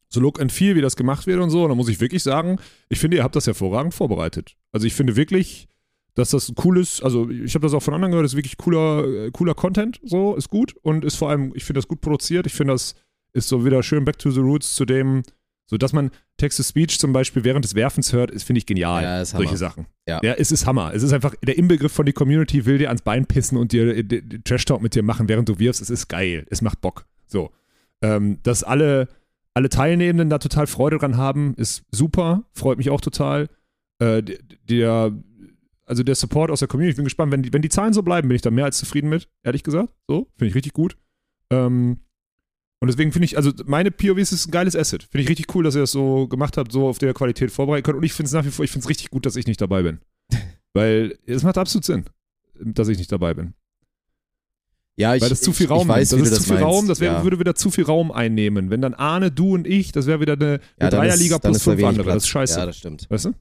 so 0.10 0.20
Look 0.20 0.42
and 0.42 0.52
Feel, 0.52 0.76
wie 0.76 0.82
das 0.82 0.98
gemacht 0.98 1.26
wird 1.26 1.40
und 1.40 1.52
so. 1.52 1.64
Und 1.64 1.70
da 1.70 1.76
muss 1.76 1.88
ich 1.88 2.02
wirklich 2.02 2.22
sagen, 2.22 2.60
ich 2.90 3.00
finde, 3.00 3.16
ihr 3.16 3.24
habt 3.24 3.36
das 3.38 3.48
hervorragend 3.48 3.94
vorbereitet. 3.94 4.58
Also 4.74 4.86
ich 4.88 4.94
finde 4.94 5.16
wirklich, 5.16 5.70
dass 6.16 6.32
das 6.32 6.52
cool 6.66 6.80
ist, 6.80 7.02
also 7.02 7.30
ich 7.30 7.56
habe 7.56 7.66
das 7.66 7.74
auch 7.74 7.82
von 7.82 7.94
anderen 7.94 8.12
gehört, 8.12 8.26
ist 8.26 8.36
wirklich 8.36 8.58
cooler, 8.58 9.08
äh, 9.08 9.32
cooler 9.32 9.54
Content, 9.54 10.02
so, 10.04 10.36
ist 10.36 10.50
gut 10.50 10.76
und 10.82 11.06
ist 11.06 11.16
vor 11.16 11.30
allem, 11.30 11.54
ich 11.56 11.64
finde 11.64 11.78
das 11.78 11.88
gut 11.88 12.02
produziert, 12.02 12.46
ich 12.46 12.54
finde 12.54 12.74
das 12.74 12.96
ist 13.32 13.48
so 13.48 13.64
wieder 13.64 13.82
schön 13.84 14.04
back 14.04 14.18
to 14.18 14.32
the 14.32 14.42
roots 14.42 14.76
zu 14.76 14.84
dem, 14.84 15.24
so 15.70 15.78
dass 15.78 15.94
man 15.94 16.10
Text-to-Speech 16.38 16.98
zum 16.98 17.14
Beispiel 17.14 17.44
während 17.44 17.64
des 17.64 17.76
Werfens 17.76 18.12
hört, 18.12 18.32
ist, 18.32 18.44
finde 18.44 18.58
ich 18.58 18.66
genial. 18.66 19.04
Ja, 19.04 19.22
ist 19.22 19.32
solche 19.32 19.50
Hammer. 19.50 19.58
Sachen. 19.58 19.86
Ja. 20.08 20.20
ja, 20.24 20.34
es 20.34 20.52
ist 20.52 20.66
Hammer. 20.66 20.94
Es 20.96 21.04
ist 21.04 21.14
einfach, 21.14 21.36
der 21.44 21.60
Inbegriff 21.60 21.92
von 21.92 22.08
die 22.08 22.12
Community 22.14 22.66
will 22.66 22.80
dir 22.80 22.88
ans 22.88 23.04
Bein 23.04 23.28
pissen 23.28 23.56
und 23.56 23.72
dir 23.72 23.96
äh, 23.96 24.04
Trash-Talk 24.44 24.82
mit 24.82 24.96
dir 24.96 25.04
machen, 25.04 25.30
während 25.30 25.48
du 25.48 25.60
wirfst. 25.60 25.80
Es 25.80 25.92
ist 25.92 26.08
geil. 26.08 26.48
Es 26.50 26.64
macht 26.64 26.82
Bock. 26.82 27.06
So. 27.28 27.52
Ähm, 28.02 28.40
dass 28.42 28.64
alle, 28.64 29.10
alle 29.54 29.70
Teilnehmenden 29.70 30.32
da 30.32 30.40
total 30.40 30.66
Freude 30.66 30.98
dran 30.98 31.18
haben, 31.18 31.54
ist 31.54 31.84
super. 31.92 32.46
Freut 32.54 32.80
mich 32.80 32.90
auch 32.90 33.02
total. 33.02 33.48
Äh, 34.00 34.24
der, 34.68 35.12
also 35.86 36.02
der 36.02 36.16
Support 36.16 36.50
aus 36.50 36.60
der 36.60 36.68
Community, 36.68 36.92
ich 36.92 36.98
bin 36.98 37.06
gespannt, 37.06 37.32
wenn 37.32 37.44
die, 37.44 37.54
wenn 37.54 37.62
die 37.62 37.70
Zahlen 37.70 37.94
so 37.94 38.02
bleiben, 38.02 38.28
bin 38.28 38.36
ich 38.36 38.42
da 38.42 38.50
mehr 38.50 38.66
als 38.66 38.80
zufrieden 38.80 39.10
mit, 39.10 39.30
ehrlich 39.44 39.62
gesagt. 39.62 39.94
So, 40.08 40.30
finde 40.36 40.50
ich 40.50 40.56
richtig 40.56 40.74
gut. 40.74 40.98
Ähm, 41.52 42.00
und 42.82 42.88
deswegen 42.88 43.12
finde 43.12 43.26
ich, 43.26 43.36
also 43.36 43.52
meine 43.66 43.92
POVs 43.92 44.32
ist 44.32 44.48
ein 44.48 44.52
geiles 44.52 44.76
Asset. 44.76 45.04
Finde 45.04 45.24
ich 45.24 45.30
richtig 45.30 45.54
cool, 45.54 45.64
dass 45.64 45.76
ihr 45.76 45.82
das 45.82 45.92
so 45.92 46.28
gemacht 46.28 46.56
habt, 46.56 46.72
so 46.72 46.88
auf 46.88 46.98
der 46.98 47.14
Qualität 47.14 47.52
vorbereiten 47.52 47.84
könnt. 47.84 47.98
Und 47.98 48.04
ich 48.04 48.14
finde 48.14 48.28
es 48.28 48.34
nach 48.34 48.46
wie 48.46 48.52
vor, 48.52 48.64
ich 48.64 48.72
finde 48.72 48.86
es 48.86 48.90
richtig 48.90 49.10
gut, 49.10 49.26
dass 49.26 49.36
ich 49.36 49.48
nicht 49.48 49.60
dabei 49.60 49.84
bin. 49.84 50.00
Weil 50.74 51.18
es 51.26 51.44
macht 51.44 51.58
absolut 51.58 51.84
Sinn, 51.84 52.06
dass 52.56 52.88
ich 52.88 52.98
nicht 52.98 53.12
dabei 53.12 53.34
bin. 53.34 53.54
Ja, 54.96 55.16
ich, 55.16 55.22
Weil 55.22 55.30
das 55.30 55.42
zu 55.42 55.52
viel 55.54 55.66
ich, 55.66 55.72
Raum 55.72 55.84
ich 55.84 55.88
weiß, 55.88 56.12
nimmt. 56.12 56.26
wie 56.26 56.30
Das 56.30 56.32
ist 56.32 56.38
das 56.40 56.48
zu 56.48 56.54
viel 56.54 56.62
meinst. 56.62 56.78
Raum, 56.78 56.88
das 56.88 57.00
wär, 57.00 57.12
ja. 57.12 57.24
würde 57.24 57.40
wieder 57.40 57.56
zu 57.56 57.72
viel 57.72 57.86
Raum 57.86 58.12
einnehmen. 58.12 58.70
Wenn 58.70 58.82
dann 58.82 58.94
Arne, 58.94 59.32
du 59.32 59.54
und 59.54 59.68
ich, 59.68 59.92
das 59.92 60.08
wäre 60.08 60.20
wieder 60.20 60.34
eine, 60.34 60.46
eine 60.46 60.62
ja, 60.80 60.90
Dreierliga 60.90 61.40
plus 61.40 61.64
fünf 61.64 61.84
andere. 61.84 62.14
Das 62.14 62.24
ist 62.24 62.30
scheiße. 62.30 62.60
Ja, 62.60 62.66
das 62.66 62.78
stimmt. 62.78 63.10
weißt 63.10 63.26
du? 63.26 63.34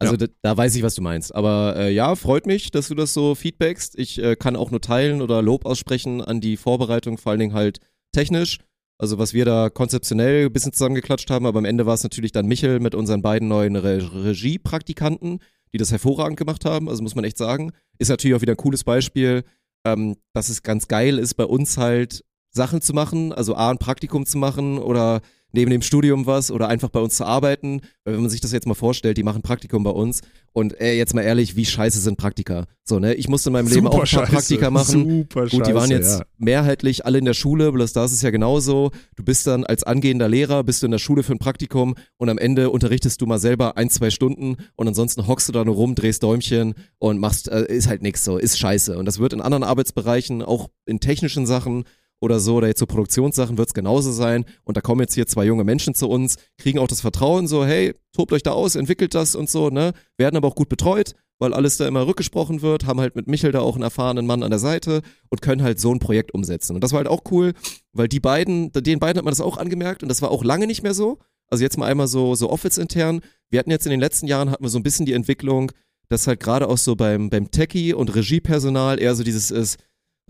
Also 0.00 0.14
Ja. 0.14 0.18
da, 0.18 0.26
da 0.42 0.56
weiß 0.56 0.74
ich, 0.74 0.82
was 0.82 0.94
du 0.94 1.02
meinst. 1.02 1.34
Aber 1.34 1.74
äh, 1.76 1.92
ja, 1.92 2.16
freut 2.16 2.46
mich, 2.46 2.70
dass 2.70 2.88
du 2.88 2.94
das 2.94 3.14
so 3.14 3.34
feedbackst. 3.34 3.98
Ich 3.98 4.20
äh, 4.20 4.34
kann 4.34 4.56
auch 4.56 4.70
nur 4.70 4.80
teilen 4.80 5.22
oder 5.22 5.42
Lob 5.42 5.66
aussprechen 5.66 6.22
an 6.22 6.40
die 6.40 6.56
Vorbereitung, 6.56 7.18
vor 7.18 7.30
allen 7.30 7.40
Dingen 7.40 7.54
halt 7.54 7.78
technisch. 8.12 8.58
Also 8.98 9.18
was 9.18 9.32
wir 9.32 9.44
da 9.44 9.70
konzeptionell 9.70 10.46
ein 10.46 10.52
bisschen 10.52 10.72
zusammengeklatscht 10.72 11.30
haben, 11.30 11.46
aber 11.46 11.58
am 11.58 11.64
Ende 11.64 11.86
war 11.86 11.94
es 11.94 12.02
natürlich 12.02 12.32
dann 12.32 12.46
Michel 12.46 12.80
mit 12.80 12.94
unseren 12.94 13.22
beiden 13.22 13.48
neuen 13.48 13.76
Re 13.76 13.98
Regiepraktikanten, 14.24 15.38
die 15.72 15.78
das 15.78 15.92
hervorragend 15.92 16.38
gemacht 16.38 16.64
haben. 16.64 16.88
Also 16.88 17.02
muss 17.02 17.14
man 17.14 17.24
echt 17.24 17.38
sagen. 17.38 17.72
Ist 17.98 18.08
natürlich 18.08 18.36
auch 18.36 18.42
wieder 18.42 18.54
ein 18.54 18.58
cooles 18.58 18.84
Beispiel, 18.84 19.44
ähm, 19.86 20.16
dass 20.34 20.48
es 20.48 20.62
ganz 20.62 20.88
geil 20.88 21.18
ist, 21.18 21.34
bei 21.34 21.44
uns 21.44 21.76
halt 21.78 22.24
Sachen 22.50 22.82
zu 22.82 22.92
machen, 22.92 23.32
also 23.32 23.54
A, 23.54 23.70
ein 23.70 23.78
Praktikum 23.78 24.26
zu 24.26 24.36
machen 24.36 24.78
oder 24.78 25.20
neben 25.52 25.70
dem 25.70 25.82
Studium 25.82 26.26
was 26.26 26.50
oder 26.50 26.68
einfach 26.68 26.88
bei 26.88 27.00
uns 27.00 27.16
zu 27.16 27.24
arbeiten. 27.24 27.80
Weil 28.04 28.14
wenn 28.14 28.20
man 28.22 28.30
sich 28.30 28.40
das 28.40 28.52
jetzt 28.52 28.66
mal 28.66 28.74
vorstellt, 28.74 29.16
die 29.16 29.22
machen 29.22 29.42
Praktikum 29.42 29.82
bei 29.82 29.90
uns 29.90 30.20
und 30.52 30.80
äh, 30.80 30.94
jetzt 30.94 31.14
mal 31.14 31.22
ehrlich, 31.22 31.56
wie 31.56 31.64
scheiße 31.64 32.00
sind 32.00 32.16
Praktika? 32.16 32.66
So, 32.84 32.98
ne? 32.98 33.14
Ich 33.14 33.28
musste 33.28 33.50
in 33.50 33.52
meinem 33.52 33.68
Leben 33.68 33.86
auch 33.86 33.92
ein 33.92 33.98
paar 33.98 34.06
scheiße. 34.06 34.32
Praktika 34.32 34.70
machen. 34.70 35.08
Super 35.08 35.46
Gut, 35.46 35.66
die 35.66 35.74
waren 35.74 35.90
jetzt 35.90 36.20
ja. 36.20 36.26
mehrheitlich 36.38 37.06
alle 37.06 37.18
in 37.18 37.24
der 37.24 37.34
Schule, 37.34 37.70
bloß 37.70 37.92
da 37.92 38.04
ist 38.04 38.12
es 38.12 38.22
ja 38.22 38.30
genauso. 38.30 38.90
Du 39.16 39.22
bist 39.22 39.46
dann 39.46 39.64
als 39.64 39.84
angehender 39.84 40.28
Lehrer, 40.28 40.64
bist 40.64 40.82
du 40.82 40.86
in 40.86 40.92
der 40.92 40.98
Schule 40.98 41.22
für 41.22 41.32
ein 41.32 41.38
Praktikum 41.38 41.94
und 42.16 42.28
am 42.28 42.38
Ende 42.38 42.70
unterrichtest 42.70 43.20
du 43.20 43.26
mal 43.26 43.38
selber 43.38 43.76
ein, 43.76 43.90
zwei 43.90 44.10
Stunden 44.10 44.56
und 44.76 44.88
ansonsten 44.88 45.26
hockst 45.26 45.48
du 45.48 45.52
da 45.52 45.64
nur 45.64 45.76
rum, 45.76 45.94
drehst 45.94 46.22
Däumchen 46.22 46.74
und 46.98 47.18
machst, 47.18 47.48
äh, 47.48 47.66
ist 47.66 47.88
halt 47.88 48.02
nix 48.02 48.24
so, 48.24 48.38
ist 48.38 48.58
scheiße. 48.58 48.98
Und 48.98 49.04
das 49.04 49.18
wird 49.18 49.32
in 49.32 49.40
anderen 49.40 49.62
Arbeitsbereichen, 49.62 50.42
auch 50.42 50.70
in 50.84 50.98
technischen 50.98 51.46
Sachen 51.46 51.84
oder 52.20 52.38
so, 52.38 52.56
oder 52.56 52.68
jetzt 52.68 52.80
so 52.80 52.86
Produktionssachen 52.86 53.58
wird 53.58 53.68
es 53.68 53.74
genauso 53.74 54.12
sein. 54.12 54.44
Und 54.64 54.76
da 54.76 54.80
kommen 54.80 55.00
jetzt 55.00 55.14
hier 55.14 55.26
zwei 55.26 55.44
junge 55.44 55.64
Menschen 55.64 55.94
zu 55.94 56.08
uns, 56.08 56.36
kriegen 56.58 56.78
auch 56.78 56.86
das 56.86 57.00
Vertrauen, 57.00 57.46
so, 57.48 57.64
hey, 57.64 57.94
tobt 58.12 58.32
euch 58.32 58.42
da 58.42 58.52
aus, 58.52 58.76
entwickelt 58.76 59.14
das 59.14 59.34
und 59.34 59.48
so, 59.48 59.70
ne? 59.70 59.92
Werden 60.18 60.36
aber 60.36 60.48
auch 60.48 60.54
gut 60.54 60.68
betreut, 60.68 61.14
weil 61.38 61.54
alles 61.54 61.78
da 61.78 61.88
immer 61.88 62.06
rückgesprochen 62.06 62.62
wird, 62.62 62.84
haben 62.86 63.00
halt 63.00 63.16
mit 63.16 63.26
Michel 63.26 63.52
da 63.52 63.60
auch 63.60 63.74
einen 63.74 63.82
erfahrenen 63.82 64.26
Mann 64.26 64.42
an 64.42 64.50
der 64.50 64.58
Seite 64.58 65.00
und 65.30 65.40
können 65.40 65.62
halt 65.62 65.80
so 65.80 65.92
ein 65.92 65.98
Projekt 65.98 66.32
umsetzen. 66.34 66.74
Und 66.74 66.84
das 66.84 66.92
war 66.92 66.98
halt 66.98 67.08
auch 67.08 67.22
cool, 67.30 67.54
weil 67.92 68.08
die 68.08 68.20
beiden, 68.20 68.70
den 68.72 68.98
beiden 68.98 69.18
hat 69.18 69.24
man 69.24 69.32
das 69.32 69.40
auch 69.40 69.56
angemerkt 69.56 70.02
und 70.02 70.10
das 70.10 70.22
war 70.22 70.30
auch 70.30 70.44
lange 70.44 70.66
nicht 70.66 70.82
mehr 70.82 70.94
so. 70.94 71.18
Also 71.48 71.64
jetzt 71.64 71.78
mal 71.78 71.86
einmal 71.86 72.06
so, 72.06 72.34
so 72.34 72.50
Office-intern. 72.50 73.22
Wir 73.48 73.58
hatten 73.58 73.70
jetzt 73.70 73.86
in 73.86 73.90
den 73.90 74.00
letzten 74.00 74.28
Jahren 74.28 74.50
hatten 74.50 74.62
wir 74.62 74.68
so 74.68 74.78
ein 74.78 74.84
bisschen 74.84 75.06
die 75.06 75.14
Entwicklung, 75.14 75.72
dass 76.08 76.26
halt 76.26 76.40
gerade 76.40 76.68
auch 76.68 76.78
so 76.78 76.94
beim, 76.94 77.30
beim 77.30 77.50
Techie 77.50 77.94
und 77.94 78.14
Regiepersonal 78.14 79.00
eher 79.00 79.14
so 79.14 79.24
dieses 79.24 79.50
ist, 79.50 79.78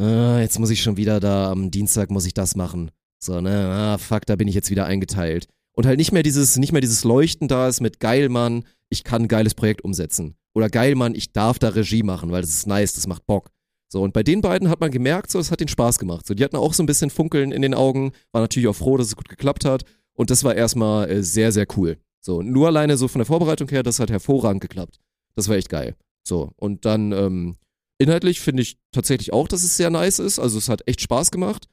ah, 0.01 0.41
jetzt 0.41 0.59
muss 0.59 0.71
ich 0.71 0.83
schon 0.83 0.97
wieder 0.97 1.21
da 1.21 1.51
am 1.51 1.71
Dienstag 1.71 2.11
muss 2.11 2.27
ich 2.27 2.35
das 2.35 2.57
machen. 2.57 2.91
So, 3.19 3.41
ne, 3.41 3.69
ah, 3.69 3.99
fuck, 3.99 4.27
da 4.27 4.37
bin 4.37 4.49
ich 4.49 4.55
jetzt 4.55 4.71
wieder 4.71 4.87
eingeteilt. 4.87 5.47
Und 5.73 5.87
halt 5.87 5.99
nicht 5.99 6.13
mehr 6.13 6.23
dieses, 6.23 6.57
nicht 6.57 6.73
mehr 6.73 6.81
dieses 6.81 7.05
Leuchten 7.05 7.49
da 7.49 7.69
ist 7.69 7.81
mit 7.81 8.01
geil, 8.01 8.29
Mann, 8.29 8.65
ich 8.89 9.05
kann 9.05 9.23
ein 9.23 9.29
geiles 9.29 9.55
Projekt 9.55 9.83
umsetzen. 9.83 10.35
Oder 10.55 10.69
geil, 10.69 10.95
Mann, 10.95 11.15
ich 11.15 11.33
darf 11.33 11.59
da 11.59 11.69
Regie 11.69 12.03
machen, 12.03 12.33
weil 12.33 12.41
das 12.41 12.51
ist 12.51 12.67
nice, 12.67 12.95
das 12.95 13.07
macht 13.07 13.27
Bock. 13.27 13.51
So, 13.89 14.03
und 14.03 14.13
bei 14.13 14.23
den 14.23 14.41
beiden 14.41 14.69
hat 14.69 14.81
man 14.81 14.91
gemerkt, 14.91 15.31
so, 15.31 15.39
es 15.39 15.51
hat 15.51 15.61
den 15.61 15.69
Spaß 15.69 15.99
gemacht. 15.99 16.27
So, 16.27 16.35
die 16.35 16.45
hatten 16.45 16.57
auch 16.57 16.75
so 16.75 16.83
ein 16.83 16.87
bisschen 16.87 17.11
Funkeln 17.11 17.53
in 17.53 17.63
den 17.63 17.75
Augen, 17.75 18.13
war 18.33 18.41
natürlich 18.41 18.69
auch 18.69 18.77
froh, 18.77 18.97
dass 18.97 19.09
es 19.09 19.17
gut 19.17 19.29
geklappt 19.29 19.65
hat. 19.65 19.85
Und 20.15 20.31
das 20.31 20.45
war 20.45 20.55
erstmal 20.55 21.11
äh, 21.11 21.23
sehr, 21.23 21.53
sehr 21.53 21.67
cool. 21.77 21.99
So, 22.21 22.43
nur 22.43 22.69
alleine 22.69 22.97
so 22.97 23.09
von 23.09 23.21
der 23.21 23.27
Vorbereitung 23.27 23.69
her, 23.69 23.83
das 23.83 23.99
hat 23.99 24.11
hervorragend 24.11 24.61
geklappt. 24.61 25.01
Das 25.35 25.49
war 25.49 25.57
echt 25.57 25.71
geil. 25.71 25.97
So, 26.23 26.53
und 26.57 26.85
dann 26.85 27.13
ähm, 27.13 27.57
inhaltlich 28.01 28.41
finde 28.41 28.63
ich 28.63 28.79
tatsächlich 28.93 29.33
auch, 29.33 29.47
dass 29.47 29.63
es 29.63 29.77
sehr 29.77 29.91
nice 29.91 30.19
ist. 30.19 30.39
Also 30.39 30.59
es 30.59 30.69
hat 30.69 30.87
echt 30.89 31.01
Spaß 31.01 31.31
gemacht. 31.31 31.67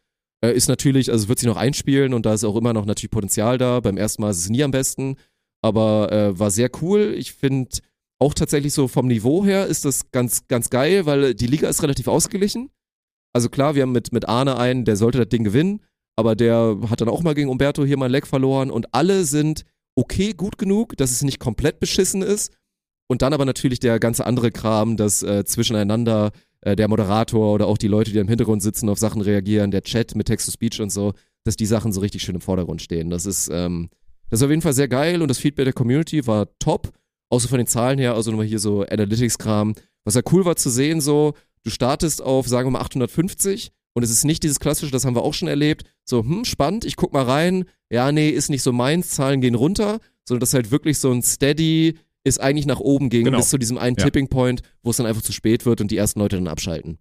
Äh, 0.43 0.53
ist 0.53 0.67
natürlich, 0.67 1.11
also 1.11 1.29
wird 1.29 1.39
sich 1.39 1.47
noch 1.47 1.57
einspielen 1.57 2.13
und 2.13 2.25
da 2.25 2.33
ist 2.33 2.43
auch 2.43 2.55
immer 2.55 2.73
noch 2.73 2.85
natürlich 2.85 3.11
Potenzial 3.11 3.57
da. 3.57 3.79
Beim 3.79 3.97
ersten 3.97 4.21
Mal 4.21 4.31
ist 4.31 4.39
es 4.39 4.49
nie 4.49 4.63
am 4.63 4.71
besten, 4.71 5.15
aber 5.63 6.11
äh, 6.11 6.37
war 6.37 6.51
sehr 6.51 6.69
cool. 6.81 7.15
Ich 7.17 7.33
finde 7.33 7.79
auch 8.19 8.33
tatsächlich 8.33 8.73
so 8.73 8.87
vom 8.87 9.07
Niveau 9.07 9.45
her 9.45 9.67
ist 9.67 9.85
das 9.85 10.11
ganz, 10.11 10.47
ganz 10.47 10.69
geil, 10.69 11.05
weil 11.05 11.33
die 11.33 11.47
Liga 11.47 11.69
ist 11.69 11.81
relativ 11.81 12.07
ausgeglichen. 12.07 12.69
Also 13.33 13.49
klar, 13.49 13.75
wir 13.75 13.83
haben 13.83 13.91
mit, 13.91 14.11
mit 14.11 14.27
Arne 14.27 14.57
einen, 14.57 14.85
der 14.85 14.95
sollte 14.95 15.19
das 15.19 15.29
Ding 15.29 15.43
gewinnen, 15.43 15.81
aber 16.15 16.35
der 16.35 16.77
hat 16.89 17.01
dann 17.01 17.09
auch 17.09 17.21
mal 17.21 17.35
gegen 17.35 17.49
Umberto 17.49 17.85
hier 17.85 17.97
mal 17.97 18.05
ein 18.05 18.11
Leck 18.11 18.27
verloren 18.27 18.71
und 18.71 18.93
alle 18.93 19.23
sind 19.23 19.65
okay, 19.95 20.33
gut 20.33 20.57
genug, 20.57 20.97
dass 20.97 21.11
es 21.11 21.23
nicht 21.23 21.39
komplett 21.39 21.79
beschissen 21.79 22.21
ist. 22.21 22.53
Und 23.07 23.21
dann 23.21 23.33
aber 23.33 23.45
natürlich 23.45 23.79
der 23.79 23.99
ganze 23.99 24.25
andere 24.25 24.51
Kram, 24.51 24.97
dass 24.97 25.23
äh, 25.23 25.45
zwischeneinander 25.45 26.31
äh, 26.61 26.75
der 26.75 26.87
Moderator 26.87 27.53
oder 27.53 27.67
auch 27.67 27.77
die 27.77 27.87
Leute, 27.87 28.11
die 28.11 28.19
im 28.19 28.27
Hintergrund 28.27 28.61
sitzen, 28.61 28.89
auf 28.89 28.99
Sachen 28.99 29.21
reagieren, 29.21 29.71
der 29.71 29.83
Chat 29.83 30.15
mit 30.15 30.27
Text-to-Speech 30.27 30.81
und 30.81 30.91
so, 30.91 31.13
dass 31.43 31.55
die 31.55 31.65
Sachen 31.65 31.93
so 31.93 32.01
richtig 32.01 32.23
schön 32.23 32.35
im 32.35 32.41
Vordergrund 32.41 32.81
stehen. 32.81 33.09
Das 33.09 33.25
ist, 33.25 33.49
ähm, 33.51 33.89
das 34.29 34.41
ist 34.41 34.43
auf 34.43 34.49
jeden 34.49 34.61
Fall 34.61 34.73
sehr 34.73 34.89
geil 34.89 35.21
und 35.21 35.29
das 35.29 35.37
Feedback 35.37 35.65
der 35.65 35.73
Community 35.73 36.27
war 36.27 36.47
top. 36.59 36.91
Außer 37.29 37.49
von 37.49 37.57
den 37.57 37.67
Zahlen 37.67 37.99
her, 37.99 38.13
also 38.15 38.31
nochmal 38.31 38.45
hier 38.45 38.59
so 38.59 38.83
Analytics-Kram. 38.83 39.75
Was 40.05 40.15
ja 40.15 40.21
cool 40.31 40.45
war 40.45 40.55
zu 40.55 40.69
sehen, 40.69 41.01
so, 41.01 41.33
du 41.63 41.69
startest 41.69 42.21
auf, 42.21 42.47
sagen 42.47 42.67
wir 42.67 42.71
mal, 42.71 42.81
850 42.81 43.71
und 43.93 44.03
es 44.03 44.09
ist 44.09 44.23
nicht 44.23 44.43
dieses 44.43 44.59
klassische, 44.61 44.91
das 44.91 45.03
haben 45.03 45.15
wir 45.15 45.23
auch 45.23 45.33
schon 45.33 45.49
erlebt, 45.49 45.83
so, 46.05 46.23
hm, 46.23 46.45
spannend, 46.45 46.85
ich 46.85 46.95
guck 46.95 47.11
mal 47.11 47.23
rein, 47.23 47.65
ja, 47.89 48.11
nee, 48.11 48.29
ist 48.29 48.49
nicht 48.49 48.61
so 48.61 48.71
meins, 48.71 49.09
Zahlen 49.09 49.41
gehen 49.41 49.55
runter, 49.55 49.99
sondern 50.23 50.41
das 50.41 50.53
halt 50.53 50.71
wirklich 50.71 50.99
so 50.99 51.11
ein 51.11 51.21
steady, 51.21 51.97
ist 52.27 52.39
eigentlich 52.39 52.65
nach 52.65 52.79
oben 52.79 53.09
ging, 53.09 53.25
Genau. 53.25 53.37
bis 53.37 53.49
zu 53.49 53.57
diesem 53.57 53.77
einen 53.77 53.95
Ja. 53.97 54.05
Tipping 54.05 54.27
Point, 54.27 54.61
wo 54.83 54.91
es 54.91 54.97
dann 54.97 55.05
einfach 55.05 55.21
zu 55.21 55.31
spät 55.31 55.65
wird 55.65 55.81
und 55.81 55.89
die 55.91 55.97
ersten 55.97 56.19
Leute 56.19 56.35
dann 56.35 56.47
abschalten. 56.47 56.99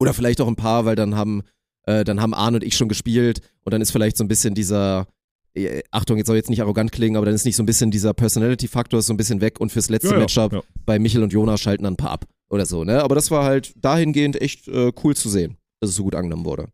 Oder 0.00 0.14
vielleicht 0.14 0.40
auch 0.40 0.48
ein 0.48 0.56
paar, 0.56 0.84
weil 0.84 0.96
dann 0.96 1.14
haben, 1.16 1.42
äh, 1.86 2.04
dann 2.04 2.20
haben 2.20 2.34
Arne 2.34 2.56
und 2.56 2.64
ich 2.64 2.76
schon 2.76 2.88
gespielt 2.88 3.40
und 3.64 3.72
dann 3.72 3.80
ist 3.82 3.90
vielleicht 3.92 4.16
so 4.16 4.24
ein 4.24 4.28
bisschen 4.28 4.54
dieser, 4.54 5.06
äh, 5.54 5.82
Achtung, 5.90 6.16
jetzt 6.16 6.26
soll 6.26 6.36
jetzt 6.36 6.50
nicht 6.50 6.62
arrogant 6.62 6.92
klingen, 6.92 7.16
aber 7.16 7.26
dann 7.26 7.34
ist 7.34 7.44
nicht 7.44 7.56
so 7.56 7.62
ein 7.62 7.66
bisschen 7.66 7.90
dieser 7.90 8.14
Personality-Faktor 8.14 9.02
so 9.02 9.12
ein 9.12 9.16
bisschen 9.16 9.40
weg 9.40 9.60
und 9.60 9.70
fürs 9.70 9.90
letzte 9.90 10.08
Ja, 10.08 10.14
ja, 10.14 10.20
Matchup 10.20 10.64
bei 10.86 10.98
Michel 10.98 11.22
und 11.22 11.32
Jonas 11.32 11.60
schalten 11.60 11.84
dann 11.84 11.94
ein 11.94 11.96
paar 11.98 12.10
ab 12.10 12.26
oder 12.50 12.66
so, 12.66 12.84
ne? 12.84 13.02
Aber 13.02 13.14
das 13.14 13.30
war 13.30 13.44
halt 13.44 13.72
dahingehend 13.76 14.40
echt 14.40 14.66
äh, 14.68 14.92
cool 15.04 15.14
zu 15.16 15.28
sehen, 15.28 15.56
dass 15.80 15.90
es 15.90 15.96
so 15.96 16.04
gut 16.04 16.14
angenommen 16.14 16.44
wurde. 16.44 16.68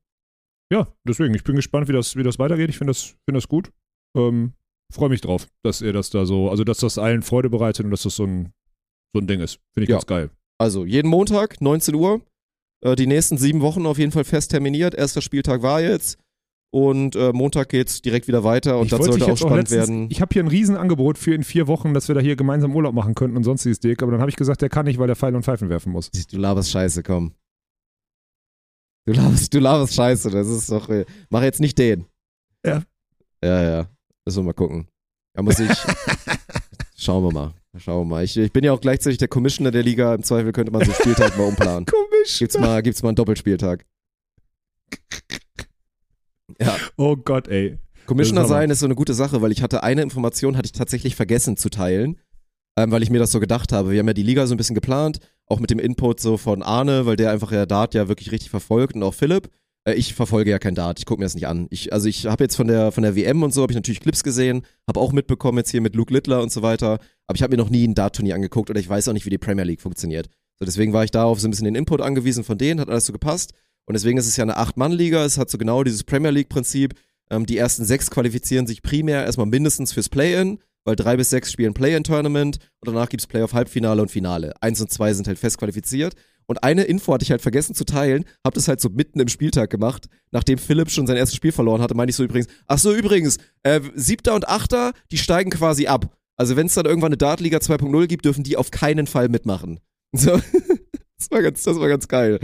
Ja, 0.72 0.86
deswegen, 1.06 1.34
ich 1.34 1.44
bin 1.44 1.56
gespannt, 1.56 1.88
wie 1.88 1.92
das, 1.92 2.14
wie 2.16 2.22
das 2.22 2.38
weitergeht. 2.38 2.68
Ich 2.70 2.76
finde 2.78 2.90
das, 2.92 3.02
find 3.24 3.36
das 3.36 3.48
gut. 3.48 3.70
Ähm, 4.16 4.52
Freue 4.92 5.10
mich 5.10 5.20
drauf, 5.20 5.46
dass 5.62 5.82
ihr 5.82 5.92
das 5.92 6.10
da 6.10 6.24
so, 6.26 6.50
also 6.50 6.64
dass 6.64 6.78
das 6.78 6.98
allen 6.98 7.22
Freude 7.22 7.50
bereitet 7.50 7.84
und 7.84 7.90
dass 7.90 8.02
das 8.02 8.16
so 8.16 8.24
ein, 8.24 8.52
so 9.14 9.20
ein 9.20 9.26
Ding 9.26 9.40
ist. 9.40 9.60
Finde 9.74 9.84
ich 9.84 9.88
Ja. 9.90 9.96
ganz 9.96 10.06
geil. 10.06 10.30
Also 10.58 10.84
jeden 10.84 11.08
Montag, 11.08 11.60
19 11.60 11.94
Uhr. 11.94 12.20
Äh, 12.84 12.96
die 12.96 13.06
nächsten 13.06 13.36
sieben 13.38 13.60
Wochen 13.60 13.86
auf 13.86 13.98
jeden 13.98 14.12
Fall 14.12 14.24
fest 14.24 14.50
terminiert. 14.50 14.94
Erster 14.94 15.20
Spieltag 15.20 15.62
war 15.62 15.80
jetzt. 15.80 16.18
Und 16.70 17.16
äh, 17.16 17.32
Montag 17.32 17.70
geht's 17.70 18.02
direkt 18.02 18.28
wieder 18.28 18.44
weiter 18.44 18.78
und 18.78 18.84
ich 18.86 18.90
das 18.90 19.04
sollte 19.04 19.24
auch 19.24 19.28
jetzt 19.28 19.42
auch 19.42 19.46
spannend 19.48 19.70
letztens, 19.70 19.88
werden. 19.88 20.08
Ich 20.10 20.20
habe 20.20 20.32
hier 20.34 20.42
ein 20.44 20.48
Riesenangebot 20.48 21.16
für 21.16 21.34
in 21.34 21.42
vier 21.42 21.66
Wochen, 21.66 21.94
dass 21.94 22.08
wir 22.08 22.14
da 22.14 22.20
hier 22.20 22.36
gemeinsam 22.36 22.76
Urlaub 22.76 22.94
machen 22.94 23.14
könnten 23.14 23.38
und 23.38 23.44
sonstiges 23.44 23.80
Dick, 23.80 24.02
aber 24.02 24.12
dann 24.12 24.20
habe 24.20 24.30
ich 24.30 24.36
gesagt, 24.36 24.60
der 24.60 24.68
kann 24.68 24.84
nicht, 24.84 24.98
weil 24.98 25.06
der 25.06 25.16
Pfeil 25.16 25.34
und 25.34 25.44
Pfeifen 25.44 25.70
werfen 25.70 25.92
muss. 25.92 26.10
Du 26.10 26.36
laberst 26.36 26.70
Scheiße, 26.70 27.02
komm. 27.02 27.32
Du 29.06 29.14
laberst, 29.14 29.54
du 29.54 29.60
laberst 29.60 29.94
Scheiße, 29.94 30.30
das 30.30 30.46
ist 30.48 30.70
doch. 30.70 30.90
Äh, 30.90 31.06
mach 31.30 31.42
jetzt 31.42 31.60
nicht 31.60 31.78
den. 31.78 32.04
Ja. 32.66 32.82
Ja, 33.42 33.62
ja. 33.62 33.88
Müssen 34.28 34.40
wir 34.40 34.48
mal 34.48 34.52
gucken. 34.52 34.86
Da 35.32 35.40
muss 35.40 35.58
ich. 35.58 35.70
schauen 36.98 37.24
wir 37.24 37.32
mal. 37.32 37.54
Schauen 37.78 38.06
wir 38.06 38.16
mal. 38.16 38.24
Ich, 38.24 38.36
ich 38.36 38.52
bin 38.52 38.62
ja 38.62 38.74
auch 38.74 38.80
gleichzeitig 38.82 39.16
der 39.16 39.28
Commissioner 39.28 39.70
der 39.70 39.82
Liga. 39.82 40.14
Im 40.14 40.22
Zweifel 40.22 40.52
könnte 40.52 40.70
man 40.70 40.84
so 40.84 40.92
einen 40.92 41.00
Spieltag 41.00 41.38
mal 41.38 41.44
umplanen. 41.44 41.86
Komisch. 41.90 42.38
Gibt's 42.38 42.58
mal, 42.58 42.82
gibt's 42.82 43.02
mal 43.02 43.08
einen 43.08 43.16
Doppelspieltag. 43.16 43.86
Ja. 46.60 46.76
Oh 46.98 47.16
Gott, 47.16 47.48
ey. 47.48 47.78
Commissioner 48.04 48.42
ist 48.42 48.48
sein 48.48 48.68
ist 48.68 48.80
so 48.80 48.86
eine 48.86 48.96
gute 48.96 49.14
Sache, 49.14 49.40
weil 49.40 49.50
ich 49.50 49.62
hatte 49.62 49.82
eine 49.82 50.02
Information, 50.02 50.58
hatte 50.58 50.66
ich 50.66 50.72
tatsächlich 50.72 51.16
vergessen 51.16 51.56
zu 51.56 51.70
teilen. 51.70 52.18
ähm, 52.76 52.90
weil 52.90 53.02
ich 53.02 53.08
mir 53.08 53.18
das 53.18 53.32
so 53.32 53.40
gedacht 53.40 53.72
habe. 53.72 53.92
Wir 53.92 54.00
haben 54.00 54.08
ja 54.08 54.12
die 54.12 54.22
Liga 54.22 54.46
so 54.46 54.52
ein 54.52 54.58
bisschen 54.58 54.74
geplant, 54.74 55.20
auch 55.46 55.58
mit 55.58 55.70
dem 55.70 55.78
Input 55.78 56.20
so 56.20 56.36
von 56.36 56.62
Arne, 56.62 57.06
weil 57.06 57.16
der 57.16 57.32
einfach 57.32 57.50
ja 57.50 57.64
Dart 57.64 57.94
ja 57.94 58.08
wirklich 58.08 58.30
richtig 58.30 58.50
verfolgt 58.50 58.94
und 58.94 59.02
auch 59.04 59.14
Philipp. 59.14 59.48
Äh, 59.84 59.94
ich 59.94 60.14
verfolge 60.14 60.50
ja 60.50 60.58
kein 60.58 60.74
Dart, 60.74 60.98
ich 60.98 61.06
gucke 61.06 61.20
mir 61.20 61.26
das 61.26 61.34
nicht 61.34 61.46
an. 61.46 61.66
Ich, 61.70 61.92
also 61.92 62.08
ich 62.08 62.26
habe 62.26 62.44
jetzt 62.44 62.56
von 62.56 62.68
der, 62.68 62.92
von 62.92 63.02
der 63.02 63.16
WM 63.16 63.42
und 63.42 63.52
so, 63.52 63.62
habe 63.62 63.72
ich 63.72 63.76
natürlich 63.76 64.00
Clips 64.00 64.22
gesehen, 64.22 64.62
habe 64.86 65.00
auch 65.00 65.12
mitbekommen 65.12 65.58
jetzt 65.58 65.70
hier 65.70 65.80
mit 65.80 65.94
Luke 65.94 66.12
Littler 66.12 66.42
und 66.42 66.52
so 66.52 66.62
weiter, 66.62 66.98
aber 67.26 67.36
ich 67.36 67.42
habe 67.42 67.56
mir 67.56 67.62
noch 67.62 67.70
nie 67.70 67.86
ein 67.86 67.94
Dart-Turnier 67.94 68.34
angeguckt 68.34 68.70
oder 68.70 68.80
ich 68.80 68.88
weiß 68.88 69.08
auch 69.08 69.12
nicht, 69.12 69.26
wie 69.26 69.30
die 69.30 69.38
Premier 69.38 69.64
League 69.64 69.82
funktioniert. 69.82 70.28
So, 70.58 70.64
deswegen 70.64 70.92
war 70.92 71.04
ich 71.04 71.10
da 71.10 71.24
auf 71.24 71.40
so 71.40 71.46
ein 71.46 71.50
bisschen 71.50 71.66
den 71.66 71.76
Input 71.76 72.00
angewiesen 72.00 72.42
von 72.42 72.58
denen, 72.58 72.80
hat 72.80 72.88
alles 72.88 73.06
so 73.06 73.12
gepasst. 73.12 73.52
Und 73.86 73.94
deswegen 73.94 74.18
ist 74.18 74.26
es 74.26 74.36
ja 74.36 74.42
eine 74.42 74.56
Acht-Mann-Liga, 74.56 75.24
es 75.24 75.38
hat 75.38 75.48
so 75.48 75.56
genau 75.56 75.82
dieses 75.82 76.04
Premier 76.04 76.30
League-Prinzip. 76.30 76.94
Ähm, 77.30 77.46
die 77.46 77.56
ersten 77.56 77.84
sechs 77.84 78.10
qualifizieren 78.10 78.66
sich 78.66 78.82
primär 78.82 79.24
erstmal 79.24 79.46
mindestens 79.46 79.92
fürs 79.92 80.08
Play-In, 80.08 80.58
weil 80.84 80.96
drei 80.96 81.16
bis 81.16 81.30
sechs 81.30 81.52
spielen 81.52 81.74
Play-In-Tournament 81.74 82.58
und 82.80 82.88
danach 82.88 83.08
gibt's 83.08 83.26
Play-Off-Halbfinale 83.26 84.02
und 84.02 84.10
Finale. 84.10 84.54
Eins 84.60 84.80
und 84.80 84.90
zwei 84.90 85.14
sind 85.14 85.26
halt 85.26 85.38
fest 85.38 85.58
qualifiziert. 85.58 86.14
Und 86.50 86.64
eine 86.64 86.84
Info 86.84 87.12
hatte 87.12 87.22
ich 87.22 87.30
halt 87.30 87.42
vergessen 87.42 87.74
zu 87.74 87.84
teilen, 87.84 88.24
hab 88.42 88.54
das 88.54 88.68
halt 88.68 88.80
so 88.80 88.88
mitten 88.88 89.20
im 89.20 89.28
Spieltag 89.28 89.68
gemacht, 89.68 90.06
nachdem 90.30 90.56
Philipp 90.58 90.90
schon 90.90 91.06
sein 91.06 91.18
erstes 91.18 91.36
Spiel 91.36 91.52
verloren 91.52 91.82
hatte, 91.82 91.94
meinte 91.94 92.10
ich 92.10 92.16
so 92.16 92.24
übrigens, 92.24 92.48
ach 92.66 92.78
so 92.78 92.94
übrigens, 92.94 93.36
äh, 93.64 93.80
siebter 93.94 94.34
und 94.34 94.48
achter, 94.48 94.92
die 95.10 95.18
steigen 95.18 95.50
quasi 95.50 95.86
ab. 95.88 96.16
Also 96.36 96.56
wenn 96.56 96.66
es 96.66 96.74
dann 96.74 96.86
irgendwann 96.86 97.08
eine 97.10 97.18
Dartliga 97.18 97.58
2.0 97.58 98.06
gibt, 98.06 98.24
dürfen 98.24 98.44
die 98.44 98.56
auf 98.56 98.70
keinen 98.70 99.06
Fall 99.06 99.28
mitmachen. 99.28 99.80
So. 100.12 100.40
Das 101.18 101.30
war 101.30 101.42
ganz, 101.42 101.64
das 101.64 101.78
war 101.78 101.88
ganz 101.88 102.08
geil. 102.08 102.38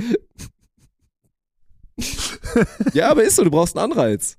ja, 2.93 3.09
aber 3.11 3.25
ist 3.25 3.37
so, 3.37 3.45
du 3.45 3.51
brauchst 3.51 3.77
einen 3.79 3.91
Anreiz. 3.93 4.37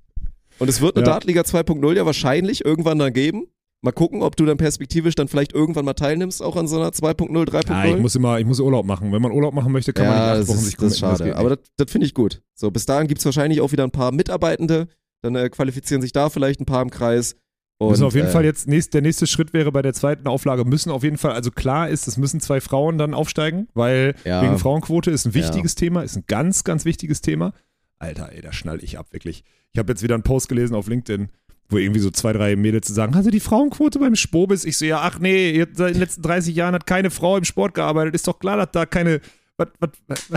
Und 0.59 0.69
es 0.69 0.81
wird 0.81 0.95
eine 0.95 1.05
Ja. 1.05 1.13
Dartliga 1.13 1.41
2.0 1.41 1.95
ja 1.95 2.05
wahrscheinlich 2.05 2.63
irgendwann 2.63 2.99
dann 2.99 3.13
geben. 3.13 3.47
Mal 3.85 3.91
gucken, 3.91 4.23
ob 4.23 4.35
du 4.35 4.47
dann 4.47 4.57
perspektivisch 4.57 5.13
dann 5.13 5.27
vielleicht 5.27 5.53
irgendwann 5.53 5.85
mal 5.85 5.93
teilnimmst, 5.93 6.41
auch 6.41 6.55
an 6.55 6.67
so 6.67 6.77
einer 6.77 6.89
2.0, 6.89 7.29
3.0. 7.29 7.69
Ja, 7.69 7.85
ich 7.85 8.01
muss 8.01 8.15
immer, 8.15 8.39
ich 8.39 8.45
muss 8.47 8.59
Urlaub 8.59 8.83
machen. 8.83 9.11
Wenn 9.11 9.21
man 9.21 9.31
Urlaub 9.31 9.53
machen 9.53 9.71
möchte, 9.71 9.93
kann 9.93 10.07
man 10.07 10.17
ja, 10.17 10.37
nicht 10.39 10.41
das 10.41 10.41
acht 10.41 10.47
Wochen 10.47 10.57
ist, 10.57 10.65
sich 10.65 10.75
das 10.77 10.93
ist 10.93 10.99
committen, 11.01 11.17
schade. 11.17 11.29
geht 11.29 11.39
aber 11.39 11.49
nicht. 11.51 11.61
das, 11.61 11.69
das 11.77 11.91
finde 11.91 12.07
ich 12.07 12.15
gut. 12.15 12.41
So, 12.55 12.71
bis 12.71 12.87
dahin 12.87 13.07
gibt 13.07 13.19
es 13.19 13.25
wahrscheinlich 13.25 13.61
auch 13.61 13.71
wieder 13.71 13.83
ein 13.83 13.91
paar 13.91 14.11
Mitarbeitende. 14.11 14.87
Dann 15.21 15.35
äh, 15.35 15.49
qualifizieren 15.49 16.01
sich 16.01 16.13
da 16.13 16.31
vielleicht 16.31 16.59
ein 16.61 16.65
paar 16.65 16.81
im 16.81 16.89
Kreis. 16.89 17.35
Und, 17.77 17.91
müssen 17.91 18.05
auf 18.05 18.15
jeden 18.15 18.29
äh, 18.29 18.31
Fall 18.31 18.43
jetzt, 18.43 18.67
nächst, 18.67 18.95
der 18.95 19.03
nächste 19.03 19.27
Schritt 19.27 19.53
wäre 19.53 19.71
bei 19.71 19.83
der 19.83 19.93
zweiten 19.93 20.27
Auflage, 20.27 20.65
müssen 20.65 20.89
auf 20.89 21.03
jeden 21.03 21.19
Fall, 21.19 21.33
also 21.33 21.51
klar 21.51 21.87
ist, 21.87 22.07
es 22.07 22.17
müssen 22.17 22.39
zwei 22.39 22.61
Frauen 22.61 22.97
dann 22.97 23.13
aufsteigen, 23.13 23.67
weil 23.75 24.15
Ja. 24.23 24.41
wegen 24.41 24.57
Frauenquote 24.57 25.11
ist 25.11 25.27
ein 25.27 25.35
wichtiges 25.35 25.75
Thema, 25.75 26.01
ist 26.01 26.15
ein 26.15 26.23
ganz, 26.25 26.63
ganz 26.63 26.85
wichtiges 26.85 27.21
Thema. 27.21 27.53
Alter, 27.99 28.31
ey, 28.31 28.41
da 28.41 28.51
schnall 28.51 28.83
ich 28.83 28.97
ab, 28.97 29.13
wirklich. 29.13 29.43
Ich 29.73 29.77
habe 29.77 29.91
jetzt 29.91 30.01
wieder 30.01 30.15
einen 30.15 30.23
Post 30.23 30.49
gelesen 30.49 30.73
auf 30.73 30.87
LinkedIn, 30.87 31.29
wo 31.69 31.77
irgendwie 31.77 31.99
so 31.99 32.11
zwei, 32.11 32.33
drei 32.33 32.55
Mädels 32.55 32.87
sagen, 32.87 33.15
also 33.15 33.29
die 33.29 33.39
Frauenquote 33.39 33.99
beim 33.99 34.15
Spobis. 34.15 34.65
Ich 34.65 34.77
so, 34.77 34.85
ja, 34.85 34.99
ach 35.01 35.19
nee, 35.19 35.65
seit 35.73 35.95
den 35.95 35.99
letzten 35.99 36.21
30 36.21 36.55
Jahren 36.55 36.75
hat 36.75 36.85
keine 36.85 37.09
Frau 37.09 37.37
im 37.37 37.43
Sport 37.43 37.73
gearbeitet. 37.73 38.15
Ist 38.15 38.27
doch 38.27 38.39
klar, 38.39 38.57
dass 38.57 38.71
da 38.71 38.85
keine, 38.85 39.21
was, 39.57 39.67
was, 39.79 40.29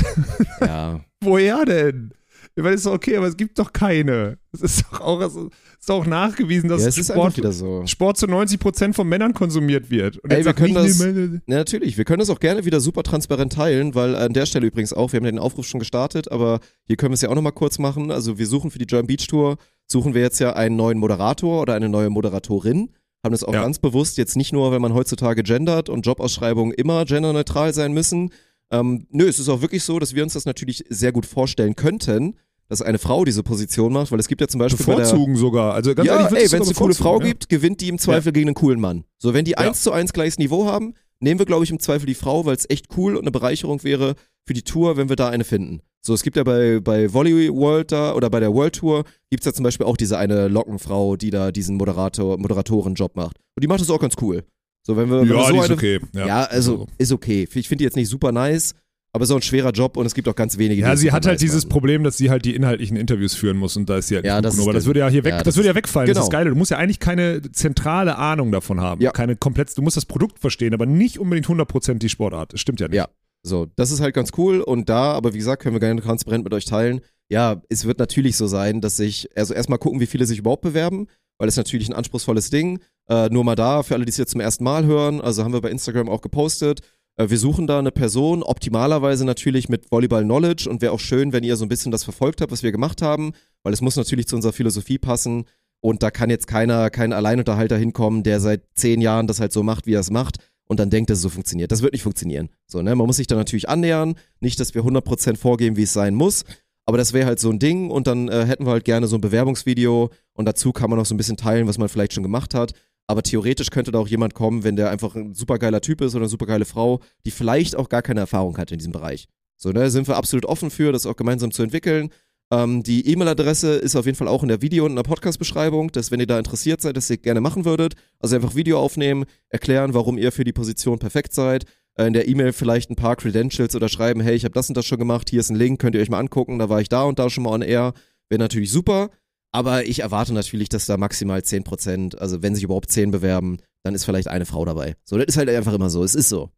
Ja. 0.61 1.01
woher 1.20 1.64
denn? 1.64 2.12
Ich 2.59 2.64
meine, 2.64 2.74
ist 2.74 2.86
doch 2.86 2.92
okay, 2.92 3.16
aber 3.16 3.28
es 3.28 3.36
gibt 3.36 3.56
doch 3.61 3.72
keine. 3.72 4.36
Es 4.52 4.62
ist 4.62 4.82
doch 4.90 5.00
auch, 5.00 5.20
es 5.20 5.36
ist 5.36 5.90
auch 5.90 6.04
nachgewiesen, 6.06 6.68
dass 6.68 6.82
ja, 6.96 7.04
Sport, 7.04 7.36
so. 7.54 7.86
Sport 7.86 8.16
zu 8.16 8.26
90% 8.26 8.94
von 8.94 9.09
Männern 9.09 9.32
konsumiert 9.32 9.90
wird. 9.90 10.18
Und 10.18 10.32
Ey, 10.32 10.44
wir 10.44 10.54
können 10.54 10.74
das- 10.74 10.98
Ja, 10.98 11.16
natürlich. 11.46 11.96
Wir 11.96 12.04
können 12.04 12.18
das 12.18 12.30
auch 12.30 12.40
gerne 12.40 12.64
wieder 12.64 12.80
super 12.80 13.04
transparent 13.04 13.52
teilen, 13.52 13.94
weil 13.94 14.16
an 14.16 14.32
der 14.32 14.44
Stelle 14.44 14.66
übrigens 14.66 14.92
auch, 14.92 15.12
wir 15.12 15.18
haben 15.18 15.24
den 15.26 15.38
Aufruf 15.38 15.66
schon 15.68 15.78
gestartet, 15.78 16.32
aber 16.32 16.59
hier 16.88 16.96
können 16.96 17.12
wir 17.12 17.14
es 17.14 17.20
ja 17.20 17.28
auch 17.28 17.36
nochmal 17.36 17.52
kurz 17.52 17.78
machen. 17.78 18.11
Also 18.11 18.38
wir 18.38 18.46
suchen 18.48 18.72
für 18.72 18.78
die 18.80 18.86
German 18.86 19.06
Beach 19.06 19.28
Tour, 19.28 19.56
suchen 19.86 20.14
wir 20.14 20.22
jetzt 20.22 20.40
ja 20.40 20.54
einen 20.54 20.74
neuen 20.74 20.98
Moderator 20.98 21.62
oder 21.62 21.74
eine 21.74 21.88
neue 21.88 22.11
Moderatorin. 22.11 22.90
Haben 23.24 23.32
das 23.32 23.44
auch 23.44 23.54
Ja. 23.54 23.62
ganz 23.62 23.78
bewusst 23.78 24.18
jetzt 24.18 24.36
nicht 24.36 24.52
nur, 24.52 24.72
wenn 24.72 24.82
man 24.82 24.94
heutzutage 24.94 25.44
gendert 25.44 25.88
und 25.88 26.04
Jobausschreibungen 26.06 26.72
immer 26.74 27.04
genderneutral 27.04 27.72
sein 27.72 27.92
müssen. 27.92 28.30
Ähm, 28.70 29.06
nö, 29.11 29.26
es 29.28 29.38
ist 29.38 29.48
auch 29.48 29.62
wirklich 29.62 29.82
so, 29.84 29.98
dass 29.98 30.14
wir 30.14 30.22
uns 30.22 30.34
das 30.34 30.44
natürlich 30.44 30.84
sehr 30.90 31.11
gut 31.12 31.24
vorstellen 31.24 31.74
könnten, 31.74 32.34
dass 32.69 32.83
eine 32.83 32.99
Frau 32.99 33.25
diese 33.25 33.43
Position 33.43 33.93
macht, 33.93 34.12
weil 34.12 34.21
es 34.21 34.29
gibt 34.29 34.41
ja 34.41 34.49
zum 34.49 34.59
Beispiel 34.59 34.85
bei 34.85 34.95
der, 34.95 35.03
bevorzugen 35.05 35.37
sogar. 35.37 35.75
Also 35.75 35.95
ganz 35.95 36.07
ja, 36.07 36.16
ehrlich, 36.21 36.39
ey, 36.45 36.53
wenn 36.53 36.62
es 36.62 36.69
eine 36.69 36.75
coole 36.77 36.95
Frau 36.95 37.14
bevorzugen, 37.14 37.29
gibt, 37.29 37.49
gewinnt 37.49 37.81
die 37.81 37.89
im 37.89 37.99
Zweifel 37.99 38.33
gegen 38.33 38.49
einen 38.49 38.55
coolen 38.55 38.81
Mann. 38.81 39.05
So, 39.19 39.33
wenn 39.35 39.45
die 39.45 39.53
Ja. 39.53 39.59
eins 39.59 39.83
zu 39.83 39.91
eins 39.93 40.12
gleiches 40.12 40.39
Niveau 40.39 40.66
haben, 40.66 40.95
nehmen 41.21 41.39
wir, 41.41 41.47
glaube 41.47 41.64
ich, 41.64 41.71
im 41.71 41.81
Zweifel 41.81 42.07
die 42.07 42.14
Frau, 42.14 42.45
weil 42.45 42.57
es 42.57 42.69
echt 42.69 42.87
cool 42.97 43.16
und 43.16 43.23
eine 43.23 43.31
Bereicherung 43.31 43.83
wäre 43.85 44.14
für 44.47 44.53
die 44.55 44.62
Tour, 44.62 44.97
wenn 44.97 45.09
wir 45.09 45.16
da 45.16 45.29
eine 45.29 45.45
finden. 45.45 45.81
So, 46.05 46.14
es 46.14 46.23
gibt 46.23 46.37
ja 46.37 46.45
bei, 46.45 46.79
bei 46.81 47.12
Volley 47.12 47.53
World 47.53 47.91
da 47.91 48.14
oder 48.14 48.31
bei 48.31 48.39
der 48.41 48.53
World 48.55 48.77
Tour 48.77 49.05
gibt's 49.31 49.45
ja 49.47 49.53
zum 49.53 49.64
Beispiel 49.64 49.85
auch 49.87 49.97
diese 49.97 50.16
eine 50.16 50.49
Lockenfrau, 50.49 51.16
die 51.16 51.31
da 51.31 51.51
diesen 51.51 51.77
Moderator, 51.77 52.39
Moderatorenjob 52.39 53.16
macht. 53.16 53.37
Und 53.57 53.64
die 53.64 53.66
macht 53.66 53.81
das 53.81 53.91
auch 53.91 53.99
ganz 54.01 54.14
cool. 54.21 54.45
So, 54.87 54.97
wenn 54.97 55.11
wir, 55.11 55.16
Ja, 55.16 55.23
wenn 55.23 55.29
wir 55.29 55.37
ja 55.37 55.47
so 55.47 55.53
die 55.53 55.59
ist 55.59 55.64
eine, 55.64 55.75
okay. 55.75 56.01
ja, 56.14 56.45
also 56.45 56.87
ist 56.99 57.12
okay. 57.12 57.49
Ich 57.53 57.69
finde 57.69 57.79
die 57.79 57.85
jetzt 57.85 57.97
nicht 57.97 58.09
super 58.09 58.31
nice, 58.33 58.75
aber 59.12 59.26
so 59.26 59.34
ein 59.34 59.42
schwerer 59.42 59.70
Job 59.72 59.96
und 59.96 60.06
es 60.06 60.14
gibt 60.14 60.28
auch 60.28 60.34
ganz 60.36 60.59
wenige, 60.59 60.82
Ja, 60.82 60.90
das 60.90 61.00
sie 61.00 61.12
hat 61.12 61.26
halt 61.26 61.40
dieses 61.40 61.64
machen. 61.64 61.70
Problem, 61.70 62.04
dass 62.04 62.16
sie 62.16 62.30
halt 62.30 62.44
die 62.44 62.54
inhaltlichen 62.54 62.96
Interviews 62.96 63.34
führen 63.34 63.56
muss 63.56 63.76
und 63.76 63.88
da 63.88 63.98
ist 63.98 64.09
sie 64.09 64.16
halt 64.16 64.24
Ja, 64.26 64.36
nicht 64.36 64.44
das 64.44 64.54
genug. 64.54 64.64
ist 64.64 64.66
Aber 64.68 64.72
das 64.74 64.82
das- 64.82 64.86
würde 64.86 65.00
ja 65.00 65.09
hier 65.09 65.24
weg, 65.24 65.30
ja, 65.32 65.36
das, 65.38 65.44
das 65.46 65.56
würde 65.56 65.66
ja 65.66 65.72
ist- 65.72 65.76
wegfallen. 65.76 66.06
Das 66.09 66.16
genau. 66.16 66.26
ist 66.26 66.30
geil. 66.30 66.44
Du 66.48 66.54
musst 66.54 66.70
ja 66.70 66.76
eigentlich 66.78 67.00
keine 67.00 67.42
zentrale 67.52 68.16
Ahnung 68.16 68.52
davon 68.52 68.80
haben. 68.80 69.00
Ja. 69.00 69.11
Keine 69.12 69.36
komplett, 69.36 69.76
du 69.76 69.82
musst 69.82 69.96
das 69.96 70.06
Produkt 70.06 70.38
verstehen, 70.38 70.74
aber 70.74 70.86
nicht 70.86 71.18
unbedingt 71.18 71.46
100% 71.48 72.02
die 72.02 72.09
Sportart. 72.09 72.52
Das 72.52 72.61
stimmt 72.61 72.80
ja 72.80 72.88
nicht. 72.88 72.96
Ja. 72.96 73.09
So, 73.42 73.66
das 73.76 73.90
ist 73.92 74.00
halt 74.00 74.14
ganz 74.14 74.30
cool 74.36 74.61
und 74.61 74.88
da, 74.88 75.12
aber 75.12 75.32
wie 75.32 75.38
gesagt, 75.38 75.62
können 75.62 75.74
wir 75.74 75.80
gerne 75.80 76.00
transparent 76.02 76.44
mit 76.44 76.52
euch 76.52 76.64
teilen. 76.64 77.00
Ja, 77.30 77.62
es 77.68 77.84
wird 77.86 77.98
natürlich 77.98 78.36
so 78.36 78.46
sein, 78.46 78.80
dass 78.80 78.96
sich, 78.96 79.28
also 79.36 79.54
erstmal 79.54 79.78
gucken, 79.78 80.00
wie 80.00 80.06
viele 80.06 80.26
sich 80.26 80.38
überhaupt 80.40 80.62
bewerben, 80.62 81.06
weil 81.38 81.48
es 81.48 81.56
natürlich 81.56 81.88
ein 81.88 81.94
anspruchsvolles 81.94 82.50
Ding. 82.50 82.80
Äh, 83.09 83.28
nur 83.30 83.44
mal 83.44 83.54
da, 83.54 83.82
für 83.82 83.94
alle, 83.94 84.04
die 84.04 84.11
es 84.11 84.16
jetzt 84.16 84.32
zum 84.32 84.40
ersten 84.40 84.64
Mal 84.64 84.84
hören, 84.86 85.20
also 85.20 85.44
haben 85.44 85.52
wir 85.52 85.61
bei 85.61 85.70
Instagram 85.70 86.09
auch 86.09 86.20
gepostet. 86.20 86.80
Äh, 87.19 87.29
wir 87.29 87.39
suchen 87.39 87.66
da 87.66 87.79
eine 87.79 87.91
Person, 87.91 88.43
optimalerweise 88.43 89.27
natürlich 89.27 89.69
mit 89.69 89.91
Volleyball-Knowledge 89.91 90.71
und 90.71 90.81
wäre 90.81 90.93
auch 90.93 91.01
schön, 91.01 91.33
wenn 91.33 91.45
ihr 91.45 91.57
so 91.57 91.66
ein 91.66 91.69
bisschen 91.69 91.93
das 91.93 92.05
verfolgt 92.05 92.41
habt, 92.41 92.51
was 92.51 92.62
wir 92.62 92.73
gemacht 92.73 93.03
haben, 93.03 93.33
weil 93.62 93.75
es 93.75 93.83
muss 93.83 93.97
natürlich 93.97 94.27
zu 94.27 94.37
unserer 94.37 94.53
Philosophie 94.53 94.99
passen. 94.99 95.45
Und 95.81 96.03
da 96.03 96.11
kann 96.11 96.31
jetzt 96.31 96.47
keiner, 96.47 96.91
kein 96.91 97.12
Alleinunterhalter 97.12 97.77
hinkommen, 97.77 98.23
der 98.25 98.41
seit 98.41 98.62
zehn 98.75 99.01
Jahren 99.01 99.27
das 99.27 99.39
halt 99.39 99.53
so 99.53 99.62
macht, 99.62 99.87
wie 99.87 99.95
er 99.95 100.01
es 100.01 100.11
macht 100.11 100.39
und 100.69 100.81
dann 100.81 100.91
denkt, 100.91 101.11
dass 101.11 101.19
es 101.19 101.23
so 101.23 101.29
funktioniert. 101.29 101.71
Das 101.71 101.83
wird 101.83 101.93
nicht 101.93 102.03
funktionieren. 102.03 102.49
So, 102.66 102.83
ne? 102.83 102.95
Man 102.95 103.07
muss 103.07 103.16
sich 103.16 103.27
da 103.27 103.37
natürlich 103.37 103.69
annähern. 103.69 104.14
Nicht, 104.41 104.59
dass 104.59 104.75
wir 104.75 104.83
100% 104.83 105.37
vorgeben, 105.37 105.77
wie 105.77 105.85
es 105.85 105.93
sein 105.93 106.14
muss. 106.14 106.45
Aber 106.85 106.99
das 106.99 107.12
wäre 107.12 107.27
halt 107.27 107.39
so 107.39 107.51
ein 107.51 107.59
Ding 107.59 107.91
und 107.91 108.07
dann 108.07 108.29
äh, 108.29 108.47
hätten 108.47 108.64
wir 108.64 108.73
halt 108.73 108.85
gerne 108.85 109.07
so 109.07 109.16
ein 109.16 109.21
Bewerbungsvideo 109.21 110.11
und 110.33 110.47
dazu 110.47 110.73
kann 110.73 110.89
man 110.89 110.99
noch 110.99 111.05
so 111.05 111.14
ein 111.14 111.19
bisschen 111.19 111.37
teilen, 111.37 111.66
was 111.66 111.79
man 111.79 111.89
vielleicht 111.89 112.14
schon 112.14 112.23
gemacht 112.23 112.55
hat. 112.55 112.73
Aber 113.09 113.22
theoretisch 113.22 113.70
könnte 113.70 113.90
da 113.90 113.98
auch 113.98 114.06
jemand 114.06 114.34
kommen, 114.34 114.64
wenn 114.64 114.76
der 114.76 114.90
einfach 114.90 115.16
ein 115.16 115.34
supergeiler 115.34 115.80
Typ 115.80 116.02
ist 116.02 116.14
oder 116.14 116.24
eine 116.24 116.28
supergeile 116.28 116.66
Frau, 116.66 117.00
die 117.24 117.30
vielleicht 117.30 117.74
auch 117.74 117.88
gar 117.88 118.02
keine 118.02 118.20
Erfahrung 118.20 118.59
hat 118.59 118.70
in 118.70 118.78
diesem 118.78 118.92
Bereich. 118.92 119.26
So, 119.56 119.70
ne, 119.70 119.90
sind 119.90 120.06
wir 120.06 120.16
absolut 120.16 120.44
offen 120.44 120.70
für, 120.70 120.92
das 120.92 121.06
auch 121.06 121.16
gemeinsam 121.16 121.50
zu 121.50 121.62
entwickeln. 121.62 122.11
Ähm, 122.50 122.82
die 122.82 123.11
E-Mail-Adresse 123.11 123.76
ist 123.76 123.96
auf 123.96 124.06
jeden 124.06 124.16
Fall 124.16 124.28
auch 124.28 124.42
in 124.42 124.48
der 124.48 124.62
Video- 124.62 124.84
und 124.84 124.92
in 124.92 124.96
der 124.96 125.02
Podcast-Beschreibung, 125.02 125.90
dass 125.90 126.11
wenn 126.11 126.20
ihr 126.20 126.26
da 126.26 126.38
interessiert 126.38 126.80
seid, 126.80 126.96
dass 126.96 127.11
ihr 127.11 127.16
gerne 127.16 127.40
machen 127.40 127.64
würdet. 127.64 127.94
Also 128.20 128.36
einfach 128.36 128.54
Video 128.54 128.78
aufnehmen, 128.78 129.24
erklären, 129.48 129.94
warum 129.94 130.18
ihr 130.18 130.30
für 130.30 130.44
die 130.44 130.52
Position 130.52 130.98
perfekt 130.98 131.32
seid. 131.32 131.64
Äh, 131.94 132.06
in 132.06 132.12
der 132.12 132.28
E-Mail 132.28 132.52
vielleicht 132.52 132.90
ein 132.90 132.96
paar 132.96 133.16
Credentials 133.16 133.74
oder 133.74 133.88
schreiben, 133.88 134.20
hey, 134.20 134.34
ich 134.34 134.44
habe 134.44 134.54
das 134.54 134.68
und 134.68 134.76
das 134.76 134.86
schon 134.86 134.98
gemacht, 134.98 135.30
hier 135.30 135.40
ist 135.40 135.50
ein 135.50 135.56
Link, 135.56 135.80
könnt 135.80 135.94
ihr 135.94 136.00
euch 136.00 136.11
mal 136.11 136.20
angucken, 136.20 136.59
da 136.59 136.68
war 136.68 136.80
ich 136.80 136.88
da 136.88 137.04
und 137.04 137.18
da 137.18 137.28
schon 137.28 137.44
mal 137.44 137.50
on 137.50 137.62
air. 137.62 137.92
Wäre 138.28 138.38
natürlich 138.38 138.70
super. 138.70 139.11
Aber 139.53 139.86
ich 139.86 140.01
erwarte 140.01 140.34
natürlich, 140.34 140.68
dass 140.68 140.86
da 140.86 140.96
maximal 140.96 141.40
10%, 141.40 142.16
also 142.16 142.42
wenn 142.42 142.55
sich 142.55 142.64
überhaupt 142.64 142.90
10 142.90 143.11
bewerben, 143.11 143.59
dann 143.82 143.94
ist 143.94 144.05
vielleicht 144.05 144.28
eine 144.28 144.44
Frau 144.46 144.64
dabei. 144.64 144.94
So, 145.05 145.16
das 145.16 145.26
ist 145.26 145.36
halt 145.36 145.49
einfach 145.49 145.72
immer 145.72 145.88
so. 145.90 146.05
Es 146.05 146.14
ist 146.14 146.28
so. 146.28 146.51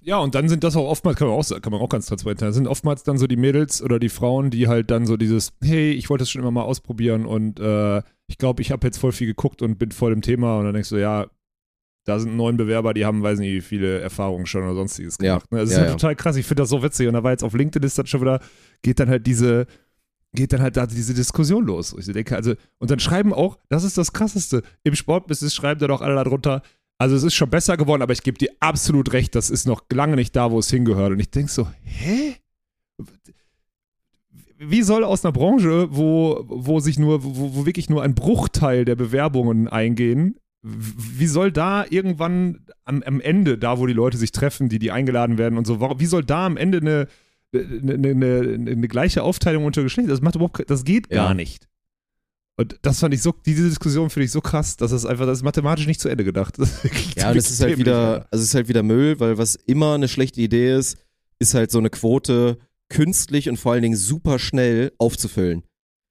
Ja, 0.00 0.18
und 0.18 0.34
dann 0.34 0.50
sind 0.50 0.62
das 0.64 0.76
auch 0.76 0.86
oftmals, 0.86 1.16
kann 1.16 1.28
man 1.28 1.36
auch, 1.38 1.48
kann 1.62 1.72
man 1.72 1.80
auch 1.80 1.88
ganz 1.88 2.06
transparent 2.06 2.38
sein, 2.40 2.52
sind 2.52 2.66
oftmals 2.66 3.04
dann 3.04 3.16
so 3.16 3.26
die 3.26 3.36
Mädels 3.38 3.80
oder 3.82 3.98
die 3.98 4.10
Frauen, 4.10 4.50
die 4.50 4.68
halt 4.68 4.90
dann 4.90 5.06
so 5.06 5.16
dieses, 5.16 5.54
hey, 5.62 5.92
ich 5.92 6.10
wollte 6.10 6.22
das 6.22 6.30
schon 6.30 6.42
immer 6.42 6.50
mal 6.50 6.62
ausprobieren 6.62 7.24
und 7.24 7.58
äh, 7.58 8.02
ich 8.26 8.36
glaube, 8.36 8.60
ich 8.60 8.70
habe 8.70 8.86
jetzt 8.86 8.98
voll 8.98 9.12
viel 9.12 9.26
geguckt 9.26 9.62
und 9.62 9.78
bin 9.78 9.92
voll 9.92 10.12
im 10.12 10.20
Thema 10.20 10.58
und 10.58 10.66
dann 10.66 10.74
denkst 10.74 10.90
du, 10.90 10.96
ja, 10.96 11.26
da 12.06 12.18
sind 12.18 12.36
neun 12.36 12.58
Bewerber, 12.58 12.92
die 12.92 13.06
haben, 13.06 13.22
weiß 13.22 13.38
nicht, 13.38 13.50
wie 13.50 13.60
viele 13.62 14.00
Erfahrungen 14.00 14.44
schon 14.44 14.62
oder 14.64 14.74
sonstiges 14.74 15.16
Ja. 15.22 15.36
gemacht. 15.38 15.50
Ne? 15.50 15.58
Das 15.60 15.70
ist 15.70 15.76
Ja, 15.76 15.80
halt 15.80 15.88
ja. 15.92 15.96
total 15.96 16.16
krass. 16.16 16.36
Ich 16.36 16.44
finde 16.44 16.64
das 16.64 16.68
so 16.68 16.82
witzig. 16.82 17.08
Und 17.08 17.14
da 17.14 17.22
war 17.22 17.30
jetzt 17.30 17.42
auf 17.42 17.54
LinkedIn 17.54 17.86
ist 17.86 17.96
dann 17.96 18.06
schon 18.06 18.20
wieder, 18.20 18.40
geht 18.82 19.00
dann 19.00 19.08
halt 19.08 19.26
diese, 19.26 19.66
geht 20.34 20.52
dann 20.52 20.60
halt 20.60 20.76
da 20.76 20.86
diese 20.86 21.14
Diskussion 21.14 21.64
los. 21.64 21.94
Ich 21.98 22.06
denke, 22.06 22.36
also, 22.36 22.54
und 22.78 22.90
dann 22.90 22.98
schreiben 22.98 23.32
auch, 23.32 23.58
das 23.68 23.84
ist 23.84 23.96
das 23.96 24.12
Krasseste, 24.12 24.62
im 24.82 24.94
Sportbusiness 24.94 25.54
schreiben 25.54 25.80
dann 25.80 25.90
auch 25.90 26.02
alle 26.02 26.16
darunter, 26.16 26.62
also 26.98 27.16
es 27.16 27.22
ist 27.22 27.34
schon 27.34 27.50
besser 27.50 27.76
geworden, 27.76 28.02
aber 28.02 28.12
ich 28.12 28.22
gebe 28.22 28.38
dir 28.38 28.50
absolut 28.60 29.12
recht, 29.12 29.34
das 29.34 29.50
ist 29.50 29.66
noch 29.66 29.82
lange 29.92 30.16
nicht 30.16 30.36
da, 30.36 30.50
wo 30.50 30.58
es 30.58 30.70
hingehört. 30.70 31.12
Und 31.12 31.20
ich 31.20 31.30
denke 31.30 31.50
so, 31.50 31.68
hä? 31.82 32.36
Wie 34.58 34.82
soll 34.82 35.04
aus 35.04 35.24
einer 35.24 35.32
Branche, 35.32 35.88
wo, 35.90 36.44
wo 36.46 36.80
sich 36.80 36.98
nur, 36.98 37.24
wo, 37.24 37.54
wo 37.54 37.66
wirklich 37.66 37.90
nur 37.90 38.02
ein 38.02 38.14
Bruchteil 38.14 38.84
der 38.84 38.94
Bewerbungen 38.94 39.68
eingehen, 39.68 40.36
wie 40.62 41.26
soll 41.26 41.52
da 41.52 41.84
irgendwann 41.88 42.60
am, 42.84 43.02
am 43.02 43.20
Ende, 43.20 43.58
da 43.58 43.78
wo 43.78 43.86
die 43.86 43.92
Leute 43.92 44.16
sich 44.16 44.32
treffen, 44.32 44.70
die 44.70 44.78
die 44.78 44.90
eingeladen 44.90 45.36
werden 45.36 45.58
und 45.58 45.66
so, 45.66 45.80
wie 45.80 46.06
soll 46.06 46.24
da 46.24 46.46
am 46.46 46.56
Ende 46.56 46.78
eine, 46.78 47.08
eine, 47.60 48.08
eine, 48.10 48.70
eine, 48.72 48.88
gleiche 48.88 49.22
Aufteilung 49.22 49.64
unter 49.64 49.82
Geschlecht? 49.82 50.08
Das 50.10 50.20
macht 50.20 50.34
überhaupt, 50.36 50.68
das 50.68 50.84
geht 50.84 51.10
Ja. 51.10 51.24
gar 51.26 51.34
nicht. 51.34 51.68
Und 52.56 52.78
das 52.82 53.00
fand 53.00 53.12
ich 53.14 53.20
so, 53.22 53.34
diese 53.44 53.68
Diskussion 53.68 54.10
finde 54.10 54.26
ich 54.26 54.30
so 54.30 54.40
krass, 54.40 54.76
dass 54.76 54.92
das 54.92 55.04
einfach, 55.06 55.26
das 55.26 55.38
ist 55.38 55.44
mathematisch 55.44 55.86
nicht 55.88 56.00
zu 56.00 56.08
Ende 56.08 56.22
gedacht. 56.24 56.56
Ist 56.58 56.84
Ja, 57.16 57.30
und 57.30 57.36
es 57.36 57.50
ist 57.50 57.60
halt 57.60 57.78
wieder, 57.78 58.28
also 58.30 58.42
es 58.42 58.48
ist 58.50 58.54
halt 58.54 58.68
wieder 58.68 58.84
Müll, 58.84 59.18
weil 59.18 59.38
was 59.38 59.56
immer 59.56 59.94
eine 59.94 60.06
schlechte 60.06 60.40
Idee 60.40 60.74
ist, 60.76 60.96
ist 61.40 61.54
halt 61.54 61.72
so 61.72 61.78
eine 61.78 61.90
Quote 61.90 62.58
künstlich 62.88 63.48
und 63.48 63.56
vor 63.56 63.72
allen 63.72 63.82
Dingen 63.82 63.96
super 63.96 64.38
schnell 64.38 64.92
aufzufüllen. 64.98 65.64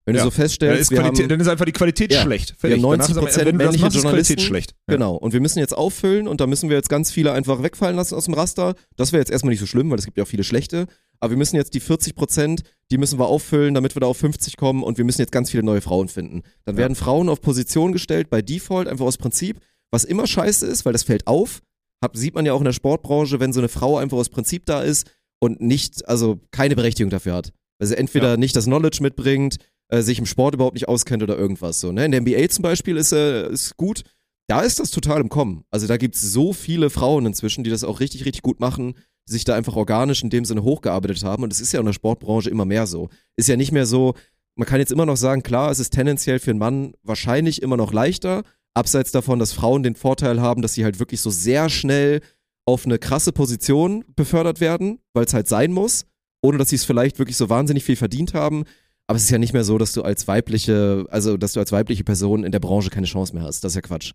Wenn 0.06 0.16
Ja. 0.16 0.24
du 0.24 0.26
so 0.26 0.32
Dann 0.32 0.36
feststellst, 0.36 0.82
ist, 0.82 0.92
wir 0.92 0.98
Qualität, 0.98 1.22
haben, 1.24 1.30
dann 1.30 1.40
ist 1.40 1.48
einfach 1.48 1.64
die 1.64 1.72
Qualität 1.72 2.12
Ja. 2.12 2.24
schlecht. 2.24 2.50
Wir 2.62 2.72
haben 2.74 2.82
Fertig. 2.82 3.10
Ist 3.10 3.16
90% 3.16 3.18
aber- 3.18 3.46
wenn 3.46 3.46
du 3.46 3.52
das 3.52 3.54
männliche 3.68 3.84
machst, 3.86 3.96
ist 3.96 4.02
Qualität 4.02 4.04
Journalisten. 4.04 4.40
schlecht. 4.42 4.72
Ja. 4.90 4.94
Genau. 4.96 5.16
Und 5.16 5.32
wir 5.32 5.40
müssen 5.40 5.60
jetzt 5.60 5.78
auffüllen 5.78 6.28
und 6.28 6.42
da 6.42 6.48
müssen 6.48 6.68
wir 6.68 6.76
jetzt 6.76 6.90
ganz 6.90 7.10
viele 7.10 7.32
einfach 7.32 7.64
wegfallen 7.64 7.96
lassen 7.96 8.16
aus 8.16 8.26
dem 8.26 8.34
Raster. 8.34 8.76
Das 8.98 9.14
wäre 9.14 9.22
jetzt 9.22 9.32
erstmal 9.32 9.52
nicht 9.52 9.62
so 9.62 9.66
schlimm, 9.66 9.90
weil 9.92 9.98
es 10.00 10.04
gibt 10.04 10.18
ja 10.18 10.26
auch 10.26 10.28
viele 10.28 10.44
schlechte. 10.44 10.88
Aber 11.20 11.32
wir 11.32 11.38
müssen 11.38 11.56
jetzt 11.56 11.74
die 11.74 11.80
40 11.80 12.16
Prozent, 12.16 12.64
die 12.92 12.98
müssen 12.98 13.18
wir 13.20 13.28
auffüllen, 13.28 13.74
damit 13.74 13.96
wir 13.96 14.02
da 14.02 14.08
auf 14.08 14.18
50 14.18 14.58
kommen 14.58 14.84
und 14.84 14.98
wir 14.98 15.06
müssen 15.06 15.22
jetzt 15.22 15.32
ganz 15.32 15.50
viele 15.52 15.64
neue 15.64 15.82
Frauen 15.82 16.08
finden. 16.10 16.44
Dann 16.66 16.76
Ja. 16.76 16.80
werden 16.80 16.96
Frauen 16.96 17.30
auf 17.30 17.42
Position 17.42 17.92
gestellt 17.94 18.30
bei 18.30 18.42
Default, 18.42 18.88
einfach 18.88 19.06
aus 19.06 19.18
Prinzip, 19.18 19.60
was 19.92 20.04
immer 20.04 20.28
scheiße 20.28 20.66
ist, 20.68 20.86
weil 20.86 20.94
das 20.94 21.04
fällt 21.04 21.28
auf. 21.28 21.62
Hat, 22.04 22.18
sieht 22.18 22.36
man 22.36 22.46
ja 22.46 22.54
auch 22.54 22.60
in 22.60 22.66
der 22.66 22.74
Sportbranche, 22.74 23.40
wenn 23.40 23.54
so 23.54 23.62
eine 23.62 23.70
Frau 23.70 23.98
einfach 23.98 24.18
aus 24.18 24.30
Prinzip 24.30 24.66
da 24.66 24.82
ist 24.82 25.10
und 25.40 25.62
nicht, 25.62 26.08
also 26.10 26.40
keine 26.52 26.76
Berechtigung 26.76 27.10
dafür 27.10 27.34
hat. 27.36 27.54
Also 27.80 27.96
entweder 27.96 28.32
Ja. 28.32 28.38
nicht 28.38 28.56
das 28.56 28.66
Knowledge 28.66 29.00
mitbringt, 29.02 29.58
äh, 29.90 30.02
sich 30.02 30.20
im 30.20 30.26
Sport 30.26 30.56
überhaupt 30.56 30.74
nicht 30.76 30.88
auskennt 30.90 31.24
oder 31.24 31.38
irgendwas 31.38 31.80
so. 31.80 31.92
Ne? 31.92 32.06
In 32.06 32.12
der 32.12 32.22
NBA 32.22 32.50
zum 32.50 32.64
Beispiel 32.64 32.98
ist, 32.98 33.12
äh, 33.14 33.50
ist 33.50 33.78
gut, 33.78 34.04
da 34.48 34.62
ist 34.62 34.80
das 34.80 34.92
total 34.92 35.22
im 35.22 35.30
Kommen. 35.30 35.64
Also 35.72 35.88
da 35.88 35.96
gibt's 35.98 36.22
so 36.22 36.52
viele 36.52 36.90
Frauen 36.90 37.26
inzwischen, 37.26 37.64
die 37.64 37.70
das 37.70 37.84
auch 37.86 38.00
richtig, 38.02 38.26
richtig 38.26 38.42
gut 38.42 38.60
machen, 38.60 38.96
sich 39.26 39.44
da 39.46 39.56
einfach 39.56 39.76
organisch 39.76 40.24
in 40.24 40.30
dem 40.30 40.46
Sinne 40.46 40.64
hochgearbeitet 40.64 41.24
haben. 41.24 41.44
Und 41.44 41.54
es 41.54 41.62
ist 41.62 41.72
ja 41.74 41.80
in 41.80 41.86
der 41.86 41.94
Sportbranche 41.94 42.50
immer 42.50 42.66
mehr 42.66 42.88
so. 42.88 43.10
Ist 43.38 43.48
ja 43.50 43.56
nicht 43.56 43.72
mehr 43.72 43.86
so, 43.86 44.14
man 44.56 44.68
kann 44.68 44.80
jetzt 44.80 44.92
immer 44.92 45.06
noch 45.06 45.18
sagen, 45.18 45.44
klar, 45.44 45.72
es 45.72 45.80
ist 45.80 45.92
tendenziell 45.92 46.40
für 46.40 46.52
einen 46.52 46.60
Mann 46.60 46.94
wahrscheinlich 47.04 47.62
immer 47.62 47.78
noch 47.78 47.94
leichter, 47.94 48.44
abseits 48.74 49.12
davon, 49.12 49.40
dass 49.40 49.54
Frauen 49.54 49.84
den 49.84 49.96
Vorteil 49.96 50.42
haben, 50.42 50.62
dass 50.62 50.74
sie 50.74 50.84
halt 50.84 51.00
wirklich 51.00 51.22
so 51.22 51.30
sehr 51.30 51.70
schnell 51.70 52.22
auf 52.66 52.86
eine 52.86 52.98
krasse 53.00 53.32
Position 53.32 54.04
befördert 54.16 54.60
werden, 54.62 55.00
weil 55.14 55.26
es 55.26 55.34
halt 55.34 55.48
sein 55.48 55.72
muss, 55.72 56.06
ohne 56.42 56.58
dass 56.58 56.70
sie 56.70 56.76
es 56.78 56.86
vielleicht 56.86 57.20
wirklich 57.20 57.38
so 57.38 57.50
wahnsinnig 57.50 57.84
viel 57.84 57.96
verdient 57.96 58.34
haben. 58.34 58.64
Aber 59.08 59.18
es 59.18 59.24
ist 59.24 59.30
ja 59.32 59.38
nicht 59.38 59.54
mehr 59.54 59.66
so, 59.66 59.78
dass 59.78 59.92
du 59.94 60.02
als 60.02 60.28
weibliche, 60.28 61.06
also 61.10 61.36
dass 61.38 61.54
du 61.54 61.60
als 61.60 61.72
weibliche 61.72 62.04
Person 62.06 62.44
in 62.44 62.52
der 62.54 62.60
Branche 62.60 62.90
keine 62.90 63.06
Chance 63.06 63.34
mehr 63.36 63.44
hast. 63.44 63.64
Das 63.64 63.74
ist 63.74 63.76
ja 63.76 63.82
Quatsch. 63.82 64.14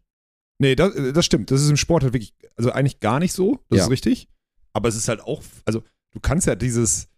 Nee, 0.59 0.75
das, 0.75 0.93
das 1.15 1.25
stimmt. 1.27 1.51
Das 1.51 1.61
ist 1.63 1.69
im 1.71 1.77
Sport 1.77 2.03
halt 2.05 2.15
wirklich, 2.15 2.33
also 2.57 2.73
eigentlich 2.73 3.01
gar 3.01 3.21
nicht 3.21 3.33
so. 3.33 3.59
Das 3.69 3.79
Ja. 3.79 3.85
ist 3.85 3.91
richtig. 3.91 4.29
Aber 4.73 4.89
es 4.89 4.97
ist 4.97 5.09
halt 5.09 5.21
auch, 5.23 5.43
also 5.65 5.83
du 6.13 6.21
kannst 6.21 6.47
ja 6.47 6.55
dieses, 6.55 7.09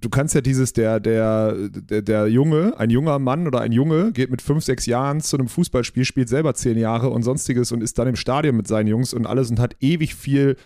du 0.00 0.08
kannst 0.10 0.34
ja 0.34 0.40
dieses, 0.40 0.72
der, 0.72 1.00
der, 1.00 1.68
der, 1.70 2.02
der 2.02 2.26
Junge, 2.28 2.74
ein 2.78 2.90
junger 2.90 3.18
Mann 3.18 3.46
oder 3.46 3.60
ein 3.60 3.72
Junge 3.72 4.12
geht 4.12 4.30
mit 4.30 4.42
fünf, 4.42 4.64
sechs 4.64 4.86
Jahren 4.86 5.20
zu 5.20 5.36
einem 5.36 5.48
Fußballspiel, 5.48 6.04
spielt 6.04 6.28
selber 6.28 6.54
zehn 6.54 6.76
Jahre 6.78 7.10
und 7.10 7.22
sonstiges 7.22 7.72
und 7.72 7.82
ist 7.82 7.98
dann 7.98 8.08
im 8.08 8.16
Stadion 8.16 8.56
mit 8.56 8.68
seinen 8.68 8.86
Jungs 8.86 9.14
und 9.14 9.26
alles 9.26 9.50
und 9.50 9.58
hat 9.60 9.76
ewig 9.80 10.14
viel 10.14 10.56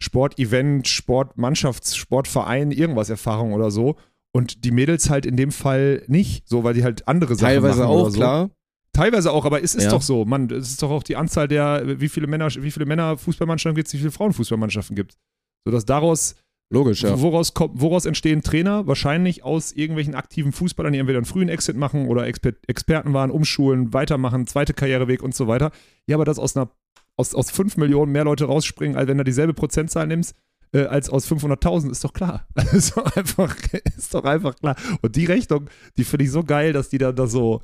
Sportevent, 0.00 0.86
Sportmannschafts-, 0.86 1.96
Sportverein, 1.96 2.70
irgendwas 2.70 3.10
Erfahrung 3.10 3.52
oder 3.52 3.70
so. 3.70 3.96
Und 4.32 4.64
die 4.64 4.70
Mädels 4.70 5.10
halt 5.10 5.26
in 5.26 5.36
dem 5.36 5.50
Fall 5.50 6.02
nicht, 6.06 6.48
so 6.48 6.62
weil 6.64 6.74
die 6.74 6.84
halt 6.84 7.08
andere 7.08 7.34
Sachen 7.34 7.54
Teilweise 7.54 7.80
machen 7.80 7.90
auch, 7.90 8.02
oder 8.02 8.10
so. 8.10 8.16
klar. 8.18 8.50
Teilweise 8.92 9.32
auch, 9.32 9.44
aber 9.44 9.62
es 9.62 9.74
ist 9.74 9.84
Ja. 9.84 9.90
doch 9.90 10.02
so, 10.02 10.24
Mann, 10.24 10.50
es 10.50 10.70
ist 10.70 10.82
doch 10.82 10.90
auch 10.90 11.02
die 11.02 11.16
Anzahl 11.16 11.46
der, 11.48 12.00
wie 12.00 12.08
viele 12.08 12.26
Männer, 12.26 12.48
wie 12.54 12.70
viele 12.70 12.86
Männer 12.86 13.16
Fußballmannschaften 13.16 13.74
gibt 13.76 13.88
es, 13.88 13.94
wie 13.94 13.98
viele 13.98 14.10
Frauenfußballmannschaften 14.10 14.96
gibt 14.96 15.12
es. 15.12 15.18
Sodass 15.64 15.84
daraus, 15.84 16.34
Logisch, 16.70 17.02
ja. 17.02 17.18
woraus, 17.18 17.54
kommt, 17.54 17.80
woraus 17.80 18.04
entstehen 18.04 18.42
Trainer? 18.42 18.86
Wahrscheinlich 18.86 19.42
aus 19.42 19.72
irgendwelchen 19.72 20.14
aktiven 20.14 20.52
Fußballern, 20.52 20.92
die 20.92 20.98
entweder 20.98 21.18
einen 21.18 21.24
frühen 21.24 21.48
Exit 21.48 21.76
machen 21.76 22.08
oder 22.08 22.26
Exper 22.26 22.52
Experten 22.66 23.14
waren, 23.14 23.30
umschulen, 23.30 23.94
weitermachen, 23.94 24.46
zweite 24.46 24.74
Karriereweg 24.74 25.22
und 25.22 25.34
so 25.34 25.48
weiter. 25.48 25.70
Ja, 26.06 26.16
aber 26.16 26.26
dass 26.26 26.38
aus 26.38 26.56
einer, 26.56 26.70
aus, 27.16 27.34
aus 27.34 27.50
5 27.50 27.78
Millionen 27.78 28.12
mehr 28.12 28.24
Leute 28.24 28.44
rausspringen, 28.44 28.98
als 28.98 29.08
wenn 29.08 29.16
du 29.16 29.24
dieselbe 29.24 29.54
Prozentzahl 29.54 30.06
nimmst, 30.06 30.34
äh, 30.72 30.84
als 30.84 31.08
aus 31.08 31.26
500.000, 31.30 31.90
ist 31.90 32.04
doch 32.04 32.12
klar. 32.12 32.46
ist, 32.72 32.94
doch 32.94 33.16
einfach, 33.16 33.56
ist 33.96 34.12
doch 34.12 34.24
einfach 34.24 34.54
klar. 34.56 34.76
Und 35.00 35.16
die 35.16 35.24
Rechnung, 35.24 35.70
die 35.96 36.04
finde 36.04 36.26
ich 36.26 36.30
so 36.30 36.44
geil, 36.44 36.74
dass 36.74 36.90
die 36.90 36.98
dann 36.98 37.16
da 37.16 37.26
so, 37.26 37.62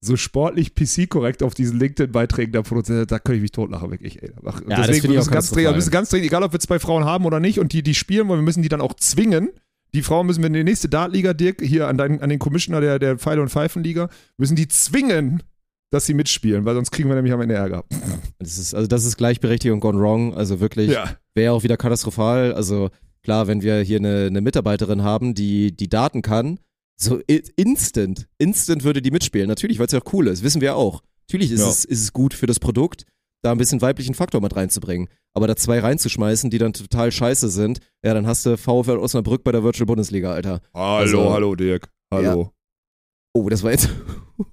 so 0.00 0.16
sportlich 0.16 0.74
PC-korrekt 0.74 1.42
auf 1.42 1.54
diesen 1.54 1.78
LinkedIn-Beiträgen 1.78 2.52
da 2.52 2.62
produziert, 2.62 3.10
da 3.10 3.18
könnte 3.18 3.36
ich 3.36 3.42
mich 3.42 3.52
totlachen, 3.52 3.90
wirklich. 3.90 4.22
Ey. 4.22 4.30
Ja, 4.68 4.86
deswegen 4.86 5.08
wir 5.12 5.18
müssen 5.18 5.32
ganz 5.32 5.50
dringend, 5.50 5.74
müssen 5.74 5.90
ganz 5.90 6.10
dringend, 6.10 6.26
egal 6.28 6.42
ob 6.44 6.52
wir 6.52 6.60
zwei 6.60 6.78
Frauen 6.78 7.04
haben 7.04 7.24
oder 7.24 7.40
nicht 7.40 7.58
und 7.58 7.72
die, 7.72 7.82
die 7.82 7.94
spielen 7.94 8.28
wollen, 8.28 8.40
wir 8.40 8.44
müssen 8.44 8.62
die 8.62 8.68
dann 8.68 8.80
auch 8.80 8.94
zwingen. 8.94 9.50
Die 9.94 10.02
Frauen 10.02 10.26
müssen 10.26 10.42
wir 10.42 10.48
in 10.48 10.52
die 10.52 10.64
nächste 10.64 10.88
Dartliga, 10.88 11.32
Dirk, 11.32 11.62
hier 11.62 11.88
an, 11.88 11.96
deinen, 11.96 12.20
an 12.20 12.28
den 12.28 12.38
Commissioner 12.38 12.80
der, 12.80 12.98
der 12.98 13.18
Pfeile- 13.18 13.40
und 13.42 13.48
Pfeifenliga, 13.48 14.08
müssen 14.36 14.54
die 14.54 14.68
zwingen, 14.68 15.42
dass 15.90 16.04
sie 16.06 16.14
mitspielen, 16.14 16.64
weil 16.66 16.74
sonst 16.74 16.90
kriegen 16.90 17.08
wir 17.08 17.16
nämlich 17.16 17.32
am 17.32 17.40
Ende 17.40 17.54
Ärger. 17.54 17.84
Das 18.38 18.56
ist, 18.56 18.72
also 18.72 18.86
das 18.86 19.04
ist 19.04 19.16
Gleichberechtigung 19.16 19.80
gone 19.80 19.98
wrong. 19.98 20.32
Also 20.34 20.60
wirklich, 20.60 20.92
Ja. 20.92 21.16
wäre 21.34 21.52
auch 21.52 21.64
wieder 21.64 21.76
katastrophal. 21.76 22.54
Also 22.54 22.90
klar, 23.24 23.48
wenn 23.48 23.62
wir 23.62 23.80
hier 23.80 23.98
eine, 23.98 24.26
eine 24.26 24.40
Mitarbeiterin 24.40 25.02
haben, 25.02 25.34
die 25.34 25.76
die 25.76 25.88
Daten 25.88 26.22
kann, 26.22 26.60
so 27.00 27.20
instant, 27.56 28.26
instant 28.38 28.84
würde 28.84 29.00
die 29.00 29.10
mitspielen. 29.10 29.48
Natürlich, 29.48 29.78
weil 29.78 29.86
es 29.86 29.92
ja 29.92 30.00
auch 30.00 30.12
cool 30.12 30.26
ist, 30.28 30.42
wissen 30.42 30.60
wir 30.60 30.76
auch. 30.76 31.02
Natürlich 31.28 31.52
ist, 31.52 31.60
Ja. 31.60 31.68
es, 31.68 31.84
ist 31.84 32.02
es 32.02 32.12
gut 32.12 32.34
für 32.34 32.46
das 32.46 32.58
Produkt, 32.58 33.04
da 33.42 33.52
ein 33.52 33.58
bisschen 33.58 33.80
weiblichen 33.80 34.14
Faktor 34.14 34.40
mit 34.40 34.56
reinzubringen. 34.56 35.08
Aber 35.34 35.46
da 35.46 35.54
zwei 35.54 35.78
reinzuschmeißen, 35.78 36.50
die 36.50 36.58
dann 36.58 36.72
total 36.72 37.12
scheiße 37.12 37.50
sind, 37.50 37.78
ja, 38.04 38.14
dann 38.14 38.26
hast 38.26 38.44
du 38.46 38.56
VfL 38.56 38.98
Osnabrück 38.98 39.44
bei 39.44 39.52
der 39.52 39.62
Virtual 39.62 39.86
Bundesliga, 39.86 40.32
Alter. 40.32 40.60
Hallo, 40.74 40.96
Also- 40.96 41.32
hallo, 41.32 41.54
Dirk. 41.54 41.88
Hallo. 42.12 42.52
Oh, 43.34 43.48
das 43.48 43.62
war 43.62 43.70
jetzt. 43.70 43.90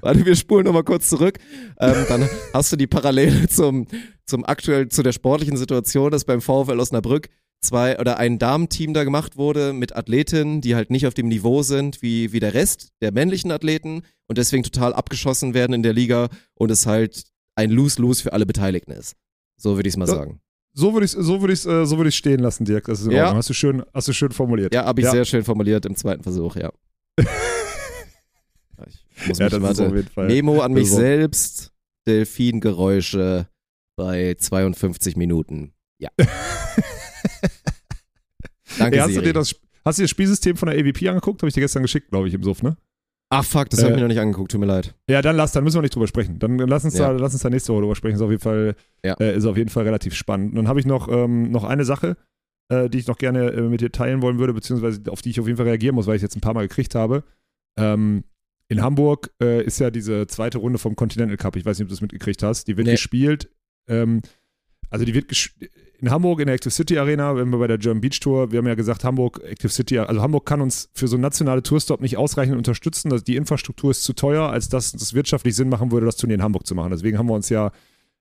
Warte, 0.00 0.24
wir 0.24 0.36
spulen 0.36 0.64
nochmal 0.64 0.84
kurz 0.84 1.08
zurück. 1.08 1.38
Ähm, 1.80 2.04
dann 2.08 2.28
hast 2.54 2.72
du 2.72 2.76
die 2.76 2.86
Parallele 2.86 3.48
zum, 3.48 3.86
zum 4.26 4.44
aktuell, 4.44 4.88
zu 4.88 5.02
der 5.02 5.12
sportlichen 5.12 5.56
Situation, 5.56 6.10
dass 6.10 6.24
beim 6.24 6.40
VfL 6.40 6.78
Osnabrück 6.78 7.28
zwei 7.60 7.98
oder 7.98 8.18
ein 8.18 8.38
Damenteam 8.38 8.94
da 8.94 9.04
gemacht 9.04 9.36
wurde 9.36 9.72
mit 9.72 9.96
Athletinnen, 9.96 10.60
die 10.60 10.74
halt 10.74 10.90
nicht 10.90 11.06
auf 11.06 11.14
dem 11.14 11.28
Niveau 11.28 11.62
sind 11.62 12.02
wie, 12.02 12.32
wie 12.32 12.40
der 12.40 12.54
Rest 12.54 12.90
der 13.02 13.12
männlichen 13.12 13.50
Athleten 13.50 14.02
und 14.28 14.38
deswegen 14.38 14.62
total 14.62 14.92
abgeschossen 14.94 15.54
werden 15.54 15.72
in 15.72 15.82
der 15.82 15.92
Liga 15.92 16.28
und 16.54 16.70
es 16.70 16.86
halt 16.86 17.24
ein 17.56 17.70
Lose-Lose 17.70 18.22
für 18.22 18.32
alle 18.32 18.46
Beteiligten 18.46 18.92
ist. 18.92 19.16
So 19.56 19.76
würde 19.76 19.88
ich 19.88 19.94
es 19.94 19.96
mal 19.96 20.08
Ja. 20.08 20.14
sagen. 20.14 20.40
So 20.74 20.92
würde 20.92 21.06
ich 21.06 21.14
es 21.14 21.24
so 21.26 21.40
würd 21.40 21.50
ich's, 21.52 21.66
äh, 21.66 21.84
so 21.86 21.96
würd 21.98 22.06
ich's 22.08 22.16
stehen 22.16 22.38
lassen, 22.38 22.64
Dirk. 22.64 22.84
Das 22.84 23.00
ist 23.00 23.10
Ja. 23.10 23.34
Hast, 23.34 23.48
du 23.50 23.54
schön, 23.54 23.82
hast 23.92 24.06
du 24.06 24.12
schön 24.12 24.30
formuliert. 24.30 24.72
Ja, 24.72 24.84
habe 24.84 25.00
ich 25.00 25.06
Ja. 25.06 25.10
sehr 25.10 25.24
schön 25.24 25.42
formuliert 25.42 25.84
im 25.86 25.96
zweiten 25.96 26.22
Versuch, 26.22 26.54
ja. 26.56 26.70
Ich 29.20 29.26
muss 29.26 29.38
Ja, 29.38 29.46
mich, 29.46 29.60
warte, 29.60 29.88
auf 29.88 29.94
jeden 29.96 30.08
Fall. 30.08 30.26
Memo 30.28 30.60
an 30.60 30.72
mich 30.72 30.88
selbst. 30.90 31.72
Delfingeräusche 32.06 33.48
bei 33.96 34.34
52 34.38 35.16
Minuten. 35.16 35.72
Ja. 35.98 36.10
Danke, 38.78 38.96
Ey, 38.96 39.00
hast, 39.00 39.08
du 39.08 39.12
Siri. 39.14 39.24
dir 39.26 39.32
das, 39.32 39.54
hast 39.84 39.98
du 39.98 40.02
dir 40.02 40.04
das 40.04 40.10
Spielsystem 40.10 40.56
von 40.56 40.68
der 40.68 40.78
AVP 40.78 41.08
angeguckt? 41.08 41.42
Habe 41.42 41.48
ich 41.48 41.54
dir 41.54 41.60
gestern 41.60 41.82
geschickt, 41.82 42.10
glaube 42.10 42.28
ich, 42.28 42.34
im 42.34 42.42
Suff, 42.42 42.62
ne? 42.62 42.76
Ach 43.30 43.44
fuck, 43.44 43.68
das 43.68 43.80
habe 43.80 43.90
ich 43.90 43.94
Äh, 43.94 43.96
mir 43.96 44.02
noch 44.02 44.08
nicht 44.08 44.20
angeguckt, 44.20 44.52
tut 44.52 44.60
mir 44.60 44.66
leid. 44.66 44.94
Ja, 45.08 45.20
dann 45.20 45.36
lass, 45.36 45.52
dann 45.52 45.62
müssen 45.64 45.76
wir 45.76 45.82
nicht 45.82 45.94
drüber 45.94 46.06
sprechen. 46.06 46.38
Dann 46.38 46.56
lass 46.58 46.84
uns, 46.84 46.96
Ja. 46.96 47.08
da, 47.12 47.18
lass 47.18 47.32
uns 47.34 47.42
da 47.42 47.50
nächste 47.50 47.72
Woche 47.72 47.82
drüber 47.82 47.96
sprechen. 47.96 48.14
Ist 48.16 48.22
auf 48.22 48.30
jeden 48.30 48.42
Fall, 48.42 48.74
Ja. 49.04 49.14
äh, 49.20 49.36
ist 49.36 49.44
auf 49.44 49.56
jeden 49.56 49.68
Fall 49.68 49.84
relativ 49.84 50.14
spannend. 50.14 50.56
Dann 50.56 50.66
habe 50.68 50.80
ich 50.80 50.86
noch, 50.86 51.08
ähm, 51.08 51.50
noch 51.50 51.64
eine 51.64 51.84
Sache, 51.84 52.16
äh, 52.70 52.88
die 52.88 52.98
ich 52.98 53.06
noch 53.06 53.18
gerne 53.18 53.50
äh, 53.50 53.60
mit 53.62 53.80
dir 53.82 53.92
teilen 53.92 54.22
wollen 54.22 54.38
würde, 54.38 54.54
beziehungsweise 54.54 55.00
auf 55.10 55.20
die 55.20 55.30
ich 55.30 55.40
auf 55.40 55.46
jeden 55.46 55.56
Fall 55.58 55.66
reagieren 55.66 55.94
muss, 55.94 56.06
weil 56.06 56.16
ich 56.16 56.22
jetzt 56.22 56.36
ein 56.36 56.40
paar 56.40 56.54
Mal 56.54 56.68
gekriegt 56.68 56.94
habe. 56.94 57.24
Ähm, 57.78 58.24
in 58.68 58.80
Hamburg 58.82 59.30
äh, 59.42 59.62
ist 59.64 59.78
ja 59.78 59.90
diese 59.90 60.26
zweite 60.26 60.58
Runde 60.58 60.78
vom 60.78 60.94
Continental 60.96 61.36
Cup. 61.36 61.56
Ich 61.56 61.64
weiß 61.66 61.78
nicht, 61.78 61.84
ob 61.84 61.88
du 61.88 61.94
das 61.94 62.00
mitgekriegt 62.02 62.42
hast. 62.42 62.66
Die 62.68 62.76
wird 62.76 62.86
Nee. 62.86 62.92
gespielt. 62.94 63.50
Ähm, 63.88 64.22
also 64.90 65.04
die 65.04 65.12
wird 65.14 65.30
ges- 65.30 65.50
in 66.00 66.10
Hamburg 66.10 66.40
in 66.40 66.46
der 66.46 66.54
Active 66.54 66.70
City 66.70 66.96
Arena, 66.96 67.34
wenn 67.36 67.50
wir 67.50 67.58
bei 67.58 67.66
der 67.66 67.78
German 67.78 68.00
Beach 68.00 68.20
Tour, 68.20 68.52
wir 68.52 68.58
haben 68.58 68.66
ja 68.66 68.76
gesagt, 68.76 69.02
Hamburg, 69.02 69.40
Active 69.44 69.70
City, 69.70 69.98
also 69.98 70.22
Hamburg 70.22 70.46
kann 70.46 70.60
uns 70.60 70.88
für 70.94 71.08
so 71.08 71.16
nationale 71.16 71.62
Tourstop 71.62 72.00
nicht 72.00 72.16
ausreichend 72.16 72.56
unterstützen. 72.56 73.10
Also 73.10 73.24
die 73.24 73.34
Infrastruktur 73.34 73.90
ist 73.90 74.04
zu 74.04 74.12
teuer, 74.12 74.48
als 74.48 74.68
dass 74.68 74.94
es 74.94 75.12
wirtschaftlich 75.12 75.56
Sinn 75.56 75.68
machen 75.68 75.90
würde, 75.90 76.06
das 76.06 76.16
Turnier 76.16 76.36
in 76.36 76.42
Hamburg 76.42 76.66
zu 76.66 76.76
machen. 76.76 76.90
Deswegen 76.90 77.18
haben 77.18 77.26
wir 77.26 77.34
uns 77.34 77.48
ja, 77.48 77.72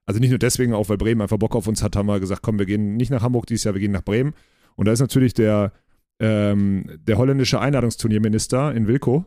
also 0.08 0.20
nicht 0.20 0.32
nur 0.32 0.40
deswegen, 0.40 0.74
auch 0.74 0.90
weil 0.90 0.98
Bremen 0.98 1.22
einfach 1.22 1.38
Bock 1.38 1.56
auf 1.56 1.68
uns 1.68 1.84
hat, 1.84 1.96
haben 1.96 2.08
wir 2.08 2.20
gesagt, 2.20 2.42
komm, 2.42 2.58
wir 2.58 2.66
gehen 2.66 2.98
nicht 2.98 3.12
nach 3.12 3.22
Hamburg 3.22 3.46
dieses 3.46 3.64
Jahr, 3.64 3.76
wir 3.76 3.82
gehen 3.82 3.92
nach 3.92 4.04
Bremen. 4.04 4.34
Und 4.76 4.88
da 4.88 4.92
ist 4.92 5.00
natürlich 5.00 5.36
der, 5.36 5.72
ähm, 6.20 7.00
der 7.08 7.20
holländische 7.20 7.60
Einladungsturnierminister 7.60 8.74
in 8.74 8.88
Wilko, 8.88 9.26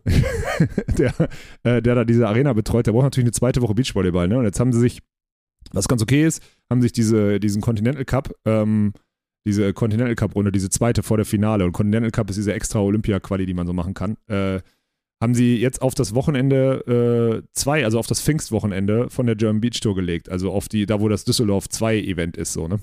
der, 0.99 1.15
äh, 1.63 1.81
der 1.81 1.95
da 1.95 2.05
diese 2.05 2.27
Arena 2.27 2.53
betreut, 2.53 2.89
der 2.89 2.93
braucht 2.93 3.05
natürlich 3.05 3.27
eine 3.27 3.33
zweite 3.33 3.63
Woche 3.63 3.75
Beachvolleyball. 3.75 4.27
Ne? 4.27 4.39
Und 4.39 4.45
jetzt 4.45 4.59
haben 4.59 4.73
sie 4.73 4.81
sich, 4.81 5.03
was 5.71 5.87
ganz 5.87 6.03
okay 6.03 6.27
ist, 6.27 6.43
haben 6.71 6.83
sich 6.83 6.93
diese, 6.93 7.41
diesen 7.41 7.61
Continental 7.61 8.05
Cup, 8.05 8.33
ähm, 8.45 8.93
diese 9.47 9.73
Continental 9.73 10.15
Cup 10.15 10.35
Runde, 10.35 10.53
diese 10.53 10.71
zweite 10.71 11.03
vor 11.03 11.17
der 11.17 11.27
Finale 11.27 11.65
und 11.65 11.73
Continental 11.73 12.11
Cup 12.11 12.31
ist 12.31 12.37
diese 12.37 12.55
extra 12.55 12.81
Olympia-Quali, 12.81 13.47
die 13.47 13.55
man 13.55 13.67
so 13.67 13.73
machen 13.73 13.95
kann, 13.95 14.17
äh, 14.29 14.61
haben 15.23 15.35
sie 15.35 15.57
jetzt 15.57 15.83
auf 15.83 15.95
das 15.95 16.15
Wochenende 16.15 17.43
äh, 17.45 17.49
zwei, 17.53 17.85
also 17.85 17.99
auf 17.99 18.07
das 18.07 18.23
Pfingstwochenende 18.23 19.11
von 19.11 19.27
der 19.27 19.37
German 19.37 19.61
Beach 19.61 19.81
Tour 19.81 19.95
gelegt, 19.95 20.31
also 20.31 20.51
auf 20.53 20.69
die, 20.69 20.87
da 20.87 21.01
wo 21.01 21.09
das 21.09 21.25
Düsseldorf 21.25 21.69
2 21.69 21.99
Event 21.99 22.37
ist, 22.37 22.53
so, 22.53 22.69
ne? 22.69 22.75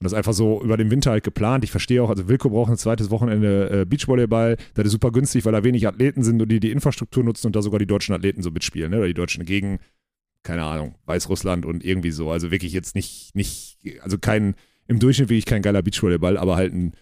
Und 0.00 0.04
das 0.04 0.12
ist 0.12 0.16
einfach 0.16 0.32
so 0.32 0.62
über 0.62 0.78
den 0.78 0.90
Winter 0.90 1.10
halt 1.10 1.24
geplant. 1.24 1.62
Ich 1.62 1.70
verstehe 1.70 2.02
auch, 2.02 2.08
also 2.08 2.26
Wilko 2.26 2.48
braucht 2.48 2.70
ein 2.70 2.78
zweites 2.78 3.10
Wochenende 3.10 3.82
äh, 3.82 3.84
Beachvolleyball. 3.84 4.56
Das 4.72 4.86
ist 4.86 4.92
super 4.92 5.12
günstig, 5.12 5.44
weil 5.44 5.52
da 5.52 5.62
wenig 5.62 5.86
Athleten 5.86 6.22
sind 6.22 6.40
und 6.40 6.48
die 6.48 6.58
die 6.58 6.70
Infrastruktur 6.70 7.22
nutzen 7.22 7.48
und 7.48 7.56
da 7.56 7.60
sogar 7.60 7.78
die 7.78 7.86
deutschen 7.86 8.14
Athleten 8.14 8.42
so 8.42 8.50
mitspielen, 8.50 8.90
ne? 8.90 8.96
Oder 8.96 9.08
die 9.08 9.14
Deutschen 9.14 9.44
gegen, 9.44 9.78
keine 10.42 10.64
Ahnung, 10.64 10.94
Weißrussland 11.06 11.66
und 11.66 11.84
irgendwie 11.84 12.10
so. 12.10 12.30
Also 12.30 12.50
wirklich 12.50 12.72
jetzt 12.72 12.94
nicht, 12.94 13.34
nicht, 13.34 13.78
also 14.02 14.18
kein, 14.18 14.54
im 14.86 14.98
Durchschnitt 14.98 15.28
wirklich 15.28 15.46
kein 15.46 15.62
geiler 15.62 15.82
Beachvolleyball, 15.82 16.36
aber 16.38 16.56
halt 16.56 16.72
ein 16.72 16.94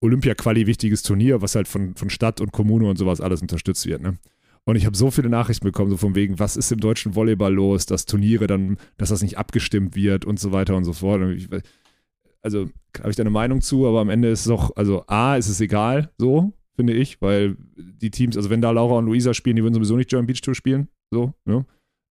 Olympia-Quali 0.00 0.66
wichtiges 0.66 1.02
Turnier, 1.02 1.42
was 1.42 1.54
halt 1.54 1.68
von, 1.68 1.94
von 1.94 2.10
Stadt 2.10 2.40
und 2.40 2.52
Kommune 2.52 2.88
und 2.88 2.96
sowas 2.96 3.20
alles 3.20 3.42
unterstützt 3.42 3.86
wird, 3.86 4.02
ne? 4.02 4.18
Und 4.64 4.76
ich 4.76 4.84
habe 4.84 4.96
so 4.96 5.10
viele 5.10 5.30
Nachrichten 5.30 5.64
bekommen, 5.64 5.90
so 5.90 5.96
von 5.96 6.14
wegen, 6.14 6.38
was 6.38 6.56
ist 6.56 6.70
im 6.70 6.80
deutschen 6.80 7.14
Volleyball 7.14 7.52
los, 7.52 7.86
dass 7.86 8.04
Turniere 8.04 8.46
dann, 8.46 8.76
dass 8.98 9.08
das 9.08 9.22
nicht 9.22 9.38
abgestimmt 9.38 9.96
wird 9.96 10.26
und 10.26 10.38
so 10.38 10.52
weiter 10.52 10.76
und 10.76 10.84
so 10.84 10.92
fort. 10.92 11.22
Und 11.22 11.32
ich, 11.32 11.48
also 12.42 12.68
habe 12.98 13.10
ich 13.10 13.16
da 13.16 13.22
eine 13.22 13.30
Meinung 13.30 13.62
zu, 13.62 13.86
aber 13.86 14.00
am 14.00 14.10
Ende 14.10 14.28
ist 14.28 14.46
es 14.46 14.48
auch, 14.50 14.76
also 14.76 15.04
A, 15.06 15.36
ist 15.36 15.48
es 15.48 15.60
egal, 15.60 16.10
so, 16.18 16.52
finde 16.76 16.92
ich, 16.92 17.20
weil 17.22 17.56
die 17.76 18.10
Teams, 18.10 18.36
also 18.36 18.50
wenn 18.50 18.60
da 18.60 18.70
Laura 18.70 18.98
und 18.98 19.06
Luisa 19.06 19.32
spielen, 19.34 19.56
die 19.56 19.62
würden 19.62 19.74
sowieso 19.74 19.96
nicht 19.96 20.10
German 20.10 20.26
Beach 20.26 20.42
Tour 20.42 20.54
spielen, 20.54 20.88
so, 21.10 21.32
ne? 21.46 21.64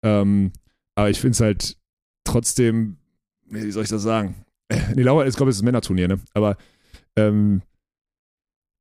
Ähm, 0.04 0.52
aber 0.98 1.12
ich 1.12 1.20
finde 1.20 1.34
es 1.34 1.42
halt 1.42 1.78
trotzdem, 2.24 2.98
wie 3.46 3.72
soll 3.72 3.84
ich 3.84 3.90
das 3.90 4.02
sagen? 4.02 4.36
Nee, 4.96 5.04
Laura, 5.04 5.28
ich 5.28 5.36
glaube, 5.36 5.52
es 5.52 5.58
ist 5.58 5.62
ein 5.62 5.66
Männerturnier, 5.66 6.08
ne? 6.08 6.20
Aber 6.34 6.58
ähm, 7.16 7.62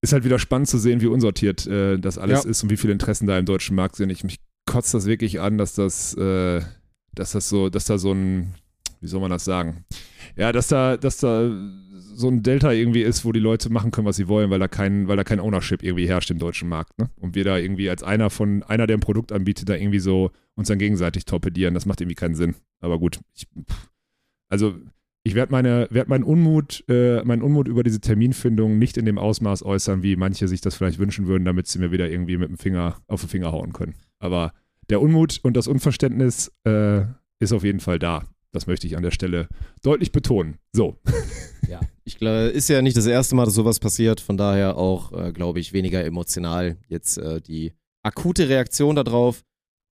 ist 0.00 0.14
halt 0.14 0.24
wieder 0.24 0.38
spannend 0.38 0.68
zu 0.68 0.78
sehen, 0.78 1.02
wie 1.02 1.06
unsortiert 1.06 1.66
äh, 1.66 1.98
das 1.98 2.16
alles 2.16 2.44
ja. 2.44 2.50
ist 2.50 2.62
und 2.62 2.70
wie 2.70 2.78
viele 2.78 2.94
Interessen 2.94 3.26
da 3.26 3.38
im 3.38 3.44
deutschen 3.44 3.76
Markt 3.76 3.96
sind. 3.96 4.08
Ich 4.10 4.24
mich 4.24 4.40
kotzt 4.64 4.94
das 4.94 5.04
wirklich 5.04 5.40
an, 5.40 5.58
dass 5.58 5.74
das, 5.74 6.14
äh, 6.14 6.62
dass 7.14 7.32
das 7.32 7.50
so, 7.50 7.68
dass 7.68 7.84
da 7.84 7.98
so 7.98 8.12
ein, 8.12 8.54
wie 9.00 9.08
soll 9.08 9.20
man 9.20 9.30
das 9.30 9.44
sagen? 9.44 9.84
Ja, 10.36 10.52
dass 10.52 10.68
da, 10.68 10.96
dass 10.96 11.18
da 11.18 11.50
so 12.16 12.28
ein 12.28 12.42
Delta 12.42 12.72
irgendwie 12.72 13.02
ist, 13.02 13.24
wo 13.24 13.32
die 13.32 13.40
Leute 13.40 13.70
machen 13.70 13.90
können, 13.90 14.06
was 14.06 14.16
sie 14.16 14.28
wollen, 14.28 14.50
weil 14.50 14.58
da 14.58 14.68
kein, 14.68 15.06
weil 15.06 15.16
da 15.16 15.24
kein 15.24 15.40
Ownership 15.40 15.82
irgendwie 15.82 16.08
herrscht 16.08 16.30
im 16.30 16.38
deutschen 16.38 16.68
Markt, 16.68 16.98
ne? 16.98 17.10
Und 17.16 17.34
wir 17.34 17.44
da 17.44 17.58
irgendwie 17.58 17.90
als 17.90 18.02
einer 18.02 18.30
von, 18.30 18.62
einer, 18.62 18.86
der 18.86 18.96
ein 18.96 19.00
Produkt 19.00 19.32
anbietet, 19.32 19.68
da 19.68 19.74
irgendwie 19.74 19.98
so 19.98 20.30
uns 20.54 20.68
dann 20.68 20.78
gegenseitig 20.78 21.26
torpedieren. 21.26 21.74
Das 21.74 21.86
macht 21.86 22.00
irgendwie 22.00 22.14
keinen 22.14 22.34
Sinn. 22.34 22.54
Aber 22.80 22.98
gut, 22.98 23.20
ich, 23.34 23.46
also 24.48 24.74
ich 25.24 25.34
werde 25.34 25.52
meine, 25.52 25.88
werd 25.90 26.08
meinen 26.08 26.24
Unmut, 26.24 26.84
äh, 26.88 27.22
meinen 27.24 27.42
Unmut 27.42 27.68
über 27.68 27.82
diese 27.82 28.00
Terminfindung 28.00 28.78
nicht 28.78 28.96
in 28.96 29.04
dem 29.04 29.18
Ausmaß 29.18 29.64
äußern, 29.64 30.02
wie 30.02 30.16
manche 30.16 30.48
sich 30.48 30.60
das 30.60 30.76
vielleicht 30.76 30.98
wünschen 30.98 31.26
würden, 31.26 31.44
damit 31.44 31.66
sie 31.66 31.78
mir 31.78 31.90
wieder 31.90 32.08
irgendwie 32.08 32.36
mit 32.36 32.48
dem 32.48 32.58
Finger 32.58 32.98
auf 33.08 33.20
den 33.20 33.28
Finger 33.28 33.52
hauen 33.52 33.72
können. 33.72 33.94
Aber 34.18 34.52
der 34.88 35.02
Unmut 35.02 35.40
und 35.42 35.56
das 35.56 35.66
Unverständnis 35.66 36.52
äh, 36.64 37.02
ist 37.40 37.52
auf 37.52 37.64
jeden 37.64 37.80
Fall 37.80 37.98
da. 37.98 38.24
Das 38.52 38.66
möchte 38.66 38.86
ich 38.86 38.96
an 38.96 39.02
der 39.02 39.10
Stelle 39.10 39.48
deutlich 39.82 40.12
betonen. 40.12 40.58
So. 40.72 40.98
Ja, 41.68 41.80
ich 42.04 42.18
glaube, 42.18 42.48
ist 42.48 42.68
ja 42.68 42.82
nicht 42.82 42.96
das 42.96 43.06
erste 43.06 43.34
Mal, 43.34 43.44
dass 43.44 43.54
sowas 43.54 43.80
passiert. 43.80 44.20
Von 44.20 44.36
daher 44.36 44.76
auch, 44.76 45.12
äh, 45.12 45.32
glaube 45.32 45.60
ich, 45.60 45.72
weniger 45.72 46.04
emotional. 46.04 46.76
Jetzt 46.88 47.18
äh, 47.18 47.40
die 47.40 47.72
akute 48.02 48.48
Reaktion 48.48 48.96
darauf 48.96 49.42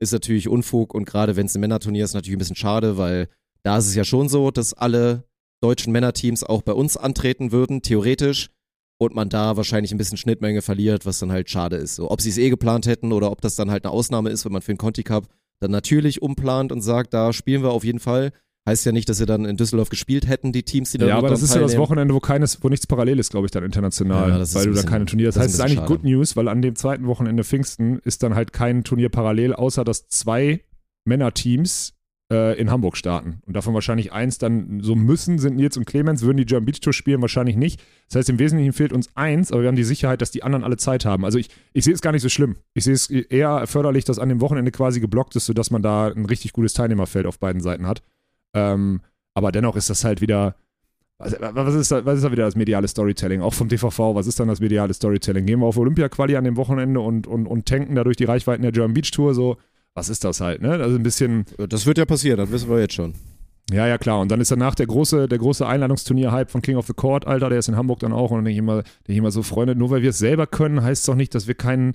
ist 0.01 0.13
natürlich 0.13 0.49
Unfug 0.49 0.95
und 0.95 1.05
gerade 1.05 1.37
wenn 1.37 1.47
es 1.47 1.55
ein 1.55 1.61
Männerturnier 1.61 2.05
ist, 2.05 2.15
natürlich 2.15 2.37
ein 2.37 2.39
bisschen 2.39 2.57
schade, 2.57 2.99
weil 2.99 3.29
da 3.63 3.79
ist 3.79 3.87
es 3.87 3.95
ja 3.95 4.05
schon 4.05 4.29
so, 4.29 4.51
dass 4.51 4.75
alle 4.75 5.25
deutschen 5.63 5.93
Männerteams 5.93 6.45
auch 6.45 6.63
bei 6.63 6.73
uns 6.73 6.97
antreten 6.97 7.51
würden, 7.53 7.83
theoretisch. 7.83 8.51
Und 8.97 9.13
man 9.13 9.29
da 9.29 9.57
wahrscheinlich 9.57 9.91
ein 9.91 9.99
bisschen 9.99 10.19
Schnittmenge 10.19 10.63
verliert, 10.63 11.05
was 11.05 11.19
dann 11.19 11.33
halt 11.33 11.51
schade 11.51 11.77
ist. 11.77 11.97
So, 11.97 12.13
ob 12.13 12.21
sie 12.21 12.29
es 12.29 12.39
eh 12.39 12.49
geplant 12.49 12.87
hätten 12.87 13.13
oder 13.13 13.33
ob 13.33 13.41
das 13.41 13.57
dann 13.57 13.71
halt 13.71 13.85
eine 13.85 13.93
Ausnahme 13.93 14.31
ist, 14.31 14.45
wenn 14.45 14.53
man 14.53 14.63
für 14.63 14.73
den 14.73 14.79
Conti 14.79 15.03
Cup 15.03 15.27
dann 15.61 15.73
natürlich 15.73 16.23
umplant 16.23 16.71
und 16.71 16.81
sagt, 16.81 17.13
da 17.13 17.33
spielen 17.33 17.63
wir 17.63 17.71
auf 17.71 17.83
jeden 17.83 17.99
Fall. 17.99 18.31
Heißt 18.67 18.87
ja 18.87 18.93
nicht, 18.93 19.09
dass 19.11 19.19
sie 19.19 19.27
dann 19.27 19.45
in 19.45 19.59
Düsseldorf 19.59 19.91
gespielt 19.91 20.27
hätten, 20.27 20.51
die 20.53 20.63
Teams, 20.63 20.91
die 20.91 20.99
da 20.99 21.07
Ja, 21.07 21.19
aber 21.19 21.29
das 21.29 21.43
ist 21.43 21.51
teilnehmen. 21.51 21.69
ja 21.71 21.77
das 21.77 21.83
Wochenende, 21.83 22.15
wo 22.15 22.21
keines, 22.21 22.65
wo 22.65 22.71
nichts 22.71 22.87
parallel 22.87 23.19
ist, 23.19 23.31
glaube 23.31 23.47
ich, 23.47 23.51
dann 23.51 23.63
international, 23.63 24.31
ja, 24.31 24.39
weil 24.39 24.39
du 24.39 24.71
bisschen, 24.71 24.75
da 24.75 24.83
keine 24.83 25.05
Turnier. 25.05 25.27
Das, 25.27 25.35
das 25.35 25.43
heißt, 25.43 25.49
es 25.51 25.55
ist 25.57 25.61
eigentlich 25.61 25.79
schade. 25.81 25.89
Good 25.89 26.05
News, 26.05 26.35
weil 26.35 26.49
an 26.49 26.63
dem 26.63 26.75
zweiten 26.75 27.07
Wochenende 27.07 27.45
Pfingsten 27.45 27.99
ist 27.99 28.23
dann 28.23 28.35
halt 28.35 28.55
kein 28.55 28.83
Turnier 28.83 29.11
parallel, 29.11 29.53
außer 29.53 29.85
dass 29.85 30.09
zwei 30.09 30.63
Männerteams 31.05 31.93
äh, 32.33 32.59
in 32.59 32.71
Hamburg 32.71 32.97
starten. 32.97 33.41
Und 33.45 33.55
davon 33.55 33.75
wahrscheinlich 33.75 34.13
eins 34.13 34.39
dann 34.39 34.81
so 34.81 34.95
müssen, 34.95 35.39
sind 35.39 35.57
Nils 35.57 35.77
und 35.77 35.85
Clemens, 35.85 36.23
würden 36.23 36.39
die 36.39 36.47
German 36.47 36.65
Beach 36.65 36.81
Tour 36.81 36.95
spielen, 36.95 37.21
wahrscheinlich 37.21 37.57
nicht. 37.57 37.83
Das 38.09 38.17
heißt, 38.17 38.31
im 38.31 38.39
Wesentlichen 38.39 38.73
fehlt 38.73 38.95
uns 38.95 39.11
eins, 39.15 39.53
aber 39.53 39.61
wir 39.61 39.69
haben 39.69 39.77
die 39.77 39.85
Sicherheit, 39.85 40.23
dass 40.23 40.31
die 40.31 40.43
anderen 40.43 40.65
alle 40.65 40.79
Zeit 40.79 41.05
haben. 41.05 41.27
Also 41.27 41.39
ich, 41.39 41.51
ich 41.75 41.85
sehe 41.85 41.93
es 41.93 42.01
gar 42.01 42.13
nicht 42.13 42.23
so 42.23 42.31
schlimm. 42.31 42.57
Ich 42.73 42.85
sehe 42.85 42.95
es 42.95 43.11
eher 43.11 43.67
förderlich, 43.67 44.05
dass 44.07 44.19
an 44.19 44.31
dem 44.31 44.41
Wochenende 44.41 44.71
quasi 44.71 45.01
geblockt 45.01 45.37
ist, 45.37 45.45
sodass 45.47 45.71
man 45.71 45.83
da 45.83 46.09
ein 46.09 46.25
richtig 46.25 46.55
gutes 46.55 46.73
Teilnehmerfeld 46.73 47.27
auf 47.27 47.39
beiden 47.39 47.61
Seiten 47.61 47.87
hat. 47.87 48.03
Ähm, 48.55 49.01
aber 49.35 49.53
dennoch 49.53 49.77
ist 49.77 49.91
das 49.91 50.05
halt 50.05 50.21
wieder. 50.21 50.57
Was 51.19 51.33
ist, 51.75 51.93
da, 51.93 52.05
was 52.05 52.17
ist 52.17 52.25
da 52.25 52.33
wieder 52.33 52.45
das 52.45 52.57
mediale 52.57 52.89
Storytelling? 52.89 53.41
Auch 53.41 53.55
vom 53.55 53.69
DVV, 53.69 54.15
was 54.15 54.27
ist 54.27 54.41
dann 54.41 54.49
das 54.49 54.61
mediale 54.61 54.93
Storytelling? 54.93 55.47
Gehen 55.47 55.61
wir 55.61 55.67
auf 55.67 55.77
Olympia-Quali 55.77 56.37
an 56.37 56.45
dem 56.45 56.57
Wochenende 56.57 57.01
und, 57.01 57.29
und, 57.29 57.47
und 57.47 57.67
tanken 57.67 57.95
dadurch 57.95 58.17
die 58.17 58.25
Reichweiten 58.25 58.63
der 58.63 58.73
German 58.73 58.95
Beach 58.95 59.13
Tour 59.13 59.33
so 59.33 59.57
was 59.95 60.09
ist 60.09 60.25
das 60.25 60.41
halt, 60.41 60.61
ne? 60.61 60.73
Also 60.73 60.97
ein 60.97 61.03
bisschen. 61.03 61.47
Das 61.57 61.87
wird 61.87 61.99
ja 61.99 62.05
passieren, 62.05 62.37
das 62.37 62.51
wissen 62.51 62.69
wir 62.69 62.81
jetzt 62.81 62.95
schon. 62.95 63.15
Ja, 63.71 63.87
ja, 63.87 63.97
klar. 63.97 64.21
Und 64.21 64.31
dann 64.31 64.41
ist 64.41 64.51
danach 64.51 64.75
der 64.75 64.87
große, 64.87 65.27
der 65.27 65.39
große 65.39 65.67
Einladungsturnier-Hype 65.67 66.51
von 66.51 66.61
King 66.61 66.77
of 66.77 66.87
the 66.87 66.93
Court, 66.93 67.27
Alter, 67.27 67.49
der 67.49 67.61
ist 67.61 67.69
in 67.69 67.77
Hamburg 67.77 68.01
dann 68.01 68.13
auch. 68.13 68.31
Und 68.31 68.39
dann 68.39 68.45
denke 68.45 68.55
ich 68.55 68.59
immer, 68.59 68.83
denke 68.83 69.13
ich 69.13 69.17
immer 69.17 69.31
so, 69.31 69.43
Freunde, 69.43 69.75
nur 69.75 69.91
weil 69.91 70.03
wir 70.03 70.11
es 70.11 70.19
selber 70.19 70.47
können, 70.47 70.83
heißt 70.83 71.01
es 71.01 71.07
doch 71.07 71.15
nicht, 71.15 71.35
dass 71.35 71.47
wir 71.47 71.55
keinen, 71.55 71.95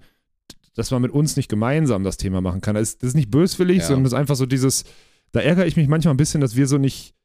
dass 0.74 0.90
man 0.90 1.02
mit 1.02 1.12
uns 1.12 1.36
nicht 1.36 1.48
gemeinsam 1.48 2.04
das 2.04 2.18
Thema 2.18 2.42
machen 2.42 2.62
kann. 2.62 2.74
Das 2.74 2.90
ist, 2.90 3.04
das 3.04 3.10
ist 3.10 3.16
nicht 3.16 3.30
böswillig, 3.30 3.80
ja. 3.80 3.86
sondern 3.86 4.06
das 4.06 4.14
ist 4.14 4.20
einfach 4.20 4.36
so 4.36 4.48
dieses, 4.48 4.86
da 5.32 5.40
ärgere 5.40 5.66
ich 5.66 5.78
mich 5.78 5.88
manchmal 5.88 6.14
ein 6.14 6.18
bisschen, 6.18 6.42
dass 6.42 6.56
wir 6.56 6.68
so 6.68 6.78
nicht, 6.78 7.16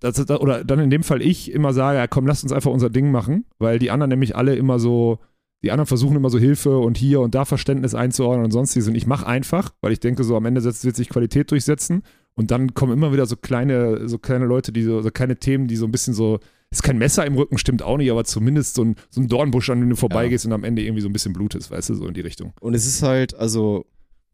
das, 0.00 0.18
oder 0.30 0.64
dann 0.64 0.80
in 0.80 0.90
dem 0.90 1.02
Fall 1.02 1.22
ich 1.22 1.50
immer 1.50 1.72
sage, 1.72 1.98
ja, 1.98 2.06
komm, 2.06 2.26
lass 2.26 2.42
uns 2.42 2.52
einfach 2.52 2.70
unser 2.70 2.90
Ding 2.90 3.10
machen, 3.10 3.46
weil 3.58 3.78
die 3.78 3.90
anderen 3.90 4.10
nämlich 4.10 4.36
alle 4.36 4.54
immer 4.54 4.78
so, 4.78 5.18
die 5.62 5.70
anderen 5.70 5.86
versuchen 5.86 6.16
immer 6.16 6.30
so 6.30 6.38
Hilfe 6.38 6.78
und 6.78 6.96
hier 6.96 7.20
und 7.20 7.34
da 7.34 7.44
Verständnis 7.44 7.94
einzuordnen 7.94 8.44
und 8.44 8.50
sonstiges. 8.50 8.88
Und 8.88 8.96
ich 8.96 9.06
mache 9.06 9.26
einfach, 9.26 9.72
weil 9.80 9.92
ich 9.92 10.00
denke, 10.00 10.24
so 10.24 10.36
am 10.36 10.44
Ende 10.44 10.62
wird 10.62 10.74
sich 10.74 11.08
Qualität 11.08 11.50
durchsetzen. 11.50 12.02
Und 12.34 12.50
dann 12.50 12.74
kommen 12.74 12.92
immer 12.92 13.12
wieder 13.12 13.26
so 13.26 13.36
kleine, 13.36 14.08
so 14.08 14.18
kleine 14.18 14.46
Leute, 14.46 14.72
die 14.72 14.82
so, 14.82 15.02
so 15.02 15.10
kleine 15.10 15.36
Themen, 15.36 15.68
die 15.68 15.76
so 15.76 15.84
ein 15.86 15.92
bisschen 15.92 16.14
so, 16.14 16.40
ist 16.70 16.82
kein 16.82 16.98
Messer 16.98 17.26
im 17.26 17.34
Rücken, 17.34 17.58
stimmt 17.58 17.82
auch 17.82 17.98
nicht, 17.98 18.10
aber 18.10 18.24
zumindest 18.24 18.74
so 18.74 18.84
ein, 18.84 18.96
so 19.10 19.20
ein 19.20 19.28
Dornbusch, 19.28 19.68
an 19.70 19.80
dem 19.80 19.90
du 19.90 19.96
vorbeigehst 19.96 20.44
ja. 20.44 20.48
und 20.48 20.54
am 20.54 20.64
Ende 20.64 20.82
irgendwie 20.82 21.02
so 21.02 21.08
ein 21.08 21.12
bisschen 21.12 21.34
blutest, 21.34 21.70
weißt 21.70 21.90
du, 21.90 21.94
so 21.94 22.06
in 22.08 22.14
die 22.14 22.22
Richtung. 22.22 22.54
Und 22.60 22.74
es 22.74 22.86
ist 22.86 23.02
halt, 23.02 23.34
also, 23.34 23.84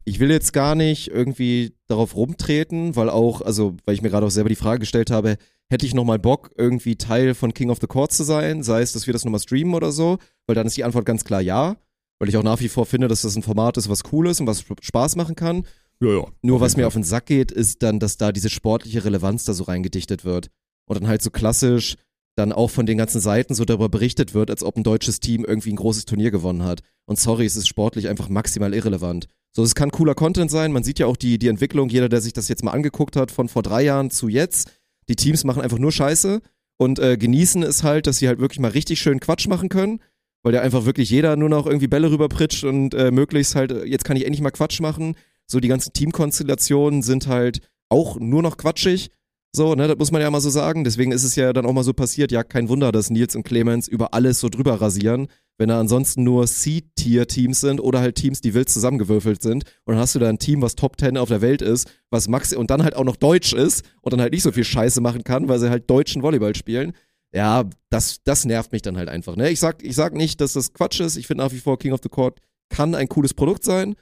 ich 0.05 0.19
will 0.19 0.31
jetzt 0.31 0.53
gar 0.53 0.75
nicht 0.75 1.09
irgendwie 1.09 1.75
darauf 1.87 2.15
rumtreten, 2.15 2.95
weil 2.95 3.09
auch, 3.09 3.41
also, 3.41 3.75
weil 3.85 3.95
ich 3.95 4.01
mir 4.01 4.09
gerade 4.09 4.25
auch 4.25 4.31
selber 4.31 4.49
die 4.49 4.55
Frage 4.55 4.79
gestellt 4.79 5.11
habe, 5.11 5.37
hätte 5.69 5.85
ich 5.85 5.93
nochmal 5.93 6.19
Bock, 6.19 6.51
irgendwie 6.57 6.95
Teil 6.95 7.35
von 7.35 7.53
King 7.53 7.69
of 7.69 7.79
the 7.79 7.87
Court 7.87 8.11
zu 8.11 8.23
sein, 8.23 8.63
sei 8.63 8.81
es, 8.81 8.93
dass 8.93 9.05
wir 9.05 9.13
das 9.13 9.23
nochmal 9.23 9.39
streamen 9.39 9.75
oder 9.75 9.91
so, 9.91 10.17
weil 10.47 10.55
dann 10.55 10.67
ist 10.67 10.77
die 10.77 10.83
Antwort 10.83 11.05
ganz 11.05 11.23
klar 11.23 11.41
ja, 11.41 11.77
weil 12.19 12.29
ich 12.29 12.37
auch 12.37 12.43
nach 12.43 12.59
wie 12.59 12.69
vor 12.69 12.85
finde, 12.85 13.07
dass 13.07 13.21
das 13.21 13.35
ein 13.35 13.43
Format 13.43 13.77
ist, 13.77 13.89
was 13.89 14.03
cool 14.11 14.27
ist 14.27 14.41
und 14.41 14.47
was 14.47 14.65
Spaß 14.81 15.15
machen 15.15 15.35
kann. 15.35 15.65
Ja, 16.01 16.19
ja. 16.19 16.27
Nur 16.41 16.61
was 16.61 16.77
mir 16.77 16.87
auf 16.87 16.93
den 16.93 17.03
Sack 17.03 17.25
geht, 17.25 17.51
ist 17.51 17.83
dann, 17.83 17.99
dass 17.99 18.17
da 18.17 18.31
diese 18.31 18.49
sportliche 18.49 19.03
Relevanz 19.03 19.43
da 19.43 19.53
so 19.53 19.65
reingedichtet 19.65 20.23
wird. 20.25 20.49
Und 20.87 20.99
dann 20.99 21.07
halt 21.07 21.21
so 21.21 21.29
klassisch 21.29 21.97
dann 22.35 22.53
auch 22.53 22.69
von 22.69 22.85
den 22.85 22.97
ganzen 22.97 23.19
Seiten 23.19 23.53
so 23.53 23.65
darüber 23.65 23.89
berichtet 23.89 24.33
wird, 24.33 24.49
als 24.49 24.63
ob 24.63 24.77
ein 24.77 24.83
deutsches 24.83 25.19
Team 25.19 25.43
irgendwie 25.45 25.71
ein 25.71 25.75
großes 25.75 26.05
Turnier 26.05 26.31
gewonnen 26.31 26.63
hat. 26.63 26.81
Und 27.05 27.19
sorry, 27.19 27.45
es 27.45 27.57
ist 27.57 27.67
sportlich 27.67 28.07
einfach 28.07 28.29
maximal 28.29 28.73
irrelevant. 28.73 29.27
So, 29.51 29.63
es 29.63 29.75
kann 29.75 29.91
cooler 29.91 30.15
Content 30.15 30.51
sein. 30.51 30.71
Man 30.71 30.83
sieht 30.83 30.99
ja 30.99 31.07
auch 31.07 31.17
die, 31.17 31.39
die 31.39 31.47
Entwicklung. 31.47 31.89
Jeder, 31.89 32.09
der 32.09 32.21
sich 32.21 32.33
das 32.33 32.47
jetzt 32.47 32.63
mal 32.63 32.71
angeguckt 32.71 33.15
hat, 33.15 33.31
von 33.31 33.49
vor 33.49 33.63
drei 33.63 33.83
Jahren 33.83 34.11
zu 34.11 34.27
jetzt, 34.27 34.71
die 35.09 35.15
Teams 35.15 35.43
machen 35.43 35.61
einfach 35.61 35.79
nur 35.79 35.91
Scheiße 35.91 36.41
und 36.77 36.99
äh, 36.99 37.17
genießen 37.17 37.63
es 37.63 37.83
halt, 37.83 38.07
dass 38.07 38.17
sie 38.17 38.27
halt 38.27 38.39
wirklich 38.39 38.59
mal 38.59 38.71
richtig 38.71 38.99
schön 38.99 39.19
Quatsch 39.19 39.47
machen 39.47 39.69
können, 39.69 39.99
weil 40.43 40.53
ja 40.53 40.61
einfach 40.61 40.85
wirklich 40.85 41.09
jeder 41.09 41.35
nur 41.35 41.49
noch 41.49 41.65
irgendwie 41.65 41.87
Bälle 41.87 42.11
rüberpritscht 42.11 42.63
und 42.63 42.93
äh, 42.93 43.11
möglichst 43.11 43.55
halt, 43.55 43.71
äh, 43.71 43.85
jetzt 43.85 44.05
kann 44.05 44.17
ich 44.17 44.25
endlich 44.25 44.41
mal 44.41 44.51
Quatsch 44.51 44.79
machen. 44.79 45.15
So 45.45 45.59
die 45.59 45.67
ganzen 45.67 45.93
Teamkonstellationen 45.93 47.01
sind 47.01 47.27
halt 47.27 47.61
auch 47.89 48.19
nur 48.19 48.43
noch 48.43 48.57
quatschig. 48.57 49.09
So, 49.51 49.73
ne, 49.73 49.87
das 49.87 49.97
muss 49.97 50.11
man 50.11 50.21
ja 50.21 50.29
mal 50.29 50.41
so 50.41 50.49
sagen. 50.49 50.83
Deswegen 50.83 51.11
ist 51.11 51.23
es 51.23 51.35
ja 51.35 51.53
dann 51.53 51.65
auch 51.65 51.73
mal 51.73 51.83
so 51.83 51.93
passiert, 51.93 52.31
ja, 52.31 52.43
kein 52.43 52.69
Wunder, 52.69 52.91
dass 52.91 53.09
Nils 53.09 53.35
und 53.35 53.43
Clemens 53.43 53.87
über 53.87 54.13
alles 54.13 54.39
so 54.39 54.49
drüber 54.49 54.79
rasieren, 54.79 55.27
wenn 55.57 55.69
da 55.69 55.79
ansonsten 55.79 56.23
nur 56.23 56.45
C-Tier-Teams 56.45 57.59
sind 57.59 57.79
oder 57.79 57.99
halt 57.99 58.15
Teams, 58.15 58.41
die 58.41 58.53
wild 58.53 58.69
zusammengewürfelt 58.69 59.41
sind. 59.41 59.63
Und 59.85 59.93
dann 59.93 59.97
hast 59.97 60.13
du 60.13 60.19
da 60.19 60.29
ein 60.29 60.37
Team, 60.37 60.61
was 60.61 60.75
Top 60.75 60.99
10 60.99 61.17
auf 61.17 61.29
der 61.29 61.41
Welt 61.41 61.63
ist, 61.63 61.89
was 62.11 62.27
Max 62.27 62.53
und 62.53 62.69
dann 62.69 62.83
halt 62.83 62.95
auch 62.95 63.03
noch 63.03 63.15
deutsch 63.15 63.53
ist 63.53 63.83
und 64.01 64.13
dann 64.13 64.21
halt 64.21 64.33
nicht 64.33 64.43
so 64.43 64.51
viel 64.51 64.63
Scheiße 64.63 65.01
machen 65.01 65.23
kann, 65.23 65.49
weil 65.49 65.59
sie 65.59 65.69
halt 65.69 65.89
deutschen 65.89 66.21
Volleyball 66.21 66.55
spielen. 66.55 66.93
Ja, 67.33 67.65
das, 67.89 68.19
das 68.23 68.45
nervt 68.45 68.71
mich 68.71 68.81
dann 68.83 68.97
halt 68.97 69.09
einfach. 69.09 69.35
Ne? 69.35 69.49
Ich, 69.49 69.59
sag, 69.59 69.83
ich 69.83 69.95
sag 69.95 70.13
nicht, 70.13 70.41
dass 70.41 70.53
das 70.53 70.73
Quatsch 70.73 70.99
ist. 70.99 71.15
Ich 71.15 71.27
finde 71.27 71.43
nach 71.43 71.51
wie 71.51 71.59
vor 71.59 71.77
King 71.77 71.93
of 71.93 72.01
the 72.03 72.09
Court 72.09 72.39
kann 72.69 72.93
ein 72.93 73.09
cooles 73.09 73.33
Produkt 73.33 73.63
sein. 73.63 73.95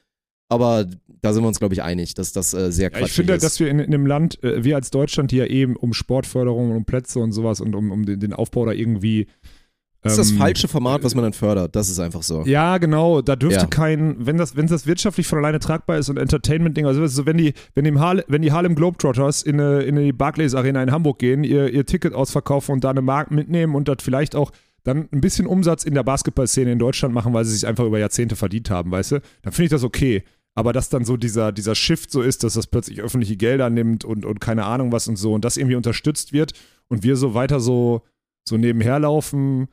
Aber 0.50 0.86
da 1.22 1.34
sind 1.34 1.44
wir 1.44 1.48
uns, 1.48 1.60
glaube 1.60 1.74
ich, 1.74 1.84
einig, 1.84 2.14
dass 2.14 2.32
das 2.32 2.54
äh, 2.54 2.72
sehr 2.72 2.92
ja, 2.92 3.00
Ich 3.06 3.12
finde, 3.12 3.34
ist. 3.34 3.44
dass 3.44 3.60
wir 3.60 3.70
in, 3.70 3.80
in 3.80 3.94
einem 3.94 4.06
Land, 4.06 4.42
äh, 4.44 4.64
wir 4.64 4.76
als 4.76 4.92
Deutschland, 4.92 5.32
die 5.32 5.38
ja 5.38 5.46
eben 5.46 5.76
um 5.76 5.94
Sportförderung 5.94 6.72
und 6.72 6.78
um 6.78 6.86
Plätze 6.86 7.20
und 7.20 7.32
sowas 7.34 7.60
und 7.60 7.76
um, 7.76 7.92
um 7.92 8.06
den, 8.06 8.20
den 8.20 8.34
Aufbau 8.34 8.66
da 8.66 8.72
irgendwie 8.72 9.28
Das 10.04 10.14
ist 10.14 10.20
das 10.20 10.32
Ähm, 10.32 10.38
falsche 10.38 10.68
Format, 10.70 11.04
was 11.04 11.16
man 11.16 11.24
dann 11.24 11.34
fördert. 11.34 11.76
Das 11.76 11.90
ist 11.90 12.00
einfach 12.00 12.24
so. 12.24 12.44
Ja, 12.46 12.78
genau. 12.78 13.22
Da 13.22 13.36
dürfte 13.36 13.62
Ja. 13.62 13.66
kein, 13.68 14.16
wenn 14.26 14.38
das, 14.38 14.56
wenn 14.56 14.68
das 14.68 14.88
wirtschaftlich 14.88 15.28
von 15.28 15.40
alleine 15.40 15.60
tragbar 15.60 15.98
ist 15.98 16.08
und 16.08 16.18
Entertainment-Ding, 16.18 16.86
also 16.86 17.06
so, 17.08 17.26
wenn 17.26 17.38
die, 17.38 17.54
wenn 17.76 17.84
die, 17.84 17.94
Harle, 17.96 18.24
wenn 18.30 18.42
die 18.42 18.54
Harlem 18.54 18.76
Globetrotters 18.76 19.42
in, 19.44 19.60
eine, 19.60 19.82
in 19.82 19.98
die 19.98 20.14
Barclays 20.14 20.56
Arena 20.56 20.82
in 20.82 20.92
Hamburg 20.92 21.20
gehen, 21.20 21.44
ihr, 21.44 21.70
ihr 21.74 21.86
Ticket 21.86 22.14
ausverkaufen 22.14 22.72
und 22.74 22.84
da 22.86 22.92
eine 22.92 23.02
Mark 23.02 23.32
mitnehmen 23.32 23.76
und 23.76 23.90
das 23.90 23.98
vielleicht 24.02 24.34
auch 24.36 24.52
dann 24.86 25.10
ein 25.12 25.20
bisschen 25.20 25.48
Umsatz 25.48 25.84
in 25.84 25.96
der 25.96 26.04
Basketballszene 26.04 26.72
in 26.72 26.80
Deutschland 26.80 27.14
machen, 27.14 27.34
weil 27.34 27.44
sie 27.44 27.52
sich 27.54 27.68
einfach 27.68 27.84
über 27.84 28.00
Jahrzehnte 28.00 28.38
verdient 28.38 28.70
haben, 28.70 28.90
weißt 28.92 29.12
du, 29.14 29.20
dann 29.42 29.52
finde 29.52 29.66
ich 29.66 29.72
das 29.72 29.84
okay. 29.84 30.24
Aber 30.58 30.74
dass 30.74 30.90
dann 30.90 31.06
so 31.06 31.18
dieser, 31.18 31.52
dieser 31.52 31.76
Shift 31.76 32.10
so 32.10 32.24
ist, 32.24 32.44
dass 32.44 32.56
das 32.56 32.66
plötzlich 32.66 33.02
öffentliche 33.02 33.38
Gelder 33.38 33.70
nimmt 33.70 34.04
und, 34.04 34.26
und 34.26 34.42
keine 34.42 34.66
Ahnung 34.66 34.92
was 34.92 35.08
und 35.08 35.16
so 35.16 35.34
und 35.34 35.46
das 35.46 35.56
irgendwie 35.56 35.76
unterstützt 35.76 36.34
wird 36.34 36.54
und 36.88 37.04
wir 37.04 37.16
so 37.16 37.36
weiter 37.36 37.60
so, 37.60 38.02
so 38.48 38.58
nebenher 38.58 38.98
laufen 38.98 39.68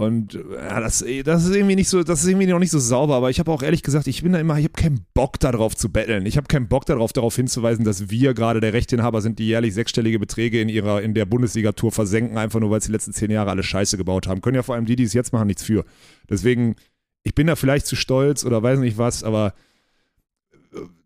und 0.00 0.32
ja, 0.32 0.80
das, 0.80 1.04
das 1.24 1.44
ist 1.44 1.54
irgendwie 1.54 1.74
nicht 1.74 1.88
so, 1.88 2.04
das 2.04 2.22
ist 2.22 2.28
irgendwie 2.28 2.46
noch 2.46 2.60
nicht 2.60 2.70
so 2.70 2.78
sauber, 2.78 3.16
aber 3.16 3.28
ich 3.28 3.38
habe 3.38 3.50
auch 3.50 3.62
ehrlich 3.62 3.82
gesagt, 3.82 4.06
ich 4.06 4.22
bin 4.22 4.32
da 4.32 4.38
immer, 4.38 4.56
ich 4.56 4.64
habe 4.64 4.72
keinen 4.72 5.04
Bock 5.12 5.38
darauf 5.40 5.76
zu 5.76 5.90
betteln. 5.90 6.24
Ich 6.24 6.38
habe 6.38 6.46
keinen 6.46 6.68
Bock 6.68 6.86
darauf, 6.86 7.12
darauf 7.12 7.36
hinzuweisen, 7.36 7.84
dass 7.84 8.08
wir 8.08 8.32
gerade 8.32 8.60
der 8.60 8.72
Rechteinhaber 8.72 9.20
sind, 9.20 9.38
die 9.38 9.46
jährlich 9.46 9.74
sechsstellige 9.74 10.18
Beträge 10.18 10.60
in 10.60 10.70
ihrer, 10.70 11.02
in 11.02 11.12
der 11.12 11.26
Bundesliga-Tour 11.26 11.92
versenken, 11.92 12.38
einfach 12.38 12.60
nur 12.60 12.70
weil 12.70 12.80
sie 12.80 12.86
die 12.86 12.92
letzten 12.92 13.12
zehn 13.12 13.30
Jahre 13.30 13.50
alle 13.50 13.62
Scheiße 13.62 13.98
gebaut 13.98 14.26
haben. 14.26 14.40
Können 14.40 14.54
ja 14.54 14.62
vor 14.62 14.74
allem 14.76 14.86
die, 14.86 14.96
die 14.96 15.02
es 15.02 15.12
jetzt 15.12 15.34
machen, 15.34 15.48
nichts 15.48 15.64
für. 15.64 15.84
Deswegen, 16.30 16.76
ich 17.22 17.34
bin 17.34 17.48
da 17.48 17.54
vielleicht 17.54 17.84
zu 17.84 17.94
stolz 17.94 18.46
oder 18.46 18.62
weiß 18.62 18.78
nicht 18.78 18.96
was, 18.96 19.22
aber 19.22 19.52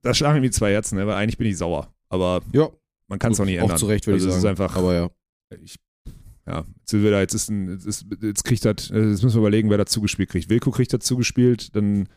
da 0.03 0.15
schlagen 0.15 0.41
mir 0.41 0.51
zwei 0.51 0.73
Herzen, 0.73 0.97
ne? 0.97 1.07
weil 1.07 1.15
eigentlich 1.15 1.39
bin 1.39 1.47
ich 1.47 1.57
sauer. 1.59 1.95
Aber 2.09 2.43
Ja. 2.53 2.69
man 3.09 3.19
kann 3.19 3.33
es 3.33 3.41
auch 3.41 3.45
nicht 3.45 3.57
ändern. 3.57 3.73
Auch 3.73 3.77
zu 3.79 3.87
Recht, 3.87 4.07
würde 4.07 4.17
also 4.17 4.29
ich 4.29 4.35
sagen. 4.35 4.45
ist 4.55 4.61
einfach, 4.61 4.77
Aber 4.77 4.95
ja. 4.95 5.11
ich, 5.63 5.77
ja, 6.47 6.65
jetzt 6.79 6.91
sind 6.91 7.03
wir 7.03 7.11
da, 7.11 7.21
jetzt 7.21 7.35
ist 7.35 7.49
ein, 7.51 7.81
jetzt, 7.85 8.07
jetzt 8.21 8.45
kriegt 8.45 8.65
das, 8.65 8.91
äh, 8.91 9.11
jetzt 9.11 9.23
müssen 9.23 9.37
wir 9.37 9.41
überlegen, 9.41 9.71
wer 9.71 9.79
dazu 9.79 10.01
gespielt 10.01 10.29
kriegt. 10.31 10.51
Wilko 10.51 10.71
kriegt 10.71 10.93
dazu 10.93 11.17
gespielt, 11.17 11.75
dann, 11.75 12.09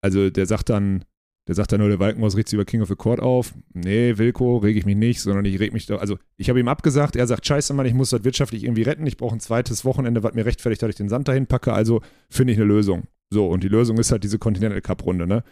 also 0.00 0.30
der 0.30 0.46
sagt 0.46 0.70
dann, 0.70 1.04
der 1.46 1.54
sagt 1.54 1.72
dann 1.72 1.80
nur, 1.80 1.90
der 1.90 1.98
Walkenhaus 1.98 2.36
regt 2.36 2.48
sich 2.48 2.54
über 2.54 2.64
King 2.64 2.80
of 2.80 2.88
the 2.88 2.94
Court 2.94 3.20
auf. 3.20 3.52
Nee, 3.74 4.16
Wilko, 4.16 4.58
reg 4.58 4.76
ich 4.76 4.86
mich 4.86 4.96
nicht, 4.96 5.20
sondern 5.20 5.44
ich 5.44 5.58
reg 5.60 5.72
mich 5.74 5.86
doch, 5.86 6.00
also 6.00 6.18
ich 6.36 6.48
habe 6.48 6.58
ihm 6.60 6.68
abgesagt, 6.68 7.16
er 7.16 7.26
sagt, 7.26 7.44
scheiße 7.46 7.74
Mann, 7.74 7.84
ich 7.84 7.92
muss 7.94 8.10
das 8.10 8.24
wirtschaftlich 8.24 8.64
irgendwie 8.64 8.82
retten, 8.82 9.06
ich 9.06 9.16
brauche 9.18 9.34
ein 9.36 9.40
zweites 9.40 9.84
Wochenende, 9.84 10.22
was 10.22 10.34
mir 10.34 10.46
rechtfertigt, 10.46 10.80
dass 10.82 10.90
ich 10.90 10.96
den 10.96 11.08
Sand 11.08 11.28
dahin 11.28 11.46
packe, 11.46 11.72
also 11.72 12.00
finde 12.30 12.52
ich 12.54 12.58
eine 12.58 12.66
Lösung. 12.66 13.04
So, 13.30 13.48
und 13.48 13.62
die 13.64 13.68
Lösung 13.68 13.98
ist 13.98 14.12
halt 14.12 14.22
diese 14.24 14.38
Continental 14.38 14.80
Cup 14.80 15.04
Runde, 15.04 15.26
ne? 15.26 15.42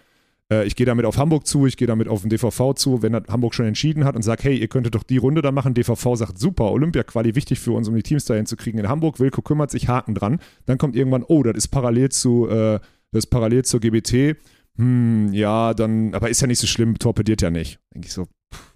Äh, 0.50 0.66
Ich 0.66 0.76
gehe 0.76 0.86
damit 0.86 1.04
auf 1.04 1.18
Hamburg 1.18 1.46
zu, 1.46 1.66
ich 1.66 1.76
gehe 1.76 1.86
damit 1.88 2.08
auf 2.08 2.22
den 2.22 2.30
DVV 2.30 2.74
zu, 2.74 3.02
wenn 3.02 3.14
Hamburg 3.14 3.54
schon 3.54 3.66
entschieden 3.66 4.04
hat 4.04 4.16
und 4.16 4.22
sagt, 4.22 4.44
hey, 4.44 4.56
ihr 4.56 4.68
könntet 4.68 4.94
doch 4.94 5.02
die 5.02 5.18
Runde 5.18 5.42
da 5.42 5.52
machen. 5.52 5.74
DVV 5.74 6.16
sagt, 6.16 6.38
super, 6.38 6.70
Olympia-Quali, 6.72 7.34
wichtig 7.34 7.60
für 7.60 7.72
uns, 7.72 7.88
um 7.88 7.94
die 7.94 8.02
Teams 8.02 8.24
dahin 8.24 8.46
zu 8.46 8.56
kriegen 8.56 8.78
in 8.78 8.88
Hamburg. 8.88 9.20
Wilko 9.20 9.42
kümmert 9.42 9.70
sich, 9.70 9.88
Haken 9.88 10.14
dran. 10.14 10.40
Dann 10.66 10.78
kommt 10.78 10.96
irgendwann, 10.96 11.24
oh, 11.26 11.42
das 11.42 11.56
ist 11.56 11.68
parallel 11.68 12.10
zu, 12.10 12.48
äh, 12.48 12.78
das 13.12 13.24
ist 13.24 13.26
parallel 13.26 13.64
zur 13.64 13.80
GBT. 13.80 14.36
Hm, 14.78 15.32
ja, 15.34 15.74
dann, 15.74 16.14
aber 16.14 16.30
ist 16.30 16.40
ja 16.40 16.46
nicht 16.46 16.58
so 16.60 16.66
schlimm, 16.66 16.98
torpediert 16.98 17.42
ja 17.42 17.50
nicht. 17.50 17.78
Denke 17.94 18.06
ich 18.08 18.14
so, 18.14 18.24
pff. 18.54 18.72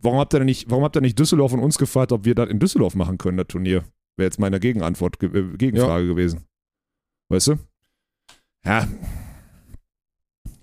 warum 0.00 0.18
habt 0.20 0.32
ihr 0.34 0.38
denn 0.38 0.46
nicht, 0.46 0.70
warum 0.70 0.84
habt 0.84 0.96
ihr 0.96 1.00
nicht 1.00 1.18
Düsseldorf 1.18 1.52
und 1.52 1.58
uns 1.58 1.78
gefragt, 1.78 2.12
ob 2.12 2.24
wir 2.24 2.36
das 2.36 2.48
in 2.48 2.60
Düsseldorf 2.60 2.94
machen 2.94 3.18
können, 3.18 3.36
das 3.36 3.48
Turnier? 3.48 3.82
Wäre 4.16 4.26
jetzt 4.28 4.38
meine 4.38 4.60
Gegenantwort, 4.60 5.18
ge- 5.18 5.30
äh, 5.36 5.56
Gegenfrage 5.56 6.06
gewesen. 6.06 6.44
Weißt 7.28 7.48
du? 7.48 7.54
Ja, 8.64 8.86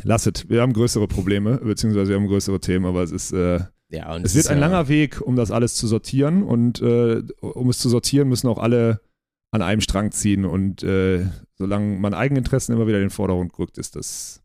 Lasset, 0.04 0.46
wir 0.50 0.62
haben 0.62 0.74
größere 0.74 1.08
Probleme, 1.08 1.58
beziehungsweise 1.58 2.10
wir 2.10 2.16
haben 2.18 2.28
größere 2.28 2.60
Themen, 2.60 2.86
aber 2.86 3.04
es 3.04 3.12
ist, 3.12 3.32
äh, 3.34 3.60
Ja, 3.90 4.14
und 4.16 4.26
es 4.26 4.36
wird 4.36 4.48
ein 4.48 4.60
langer 4.60 4.88
Weg, 4.88 5.22
um 5.22 5.36
das 5.36 5.52
alles 5.52 5.76
zu 5.76 5.88
sortieren 5.88 6.44
und 6.44 6.82
äh, 6.82 7.22
um 7.42 7.70
es 7.70 7.80
zu 7.80 7.90
sortieren, 7.90 8.30
müssen 8.30 8.48
auch 8.48 8.58
alle 8.60 9.02
an 9.52 9.62
einem 9.62 9.82
Strang 9.82 10.12
ziehen 10.12 10.46
und 10.46 10.82
äh, 10.84 11.26
solange 11.58 11.98
man 12.00 12.14
Eigeninteressen 12.14 12.74
immer 12.74 12.88
wieder 12.88 12.98
in 12.98 13.06
den 13.06 13.10
Vordergrund 13.10 13.52
rückt, 13.60 13.78
ist 13.78 13.96
das, 13.96 14.42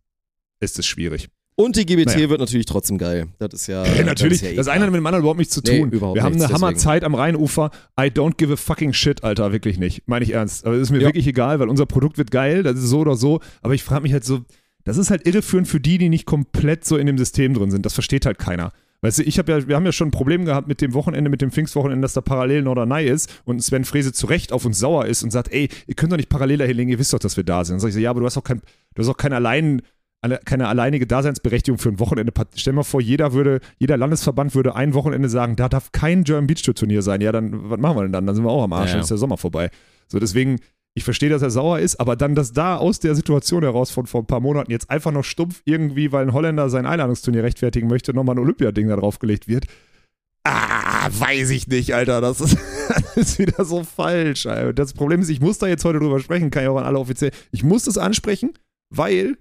ist 0.60 0.78
es 0.78 0.86
schwierig. 0.86 1.28
Und 1.58 1.76
die 1.76 1.86
GBT 1.86 2.06
Naja. 2.16 2.28
wird 2.28 2.40
natürlich 2.40 2.66
trotzdem 2.66 2.98
geil. 2.98 3.28
Das 3.38 3.54
ist 3.54 3.66
ja. 3.66 3.82
Ja, 3.86 4.04
natürlich, 4.04 4.40
Das, 4.40 4.48
ja 4.48 4.52
eh 4.52 4.56
das 4.56 4.68
eine 4.68 4.84
hat 4.84 4.90
mit 4.90 4.98
dem 4.98 5.06
anderen 5.06 5.22
überhaupt 5.22 5.38
nichts 5.38 5.54
zu 5.54 5.62
Nee, 5.64 5.78
tun. 5.80 5.90
überhaupt 5.90 6.16
wir 6.16 6.22
haben 6.22 6.32
nichts, 6.34 6.44
eine. 6.46 6.54
Hammerzeit 6.54 7.02
am 7.02 7.14
Rheinufer. 7.14 7.70
I 7.98 8.08
don't 8.08 8.36
give 8.36 8.52
a 8.52 8.56
fucking 8.56 8.92
shit, 8.92 9.24
Alter, 9.24 9.52
wirklich 9.52 9.78
nicht. 9.78 10.06
Meine 10.06 10.22
ich 10.24 10.32
ernst. 10.34 10.66
Aber 10.66 10.74
es 10.74 10.82
ist 10.82 10.90
mir 10.90 10.98
Ja. 11.00 11.06
wirklich 11.08 11.26
egal, 11.26 11.58
weil 11.58 11.70
unser 11.70 11.86
Produkt 11.86 12.18
wird 12.18 12.30
geil, 12.30 12.62
das 12.62 12.76
ist 12.76 12.90
so 12.90 12.98
oder 12.98 13.16
so. 13.16 13.40
Aber 13.62 13.72
ich 13.72 13.82
frage 13.84 14.02
mich 14.02 14.12
halt 14.12 14.24
so, 14.24 14.40
das 14.86 14.96
ist 14.96 15.10
halt 15.10 15.26
irreführend 15.26 15.68
für 15.68 15.80
die, 15.80 15.98
die 15.98 16.08
nicht 16.08 16.24
komplett 16.24 16.84
so 16.86 16.96
in 16.96 17.06
dem 17.06 17.18
System 17.18 17.52
drin 17.52 17.70
sind. 17.70 17.84
Das 17.84 17.92
versteht 17.92 18.24
halt 18.24 18.38
keiner. 18.38 18.72
Weißt 19.02 19.18
du, 19.18 19.22
ich 19.24 19.38
habe 19.38 19.52
ja, 19.52 19.68
wir 19.68 19.76
haben 19.76 19.84
ja 19.84 19.92
schon 19.92 20.08
ein 20.08 20.12
Problem 20.12 20.46
gehabt 20.46 20.68
mit 20.68 20.80
dem 20.80 20.94
Wochenende, 20.94 21.28
mit 21.28 21.42
dem 21.42 21.50
Pfingstwochenende, 21.50 22.00
dass 22.02 22.14
da 22.14 22.22
parallel 22.22 22.62
Norderney 22.62 23.04
ist 23.06 23.42
und 23.44 23.62
Sven 23.62 23.84
Frese 23.84 24.12
zu 24.14 24.26
Recht 24.26 24.52
auf 24.52 24.64
uns 24.64 24.78
sauer 24.78 25.04
ist 25.04 25.22
und 25.22 25.30
sagt, 25.30 25.52
ey, 25.52 25.68
ihr 25.86 25.94
könnt 25.94 26.12
doch 26.12 26.16
nicht 26.16 26.30
parallel 26.30 26.58
dahin 26.58 26.76
legen, 26.78 26.90
ihr 26.90 26.98
wisst 26.98 27.12
doch, 27.12 27.18
dass 27.18 27.36
wir 27.36 27.44
da 27.44 27.62
sind. 27.64 27.74
Dann 27.74 27.80
sag 27.80 27.88
ich 27.88 27.94
so, 27.94 28.00
ja, 28.00 28.08
aber 28.08 28.20
du 28.20 28.26
hast 28.26 28.38
auch 28.38 28.42
kein, 28.44 28.62
du 28.94 29.02
hast 29.02 29.08
auch 29.10 29.16
kein 29.18 29.34
allein, 29.34 29.82
alle- 30.22 30.40
keine 30.44 30.66
alleinige 30.68 31.06
Daseinsberechtigung 31.06 31.78
für 31.78 31.90
ein 31.90 32.00
Wochenende. 32.00 32.32
Stell 32.54 32.72
dir 32.72 32.76
mal 32.76 32.82
vor, 32.84 33.02
jeder 33.02 33.34
würde, 33.34 33.60
jeder 33.78 33.98
Landesverband 33.98 34.54
würde 34.54 34.74
ein 34.74 34.94
Wochenende 34.94 35.28
sagen, 35.28 35.56
da 35.56 35.68
darf 35.68 35.92
kein 35.92 36.24
German 36.24 36.46
Beach 36.46 36.62
Tour 36.62 36.74
Turnier 36.74 37.02
sein. 37.02 37.20
Ja, 37.20 37.32
dann, 37.32 37.68
was 37.70 37.78
machen 37.78 37.98
wir 37.98 38.02
denn 38.04 38.12
dann? 38.12 38.26
Dann 38.26 38.34
sind 38.34 38.44
wir 38.46 38.50
auch 38.50 38.64
am 38.64 38.72
Arsch, 38.72 38.86
Ja, 38.86 38.92
dann 38.92 39.00
ja. 39.00 39.02
ist 39.02 39.10
der 39.10 39.18
Sommer 39.18 39.36
vorbei. 39.36 39.70
So, 40.08 40.18
deswegen, 40.18 40.56
ich 40.96 41.04
verstehe, 41.04 41.28
dass 41.28 41.42
er 41.42 41.50
sauer 41.50 41.78
ist, 41.78 42.00
aber 42.00 42.16
dann, 42.16 42.34
dass 42.34 42.54
da 42.54 42.78
aus 42.78 42.98
der 42.98 43.14
Situation 43.14 43.62
heraus 43.62 43.90
von 43.90 44.06
vor 44.06 44.22
ein 44.22 44.26
paar 44.26 44.40
Monaten 44.40 44.70
jetzt 44.70 44.88
einfach 44.88 45.12
noch 45.12 45.24
stumpf 45.24 45.60
irgendwie, 45.66 46.10
weil 46.10 46.24
ein 46.24 46.32
Holländer 46.32 46.70
sein 46.70 46.86
Einladungsturnier 46.86 47.42
rechtfertigen 47.42 47.86
möchte, 47.86 48.14
nochmal 48.14 48.34
ein 48.34 48.38
Olympiading 48.38 48.88
da 48.88 48.96
draufgelegt 48.96 49.46
wird. 49.46 49.66
Ah, 50.44 51.10
weiß 51.10 51.50
ich 51.50 51.66
nicht, 51.68 51.94
Alter. 51.94 52.22
Das 52.22 52.40
ist, 52.40 52.56
das 52.88 53.16
ist 53.16 53.38
wieder 53.38 53.66
so 53.66 53.84
falsch. 53.84 54.46
Alter. 54.46 54.72
Das 54.72 54.94
Problem 54.94 55.20
ist, 55.20 55.28
ich 55.28 55.40
muss 55.40 55.58
da 55.58 55.66
jetzt 55.66 55.84
heute 55.84 55.98
drüber 55.98 56.18
sprechen, 56.18 56.50
kann 56.50 56.62
ich 56.62 56.68
auch 56.70 56.78
an 56.78 56.84
alle 56.84 56.98
offiziell. 56.98 57.30
Ich 57.50 57.62
muss 57.62 57.84
das 57.84 57.98
ansprechen, 57.98 58.54
weil, 58.88 59.36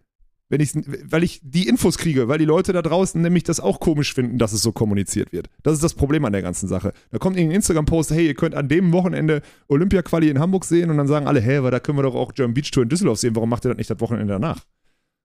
wenn 0.56 0.62
ich's, 0.62 0.74
weil 1.04 1.24
ich 1.24 1.42
die 1.44 1.68
Infos 1.68 1.98
kriege, 1.98 2.28
weil 2.28 2.38
die 2.38 2.46
Leute 2.46 2.72
da 2.74 2.82
draußen 2.82 3.22
nämlich 3.22 3.44
das 3.44 3.60
auch 3.60 3.80
komisch 3.80 4.14
finden, 4.14 4.38
dass 4.38 4.54
es 4.54 4.62
so 4.62 4.72
kommuniziert 4.72 5.32
wird. 5.34 5.50
Das 5.64 5.74
ist 5.74 5.84
das 5.84 5.94
Problem 5.94 6.24
an 6.26 6.32
der 6.32 6.42
ganzen 6.42 6.68
Sache. 6.68 6.94
Da 7.12 7.18
kommt 7.18 7.36
irgendein 7.38 7.58
Instagram-Post, 7.58 8.12
hey, 8.12 8.26
ihr 8.28 8.34
könnt 8.36 8.56
an 8.56 8.70
dem 8.70 8.92
Wochenende 8.94 9.42
Olympia-Quali 9.68 10.30
in 10.30 10.40
Hamburg 10.40 10.64
sehen 10.66 10.90
und 10.90 10.98
dann 10.98 11.08
sagen 11.08 11.28
alle, 11.28 11.42
hä, 11.42 11.62
weil 11.62 11.72
da 11.72 11.80
können 11.80 11.98
wir 11.98 12.04
doch 12.04 12.16
auch 12.16 12.34
German 12.34 12.54
Beach 12.54 12.72
Tour 12.72 12.84
in 12.84 12.90
Düsseldorf 12.90 13.20
sehen, 13.20 13.36
warum 13.36 13.50
macht 13.50 13.66
ihr 13.66 13.70
das 13.70 13.78
nicht 13.78 13.90
das 13.90 14.00
Wochenende 14.00 14.34
danach? 14.34 14.64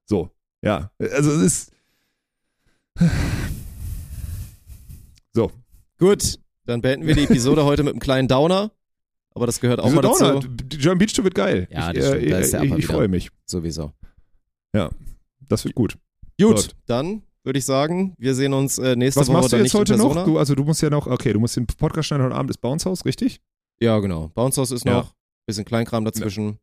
So, 0.04 0.30
ja. 0.62 0.90
Also 0.98 1.30
es 1.30 1.42
ist. 1.42 1.72
So, 5.32 5.52
Gut, 6.00 6.38
dann 6.64 6.80
beenden 6.80 7.06
wir 7.06 7.14
die 7.14 7.24
Episode 7.24 7.64
heute 7.64 7.82
mit 7.82 7.92
einem 7.92 8.00
kleinen 8.00 8.26
Downer. 8.26 8.72
Aber 9.34 9.46
das 9.46 9.60
gehört 9.60 9.78
auch 9.78 9.84
Wieso 9.86 9.96
mal 9.96 10.02
dazu. 10.02 10.24
Downer? 10.24 10.40
Die 10.48 10.78
German 10.78 10.98
Beach 10.98 11.12
Tour 11.12 11.24
wird 11.24 11.34
geil. 11.34 11.68
Ja, 11.70 11.90
ich 11.90 11.98
das 11.98 12.08
stimmt. 12.08 12.22
äh, 12.24 12.30
Da 12.30 12.38
ist 12.38 12.52
der 12.54 12.62
ich, 12.64 12.72
ich 12.72 12.86
freue 12.86 13.08
mich. 13.08 13.30
Sowieso. 13.46 13.92
Das 15.50 15.64
wird 15.64 15.74
gut. 15.74 15.98
Gut, 16.40 16.52
Läuft. 16.56 16.76
dann 16.86 17.22
würde 17.44 17.58
ich 17.58 17.64
sagen, 17.66 18.14
wir 18.18 18.34
sehen 18.34 18.52
uns 18.54 18.78
äh, 18.78 18.96
nächste 18.96 19.20
Was 19.20 19.28
Woche 19.28 19.36
machst 19.36 19.52
du 19.52 19.56
jetzt 19.58 19.74
heute 19.74 19.96
noch? 19.96 20.24
Du, 20.24 20.38
also 20.38 20.54
du 20.54 20.64
musst 20.64 20.80
ja 20.80 20.88
noch, 20.90 21.06
okay, 21.06 21.32
du 21.32 21.40
musst 21.40 21.56
den 21.56 21.66
Podcast 21.66 22.08
schneiden 22.08 22.24
heute 22.26 22.34
Abend 22.36 22.50
ist 22.50 22.58
Bounce 22.58 22.88
House, 22.88 23.04
richtig? 23.04 23.40
Ja, 23.80 23.98
genau. 23.98 24.28
Bounce 24.34 24.60
House 24.60 24.70
ist 24.70 24.84
Ja. 24.86 24.92
noch. 25.00 25.14
Bisschen 25.46 25.64
Kleinkram 25.64 26.04
dazwischen. 26.04 26.58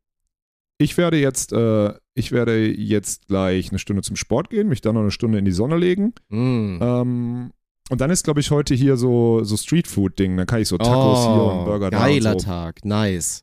Ich 0.79 0.95
werde 0.97 1.17
jetzt, 1.17 1.51
äh, 1.51 1.93
ich 2.13 2.31
werde 2.31 2.67
jetzt 2.71 3.27
gleich 3.27 3.69
eine 3.71 3.79
Stunde 3.79 4.03
zum 4.03 4.15
Sport 4.15 4.49
gehen, 4.51 4.67
mich 4.69 4.81
dann 4.81 4.93
noch 4.93 5.01
eine 5.01 5.11
Stunde 5.11 5.39
in 5.39 5.45
die 5.45 5.51
Sonne 5.51 5.75
legen. 5.77 6.13
Mm. 6.29 6.77
Ähm, 6.81 7.51
und 7.89 8.01
dann 8.01 8.11
ist, 8.11 8.23
glaube 8.23 8.39
ich, 8.39 8.51
heute 8.51 8.75
hier 8.75 8.95
so, 8.97 9.43
so 9.43 9.57
Streetfood-Ding. 9.57 10.37
Dann 10.37 10.45
kann 10.45 10.61
ich 10.61 10.67
so 10.67 10.77
Tacos 10.77 11.23
hier 11.25 11.43
und 11.43 11.65
Burger 11.65 11.89
da 11.89 11.97
Oh, 11.97 12.01
Geiler 12.01 12.33
so. 12.33 12.45
Tag. 12.45 12.85
Nice. 12.85 13.41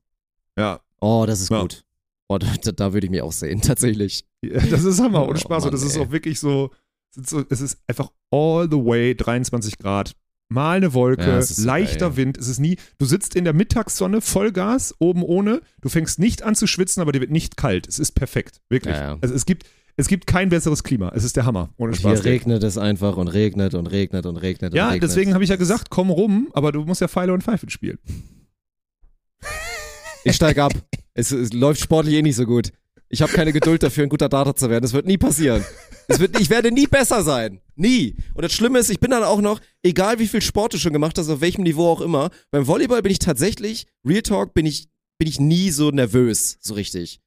Ja. 0.57 0.81
Oh, 1.01 1.25
das 1.27 1.41
ist 1.41 1.51
Ja. 1.51 1.61
gut. 1.63 1.83
Oh, 2.29 2.39
da, 2.63 2.73
da, 2.73 2.93
würde 2.93 3.07
ich 3.07 3.11
mich 3.11 3.23
auch 3.23 3.33
sehen, 3.33 3.61
tatsächlich. 3.61 4.25
Ja, 4.45 4.61
Das 4.61 4.85
ist 4.85 5.01
Hammer, 5.01 5.23
Oh, 5.27 5.31
ohne 5.31 5.39
Spaß. 5.39 5.65
Mann, 5.65 5.69
und 5.69 5.75
das 5.75 5.83
ist 5.83 5.97
ey. 5.97 6.03
auch 6.03 6.11
wirklich 6.11 6.41
so, 6.41 6.71
es 7.49 7.61
ist 7.61 7.79
einfach 7.87 8.11
all 8.31 8.69
the 8.71 8.77
way 8.79 9.15
23 9.15 9.79
Grad. 9.79 10.13
Mal 10.51 10.77
eine 10.77 10.93
Wolke, 10.93 11.23
Ja, 11.23 11.41
leichter 11.65 12.09
geil. 12.11 12.17
Wind. 12.19 12.39
Es 12.39 12.49
ist 12.49 12.59
nie, 12.61 12.77
du 12.99 13.07
sitzt 13.07 13.35
in 13.35 13.45
der 13.45 13.55
Mittagssonne, 13.55 14.21
Vollgas, 14.21 14.95
oben 14.99 15.23
ohne. 15.23 15.61
Du 15.81 15.89
fängst 15.89 16.19
nicht 16.19 16.43
an 16.43 16.55
zu 16.55 16.67
schwitzen, 16.67 17.01
aber 17.01 17.13
dir 17.13 17.21
wird 17.21 17.31
nicht 17.31 17.57
kalt. 17.57 17.89
Es 17.89 17.99
ist 17.99 18.13
perfekt. 18.13 18.61
Wirklich. 18.69 18.95
Ja. 18.95 19.17
Also 19.23 19.35
es 19.35 19.47
gibt, 19.47 19.65
es 19.97 20.07
gibt 20.07 20.27
kein 20.27 20.51
besseres 20.51 20.83
Klima. 20.85 21.11
Es 21.15 21.25
ist 21.25 21.37
der 21.37 21.47
Hammer. 21.47 21.71
Ohne 21.79 21.93
Und 21.93 21.97
Spaß. 21.97 22.21
hier 22.23 22.31
regnet 22.31 22.63
es 22.63 22.77
einfach 22.77 23.17
und 23.17 23.29
regnet 23.29 23.75
und 23.75 23.87
regnet 23.87 24.27
und 24.27 24.37
regnet 24.37 24.73
und 24.73 24.77
ja, 24.77 24.91
regnet. 24.91 25.09
deswegen 25.09 25.33
habe 25.35 25.45
ich 25.45 25.51
ja 25.51 25.57
gesagt, 25.57 25.89
komm 25.89 26.11
rum, 26.11 26.49
aber 26.53 26.73
du 26.73 26.85
musst 26.85 27.01
ja 27.01 27.09
Pfeile 27.09 27.33
und 27.33 27.43
Pfeifen 27.43 27.71
spielen. 27.71 27.99
Ich 30.25 30.37
steig 30.37 30.59
ab. 30.59 30.73
es, 31.15 31.31
es 31.33 31.53
läuft 31.53 31.81
sportlich 31.81 32.15
eh 32.15 32.23
nicht 32.23 32.37
so 32.37 32.45
gut. 32.47 32.71
Ich 33.09 33.23
habe 33.23 33.33
keine 33.33 33.53
Geduld 33.53 33.83
dafür, 33.83 34.03
ein 34.05 34.09
guter 34.09 34.29
Data 34.29 34.57
zu 34.57 34.69
werden. 34.71 34.83
Das 34.83 34.93
wird 34.93 35.07
nie 35.07 35.19
passieren. 35.19 35.65
Es 36.09 36.19
wird, 36.19 36.39
ich 36.41 36.51
werde 36.51 36.73
nie 36.73 36.87
besser 36.87 37.23
sein. 37.23 37.61
Nie. 37.77 38.17
Und 38.35 38.43
das 38.43 38.53
Schlimme 38.53 38.79
ist, 38.79 38.91
ich 38.91 38.99
bin 38.99 39.11
dann 39.11 39.23
auch 39.23 39.41
noch, 39.41 39.61
egal 39.83 40.19
wie 40.19 40.27
viel 40.27 40.43
Sport 40.43 40.75
du 40.75 40.79
schon 40.79 40.93
gemacht 40.93 41.17
hast, 41.17 41.29
auf 41.29 41.41
welchem 41.41 41.63
Niveau 41.63 41.87
auch 41.89 42.01
immer, 42.01 42.31
beim 42.51 42.67
Volleyball 42.67 43.03
bin 43.03 43.13
ich 43.13 43.21
tatsächlich, 43.21 43.87
Real 44.05 44.23
Talk, 44.23 44.53
bin 44.55 44.67
ich, 44.67 44.89
bin 45.19 45.29
ich 45.29 45.39
nie 45.39 45.71
so 45.71 45.91
nervös, 45.91 46.59
so 46.61 46.75
richtig. 46.75 47.21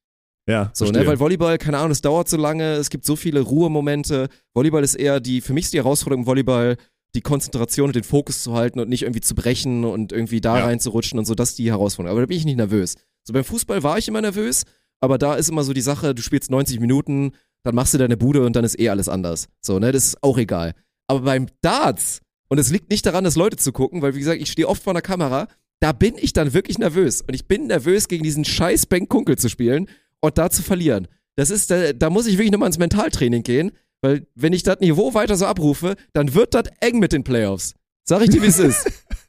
Ja, 0.49 0.72
So, 0.73 0.85
verstehe. 0.85 1.03
ne, 1.03 1.07
weil 1.09 1.19
Volleyball, 1.19 1.57
keine 1.57 1.77
Ahnung, 1.77 1.91
es 1.91 2.01
dauert 2.01 2.27
so 2.27 2.38
lange, 2.38 2.73
es 2.73 2.89
gibt 2.89 3.05
so 3.05 3.15
viele 3.15 3.39
Ruhemomente. 3.41 4.27
Volleyball 4.53 4.84
ist 4.84 4.95
eher 4.95 5.19
die, 5.19 5.41
für 5.41 5.53
mich 5.53 5.65
ist 5.65 5.73
die 5.73 5.77
Herausforderung 5.77 6.23
im 6.23 6.27
Volleyball, 6.27 6.77
die 7.15 7.22
Konzentration 7.22 7.88
und 7.89 7.95
den 7.95 8.03
Fokus 8.03 8.43
zu 8.43 8.53
halten 8.53 8.80
und 8.80 8.89
nicht 8.89 9.03
irgendwie 9.03 9.22
zu 9.22 9.35
brechen 9.35 9.85
und 9.85 10.11
irgendwie 10.11 10.41
da 10.41 10.59
Ja. 10.59 10.65
reinzurutschen 10.65 11.18
und 11.18 11.26
so, 11.26 11.35
das 11.35 11.49
ist 11.51 11.59
die 11.59 11.69
Herausforderung. 11.72 12.11
Aber 12.11 12.22
da 12.22 12.27
bin 12.27 12.38
ich 12.38 12.45
nicht 12.45 12.57
nervös. 12.57 12.95
So 13.28 13.34
beim 13.34 13.44
Fußball 13.44 13.84
war 13.84 13.98
ich 13.98 14.08
immer 14.08 14.22
nervös, 14.22 14.64
aber 15.02 15.18
da 15.18 15.36
ist 15.36 15.49
immer 15.49 15.64
so 15.64 15.74
die 15.74 15.82
Sache, 15.82 16.16
du 16.16 16.22
spielst 16.22 16.49
90 16.49 16.80
Minuten, 16.80 17.34
dann 17.64 17.76
machst 17.76 17.94
du 17.94 17.98
deine 17.98 18.16
Bude 18.16 18.45
und 18.45 18.56
dann 18.56 18.64
ist 18.64 18.80
eh 18.80 18.88
alles 18.88 19.10
anders. 19.10 19.49
So, 19.62 19.80
ne, 19.80 19.91
das 19.91 20.06
ist 20.06 20.24
auch 20.24 20.38
egal. 20.38 20.74
Aber 21.08 21.22
beim 21.22 21.48
Darts, 21.62 22.22
und 22.48 22.58
es 22.58 22.72
liegt 22.72 22.90
nicht 22.90 23.06
daran, 23.06 23.26
dass 23.26 23.36
Leute 23.36 23.58
zu 23.58 23.74
gucken, 23.74 24.02
weil 24.02 24.16
wie 24.16 24.20
gesagt, 24.20 24.41
ich 24.41 24.49
stehe 24.49 24.70
oft 24.70 24.82
vor 24.82 24.94
einer 24.94 25.02
Kamera, 25.02 25.49
da 25.82 25.91
bin 25.91 26.16
ich 26.18 26.32
dann 26.32 26.54
wirklich 26.54 26.80
nervös. 26.80 27.22
Und 27.22 27.34
ich 27.34 27.48
bin 27.48 27.68
nervös, 27.68 28.08
gegen 28.08 28.24
diesen 28.24 28.45
scheiß 28.45 28.86
Ben 28.86 29.10
Kunkel 29.10 29.38
zu 29.38 29.49
spielen 29.49 29.90
und 30.22 30.38
da 30.38 30.49
zu 30.49 30.64
verlieren. 30.64 31.10
Das 31.36 31.49
ist, 31.49 31.70
da, 31.70 31.91
da 31.91 32.10
muss 32.10 32.28
ich 32.28 32.38
wirklich 32.38 32.52
nochmal 32.52 32.68
ins 32.68 32.80
Mentaltraining 32.80 33.44
gehen, 33.44 33.72
weil 34.02 34.26
wenn 34.36 34.54
ich 34.54 34.64
das 34.64 34.80
Niveau 34.80 35.14
weiter 35.14 35.36
so 35.36 35.45
abrufe, 35.45 35.95
dann 36.14 36.34
wird 36.34 36.54
das 36.54 36.70
eng 36.80 36.99
mit 36.99 37.12
den 37.12 37.26
Playoffs. 37.26 37.76
Sag 38.06 38.22
ich 38.22 38.30
dir, 38.30 38.41
wie 38.41 38.48
es 38.48 38.60
ist. 38.60 38.90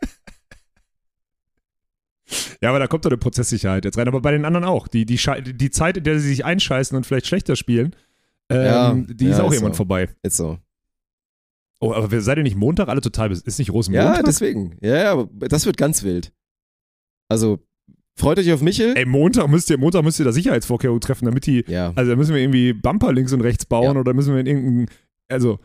Ja, 2.61 2.71
aber 2.71 2.79
da 2.79 2.87
kommt 2.87 3.05
doch 3.05 3.11
eine 3.11 3.19
Prozesssicherheit 3.19 3.85
jetzt 3.85 3.97
rein. 3.99 4.09
Aber 4.09 4.21
bei 4.21 4.33
den 4.33 4.45
anderen 4.45 4.65
auch. 4.65 4.89
Die, 4.89 5.07
die, 5.07 5.17
die 5.43 5.71
Zeit, 5.71 5.97
in 5.97 6.05
der 6.05 6.19
sie 6.19 6.29
sich 6.29 6.45
einscheißen 6.45 6.97
und 6.97 7.07
vielleicht 7.07 7.27
schlechter 7.27 7.57
spielen, 7.57 7.95
ähm, 8.51 8.65
Ja, 8.65 8.95
die 8.95 9.25
ja, 9.27 9.31
ist 9.33 9.41
auch 9.41 9.49
ist 9.51 9.55
irgendwann 9.57 9.73
so. 9.73 9.77
vorbei. 9.79 10.09
Ist 10.23 10.37
so. 10.37 10.59
Oh, 11.81 11.93
aber 11.93 12.21
seid 12.21 12.39
ihr 12.39 12.43
nicht 12.43 12.57
Montag 12.57 12.89
alle 12.89 13.01
total 13.01 13.31
Ist 13.31 13.59
nicht 13.59 13.71
Rosenmontag? 13.73 14.17
Ja, 14.17 14.23
deswegen. 14.23 14.77
Ja, 14.81 14.97
ja, 14.97 15.13
aber 15.13 15.29
das 15.49 15.65
wird 15.65 15.77
ganz 15.77 16.03
wild. 16.03 16.33
Also, 17.29 17.61
freut 18.17 18.39
euch 18.39 18.53
auf 18.53 18.63
Michel. 18.63 18.95
Ey, 18.97 19.05
Montag 19.05 19.49
müsst 19.49 19.71
ihr, 19.71 19.79
Montag 19.79 20.03
müsst 20.03 20.19
ihr 20.19 20.25
da 20.25 20.33
Sicherheitsvorkehrungen 20.33 21.01
treffen, 21.01 21.27
damit 21.27 21.47
die, 21.47 21.65
Ja. 21.69 21.93
also 21.95 22.11
da 22.11 22.17
müssen 22.17 22.35
wir 22.35 22.41
irgendwie 22.43 22.73
Bumper 22.73 23.13
links 23.13 23.33
und 23.33 23.43
rechts 23.43 23.65
bauen 23.65 23.95
Ja. 23.95 24.01
oder 24.01 24.13
müssen 24.13 24.35
wir 24.35 24.41
in 24.41 24.47
irgendein, 24.47 24.87
also 25.29 25.61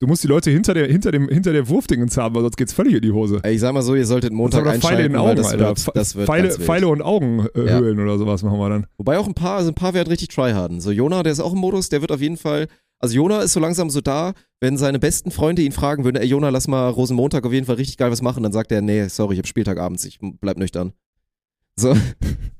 du 0.00 0.06
musst 0.06 0.22
die 0.24 0.28
Leute 0.28 0.50
hinter 0.50 0.74
der, 0.74 0.86
hinter 0.88 1.10
dem, 1.12 1.28
hinter 1.28 1.52
der 1.52 1.68
Wurfdingens 1.68 2.16
haben, 2.16 2.34
weil 2.34 2.42
sonst 2.42 2.56
geht's 2.56 2.72
völlig 2.72 2.94
in 2.94 3.00
die 3.02 3.12
Hose. 3.12 3.40
Ey, 3.42 3.54
Ich 3.54 3.60
sag 3.60 3.72
mal 3.72 3.82
so, 3.82 3.94
ihr 3.94 4.06
solltet 4.06 4.32
Montag 4.32 4.64
haben 4.64 4.72
wir 4.74 4.80
Pfeile 4.80 5.06
in 5.06 5.14
einschalten, 5.14 5.14
den 5.14 5.20
Augen, 5.20 5.36
das 5.36 5.52
Alter. 5.52 5.66
wird, 5.86 5.96
das 5.96 6.14
wird 6.16 6.26
Pfeile. 6.26 6.50
Pfeile 6.50 6.88
und 6.88 7.02
Augenhöhlen 7.02 7.96
Ja. 7.98 8.02
oder 8.04 8.18
sowas 8.18 8.42
machen 8.42 8.58
wir 8.58 8.68
dann. 8.68 8.86
Wobei 8.98 9.18
auch 9.18 9.26
ein 9.26 9.34
paar, 9.34 9.56
also 9.56 9.70
ein 9.70 9.74
paar 9.74 9.94
werden 9.94 10.08
richtig 10.08 10.28
tryharden. 10.28 10.80
So 10.80 10.90
Jona, 10.90 11.22
der 11.22 11.32
ist 11.32 11.40
auch 11.40 11.52
im 11.52 11.58
Modus, 11.58 11.88
der 11.88 12.00
wird 12.00 12.12
auf 12.12 12.20
jeden 12.20 12.36
Fall, 12.36 12.66
also 12.98 13.14
Jona 13.14 13.40
ist 13.40 13.52
so 13.52 13.60
langsam 13.60 13.90
so 13.90 14.00
da, 14.00 14.32
wenn 14.60 14.76
seine 14.78 14.98
besten 14.98 15.30
Freunde 15.30 15.62
ihn 15.62 15.72
fragen 15.72 16.04
würden, 16.04 16.16
ey 16.16 16.26
Jona, 16.26 16.48
lass 16.50 16.66
mal 16.68 16.88
Rosenmontag 16.88 17.44
auf 17.44 17.52
jeden 17.52 17.66
Fall 17.66 17.76
richtig 17.76 17.96
geil 17.98 18.10
was 18.10 18.22
machen, 18.22 18.42
dann 18.42 18.52
sagt 18.52 18.72
er, 18.72 18.80
nee, 18.82 19.06
sorry, 19.08 19.34
ich 19.34 19.38
hab 19.38 19.46
Spieltag 19.46 19.78
abends, 19.78 20.04
ich 20.04 20.18
bleib 20.40 20.56
nüchtern. 20.58 20.92
So. 21.78 21.94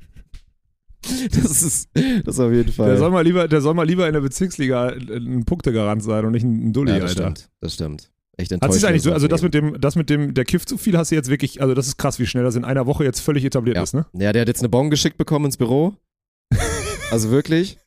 Das 1.42 1.62
ist, 1.62 1.88
das 1.94 2.34
ist 2.34 2.40
auf 2.40 2.52
jeden 2.52 2.72
Fall. 2.72 2.88
Der 2.88 2.98
soll, 2.98 3.10
mal 3.10 3.22
lieber, 3.22 3.48
der 3.48 3.60
soll 3.60 3.74
mal 3.74 3.86
lieber 3.86 4.06
in 4.06 4.12
der 4.12 4.20
Bezirksliga 4.20 4.88
ein 4.88 5.44
Punktegarant 5.44 6.02
sein 6.02 6.24
und 6.24 6.32
nicht 6.32 6.44
ein 6.44 6.72
Dulli, 6.72 6.92
ja, 6.92 6.98
das 7.00 7.10
Alter. 7.10 7.22
stimmt, 7.22 7.50
das 7.60 7.74
stimmt. 7.74 8.10
Echt 8.38 8.52
Hat 8.52 8.72
sich 8.72 8.86
eigentlich 8.86 9.02
so, 9.02 9.12
also 9.12 9.28
das 9.28 9.40
mit 9.42 9.54
dem, 9.54 9.80
das 9.80 9.96
mit 9.96 10.10
dem, 10.10 10.34
der 10.34 10.44
kifft 10.44 10.68
zu 10.68 10.76
viel 10.76 10.96
hast 10.98 11.10
du 11.10 11.14
jetzt 11.14 11.30
wirklich, 11.30 11.62
also 11.62 11.72
das 11.74 11.86
ist 11.86 11.96
krass, 11.96 12.18
wie 12.18 12.26
schnell 12.26 12.44
das 12.44 12.54
in 12.54 12.64
einer 12.64 12.84
Woche 12.86 13.02
jetzt 13.04 13.20
völlig 13.20 13.44
etabliert 13.44 13.76
Ja. 13.76 13.82
ist, 13.82 13.94
ne? 13.94 14.04
Ja, 14.12 14.32
der 14.32 14.42
hat 14.42 14.48
jetzt 14.48 14.60
eine 14.60 14.68
Bon 14.68 14.90
geschickt 14.90 15.16
bekommen 15.16 15.46
ins 15.46 15.56
Büro. 15.56 15.94
Also 17.12 17.30
wirklich. 17.30 17.78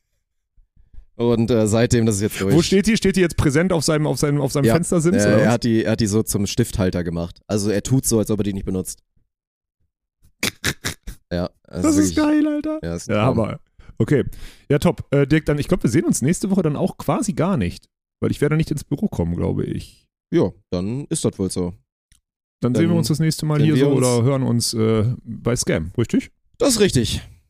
Und 1.14 1.50
äh, 1.50 1.66
seitdem, 1.66 2.06
das 2.06 2.14
ist 2.16 2.22
jetzt 2.22 2.40
durch. 2.40 2.54
Wo 2.54 2.62
steht 2.62 2.86
die? 2.86 2.96
Steht 2.96 3.16
die 3.16 3.20
jetzt 3.20 3.36
präsent 3.36 3.70
auf 3.70 3.84
seinem, 3.84 4.06
auf 4.06 4.16
seinem, 4.18 4.40
auf 4.40 4.50
seinem 4.52 4.64
Ja. 4.64 4.72
Fenstersims? 4.72 5.22
Äh, 5.22 5.28
oder 5.28 5.42
er, 5.42 5.52
hat 5.52 5.62
die, 5.64 5.84
er 5.84 5.92
hat 5.92 6.00
die 6.00 6.06
so 6.06 6.22
zum 6.22 6.46
Stifthalter 6.46 7.04
gemacht. 7.04 7.38
Also 7.46 7.68
er 7.70 7.82
tut 7.82 8.06
so, 8.06 8.18
als 8.18 8.30
ob 8.30 8.40
er 8.40 8.44
die 8.44 8.54
nicht 8.54 8.64
benutzt. 8.64 9.02
Ja, 11.32 11.50
also 11.68 11.88
Das 11.88 11.96
ist 11.96 12.16
wirklich- 12.16 12.42
geil, 12.42 12.46
Alter. 12.46 12.80
Ja, 12.82 12.94
ist 12.96 13.08
Ja, 13.08 13.22
aber. 13.22 13.60
Okay. 13.98 14.24
Ja, 14.70 14.78
top. 14.78 15.04
Äh, 15.10 15.26
Dirk, 15.26 15.44
dann, 15.46 15.58
ich 15.58 15.68
glaube, 15.68 15.82
wir 15.84 15.90
sehen 15.90 16.04
uns 16.04 16.22
nächste 16.22 16.50
Woche 16.50 16.62
dann 16.62 16.76
auch 16.76 16.96
quasi 16.96 17.32
gar 17.34 17.56
nicht. 17.56 17.86
Weil 18.22 18.30
ich 18.30 18.40
werde 18.40 18.56
nicht 18.56 18.70
ins 18.70 18.84
Büro 18.84 19.08
kommen, 19.08 19.34
glaube 19.36 19.64
ich. 19.64 20.06
Ja, 20.32 20.50
dann 20.70 21.06
ist 21.06 21.24
das 21.24 21.38
wohl 21.38 21.50
so. 21.50 21.72
Dann, 22.62 22.74
Dann 22.74 22.82
sehen 22.82 22.90
wir 22.90 22.96
uns 22.96 23.08
das 23.08 23.18
nächste 23.18 23.46
Mal 23.46 23.62
hier 23.62 23.76
so 23.76 23.90
oder 23.92 24.22
hören 24.22 24.42
uns 24.42 24.74
äh, 24.74 25.04
bei 25.24 25.56
Scam, 25.56 25.92
richtig? 25.96 26.30
Das 26.58 26.70
ist 26.70 26.80
richtig. 26.80 27.22